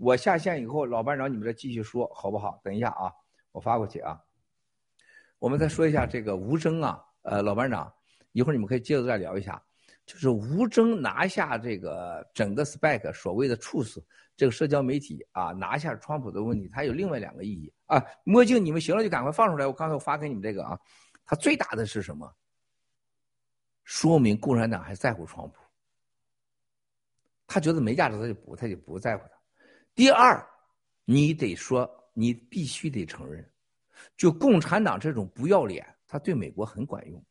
[0.00, 2.58] 我下线以后，老班长你们再继续说好不好？
[2.64, 3.12] 等一下啊，
[3.52, 4.18] 我发过去啊。
[5.38, 7.92] 我们再说一下这个吴征啊，呃，老班长，
[8.32, 9.62] 一会儿你们可以接着再聊一下，
[10.06, 14.02] 就是吴征拿下这个整个 SPAC 所谓的 Truth
[14.38, 18.02] 这个社交媒体啊，拿下川普的问题，它有另外两个意义啊。
[18.24, 20.80] 墨镜，你们行了就赶快放出来，我刚才我发给你们这个啊。
[21.26, 22.34] 他最大的是什么？
[23.84, 25.56] 说明共产党还在乎川普。
[27.46, 29.39] 他觉得没价值，他就不，他就不在乎他。
[30.00, 30.42] 第二，
[31.04, 33.46] 你得说，你必须得承认，
[34.16, 37.22] 就共产党这种不要脸，他对美国很管用。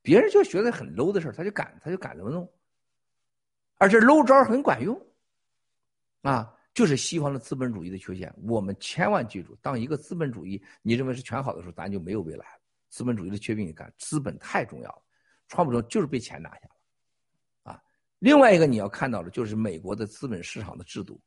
[0.00, 2.48] 别人就觉得很 low 的事他就敢，他就敢这么弄。
[3.78, 4.96] 而这 low 招很管用，
[6.22, 8.32] 啊，就是西方的资本主义的缺陷。
[8.44, 12.60] 我们千万记住，当一个资本主义你认为是全好的时候，咱就没有未来了。
[12.90, 15.02] 资本主义的缺病，你看，资本太重要了。
[15.48, 17.82] 川普说就是被钱拿下了，啊，
[18.20, 21.20] 另外一个你要看到的，就是美国的资本市场的制度。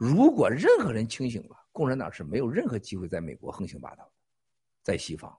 [0.00, 4.10] 如果任何人清醒了，共产党是没有任何机会在美国横行霸道的，
[4.82, 5.38] 在西方，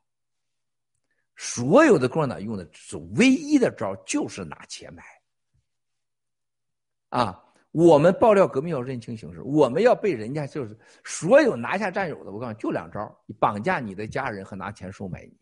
[1.36, 5.04] 所有的共产党用的是唯一的招，就是拿钱买。
[7.10, 15.36] 啊，我们爆料革命要认清形势，我们要被人家就是所有拿下战友的，我告诉你，就两招：绑架你的家人和拿钱收买你。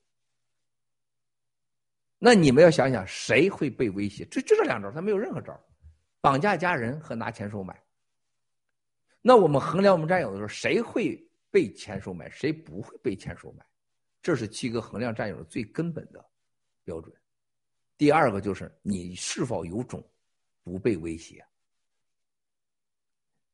[2.17, 4.23] 那你们要想想，谁会被威胁？
[4.27, 5.59] 就就这两招，他没有任何招
[6.21, 7.77] 绑架家人和拿钱收买。
[9.21, 13.65] 那我们衡量我们战友的时候，谁会被钱收买，谁不会被钱收买？
[14.21, 16.23] 这是七哥衡量战友最根本的
[16.83, 17.13] 标准。
[17.97, 20.03] 第二个就是你是否有种
[20.63, 21.45] 不被威胁。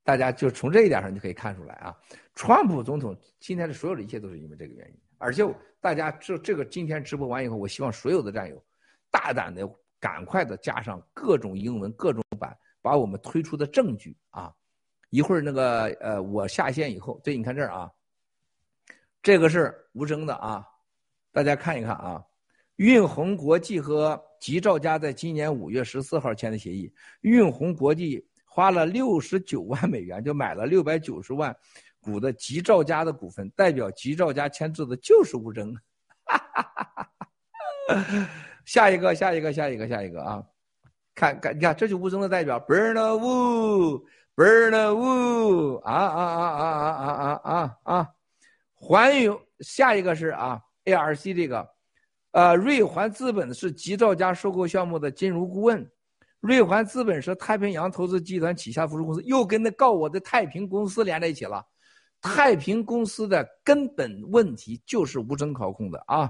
[0.04, 1.96] 大家就从这一点上就可以看出来啊，
[2.36, 5.44] 川普总统今天的所有的一切都是因为这个原因，而且。
[5.82, 8.66] 大家这这个今天直播完以后，我希望所有的战友
[9.12, 9.70] 大胆的、
[10.00, 14.52] 赶快的加上各种英文、各种版，把我们推出的证据啊，
[15.16, 17.90] 一会儿那个呃，我下线以后，这你看这儿啊，
[19.24, 20.62] 这个是吴征的啊，
[21.32, 22.22] 大家看一看啊，
[22.76, 31.56] 运鸿国际和吉兆家在今年五月十四号签的协议，运鸿国际花了六十九万美元就买了六百九十万。
[32.02, 35.76] 股的吉兆家的股份，代表吉兆家签字的就是吴征。
[38.64, 40.44] 下一个，下一个，下一个，下一个啊！
[41.16, 44.04] 看看，你看，这就吴征的代表，Bernard Wu，Bernard
[44.36, 48.10] Wu，啊啊啊啊啊啊啊啊啊！
[48.74, 49.32] 环宇，
[49.62, 51.66] 下一个是啊，ARC 这个，
[52.32, 55.90] 呃，瑞环资本是吉兆家收购项目的金融顾问，
[56.42, 61.66] 瑞环资本是太平洋投资集团旗下附属公司，又跟那告我的太平公司连在一起了。
[62.22, 66.30] 太平公司的根本问题就是无证操控的啊，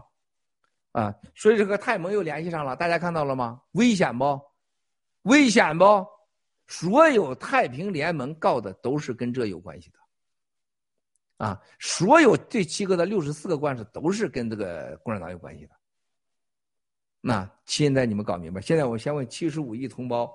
[0.91, 3.61] 啊，所以这个泰盟又联系上了，大家看到了吗？
[3.71, 4.39] 危险不？
[5.23, 6.05] 危险不？
[6.67, 9.99] 所有太平联盟告的都是跟这有关系的。
[11.37, 15.75] 啊，所有这七个的六十四个官司都是跟这个共产党有关系的。
[17.19, 18.61] 那现在你们搞明白？
[18.61, 20.33] 现在我先问七十五亿同胞，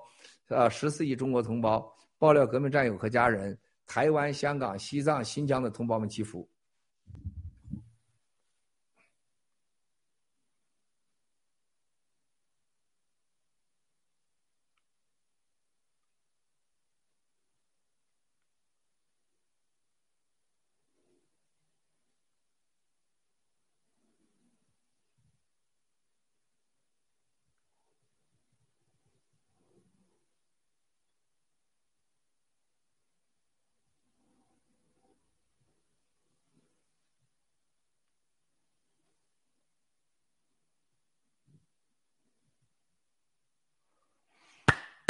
[0.49, 6.47] 啊，十四亿中国同胞，爆料革命战友和家人，台湾、香港、西藏、新疆的同胞们祈福。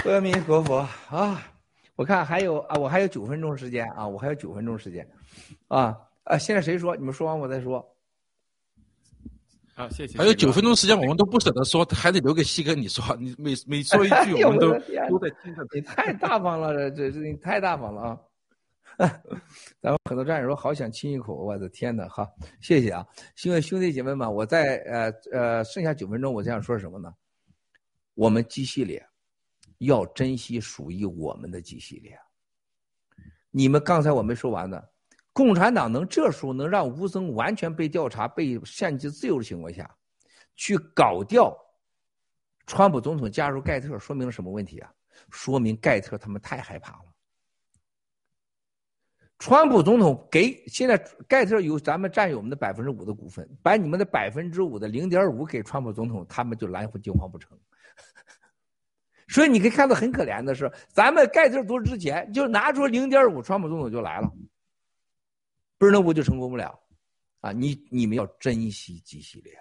[0.06, 0.78] 阿弥陀佛
[1.10, 1.48] 啊！
[1.96, 5.08] 我看还有啊，我还有九分钟时间啊，我还有九分钟时间，
[5.68, 6.38] 啊啊！
[6.38, 6.96] 现在谁说？
[6.96, 7.86] 你们说完我再说。
[9.76, 10.18] 好，谢谢。
[10.18, 13.16] 还有九分钟时间，我们都不舍得说，还得留给西哥你说。
[13.18, 14.72] 你每每说一句， 我们都
[15.08, 15.66] 都在听着。
[15.74, 18.20] 你太大方了，这这你太大方了啊！
[19.80, 22.08] 咱们很多战友说好想亲一口，我的天哪！
[22.10, 22.28] 好，
[22.60, 23.06] 谢谢啊！
[23.44, 27.14] 因为兄弟姐妹们，我在呃呃剩下九分钟，我想说什么呢？
[28.16, 29.04] 我们机系列。
[29.86, 32.18] 要珍惜属于我们的几系列。
[33.50, 34.82] 你们刚才我没说完呢，
[35.34, 39.90] 共产党能这时候能让吴增完全被调查、被限制自由的情况下，
[40.56, 41.56] 去搞掉
[42.68, 44.94] 川普总统加入盖特，说明了什么问题啊？
[45.30, 47.06] 说明盖特他们太害怕了。
[49.40, 50.96] 川普总统给现在
[51.28, 57.58] 盖特有咱们占有我们的百分之五的股份，把你们的百分之五的零点五给川普总统，他们就蓝魂金黄不成。
[59.32, 64.30] 所以你可以看到很可怜的是，咱们盖特多之前就拿出零点五，川普总统就来了，
[65.78, 66.78] 不是那我就成功不了，
[67.40, 69.58] 啊，你你们要珍惜 G 系列，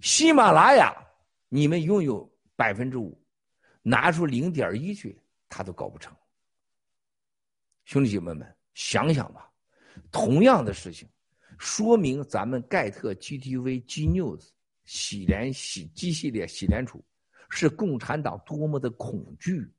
[0.00, 0.94] 喜马拉雅
[1.48, 3.20] 你们拥有百分之五，
[3.82, 6.14] 拿出零点一去，他都搞不成。
[7.86, 9.50] 兄弟姐妹们，想想吧，
[10.12, 11.08] 同样的事情，
[11.58, 14.50] 说明咱们盖特 GTV G News
[14.84, 17.04] 喜联喜 G 系列喜联储。
[17.48, 19.70] 是共产党多么的恐惧，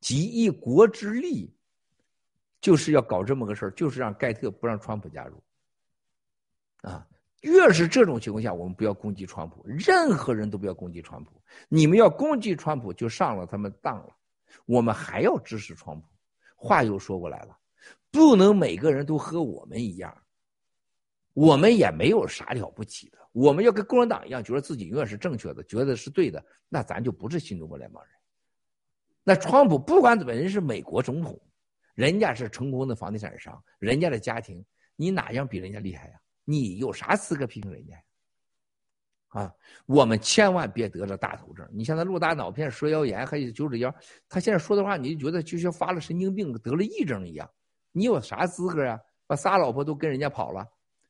[0.00, 1.54] 集一国之力，
[2.60, 5.42] 就是要搞这么个事儿，就是让盖特不让川普加入。
[6.82, 7.06] 啊，
[7.40, 11.32] 越是这种情况下，我们不要攻击川普，任何人都不要攻击川普。
[11.68, 14.16] 你们要攻击川普，就上了他们当了。
[14.66, 16.06] 我们还要支持川普。
[16.56, 17.58] 话又说过来了，
[18.10, 20.16] 不能每个人都和我们一样，
[21.34, 23.18] 我们也没有啥了不起的。
[23.32, 28.12] 我们要跟共产党一样，觉得自己永远是正确的，觉得是对的，那咱就不是新中国联邦人。
[29.24, 31.38] 那川普不管怎么，人是美国总统，
[31.94, 34.64] 人家是成功的房地产商，人家的家庭，
[34.96, 36.20] 你哪样比人家厉害呀？
[36.44, 37.94] 你有啥资格批评人家？
[39.28, 39.52] 啊，
[39.86, 41.68] 我们千万别得了大头症。
[41.72, 43.92] 你像他陆大脑片、蛇腰炎，还有九指腰，
[44.28, 47.50] 他现在说的话，你就觉得就像发了神经病、得了癔症一样。
[47.90, 49.00] 你有啥资格呀？
[49.26, 50.64] 把仨老婆都跟人家跑了。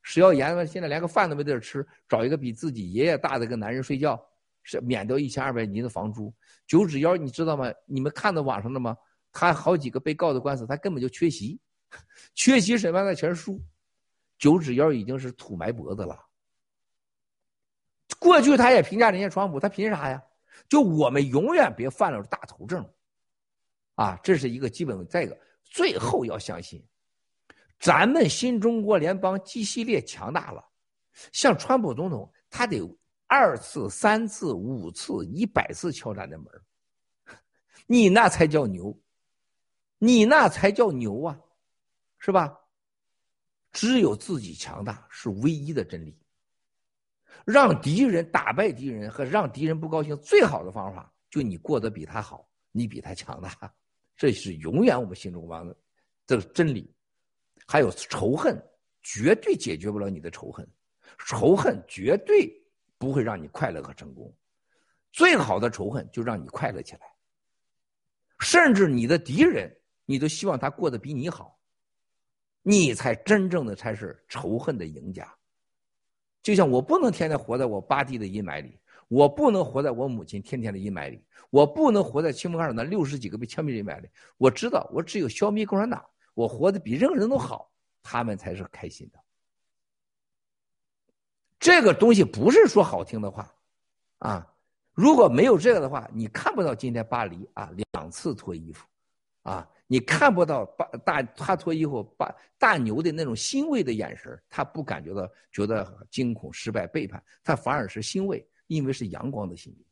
[0.05, 4.23] 食药盐现在连个饭都没地儿吃，找一个比自己爷爷大的个男人睡觉，
[4.63, 6.33] 是免掉一千二百年的房租。
[6.67, 7.73] 九指妖你知道吗？
[7.87, 8.97] 你们看到网上的吗？
[9.33, 11.59] 他好几个被告的官司，他根本就缺席，
[12.35, 13.61] 缺席审判他全是输。
[14.39, 16.21] 九指妖已经是土埋脖子了。
[18.19, 20.23] 过去他也评价人家川普，他凭啥呀？
[20.69, 22.87] 就我们永远别犯了大头症，
[23.95, 25.05] 啊，这是一个基本。
[25.09, 26.85] 再一个，最后要相信。
[27.85, 30.65] 咱们新中国联邦 G 系列强大了，
[31.33, 32.81] 像川普总统，他得
[33.27, 36.47] 二次、三次、五次、一百次敲咱的门
[37.87, 38.99] 你那才叫牛，
[39.99, 41.39] 你那才叫牛啊，
[42.19, 42.59] 是吧？
[43.71, 46.19] 只有自己强大是唯一的真理。
[47.45, 53.71] 让敌人打败敌人和让敌人不高兴，最好的方法就你过得比他好，你比他强大，
[54.17, 55.77] 这是永远我们新中国的
[56.27, 56.94] 这个真理。
[57.67, 58.63] 还有仇恨，
[59.03, 60.67] 绝对解决不了你的仇恨，
[61.19, 62.51] 仇恨绝对
[62.99, 64.33] 不会让你快乐和成功。
[65.13, 67.01] 最好的仇恨就让你快乐起来，
[68.41, 69.73] 甚至你的敌人，
[70.05, 71.59] 你都希望他过得比你好，
[72.63, 75.33] 你才真正的才是仇恨的赢家。
[76.43, 78.79] 就像我不能天天活在我八弟的阴霾里，
[79.09, 84.09] 我不能活在我母亲天天的阴霾里，我不能活在青峰上那六十几个被枪毙的阴霾里。
[84.37, 86.05] 我知道，我只有消灭共产党。
[86.35, 87.71] 我活得比任何人都好，
[88.03, 89.19] 他们才是开心的。
[91.59, 93.51] 这个东西不是说好听的话，
[94.19, 94.55] 啊，
[94.93, 98.87] 如果没有这个的话，你看不到今天巴黎啊两次脱衣服，
[99.43, 109.87] 啊，你看不到巴大他脱衣服巴大牛的那种欣慰的眼神，他不感觉到觉得惊恐、失败、背叛，他反而是欣慰，因为是阳光的心理。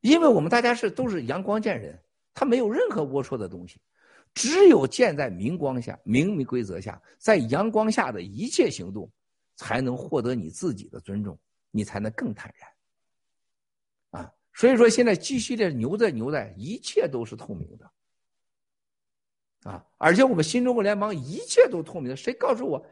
[0.00, 3.78] 因为我们大家是都是阳光见人，他没有任何龌龊的东西，
[4.34, 9.10] 只有建在明光下、明明规则下，在阳光下的一切行动，
[9.56, 11.38] 才能获得你自己的尊重，
[11.70, 14.22] 你才能更坦然。
[14.22, 17.90] 啊，所以说现在继续的牛在牛在，一切都是透明的。
[19.64, 22.16] 啊，而且我们新中国联邦一切都透明的。
[22.16, 22.84] 谁告诉我？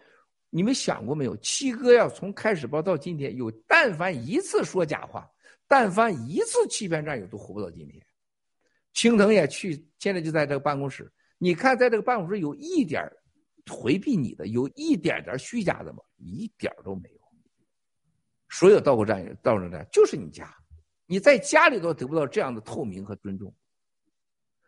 [0.50, 1.36] 你们想过没有？
[1.38, 5.30] 七哥要从开始报到今天，有但凡一次说假话。
[5.70, 8.02] 但凡一次欺骗战友都活不到今天，
[8.94, 11.12] 青藤也去，现在就在这个办公室。
[11.38, 13.08] 你看，在这个办公室有一点
[13.70, 16.02] 回避你的，有一点点虚假的吗？
[16.16, 17.18] 一点都没有。
[18.50, 20.52] 所有道过战友、道过战就是你家，
[21.06, 23.54] 你在家里都得不到这样的透明和尊重。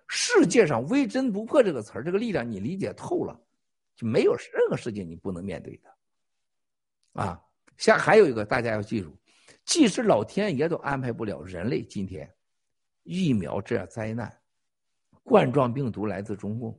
[0.07, 3.41] 世界上“微真不破”这个词儿，这个力量你理解透了，
[3.97, 5.91] 就没有任何事情你不能面对的。
[7.13, 7.43] 啊，
[7.77, 9.17] 像还有一个，大家要记住。
[9.65, 12.29] 即使老天爷都安排不了人类今天
[13.03, 14.40] 疫苗这样灾难，
[15.23, 16.79] 冠状病毒来自中共，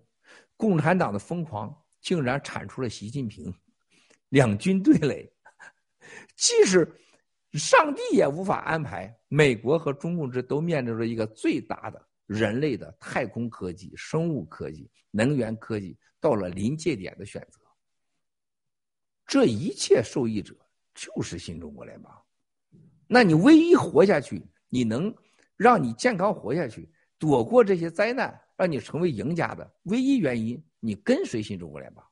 [0.58, 3.54] 共产党的疯狂竟然产出了习近平，
[4.30, 5.32] 两军对垒。
[6.36, 6.90] 即使
[7.54, 17.60] 上帝也无法安排，美国和中共这都面临着一个最大的人类的太空科技、生物科技、能源科技到了临界点的选择。
[19.26, 20.54] 这一切受益者
[20.94, 22.12] 就是新中国联邦。
[23.08, 25.14] 那你唯一活下去，你能
[25.56, 26.90] 让你健康活下去，
[27.22, 32.04] 躲过这些灾难，让你成为赢家的唯一原因，你跟随新中国联邦，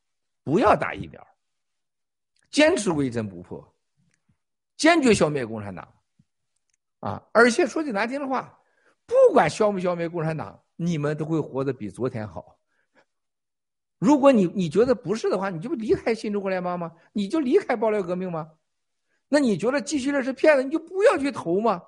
[0.43, 1.27] 不要打疫苗，
[2.51, 3.75] 坚持微针不破，
[4.77, 5.91] 坚决消灭共产党，
[6.99, 7.27] 啊！
[7.31, 8.55] 而且说句难听的话，
[9.07, 12.59] 不管消不消灭共产党，你们都会活得比昨天好。
[13.97, 16.95] 如果你你觉得不是的话，你就离开新中国联邦吗？
[17.13, 18.51] 你就离开爆料革命吗？
[19.27, 21.81] 那你觉得继续的是骗子，你就不要去投吗？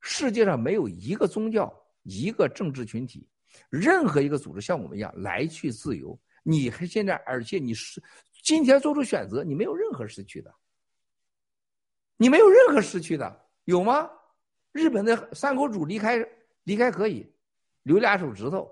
[0.00, 3.28] 世界上没有一个宗教、一个政治群体、
[3.68, 6.18] 任何一个组织像我们一样来去自由。
[6.42, 8.02] 你还现在，而且你是
[8.42, 10.54] 今天做出选择，你没有任何失去的，
[12.16, 14.08] 你没有任何失去的，有吗？
[14.72, 16.24] 日本的三口主离开
[16.64, 17.32] 离开可以，
[17.84, 18.70] 留俩手指头，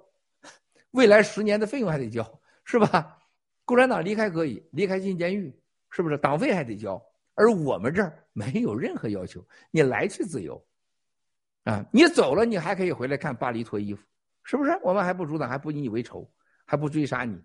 [0.90, 3.18] 未来十年的费用还得交，是吧？
[3.64, 5.54] 共产党离开可以，离开进监狱，
[5.90, 6.18] 是不是？
[6.18, 7.02] 党费还得交。
[7.34, 10.62] 而我们这儿没有任何要求，你来去自由，
[11.64, 14.02] 啊，你走了，你还可以回来看巴黎脱衣服，
[14.42, 14.78] 是不是？
[14.82, 16.28] 我们还不阻挡，还不以你为仇，
[16.64, 17.40] 还不追杀你，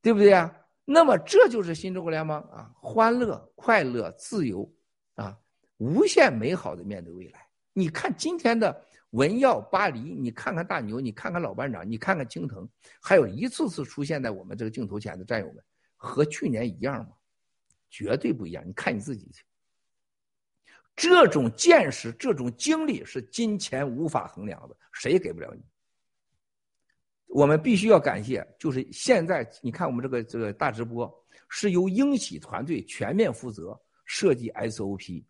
[0.00, 0.54] 对不对呀？
[0.84, 4.72] 那么这就是新中国联邦啊，欢乐、快乐、自由，
[5.16, 5.36] 啊，
[5.78, 7.46] 无限美好的面对未来。
[7.72, 12.66] 你看今天的文耀、巴黎，你看看大牛，你看看老班长，你看看青藤，
[13.02, 15.62] 还有一次次出现在我们这个镜头前的战友们，
[15.96, 17.10] 和去年一样吗？
[17.90, 19.44] 绝对不一样，你看你自己去。
[20.96, 25.62] 这种见识、这种经历是金钱无法衡量的，谁也给不了你。
[27.26, 31.12] 我们必须要感谢，就是现在你看我们这个这个大直播
[31.50, 35.22] 是由英喜团队全面负责设计 SOP。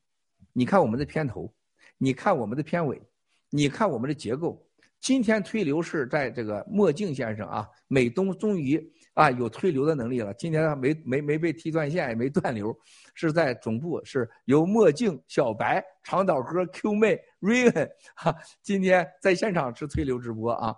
[0.53, 1.53] 你看我们的片头，
[1.99, 3.03] 你看我们的片尾，
[3.51, 4.65] 你看我们的结构。
[5.01, 8.81] 今天推流是在这个墨镜先生啊，美东终于。
[9.17, 10.33] 啊，有推流的能力了。
[10.35, 12.79] 今天没没没被踢断线，也没断流，
[13.15, 20.77] 是在总部，是由墨镜、小白、长岛哥、Q 妹、Raven 哈，今天在现场是推流直播啊。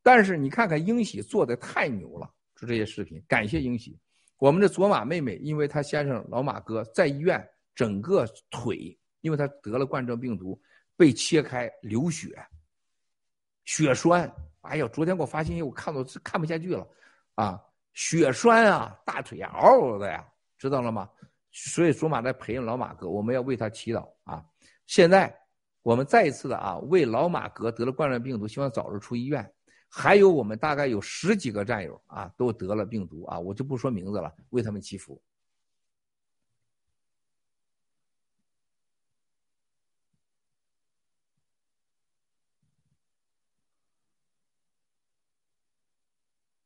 [0.00, 3.98] 但是你看看英喜做的太牛了，就这些视频，感谢英喜。
[4.38, 10.56] 我们的卓玛妹妹，因为她先生老马哥在医院，整个腿，因为他得了冠状病毒，
[10.96, 12.28] 被切开流血，
[13.64, 14.32] 血栓。
[14.60, 16.86] 哎呀，昨天给我发信息，我看到看不下去了。
[17.34, 17.62] 啊，
[17.94, 20.26] 血栓啊，大腿呀，嗷嗷的呀，
[20.58, 21.08] 知道了吗？
[21.52, 24.44] 所以卓玛在陪着老马哥，我们要为他祈祷啊。
[24.86, 25.36] 现在
[25.82, 29.52] 我们再一次的啊，为老马哥得了冠状病毒，希望早日出医院。
[29.88, 35.20] 还有我们大概有十几个战友啊，都得了病毒啊，我就不说名字了，为他们祈福。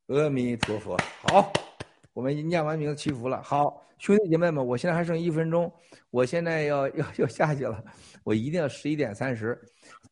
[0.07, 1.51] 阿弥陀佛，好，
[2.13, 3.41] 我们念完名字祈福了。
[3.41, 5.71] 好，兄弟姐妹们，我现在还剩一分钟，
[6.11, 7.83] 我现在要 要要下去了，
[8.23, 9.59] 我一定要十一点三十。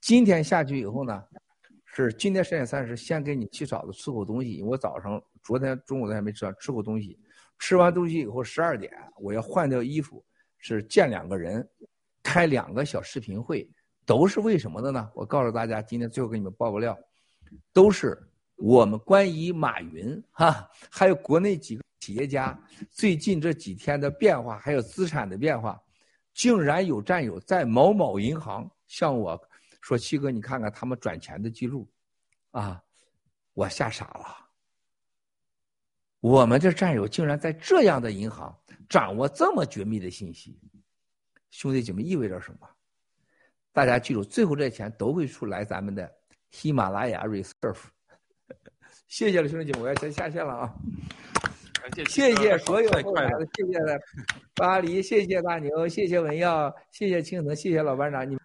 [0.01, 1.23] 今天下去以后呢，
[1.85, 4.63] 是今天十点三十，先给你七嫂子吃口东西。
[4.63, 7.19] 我早上昨天中午都还没吃，吃口东西，
[7.59, 10.25] 吃完东西以后十二点我要换掉衣服，
[10.57, 11.69] 是见两个人，
[12.23, 13.69] 开两个小视频会，
[14.07, 15.07] 都是为什么的呢？
[15.13, 16.97] 我告诉大家，今天最后给你们爆个料，
[17.71, 18.19] 都是
[18.55, 22.57] 我们关于马云哈，还有国内几个企业家
[22.91, 25.81] 最近这几天的变化，还有资产的变化，
[26.33, 29.39] 竟然有战友在某某银行向我
[29.81, 31.89] 说：“七哥，你看看他们转钱的记录，
[32.51, 32.81] 啊，
[33.53, 34.37] 我吓傻了。”
[36.21, 38.57] 我们这战友竟然在这样的银行
[38.87, 40.57] 掌握这么绝密的信息，
[41.51, 42.69] 兄弟姐妹意味着什么？
[43.73, 46.09] 大家记住，最后这钱都会出来咱们的
[46.51, 47.83] 喜马拉雅 reserve。
[49.13, 50.73] 谢谢了，兄弟姐妹，我要先下线了啊！
[52.09, 53.79] 谢谢所有后来的，谢谢
[54.55, 58.35] 巴黎，谢谢大牛，谢谢文耀，谢谢青藤，谢谢老班长，你。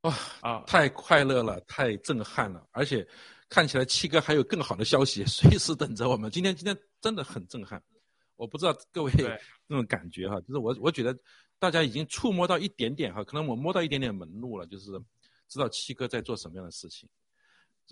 [0.00, 0.64] 哇啊！
[0.66, 3.06] 太快乐了，太震撼了，而且
[3.50, 6.30] 看起来七哥还有更好的消息 随时等着我们。
[6.30, 7.82] 今天今天真的很震撼，
[8.36, 9.12] 我不知道各位
[9.66, 11.14] 那种感觉哈，就是我我觉得
[11.58, 14.92] 大家已经触摸到一点点哈，可能我摸到一点点门路了，就是
[15.46, 17.06] 知道七哥在做什么样的事情。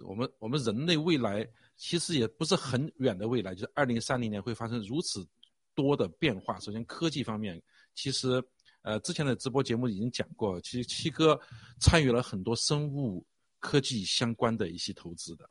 [0.05, 1.47] 我们我们人类未来
[1.77, 5.27] 其实也不是很远的未来，就是二零三零年会发生如此
[5.75, 6.59] 多的变化。
[6.61, 7.61] 首先科技方面，
[7.95, 8.43] 其实。
[8.83, 11.39] 呃，之前的直播节目已经讲过，其实七哥
[11.81, 13.27] 参与了很多生物
[13.59, 15.49] 科技相关的一些投资的，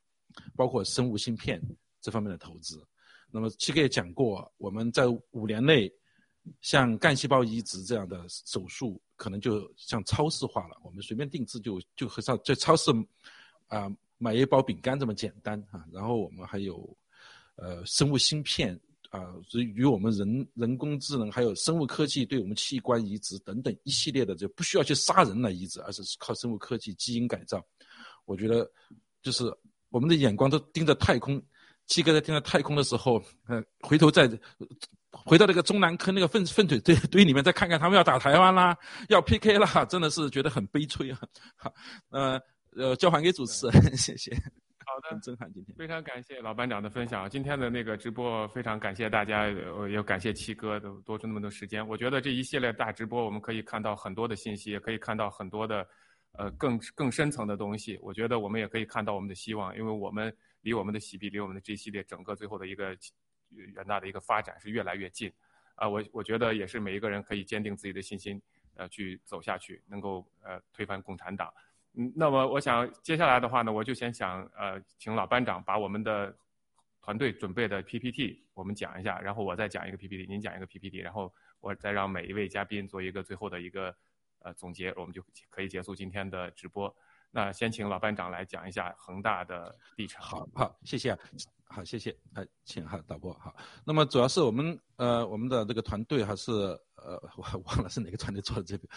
[0.55, 1.61] 包括生物芯片
[2.01, 2.85] 这方面的投资。
[3.31, 5.91] 那么七哥也讲过，我们在五年内，
[6.61, 12.91] 像干细胞移植这样的手术，可能就像超市化了，我们随便定制就就和上在超市
[13.67, 15.85] 啊买一包饼干这么简单啊。
[15.91, 16.97] 然后我们还有
[17.55, 18.79] 呃生物芯片。
[19.09, 27.65] 啊，所以与我们人人工智能还有生物科技对我们器官移植等等一系列的，就不需要去杀人来移植，而是靠生物科技基因改造。
[28.27, 28.69] 我觉得，
[29.23, 29.45] 就是
[29.89, 31.41] 我们的眼光都盯着太空。
[31.87, 34.29] 七哥在盯着太空的时候，呃，回头再
[35.09, 41.19] 回到那个中南坑那个粪粪腿堆堆里面，再看看他们要打台湾啦，要 PK 啦，真的是觉得很悲催啊。
[41.55, 41.73] 好，
[42.09, 42.37] 呃
[42.75, 44.35] 呃，交还给主持人， 谢谢。
[44.85, 45.49] 好的，很震撼。
[45.53, 47.29] 今天非常感谢老班长的分享。
[47.29, 49.47] 今天的那个直播非常感谢大家，
[49.89, 51.87] 也感谢七哥都多出那么多时间。
[51.87, 55.87] 我觉得这一系列大直播，我们可以看到很多的信息，也可以看到很多的，
[56.37, 57.97] 呃，更更深层的东西。
[58.01, 62.95] 我觉得我们也可以看到我们的希望，因为我们离我们的喜币，离我们的这一系列整个最后的一个
[63.49, 65.31] 远大的一个发展是越来越近。
[65.75, 68.41] 啊，我我觉得也是每一个人可以坚定自己的信心，
[68.75, 71.53] 呃，去走下去，能够呃推翻共产党。
[71.93, 76.35] 嗯，那么我想接下来的话呢，我就先想呃，请老班长把我们的
[77.01, 83.95] 团队准备的 PPT 我们讲一下，然后我再讲一个 PPT，您讲一个 PPT，然后我再让每一位嘉宾做一个最后的一个
[84.47, 86.93] 呃总结，我们就可以结束今天的直播。
[87.31, 90.21] 那先请老班长来讲一下恒大的历程。
[90.21, 91.17] 好，好，谢谢，
[91.65, 93.53] 好，谢谢，呃，请哈导播好。
[93.83, 96.51] 那么主要是我们呃我们的这个团队还是
[96.95, 98.87] 呃我忘了是哪个团队做的这个，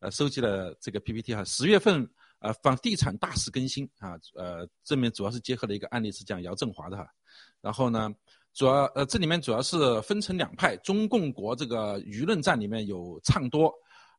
[0.00, 2.08] 呃收集了这个 PPT 哈，十月份。
[2.42, 7.06] 呃，房地产大势更新啊，呃，这面主要是结合了一个案例，是讲姚振华的哈。
[7.60, 8.10] 然后呢，
[8.54, 13.70] 主要呃这里面主要是分成两派，中共国这个舆论战里面有唱多，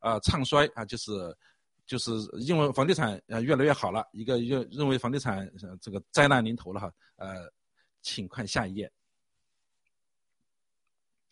[0.02, 1.12] 呃唱衰啊，就是
[1.88, 6.92] 就是因为房地产呃越来越好了，一个认认为房地产这个灾难临头了哈。
[7.16, 7.52] 呃，
[8.02, 8.92] 请看下一页。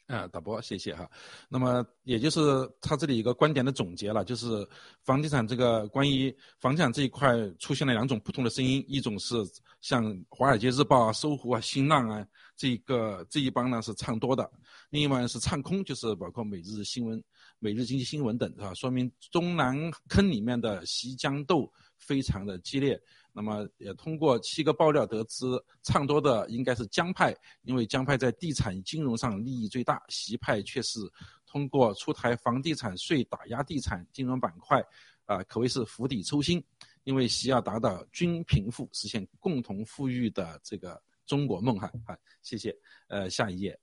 [0.07, 1.07] 啊，导播，谢谢哈。
[1.47, 2.39] 那么，也就是
[2.81, 4.67] 他这里一个观点的总结了，就是
[5.03, 9.35] 房地产这个关于房地产这一块出现了两种不同的声音，一种是
[9.81, 14.49] 像《华尔街日报》啊、搜狐啊、新浪啊这个这一帮呢是唱多的，
[14.89, 17.19] 另一帮是唱空，就是包括《每日新闻》
[17.59, 18.73] 《每日经济新闻》等，是吧？
[18.73, 19.75] 说明中南
[20.07, 22.99] 坑里面的席江斗非常的激烈。
[23.31, 25.45] 那么也通过七个爆料得知，
[25.83, 30.99] 唱多的应该是江派，因为江派在地产金融上利益最大，席派却是
[31.45, 34.83] 通过出台房地产税打压地产金融板块，
[35.25, 36.63] 啊，可谓是釜底抽薪。
[37.05, 41.91] 因为习要达到均贫富，实现共同富裕的这个中国梦哈。
[42.05, 42.75] 好，谢谢。
[43.07, 43.79] 呃，下一页。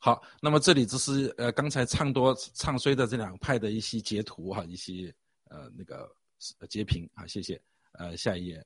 [0.00, 5.14] 好，那么这里只是呃刚才唱多唱衰的这两派的一些截图哈，一些
[5.50, 6.10] 呃那个。
[6.68, 7.58] 截屏啊，谢谢。
[7.92, 8.62] 呃，下一页。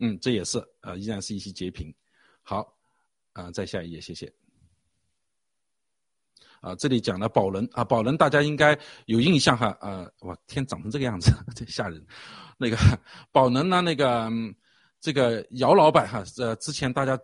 [0.00, 1.94] 嗯，这也是呃，依然是一些截屏。
[2.42, 2.76] 好，
[3.32, 4.30] 啊，再下一页，谢谢。
[6.60, 9.74] 啊，这里讲了宝能啊，宝能大家应该有印象哈。
[9.80, 12.04] 呃，哇，天长成这个样子， 真吓人。
[12.58, 12.76] 那个
[13.30, 14.30] 宝能呢，那个
[15.00, 17.18] 这个姚老板哈，呃，之前大家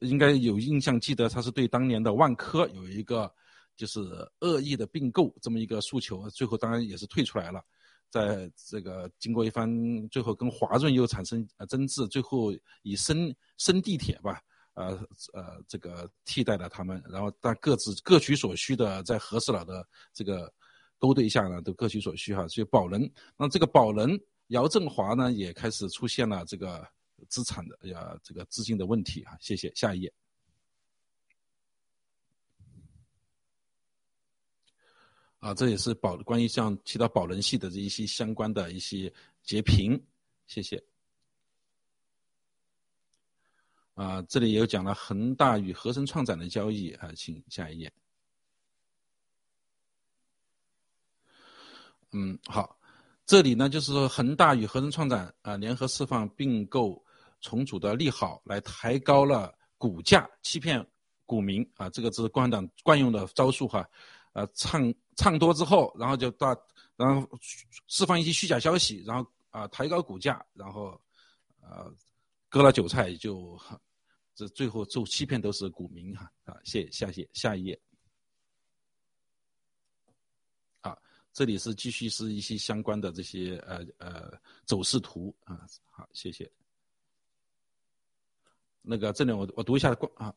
[0.00, 3.32] 应该有印象，记得他是对当年的万科有一个
[3.76, 4.00] 就是
[4.40, 7.62] 恶意的并购这么一个诉求，最后当然也是退出来了。
[8.10, 9.68] 在这个经过一番，
[10.08, 12.50] 最后跟华润又产生呃争执，最后
[12.82, 14.40] 以深深地铁吧，
[14.72, 14.98] 呃
[15.34, 20.50] 呃这个替代了他们，然后但各自各取所需的，在合适了的这个
[20.98, 22.48] 勾兑下呢，都各取所需哈。
[22.48, 26.82] 所以宝能，那这个宝能姚振华呢，也开始出现了这个
[27.28, 29.36] 资产的呀这个资金的问题啊。
[29.40, 30.12] 谢谢，下一页。
[35.40, 39.12] 啊，这也是保关于像提到宝能系的这一些相关的一些
[39.44, 40.00] 截屏，
[40.48, 40.82] 谢谢。
[43.94, 47.92] 啊，这里也有讲了恒大与合生创展的交易啊，请下一页。
[52.10, 52.76] 嗯，好，
[53.26, 57.04] 这里呢就是说恒大与合生创展啊联合释放并购
[57.40, 60.84] 重组的利好，来抬高了股价，欺骗
[61.24, 63.88] 股民啊，这个是共产党惯用的招数哈。
[64.34, 66.54] 呃，唱唱多之后，然后就到，
[66.96, 67.28] 然后
[67.88, 71.00] 释放一些虚假消息，然后啊抬高股价，然后
[71.60, 71.92] 呃
[72.48, 73.58] 割了韭菜，就
[74.34, 77.80] 这最后受欺骗都是股民哈啊，谢谢下谢下一页。
[80.82, 80.96] 啊，
[81.32, 86.48] 这里是继续是一些相关的这些呃呃走势图啊，好谢谢。
[88.88, 90.34] 那个这里我我读一下关啊。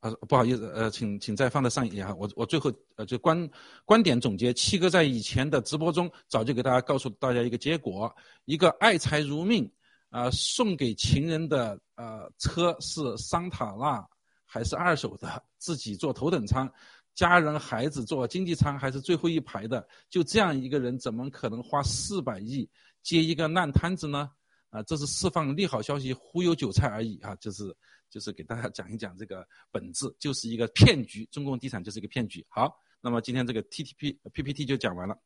[0.00, 2.14] 啊，不好意思，呃，请请再放在上一页哈。
[2.18, 3.50] 我我最后呃就观
[3.84, 8.10] 观点总结，七哥在以前的直播中早就给大家告诉大家一个结果：
[8.46, 9.70] 一个爱财如命
[10.08, 14.02] 啊，送给情人的呃车是桑塔纳
[14.46, 15.44] 还是二手的？
[15.58, 16.66] 自己坐头等舱，
[17.14, 19.86] 家人孩子坐经济舱还是最后一排的？
[20.08, 22.66] 就这样一个人，怎么可能花四百亿
[23.02, 24.30] 接一个烂摊子呢？
[24.70, 27.76] 啊，这是释放利好消息忽悠韭菜而已啊，就是。
[28.10, 31.24] 就是给大家讲一讲这个本质，就是一个骗局。
[31.26, 32.44] 中共地产就是一个骗局。
[32.48, 32.68] 好，
[33.00, 35.16] 那么今天这个 T T P P P T 就讲完了。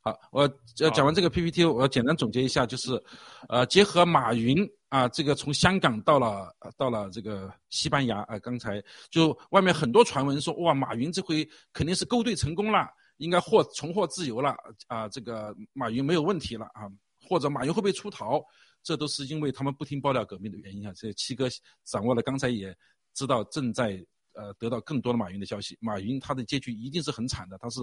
[0.00, 0.42] 好，我
[0.80, 3.00] 呃讲完这个 P P T，我要简单总结一下，就是，
[3.48, 14.56] 呃，结合马云啊，这个从香港到了到了这个西班牙啊，刚才就外面很多传闻说，哇，马云这回肯定是勾兑成功了，应该获重获自由了
[14.88, 16.90] 啊，这个马云没有问题了啊，
[17.24, 18.44] 或者马云会不会出逃？
[18.82, 20.92] 这都是因为他们不听爆料革命的原因啊！
[20.96, 21.48] 这七哥
[21.84, 22.76] 掌握了，刚才也
[23.14, 25.78] 知道正在呃得到更多的马云的消息。
[25.80, 27.80] 马云他的结局一定是很惨的，他是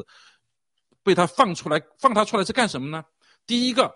[1.02, 3.02] 被他放出来，放他出来是干什么呢？
[3.46, 3.90] 第一个，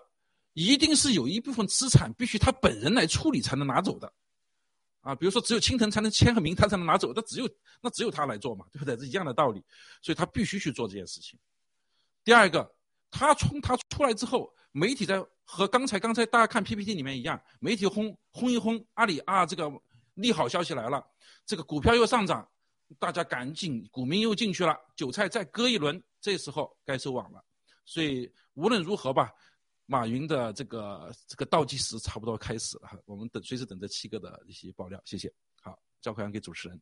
[0.54, 4.10] 一定是有一部分资产必须他本人来处理才能拿走的，
[5.02, 7.46] 啊，比如说只有青藤才能签个名，他才能拿走，那只有
[7.82, 8.96] 那只有他来做嘛，对不对？
[8.96, 9.62] 是一样的道理，
[10.00, 11.38] 所以他必须去做这件事情。
[12.24, 12.74] 第二个，
[13.10, 14.50] 他从他出来之后。
[14.76, 19.70] 媒体在和刚才刚才大家看 PPT 里面一样，媒体轰轰一轰阿里啊，这个
[20.14, 21.06] 利好消息来了，
[21.46, 22.48] 这个股票又上涨，
[22.98, 27.40] 大家赶紧股民又进去了，韭菜再割一轮，这时候该收网了。
[27.84, 29.30] 所以无论如何吧，
[29.86, 35.00] 马云的这个这个倒计时差不多开始了，我们等随时等着七哥的一些爆料。
[35.04, 35.32] 谢谢。
[35.62, 36.80] 好，交还给主持人。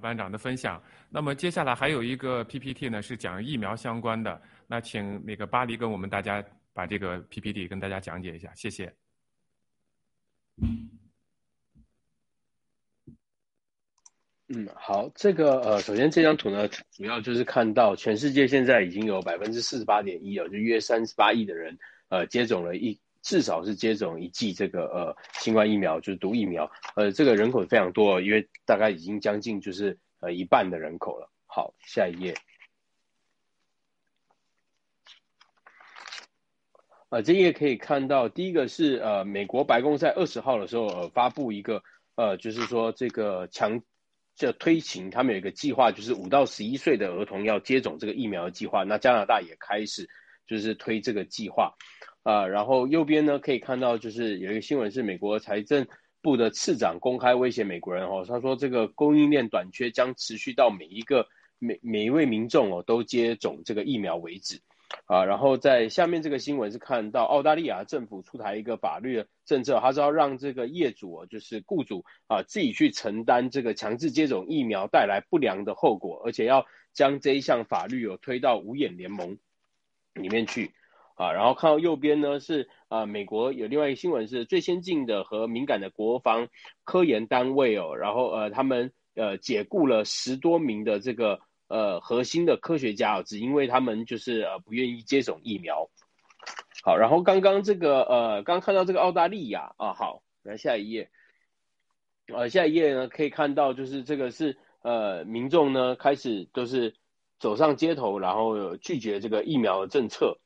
[0.00, 0.80] 班长的分享。
[1.10, 4.40] 那么接下来还有一个 PPT 呢，是讲疫苗相关的。
[4.68, 6.40] 那请那个巴黎跟我们大家。
[6.78, 8.94] 把这个 PPT 跟大家讲解一下，谢谢。
[14.46, 21.76] 嗯，好，这个呃，首先这张图呢，主要就是看到全世界现在已经有百分之四十八点一哦，就约三十八亿的人
[22.10, 31.28] 呃接种了一至少是接种一剂这个呃新冠疫苗，就是毒疫苗，呃，这个人口非常多，因为大概已经将近就是呃一半的人口了。
[31.46, 32.32] 好，下一页。
[37.10, 41.82] 啊，这页可以看到，第一个是呃，美国白宫在二十号的时候呃发布一个
[42.16, 43.80] 呃，就是说这个强
[44.36, 48.84] 叫推行，他们有一个计划，就是五到十一岁的儿童要接种这个疫苗的计划。
[48.84, 50.06] 那加拿大也开始
[50.46, 51.72] 就是推这个计划
[52.24, 52.46] 啊。
[52.46, 55.86] 然后右边呢可以看到，就是有一个新闻是美国财政
[56.20, 61.26] 部的次长公开威胁美国人哦，他说这个供应链短缺将持续到每一个
[61.58, 64.60] 每每一位民众哦都接种这个疫苗为止。
[65.04, 79.38] 啊，然后在下面这个新闻是看到澳大利亚政府出台一个法律政策，它是要让这个业主，就是雇主啊，自己去承担这个强制接种疫苗带来不良的后果，而且要将这一项法律有推到五眼联盟
[80.14, 80.72] 里面去。
[81.16, 86.48] 啊，然后看到右边呢是啊，美国有另外一个新闻是最先进的和敏感的国防
[86.84, 91.40] 科研单位哦，然后呃，他们呃解雇了十多名的这个。
[91.68, 95.88] 呃，核心的科学家只因为他们就是呃不愿意接种疫苗。
[96.82, 101.10] 好，然后刚刚这个呃，刚看到这个澳大利亚啊，好，来下一页，
[102.28, 106.94] 呃，下一页呢可以看到就是这个是呃，民众呢开始都是
[107.38, 110.38] 走上街头，然后拒绝这个疫苗的政策。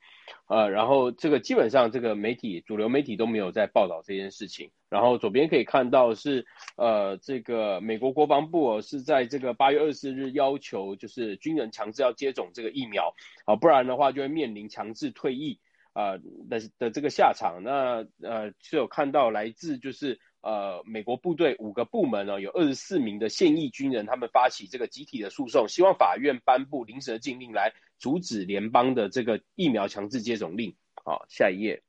[0.47, 4.71] 呃，然后这个基本上这个媒体主流媒体都没有在报道这件事情。
[4.89, 6.45] 然后左边可以看到是
[6.77, 13.15] 呃，这个美国国防部是在这个八月二十日要求，就是军人强制要接种这个疫苗
[13.47, 15.59] 啊，不然的话就会面临强制退役
[15.95, 16.19] 啊
[16.51, 17.63] 的的这个下场。
[17.63, 27.73] 那呃，是有看到来自就是呃美国部队五个部门呢，有二十四名的现役军人，他们发起这个集体的诉讼，希望法院颁布临时的禁令来。
[28.03, 30.75] 阻止联邦的这个疫苗强制接种令。
[31.05, 31.85] 好，下一页。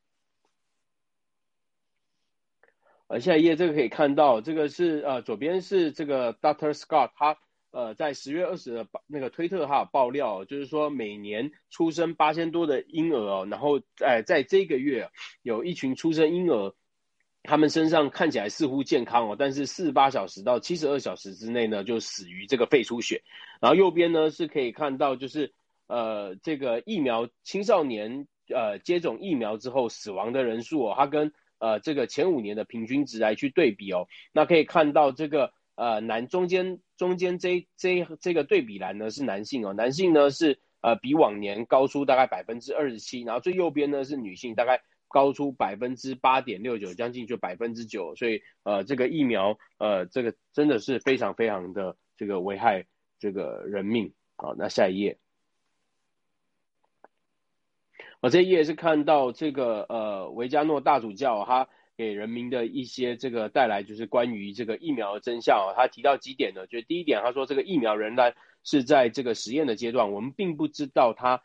[3.08, 7.38] 呃，下一页这个可以看到，这个是呃左边是这个 Doctor Scott，他
[7.72, 15.09] 呃在十月二十的那个推特哈爆料，就是说每年出生八千多的婴儿哦，然后在在这个月
[15.42, 16.75] 有一群出生婴儿，
[17.42, 23.24] 他们身上看起来似乎健康哦，但是四十八小时到七十二小时之内呢就死于这个肺出血。
[23.59, 25.53] 然后右边呢是可以看到就是。
[25.88, 52.86] 呃，这个疫苗青少年呃接种疫苗之后死亡的人数哦，它跟呃这个前五年的平均值来去对比哦，那可以看到这个呃男中间中间这这这个对比栏呢是男性哦，男性呢是呃比往年高出大概百分之二十七，然后最右边呢是女性，大概高出百分之八点六九，将近就百分之九，所以呃这个疫苗呃这个真的是非常非常的这个危害
[53.20, 54.14] 这个人命。
[54.36, 55.20] 好，那下一页。
[58.24, 66.66] 我这一页是看到这个呃维加诺大主教他给人民的一些这个带来就是关于这个疫苗的真相他提到几点呢？
[66.68, 71.42] 就是第一点，他说这个疫苗仍然是在这个实验的阶段，我们并不知道它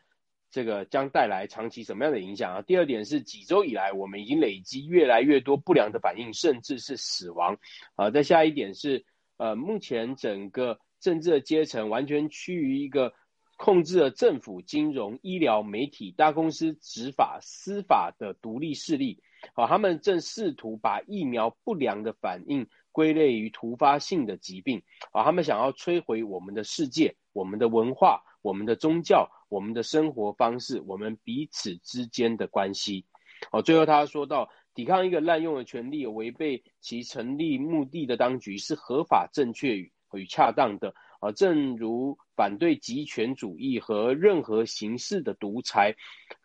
[0.52, 2.62] 这个将带来长期什么样的影响啊。
[2.62, 7.58] 第二点是几周以来我们已经累积越来越多不良的反应，甚至是死亡
[7.96, 8.08] 啊。
[8.12, 9.04] 再下一点是
[9.36, 13.14] 呃目前整个政治的阶层完全趋于一个。
[13.58, 19.20] 控制了政府、金融、医疗、媒体、大公司、执法、司法的独立势力，
[19.52, 33.06] 好，他们正试图把疫苗不良的反应归类于突发性的疾病，好，他们想要摧毁我们的世界、我们的文化、我们的宗教、我们的生活方式、我们彼此之间的关系，
[33.50, 40.94] 好，最后他说到，抵抗一个滥用的权利、违背其成立目的的当局是合法、正确与与恰当的。
[41.20, 45.94] 啊，正如反对极权主义和任何形式的独裁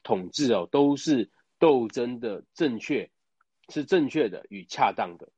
[0.04, 1.30] 统治哦，都是
[1.60, 3.10] 斗争的正确，
[3.70, 5.30] 是正确的与恰当的。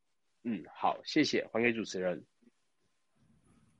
[0.43, 2.23] 嗯，好，谢谢，还给主持人。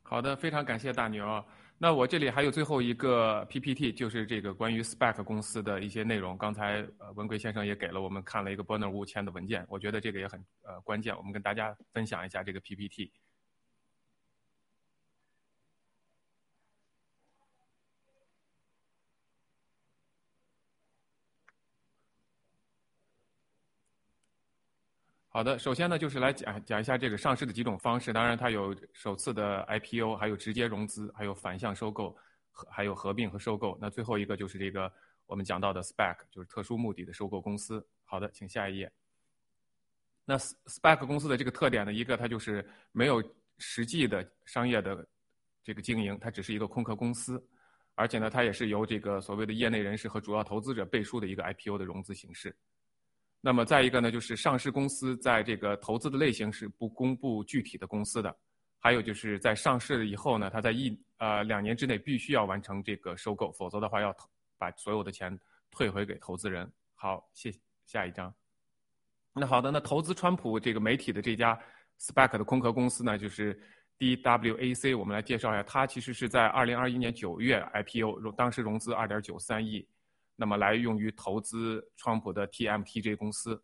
[0.04, 1.44] 好的，非常感谢大牛。
[1.78, 6.38] 那我这里还有最后一个 PPT，就是这个关于 SPAC 公司的一些内容。
[6.38, 13.12] 刚才呃文贵先生也给了我们看了一个 Bonner 五签的文件，我觉得这个也很呃关键，我们跟大家分享一下这个 PPT。
[25.36, 28.14] 好的，首先呢，就是来讲讲一下这个上市的几种方式。
[28.14, 32.18] 当然，它有首次的 IPO，还有直接融资，还有反向收购，
[32.70, 33.78] 还有合并和收购。
[33.82, 34.90] 那最后一个就是这个
[35.26, 37.86] 我们讲到的 SPAC，就是特殊目的的收购公司。
[38.06, 38.90] 好的，请下一页。
[40.24, 43.22] 那 SPAC 公司的这个特点呢，一个它就是没有
[43.58, 45.06] 实际的商业的
[45.66, 47.46] 这个经营，它只是一个空壳公司，
[47.96, 52.56] 而且呢，它也是由这个所谓的业内人士和主要投资者背书的一个 IPO 的融资形式。
[53.46, 58.36] 那么再一个呢，就是上市公司在这个投资的类型是不公布具体的公司的，
[58.80, 66.68] 还有就是在上市了以后呢，它在一呃两年之内必须要完成这个收购，否则的话要投把所有的钱退回给投资人。
[66.96, 67.54] 好，谢
[67.86, 68.34] 下一张。
[69.32, 71.56] 那好的，那投资川普这个媒体的这家
[72.00, 73.62] SPAC 的空壳公司呢，就是
[74.00, 79.88] DWAC，我们来介绍一下，它其实是在二零二一年九月 IPO，当时融资二点九三亿。
[80.36, 83.62] 那么来用于投资川普的 TMTJ 公司，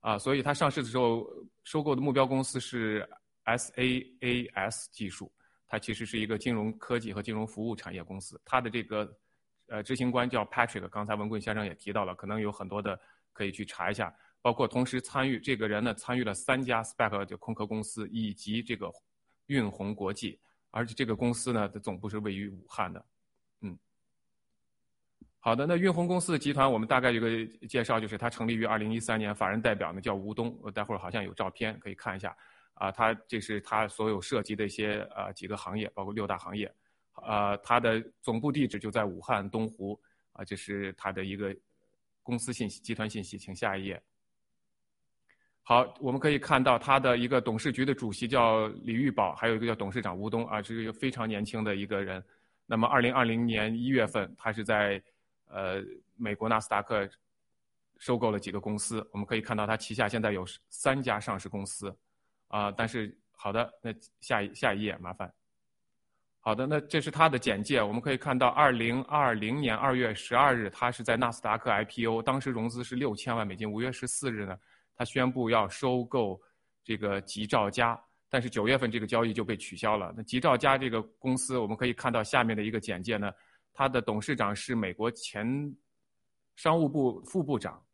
[0.00, 1.28] 啊，所以它上市的时候
[1.64, 3.08] 收购的目标公司是
[3.44, 5.30] SaaS 技术，
[5.68, 8.40] 它其实是一个金融科技和金融服务产业公司。
[8.44, 9.16] 它的这个
[9.68, 12.98] 呃执行官叫 Patrick，刚才文贵先生也提到了，可能有很多的
[13.32, 18.90] 可以去查一下，包括同时参与这个人呢参与了三家 SPAC 的空壳公司以及这个
[19.46, 23.04] 运鸿国际，而且这个公司呢的总部是位于武汉的。
[25.46, 32.36] 好的，那运宏公司的集团，我们大概有个介绍，就是它成立于二零一三年，法人代表呢叫吴东，我待会儿好像有照片可以看一下，
[32.74, 36.68] 啊，它这是它所有涉及的一些呃几个行业，包括六大行业，
[37.22, 39.96] 呃，它的总部地址就在武汉东湖，
[40.32, 41.54] 啊，这是它的一个
[42.24, 44.02] 公司信息、集团信息，请下一页。
[45.62, 52.20] 好，我们可以看到他的一个董事局的主席叫李玉宝，还有一个叫董事长吴东啊，是一个非常年轻的一个人。
[52.66, 55.00] 那么，二零二零年一月份，他是在
[55.48, 55.82] 呃
[56.16, 57.08] 美国纳斯达克
[57.98, 59.06] 收购了几个公司。
[59.12, 61.94] 我们可以看到它旗下现在有三家上市公司
[62.48, 62.70] 啊。
[62.70, 65.32] 但是，好的，那下一下一页，麻烦。
[66.40, 67.82] 好的，那这是他的简介。
[67.82, 73.68] 我们可以看到，二零二零年二月十二日，他是在纳斯达克 IPO，当时融资是六千万美金。
[73.68, 74.56] 五月十四日呢？
[74.94, 76.40] 他宣布要收购
[76.84, 78.00] 这个吉兆家，
[78.30, 80.14] 但是九月份这个交易就被取消了。
[80.16, 83.30] 那吉兆家这个公司，我们可以看到下面的一个简介呢，
[83.76, 85.46] 他的董事长是美国前
[86.54, 87.84] 商务部副部长，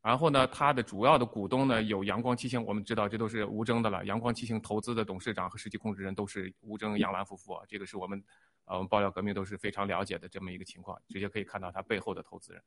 [0.00, 4.02] 然后呢，他的主要的股东呢有阳光七星，我们知道这都是吴征的了。
[4.06, 8.24] 阳光七星投资的董事长和实际控制人都是吴征、杨澜夫妇，这个是我们
[8.64, 12.62] 呃我们爆料革命都是非常了解的这么一个情况，直接可以看到他背后的投资人。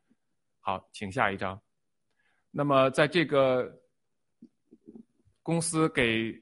[0.60, 1.60] 好，请下一张。
[2.52, 3.82] 那么，在这个
[5.42, 6.40] 公司给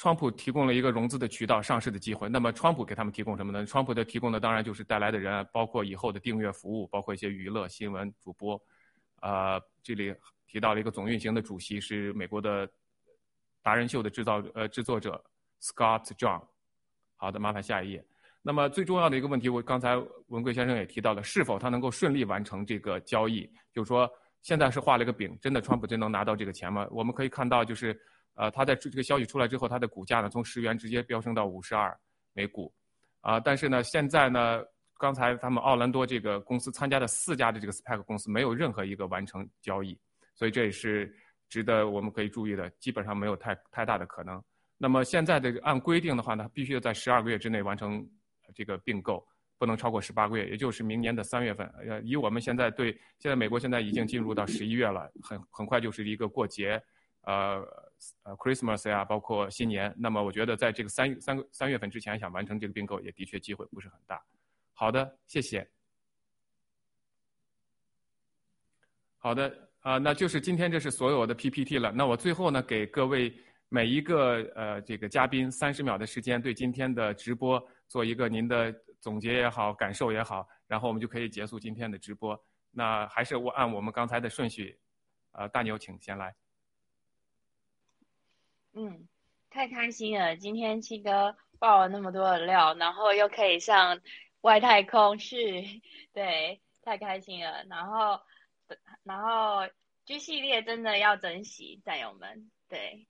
[0.00, 2.26] 川普提供了一个融资的渠道、上市的机会。
[2.26, 3.66] 那么，川普给他们提供什么呢？
[3.66, 8.58] 川普的提供的当然就是带来的人，包括以后的订阅服务，包括一些娱乐新闻主播。
[9.16, 10.14] 啊，这里
[10.46, 12.66] 提到了一个总运行的主席是美国的
[13.62, 15.22] 达人秀的制造呃制作者
[15.60, 16.40] Scott John。
[17.16, 18.02] 好的，麻烦下一页。
[18.40, 19.98] 那么最重要的一个问题，我刚才
[20.28, 23.46] 文贵先生也提到了，是否他能够顺利完成这个交易？
[23.70, 24.10] 就是说。
[24.42, 26.88] 现在是画了一个饼，真的川普真能拿到这个钱吗？
[26.90, 27.94] 我们可以看到，就是
[28.34, 31.96] 呃，他在这个消息出来之后，他的股价呢从十元直接飙升到五十二
[32.32, 32.72] 每股，
[33.20, 34.62] 啊，但是呢，现在呢，
[34.98, 39.98] 刚才他们奥兰多这个公司参加的四家的这个 SPAC 公司没有任何一个完成交易，
[40.34, 41.14] 所以这也是
[41.48, 44.42] 值得我们可以注意的，基本上没有太太大的可能。
[44.78, 48.08] 那么现在的按规定的话呢，必须要在十二个月之内完成
[48.54, 49.26] 这个并购。
[49.58, 51.66] 不能超过十八个月，也就是明年的三月份。
[51.86, 56.82] 呃，以我们现在对现在美国现在已经进入到十一月了，很很快就是一个过节，
[57.24, 57.62] 呃
[58.24, 59.94] 呃，Christmas 呀，包括新年。
[59.98, 64.22] 那么我觉得在这个三三个三月份之前想完成这个并购，也的确机会不是很大。
[64.72, 65.68] 好的，谢谢。
[69.18, 71.92] 好的，啊，那就是今天这是所有的 PPT 了。
[71.92, 73.32] 那我最后呢，给各位
[73.68, 78.74] 每一个呃这个嘉宾三十秒的时间，对今天的直播做一个您的。
[79.02, 82.38] 总结也好，感受也好，然后我们就可以结束今天的直播。
[82.70, 84.78] 那还是我按我们刚才的顺序，
[85.32, 86.36] 呃，大牛请先来。
[88.80, 89.06] 嗯，
[89.50, 90.34] 太开心了！
[90.36, 94.00] 今天七哥爆了那么多的料，然后又可以上
[94.40, 95.82] 外太空去，
[96.14, 97.62] 对，太开心了。
[97.68, 98.18] 然后，
[99.02, 99.68] 然后
[100.06, 103.06] G 系列真的要珍惜，战友们，对。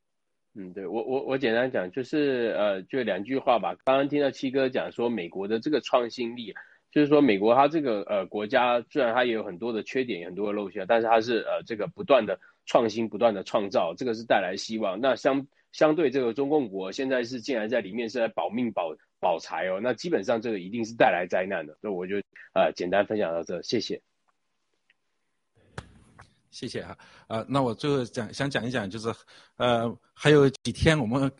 [0.56, 3.76] 嗯，对我我我简单讲就是呃，就两句话吧。
[3.84, 6.52] 刚刚听到七哥讲说美国的这个创新力，
[6.90, 15.00] 就是说美国它这个呃国家虽然它也有很多的缺点，很多的漏洞，但是它是呃这个不断的创新，不断的创造，这个是带来希望。
[15.00, 21.76] 那相相对这个中共国现在是竟然在里面是在保命保保财哦，那基本上这个一定是带来灾难的。
[21.80, 22.16] 所以我就
[22.54, 24.00] 呃简单分享到这，谢谢。
[26.50, 29.08] 谢谢哈，呃，那我最后讲想讲一讲，就是，
[29.56, 31.30] 呃，还有几天我们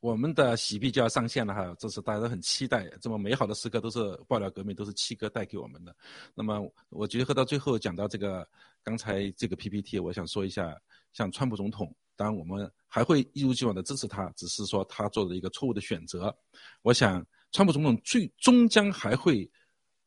[0.00, 5.94] 我们的喜币就要上线了哈，这是大家都很期待，这么美好的时刻都是爆料革命，都是七哥带给我们的。
[6.34, 8.48] 那么我结合到最后讲到这个
[8.82, 10.74] 刚才这个 PPT，我想说一下，
[11.12, 16.36] 像川普总统，当然我们还会一如既往的支持他，只是说他做了一个错误的选择。
[16.82, 19.48] 我想川普总统最终将还会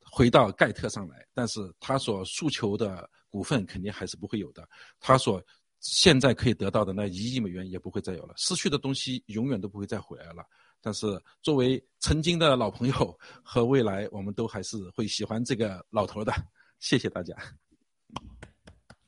[0.00, 3.08] 回到盖特上来，但是他所诉求的。
[3.32, 5.40] 股份肯定还是不会有的，他所
[5.78, 10.44] 现在可以得到的那一亿美元也不会再有了，失去的东西永远都不会再回来了。
[10.80, 11.06] 但是
[11.40, 16.32] 作为曾经的老朋友和未来，我们都还是会喜欢这个老头的。
[16.80, 17.36] 谢谢大家，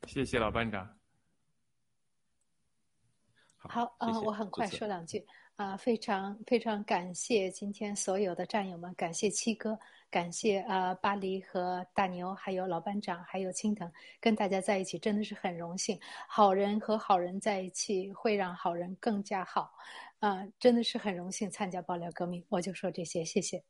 [0.07, 1.02] 谢谢老班长。
[3.69, 5.25] 好，嗯，我很快说两句
[5.57, 9.79] 啊，非常非常感谢今天所有的战友们，感谢七哥。
[10.11, 15.99] 感谢啊，巴黎和大牛，还有老班长，还有青藤，跟大家在一起真的是很荣幸。
[16.29, 19.73] 好人和好人在一起，会让好人更加好，
[20.19, 22.45] 啊，真的是很荣幸参加爆料革命。
[22.51, 23.65] 我就说这些，谢谢。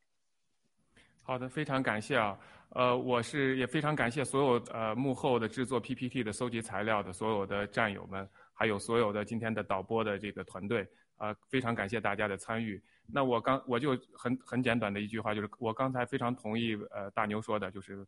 [1.21, 2.37] 好的，非常感谢啊，
[2.71, 12.81] 呃，我是也非常感谢所有呃幕后的制作 PPT 的搜集材料的所有的战友们，还有所有的今天的导播的这个团队，啊，非常感谢大家的参与。
[13.05, 18.05] 那我刚我就很很简短的一句话，就是我刚才非常同意呃大牛说的，就是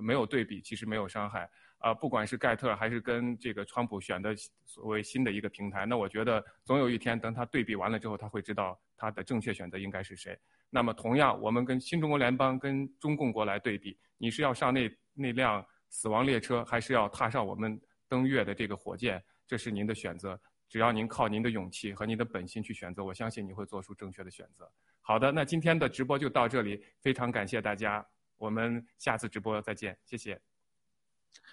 [0.00, 10.38] 没有对比其实没有伤害啊，不管是盖特还是跟这个川普选的所谓新的一个平台，那我觉得总有一天等他对比完了之后，他会知道他的正确选择应该是谁。
[10.70, 20.40] 那么同样，我们跟新中国联邦跟中共国来对比，你是要上那那辆死亡列车，还是要踏上我们登月的这个火箭，这是您的选择。
[20.68, 24.70] 只要您靠您的勇气和您的本心去选择，我相信你会做出正确的选择。
[25.00, 30.38] 好的，那今天的直播就到这里，非常感谢大家，我们下次直播再见，谢谢。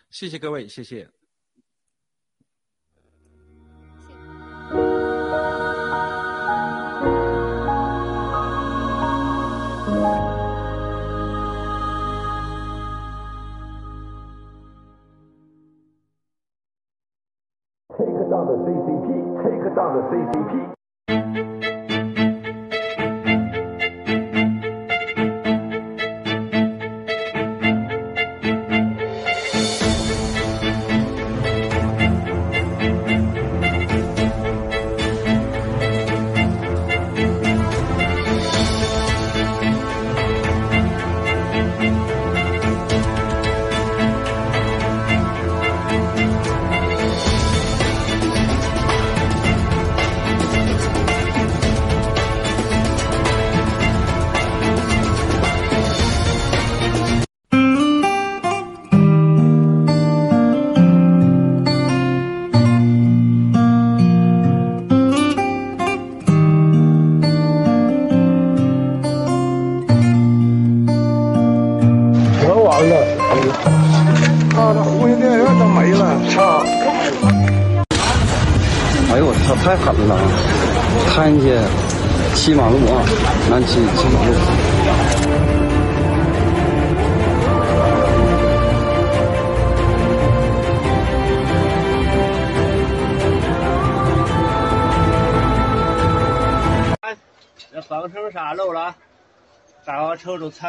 [0.09, 1.09] 谢谢各位，谢谢。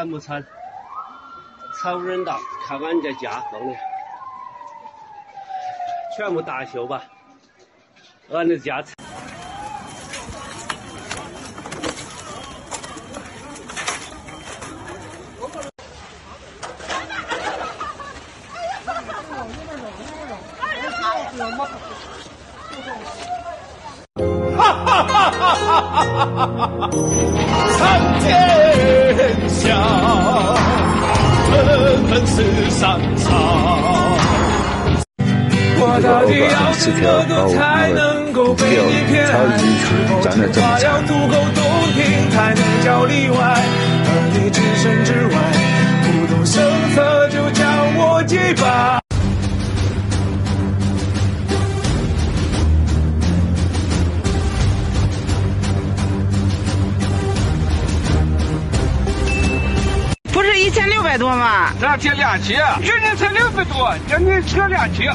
[0.07, 0.45] 瞅瞅惨
[1.83, 1.99] 惨？
[1.99, 2.39] 无人道！
[2.67, 3.77] 看看你这家弄的，
[6.17, 7.03] 全部大修吧。
[8.31, 8.83] 俺的家。
[36.87, 39.59] 怎么做才能够被你偏爱？
[39.59, 41.61] 是否情话要足够动
[41.95, 43.37] 听才能叫例外？
[44.07, 45.35] 而你置身之外，
[46.05, 46.63] 不动声
[46.95, 47.67] 色就将
[47.97, 49.01] 我击败。
[60.33, 61.73] 不是一千六百多吗？
[61.81, 65.11] 那天两期，人家才六百多，叫你扯两期。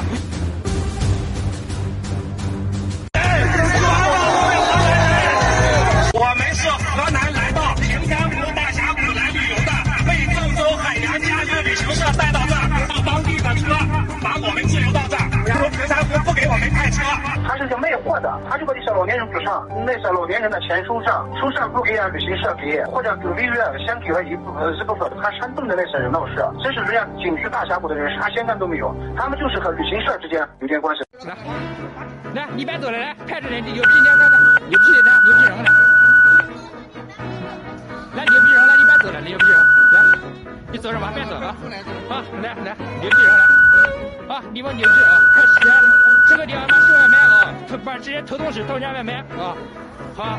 [11.72, 13.72] 旅行社带到这儿，坐当地的车
[14.20, 17.00] 把我们滞留到这儿，然后平山湖不给我们派车。
[17.48, 31.00] 他是个卖货的，他就把这些老年人不上，那些老年人的钱收上，收上不给俺旅行社给，或者给违约先给了一部分一部分，他山东的那些人闹事，这是人家景区大峡谷的人啥闲干都没有，他们就是和旅行社之间有点关系。
[31.24, 31.32] 来，
[32.34, 34.36] 来，你别走了，来，派着人，牛逼的，来来，
[34.68, 35.64] 牛逼的，来，牛逼人来，
[38.12, 39.81] 来，牛逼人来，你别走了，牛逼人，来，
[40.72, 41.54] 你走着吧，别走啊，
[42.08, 43.30] 好，来来，牛逼人
[44.26, 45.74] 来，啊，你们牛逼啊，快起来，
[46.30, 49.54] 这个地方把送外卖啊，他把这些偷东西偷人家外卖啊，
[50.14, 50.38] 好，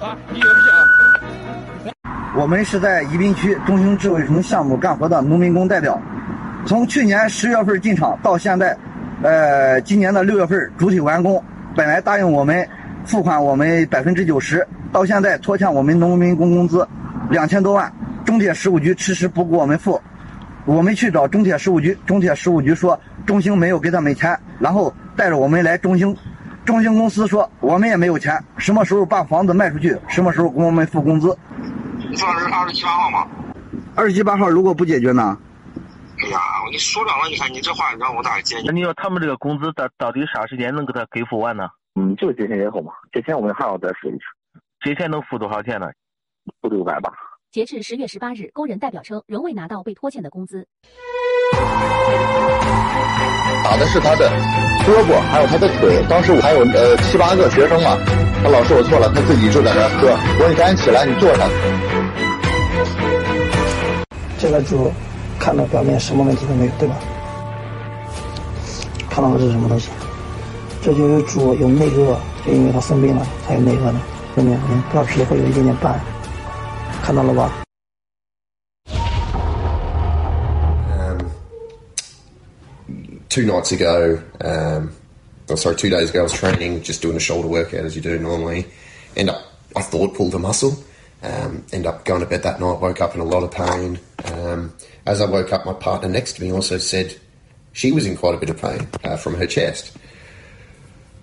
[0.00, 2.02] 好，你牛逼啊。
[2.34, 6.00] 我们是在宜宾区中兴智慧城项目干活的农民工代表，
[6.64, 8.74] 从去年十月份进场到现在，
[9.22, 11.44] 呃，今年的六月份主体完工。
[11.76, 12.66] 本来答应我们
[13.04, 16.88] 付款我们百分之九十，到现在拖欠我们农民工工资
[17.28, 17.92] 两千多万，
[18.24, 20.00] 中铁十五局迟迟不给我们付。
[20.66, 26.16] 我们去找中铁十五局，中铁十五局说中兴没有给他们钱，然后带着我们来中兴，
[26.64, 31.36] 中兴公司说我们也没有钱，什么时候把房子卖出去，什么时候给我们付工资。
[31.98, 33.26] 你说是二十七八号吗？
[33.94, 35.36] 二十七八号如果不解决呢？
[36.16, 38.56] 哎呀，我跟你说两了，你看你这话让我咋接？
[38.64, 41.68] 那你说他们这个工资到到底啥时间能给他给付完呢？
[41.94, 44.22] 嗯，就是节前节后嘛，节前我们还要再说一次。
[44.82, 45.90] 节前能付多少钱呢？
[46.62, 47.12] 付六百吧。
[47.54, 50.66] 截至十月十八日，工人代表称仍未拿到被拖欠的工资。
[53.62, 54.28] 打的是他的
[54.84, 56.04] 胳膊，还有他的腿。
[56.10, 57.96] 当时我还有呃七八个学生嘛，
[58.42, 60.08] 他老师我错了，他自己就在那喝。
[60.08, 61.48] 我说你赶紧起来，你坐下。
[64.36, 64.90] 这个就
[65.38, 66.96] 看到表面什么问题都没有，对吧？
[69.08, 69.90] 看到了这是什么东西？
[70.82, 73.98] 这就是猪有内恶，就因为它生病了才有内恶的，
[74.34, 75.94] 后面可能表皮会有一点点斑，
[77.04, 77.50] kanalı.
[80.98, 81.30] Um,
[83.28, 84.92] two nights ago, um,
[85.50, 88.02] oh, sorry, two days ago, I was training, just doing a shoulder workout as you
[88.02, 88.66] do normally.
[89.16, 89.42] End up,
[89.76, 90.82] I thought pulled a muscle.
[91.22, 93.98] Um, end up going to bed that night, woke up in a lot of pain.
[94.24, 94.72] Um,
[95.06, 97.16] as I woke up, my partner next to me also said
[97.72, 99.96] she was in quite a bit of pain uh, from her chest.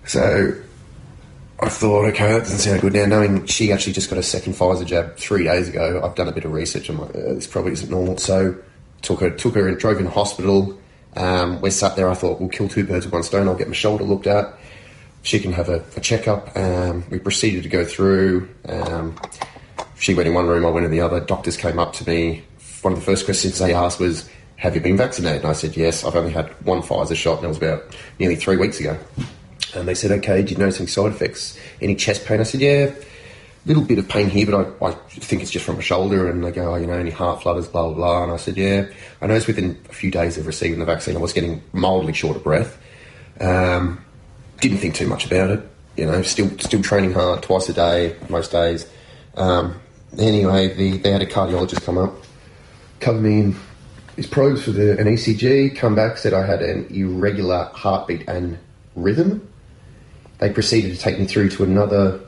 [0.06, 0.54] So
[1.62, 2.92] I thought, okay, that doesn't sound good.
[2.92, 6.26] Now, knowing she actually just got a second Pfizer jab three days ago, I've done
[6.26, 6.88] a bit of research.
[6.88, 8.18] I'm like, uh, this probably isn't normal.
[8.18, 8.56] So
[9.02, 10.76] took her, took her and drove in hospital.
[11.14, 12.08] Um, we sat there.
[12.08, 13.46] I thought we'll kill two birds with one stone.
[13.46, 14.58] I'll get my shoulder looked at.
[15.22, 16.56] She can have a, a checkup.
[16.56, 18.48] Um, we proceeded to go through.
[18.68, 19.16] Um,
[19.96, 20.66] she went in one room.
[20.66, 21.20] I went in the other.
[21.20, 22.42] Doctors came up to me.
[22.80, 25.76] One of the first questions they asked was, "Have you been vaccinated?" And I said,
[25.76, 26.04] "Yes.
[26.04, 28.98] I've only had one Pfizer shot, and it was about nearly three weeks ago."
[29.74, 30.36] And they said, "Okay.
[30.42, 31.58] Did you notice any side effects?
[31.80, 32.92] Any chest pain?" I said, "Yeah."
[33.64, 36.28] little bit of pain here, but I, I think it's just from my shoulder.
[36.28, 38.22] And they go, oh, you know, any heart flutters, blah, blah, blah.
[38.24, 38.86] And I said, yeah.
[39.20, 42.36] I noticed within a few days of receiving the vaccine, I was getting mildly short
[42.36, 42.78] of breath.
[43.40, 44.04] Um,
[44.60, 45.68] didn't think too much about it.
[45.96, 48.88] You know, still still training hard twice a day, most days.
[49.36, 49.80] Um,
[50.18, 52.14] anyway, the, they had a cardiologist come up,
[53.00, 53.56] cover me in
[54.16, 58.58] his probes for the, an ECG, come back, said I had an irregular heartbeat and
[58.94, 59.46] rhythm.
[60.42, 62.18] They proceeded to take me through to another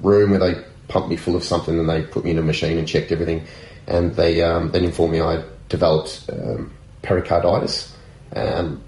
[0.00, 2.78] room where they pumped me full of something and they put me in a machine
[2.78, 3.44] and checked everything.
[3.88, 6.72] And they um, then informed me I developed um,
[7.02, 7.96] pericarditis,
[8.36, 8.80] um,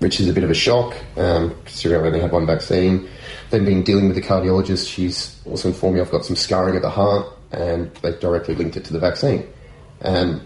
[0.00, 3.08] which is a bit of a shock um, considering I only had one vaccine.
[3.50, 6.82] Then been dealing with the cardiologist, she's also informed me I've got some scarring at
[6.82, 9.46] the heart and they've directly linked it to the vaccine.
[10.00, 10.40] And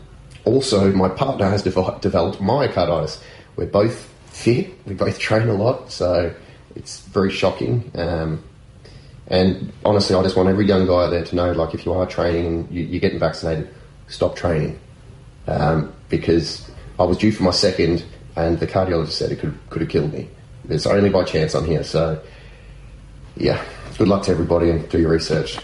[0.45, 3.19] also, my partner has dev- developed myocarditis.
[3.57, 6.35] We're both fit, we both train a lot, so
[6.75, 7.91] it's very shocking.
[7.95, 8.45] Um,
[9.29, 12.07] and honestly, I just want every young guy there to know, like, if you are
[12.07, 13.73] training and you, you're getting vaccinated,
[14.09, 14.79] stop training.
[15.47, 18.05] Um, because I was due for my second,
[18.37, 20.29] and the cardiologist said it could could have killed me.
[20.69, 21.83] It's only by chance I'm here.
[21.83, 22.23] So,
[23.37, 23.63] yeah,
[23.99, 25.59] good luck to everybody and do your research.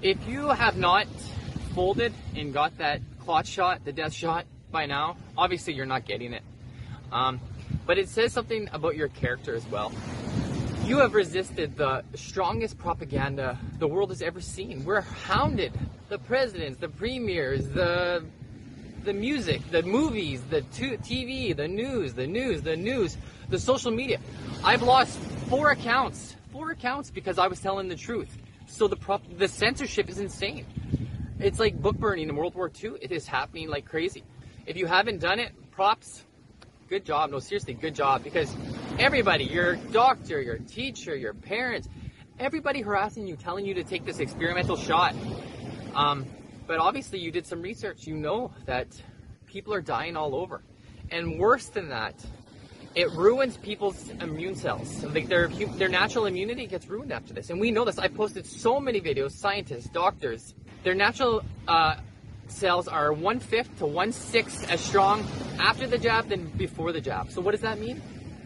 [0.00, 1.06] If you have not
[1.74, 6.32] folded and got that clot shot, the death shot by now, obviously you're not getting
[6.32, 6.42] it.
[7.12, 7.40] Um,
[7.86, 9.92] but it says something about your character as well.
[10.84, 14.84] You have resisted the strongest propaganda the world has ever seen.
[14.84, 15.72] We're hounded.
[16.08, 18.24] The presidents, the premiers, the
[19.04, 23.16] the music, the movies, the tu- TV, the news, the news, the news,
[23.48, 24.20] the social media.
[24.62, 25.18] I've lost
[25.48, 28.36] four accounts, four accounts because I was telling the truth.
[28.66, 30.66] So the prop- the censorship is insane.
[31.40, 32.92] It's like book burning in World War II.
[33.00, 34.22] It is happening like crazy.
[34.66, 36.24] If you haven't done it, props.
[36.92, 37.30] Good job.
[37.30, 38.54] No, seriously, good job because
[38.98, 41.88] everybody, your doctor, your teacher, your parents,
[42.38, 45.14] everybody harassing you, telling you to take this experimental shot.
[45.94, 46.26] Um,
[46.66, 48.06] but obviously, you did some research.
[48.06, 48.88] You know that
[49.46, 50.60] people are dying all over.
[51.10, 52.14] And worse than that,
[52.94, 55.02] it ruins people's immune cells.
[55.02, 57.48] Like their their natural immunity gets ruined after this.
[57.48, 57.98] And we know this.
[57.98, 59.30] I posted so many videos.
[59.30, 60.54] Scientists, doctors,
[60.84, 61.96] their natural uh,
[62.52, 65.26] cells are one fifth to one sixth as strong
[65.58, 67.30] after the jab than before the jab.
[67.30, 68.00] So what does that mean?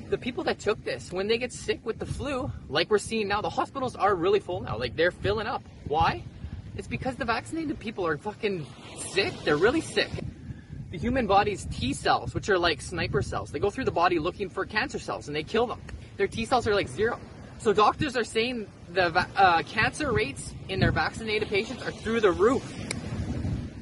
[0.09, 3.27] The people that took this, when they get sick with the flu, like we're seeing
[3.29, 4.79] now, the hospitals are really full now.
[4.79, 5.63] Like they're filling up.
[5.89, 6.23] Why?
[6.77, 8.67] It's because the vaccinated people are fucking
[9.13, 9.33] sick.
[9.45, 10.11] They're really sick.
[10.93, 14.19] The human body's T cells, which are like sniper cells, they go through the body
[14.19, 15.81] looking for cancer cells and they kill them.
[16.17, 17.19] Their T cells are like zero.
[17.59, 22.31] So doctors are saying the uh, cancer rates in their vaccinated patients are through the
[22.31, 22.63] roof.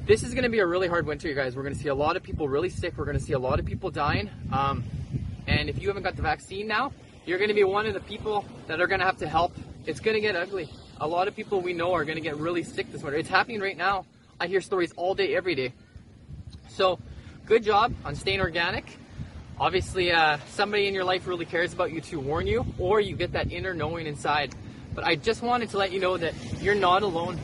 [0.05, 1.55] This is going to be a really hard winter, you guys.
[1.55, 2.95] We're going to see a lot of people really sick.
[2.95, 4.29] We're going to see a lot of people dying.
[4.51, 4.83] Um,
[5.47, 6.91] and if you haven't got the vaccine now,
[7.25, 9.55] you're going to be one of the people that are going to have to help.
[9.87, 10.69] It's going to get ugly.
[11.01, 13.17] A lot of people we know are going to get really sick this winter.
[13.17, 14.05] It's happening right now.
[14.39, 15.73] I hear stories all day, every day.
[16.67, 16.99] So,
[17.47, 18.85] good job on staying organic.
[19.59, 23.15] Obviously, uh, somebody in your life really cares about you to warn you, or you
[23.15, 24.53] get that inner knowing inside.
[24.93, 27.39] But I just wanted to let you know that you're not alone.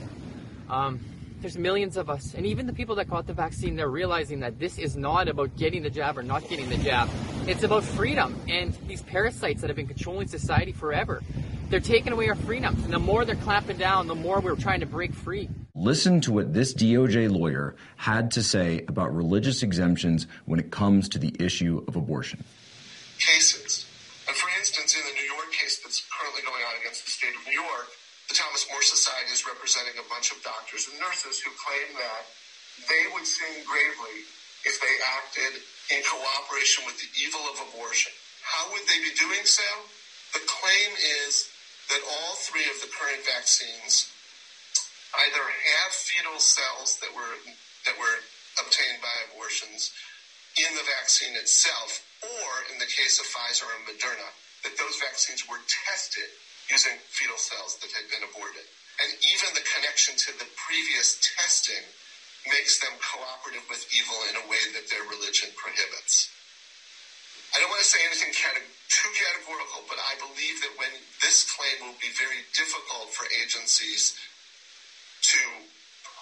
[0.69, 0.99] Um,
[1.41, 4.59] there's millions of us, and even the people that got the vaccine, they're realizing that
[4.59, 7.09] this is not about getting the jab or not getting the jab.
[7.47, 11.21] It's about freedom and these parasites that have been controlling society forever.
[11.69, 14.81] They're taking away our freedoms, and the more they're clamping down, the more we're trying
[14.81, 15.49] to break free.
[15.73, 21.09] Listen to what this DOJ lawyer had to say about religious exemptions when it comes
[21.09, 22.43] to the issue of abortion.
[23.17, 23.85] cases.
[24.27, 27.33] And for instance, in the New York case that's currently going on against the state
[27.39, 27.87] of New York,
[28.31, 32.31] the Thomas More Society is representing a bunch of doctors and nurses who claim that
[32.87, 34.23] they would sin gravely
[34.63, 35.59] if they acted
[35.91, 38.15] in cooperation with the evil of abortion.
[38.39, 39.67] How would they be doing so?
[40.31, 40.95] The claim
[41.27, 41.51] is
[41.91, 44.07] that all three of the current vaccines
[45.27, 47.35] either have fetal cells that were
[47.83, 48.23] that were
[48.63, 49.91] obtained by abortions
[50.57, 54.31] in the vaccine itself, or in the case of Pfizer and Moderna,
[54.63, 56.31] that those vaccines were tested
[56.71, 58.63] using fetal cells that had been aborted.
[59.03, 61.83] And even the connection to the previous testing
[62.47, 66.31] makes them cooperative with evil in a way that their religion prohibits.
[67.51, 71.83] I don't want to say anything too categorical, but I believe that when this claim
[71.83, 74.15] will be very difficult for agencies
[75.27, 75.41] to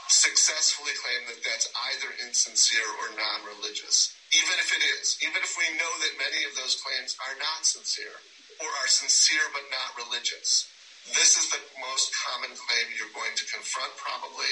[0.09, 4.09] successfully claim that that's either insincere or non-religious.
[4.33, 7.61] Even if it is, even if we know that many of those claims are not
[7.61, 8.17] sincere
[8.61, 10.67] or are sincere but not religious.
[11.15, 14.51] This is the most common claim you're going to confront probably,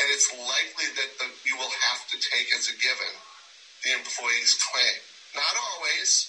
[0.00, 3.14] and it's likely that the, you will have to take as a given
[3.84, 4.98] the employee's claim.
[5.34, 6.28] Not always,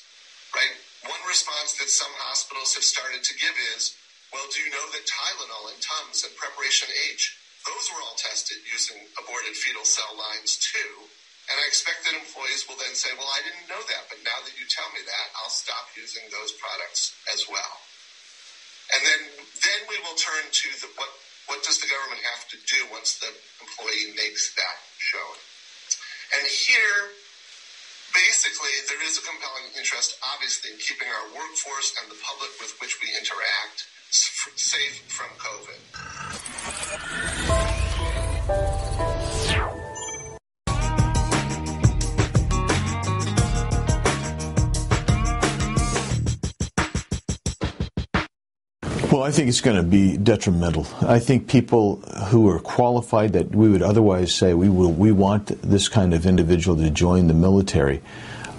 [0.55, 0.75] right?
[1.05, 3.93] One response that some hospitals have started to give is,
[4.33, 8.59] well, do you know that Tylenol and Tums and Preparation H, those were all tested
[8.69, 11.09] using aborted fetal cell lines too.
[11.47, 14.35] And I expect that employees will then say, well, I didn't know that, but now
[14.43, 17.79] that you tell me that, I'll stop using those products as well.
[18.91, 19.21] And then,
[19.63, 21.07] then we will turn to the, what,
[21.47, 23.31] what does the government have to do once the
[23.63, 25.43] employee makes that showing?
[26.35, 27.15] And here,
[28.11, 32.75] basically, there is a compelling interest, obviously, in keeping our workforce and the public with
[32.83, 35.79] which we interact safe from COVID.
[49.17, 50.85] Well, I think it's going to be detrimental.
[51.01, 51.95] I think people
[52.27, 56.27] who are qualified that we would otherwise say we will, we want this kind of
[56.27, 58.03] individual to join the military.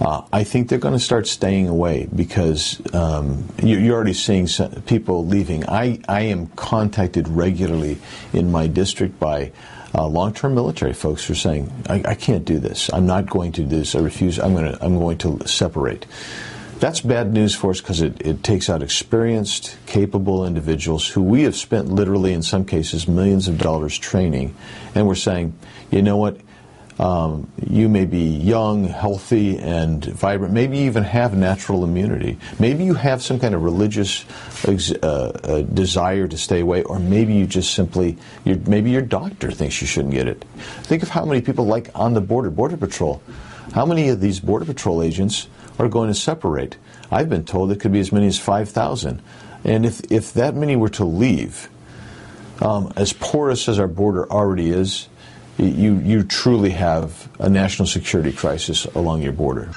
[0.01, 4.49] Uh, I think they're going to start staying away because um, you, are already seeing
[4.87, 5.65] people leaving.
[5.69, 7.99] I, I am contacted regularly
[8.33, 9.53] in my district by
[9.95, 12.93] uh, long-term military folks who are saying, I, I, can't do this.
[12.93, 13.95] I'm not going to do this.
[13.95, 14.41] I refuse.
[14.41, 14.85] I'm going to.
[14.85, 16.05] I'm going to separate.
[16.81, 21.43] That's bad news for us because it, it takes out experienced, capable individuals who we
[21.43, 24.55] have spent literally, in some cases, millions of dollars training,
[24.95, 25.59] and we're saying,
[25.91, 26.39] you know what?
[27.01, 30.53] Um, you may be young, healthy, and vibrant.
[30.53, 32.39] Maybe you even have natural immunity.
[32.61, 34.25] Maybe you have some kind of religious
[34.65, 34.73] uh,
[35.05, 39.87] uh, desire to stay away, or maybe you just simply, maybe your doctor thinks you
[39.89, 40.45] shouldn't get it.
[40.83, 43.21] Think of how many people, like on the border, Border Patrol,
[43.75, 45.49] how many of these Border Patrol agents
[45.79, 46.77] are going to separate?
[47.11, 49.23] I've been told it could be as many as 5,000.
[49.65, 51.69] And if, if that many were to leave,
[52.61, 55.09] um, as porous as our border already is,
[55.57, 59.71] you, you truly have a national security crisis along your border.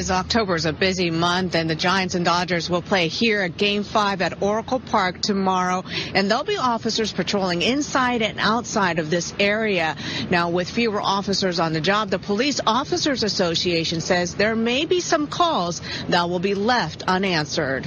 [0.00, 3.58] As October is a busy month and the Giants and Dodgers will play here at
[3.58, 9.10] Game 5 at Oracle Park tomorrow and there'll be officers patrolling inside and outside of
[9.10, 9.94] this area.
[10.30, 15.00] Now with fewer officers on the job, the Police Officers Association says there may be
[15.00, 17.86] some calls that will be left unanswered.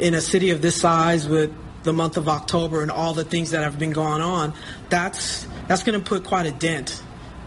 [0.00, 3.52] In a city of this size with the month of October and all the things
[3.52, 4.54] that have been going on,
[4.88, 7.00] that's that's going to put quite a dent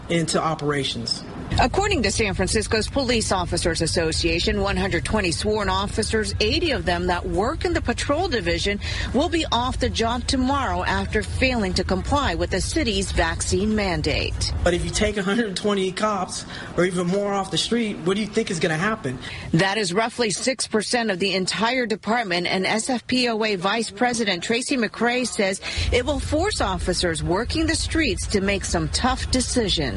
[0.08, 1.24] into operations.
[1.60, 7.64] According to San Francisco's Police Officers Association, 120 sworn officers, 80 of them that work
[7.64, 8.80] in the patrol division,
[9.14, 14.52] will be off the job tomorrow after failing to comply with the city's vaccine mandate.
[14.64, 16.44] But if you take 120 cops
[16.76, 19.16] or even more off the street, what do you think is going to happen?
[19.52, 25.60] That is roughly 6% of the entire department, and SFPOA Vice President Tracy McCray says
[25.92, 29.93] it will force officers working the streets to make some tough decisions.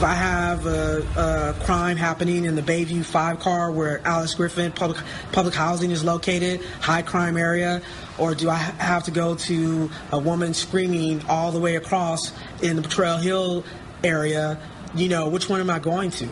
[0.00, 4.98] I have a a, crime happening in the Bayview 5 car where Alice Griffin public
[5.32, 7.82] public housing is located, high crime area,
[8.18, 12.76] or do I have to go to a woman screaming all the way across in
[12.76, 13.64] the Trail Hill
[14.04, 14.58] area?
[14.94, 16.28] You know, which one am I going to?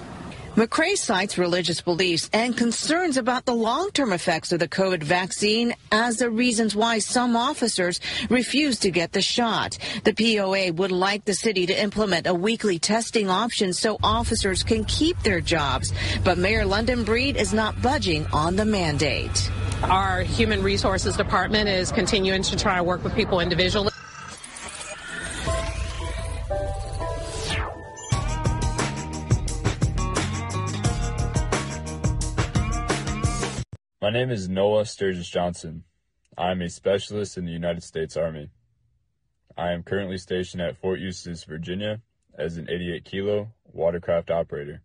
[0.57, 6.17] McCray cites religious beliefs and concerns about the long-term effects of the COVID vaccine as
[6.17, 9.77] the reasons why some officers refuse to get the shot.
[10.05, 14.87] The POA would like the city to implement a weekly testing option so officers can
[14.87, 15.93] keep their jobs.
[16.25, 19.51] But Mayor London Breed is not budging on the mandate.
[19.83, 23.91] Our human resources department is continuing to try to work with people individually.
[34.03, 35.85] My name is Noah Sturgis Johnson.
[36.37, 38.51] I am a specialist in the United States Army.
[39.57, 42.03] I am currently stationed at Fort Eustis, Virginia,
[42.37, 44.83] as an 88 kilo watercraft operator.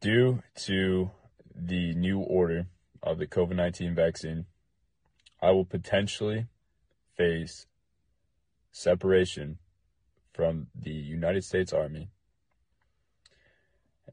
[0.00, 1.12] Due to
[1.54, 2.66] the new order
[3.04, 4.46] of the COVID 19 vaccine,
[5.40, 6.46] I will potentially
[7.16, 7.68] face
[8.72, 9.58] separation
[10.34, 12.08] from the United States Army.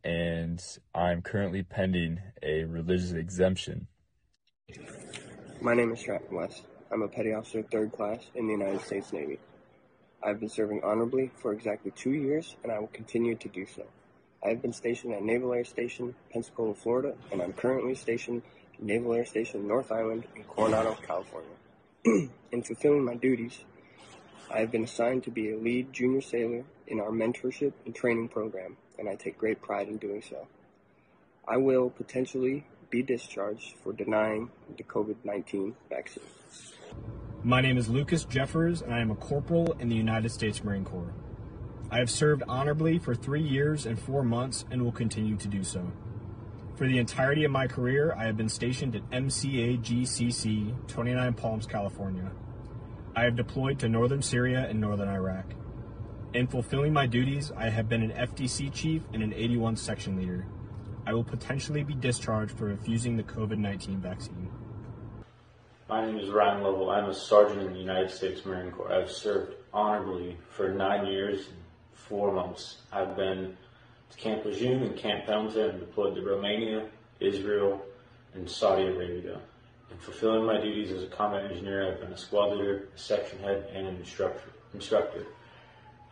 [0.03, 0.61] And
[0.93, 3.87] I'm currently pending a religious exemption.
[5.61, 6.63] My name is Stratton West.
[6.91, 9.39] I'm a petty officer, third class in the United States Navy.
[10.21, 13.83] I've been serving honorably for exactly two years, and I will continue to do so.
[14.43, 18.41] I have been stationed at Naval Air Station, Pensacola, Florida, and I'm currently stationed
[18.73, 21.49] at Naval Air Station North Island in Coronado, California.
[22.51, 23.63] in fulfilling my duties,
[24.51, 28.27] I have been assigned to be a lead junior sailor in our mentorship and training
[28.27, 30.47] program, and I take great pride in doing so.
[31.47, 36.23] I will potentially be discharged for denying the COVID 19 vaccine.
[37.43, 40.85] My name is Lucas Jeffers, and I am a corporal in the United States Marine
[40.85, 41.13] Corps.
[41.91, 45.63] I have served honorably for three years and four months and will continue to do
[45.63, 45.91] so.
[46.75, 52.31] For the entirety of my career, I have been stationed at MCAGCC, 29 Palms, California.
[53.15, 55.53] I have deployed to northern Syria and northern Iraq.
[56.33, 60.47] In fulfilling my duties, I have been an FDC chief and an 81 section leader.
[61.05, 64.49] I will potentially be discharged for refusing the COVID 19 vaccine.
[65.87, 66.89] My name is Ryan Lovell.
[66.89, 68.91] I'm a sergeant in the United States Marine Corps.
[68.91, 71.57] I've served honorably for nine years and
[71.93, 72.77] four months.
[72.91, 73.55] I've been
[74.09, 76.87] to Camp Lejeune and Camp Pendleton and deployed to Romania,
[77.19, 77.79] Israel,
[78.33, 79.39] and Saudi Arabia.
[79.91, 83.37] In fulfilling my duties as a combat engineer, I've been a squad leader, a section
[83.37, 84.49] head, and an instructor.
[84.73, 85.27] instructor.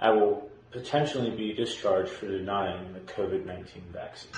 [0.01, 4.31] I will potentially be discharged for denying the COVID 19 vaccine.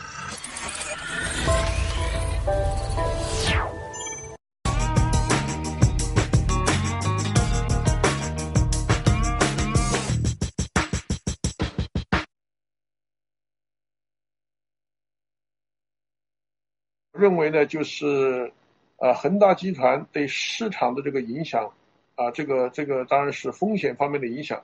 [17.13, 18.53] 认为呢，就是
[18.99, 21.69] 啊，恒大集团对市场的这个影响
[22.15, 24.63] 啊，这个这个当然是风险方面的影响，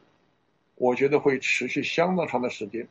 [0.80, 2.88] 我觉得会持续相当长的时间。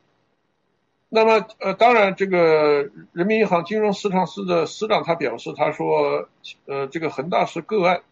[1.08, 6.28] 那么呃，当然这个人民银行金融市场司的司长他表示，他说
[6.66, 8.02] 呃，这个恒大是个案，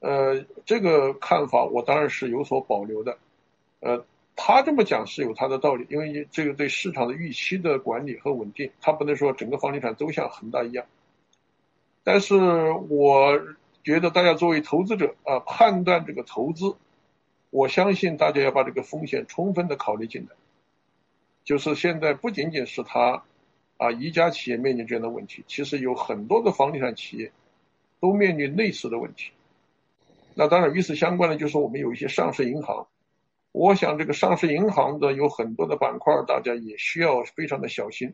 [0.00, 3.18] 呃，这个看法我当然是有所保留的，
[3.80, 4.02] 呃。
[4.38, 10.84] 他这么讲是有他的道理，因为这个对市场的预期的管理和稳定，他不能说整个房地产都像恒大一样。
[12.04, 12.36] 但是
[12.90, 13.40] 我
[13.82, 16.76] 觉得大家作为投资者啊，判断这个投资，
[17.56, 20.36] 我相信大家要把这个风险充分的考虑进来。
[21.42, 23.22] 就是现在不仅仅是他
[23.78, 27.32] 啊一家企业面临这样的问题，其实有很多的房地产企业
[27.98, 29.32] 都面临类似的问题。
[30.34, 32.88] 那当然与此相关的，就是我们有一些上市银行。
[33.52, 38.12] 我想，这个上市银行的有很多的板块，大家也需要非常的小心。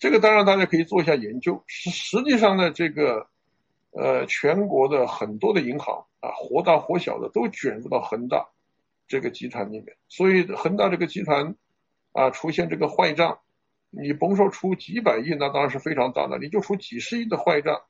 [0.00, 1.62] 这个当然大家可以做一下研究。
[1.68, 3.28] 实实际上呢，这个
[3.92, 8.48] 呃，全国的很多的银行啊，或大或小的都卷入到恒大
[9.08, 9.96] 这个集团里面。
[10.08, 11.54] 所以恒大这个集团
[12.12, 13.40] 啊，出现这个坏账，
[13.90, 17.82] 你甭说出几百亿，那当然是非常大的，你就出几十亿的坏账，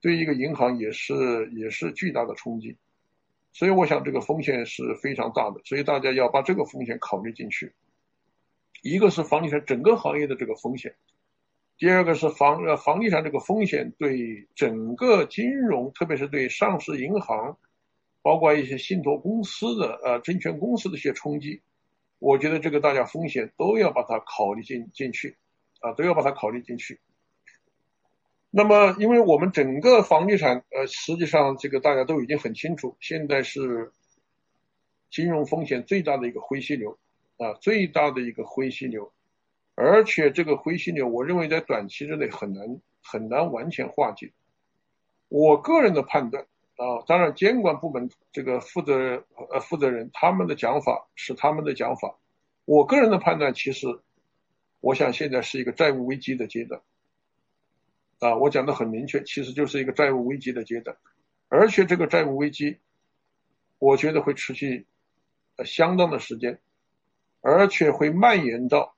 [0.00, 2.76] 对一个银行也是也是巨大的冲击。
[3.52, 7.72] 所以我想这个风险是非常大的，所以大家要把这个风险考虑进去。
[8.82, 10.94] 一个是房地产整个行业的这个风险，
[11.80, 17.56] 第二个是房呃房地产这个风险对整个金融，特别是对上市银行，
[18.20, 21.62] 包括一些信托公司的呃证券公司的一些冲击，
[22.18, 25.38] 我觉得这个大家风险都要把它考虑进进去，
[25.80, 27.00] 啊都要把它考虑进去。
[28.50, 33.90] 那么，因为我们整个房地产，呃，实际上这个大家都已经很清楚，现在是
[35.08, 36.98] 金融风险最大的一个灰犀牛，
[37.38, 39.10] 啊，最大的一个灰犀牛，
[39.82, 44.30] 而且这个灰犀牛，我认为在短期之内很难很难完全化解。
[45.28, 46.44] 我个人的判断，
[46.76, 52.14] 啊，当然监管部门这个负责呃负责人他们的讲法是他们的讲法，
[52.66, 53.86] 我个人的判断其实，
[54.80, 56.82] 我想现在是一个债务危机的阶段。
[58.18, 60.94] 啊，我讲的很明确，其实就是一个债务危机的阶段，
[61.48, 62.76] 而且这个债务危机，
[63.78, 64.84] 我觉得会持续
[65.56, 66.60] 呃相当的时间，
[67.40, 68.94] 而且会蔓延到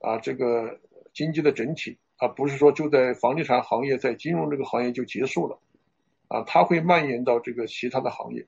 [0.00, 0.78] 啊，这个
[1.12, 5.58] 经济的整体，啊，不是说就在房地产行业，在金融这个行业就结束了，
[6.28, 8.46] 啊，它会蔓延到这个其他的行业。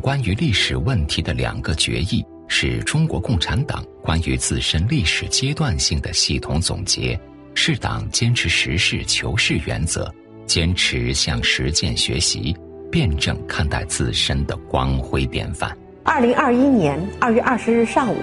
[0.00, 2.24] 关于历史问题的两个决议。
[2.48, 7.18] 是中国共产党关于自身历史阶段性的系统总结，
[7.54, 10.12] 是党坚持实事求是原则，
[10.46, 12.54] 坚持向实践学习、
[12.90, 15.76] 辩证看待自身的光辉典范。
[16.04, 18.18] 二零二一年二月二十日上午，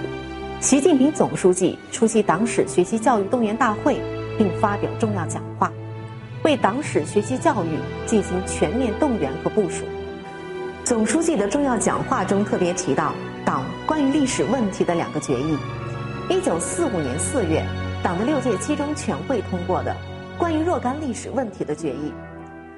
[0.60, 4.00] 习近平总书记出席党史学习教育动员大会，
[4.38, 5.72] 并发表重要讲话，
[6.44, 7.68] 为党史学习教育
[8.06, 9.84] 进行全面动员和部署。
[10.84, 15.56] 总书记的重要讲话中特别提到党关于历史问题的两个决议：
[16.28, 17.64] 一九四五年四月，
[18.02, 19.96] 党的六届七中全会通过的
[20.38, 22.12] 关于若干历史问题的决议，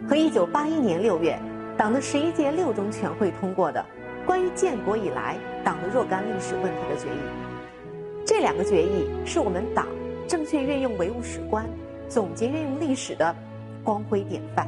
[0.08, 1.38] 和一九八一年六月，
[1.76, 3.84] 党的十一届六中全会通过的
[4.24, 8.24] 关于建国以来党的若干历史问题的决议。
[8.24, 9.86] 这两个决议是我们党
[10.28, 11.68] 正确运用唯物史观、
[12.08, 13.34] 总结运用历史的
[13.82, 14.66] 光辉典范。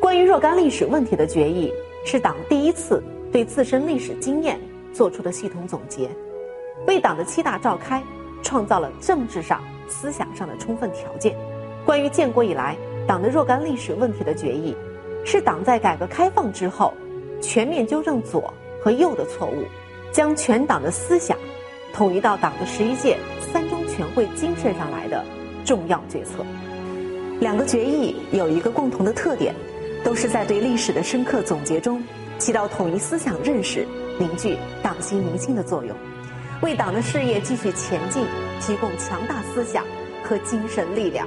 [0.00, 1.72] 关于若干历史问题的决议，
[2.04, 3.02] 是党第一次
[3.34, 4.56] 对自身历史经验
[4.92, 6.08] 做出的系统总结，
[6.86, 8.00] 为党的七大召开
[8.44, 11.36] 创造了政治上、思想上的充分条件。
[11.84, 12.76] 关于建国以来
[13.08, 14.72] 党的若干历史问题的决议，
[15.24, 16.94] 是党在改革开放之后
[17.42, 19.64] 全面纠正左和右的错误，
[20.12, 21.36] 将全党的思想
[21.92, 23.18] 统一到党的十一届
[23.52, 25.24] 三中全会精神上来的
[25.64, 26.46] 重要决策。
[27.40, 29.52] 两个决议有一个共同的特点。
[30.04, 32.02] 都是在对历史的深刻总结中，
[32.38, 33.86] 起到统一思想认识、
[34.18, 35.96] 凝聚党心民心的作用，
[36.62, 38.26] 为党的事业继续前进
[38.60, 39.84] 提供强大思想
[40.24, 41.26] 和精神力量。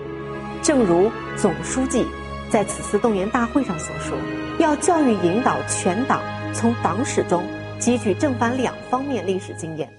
[0.61, 2.05] 正如总书记
[2.49, 4.17] 在此次动员大会上所说，
[4.59, 6.21] 要教育引导全党
[6.53, 7.43] 从党史中
[7.79, 9.89] 汲取正反两方面历史经验，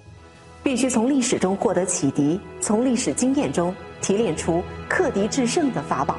[0.63, 6.17] 必须从历史中获得启迪，从历史经验中提炼出克敌制胜的法宝。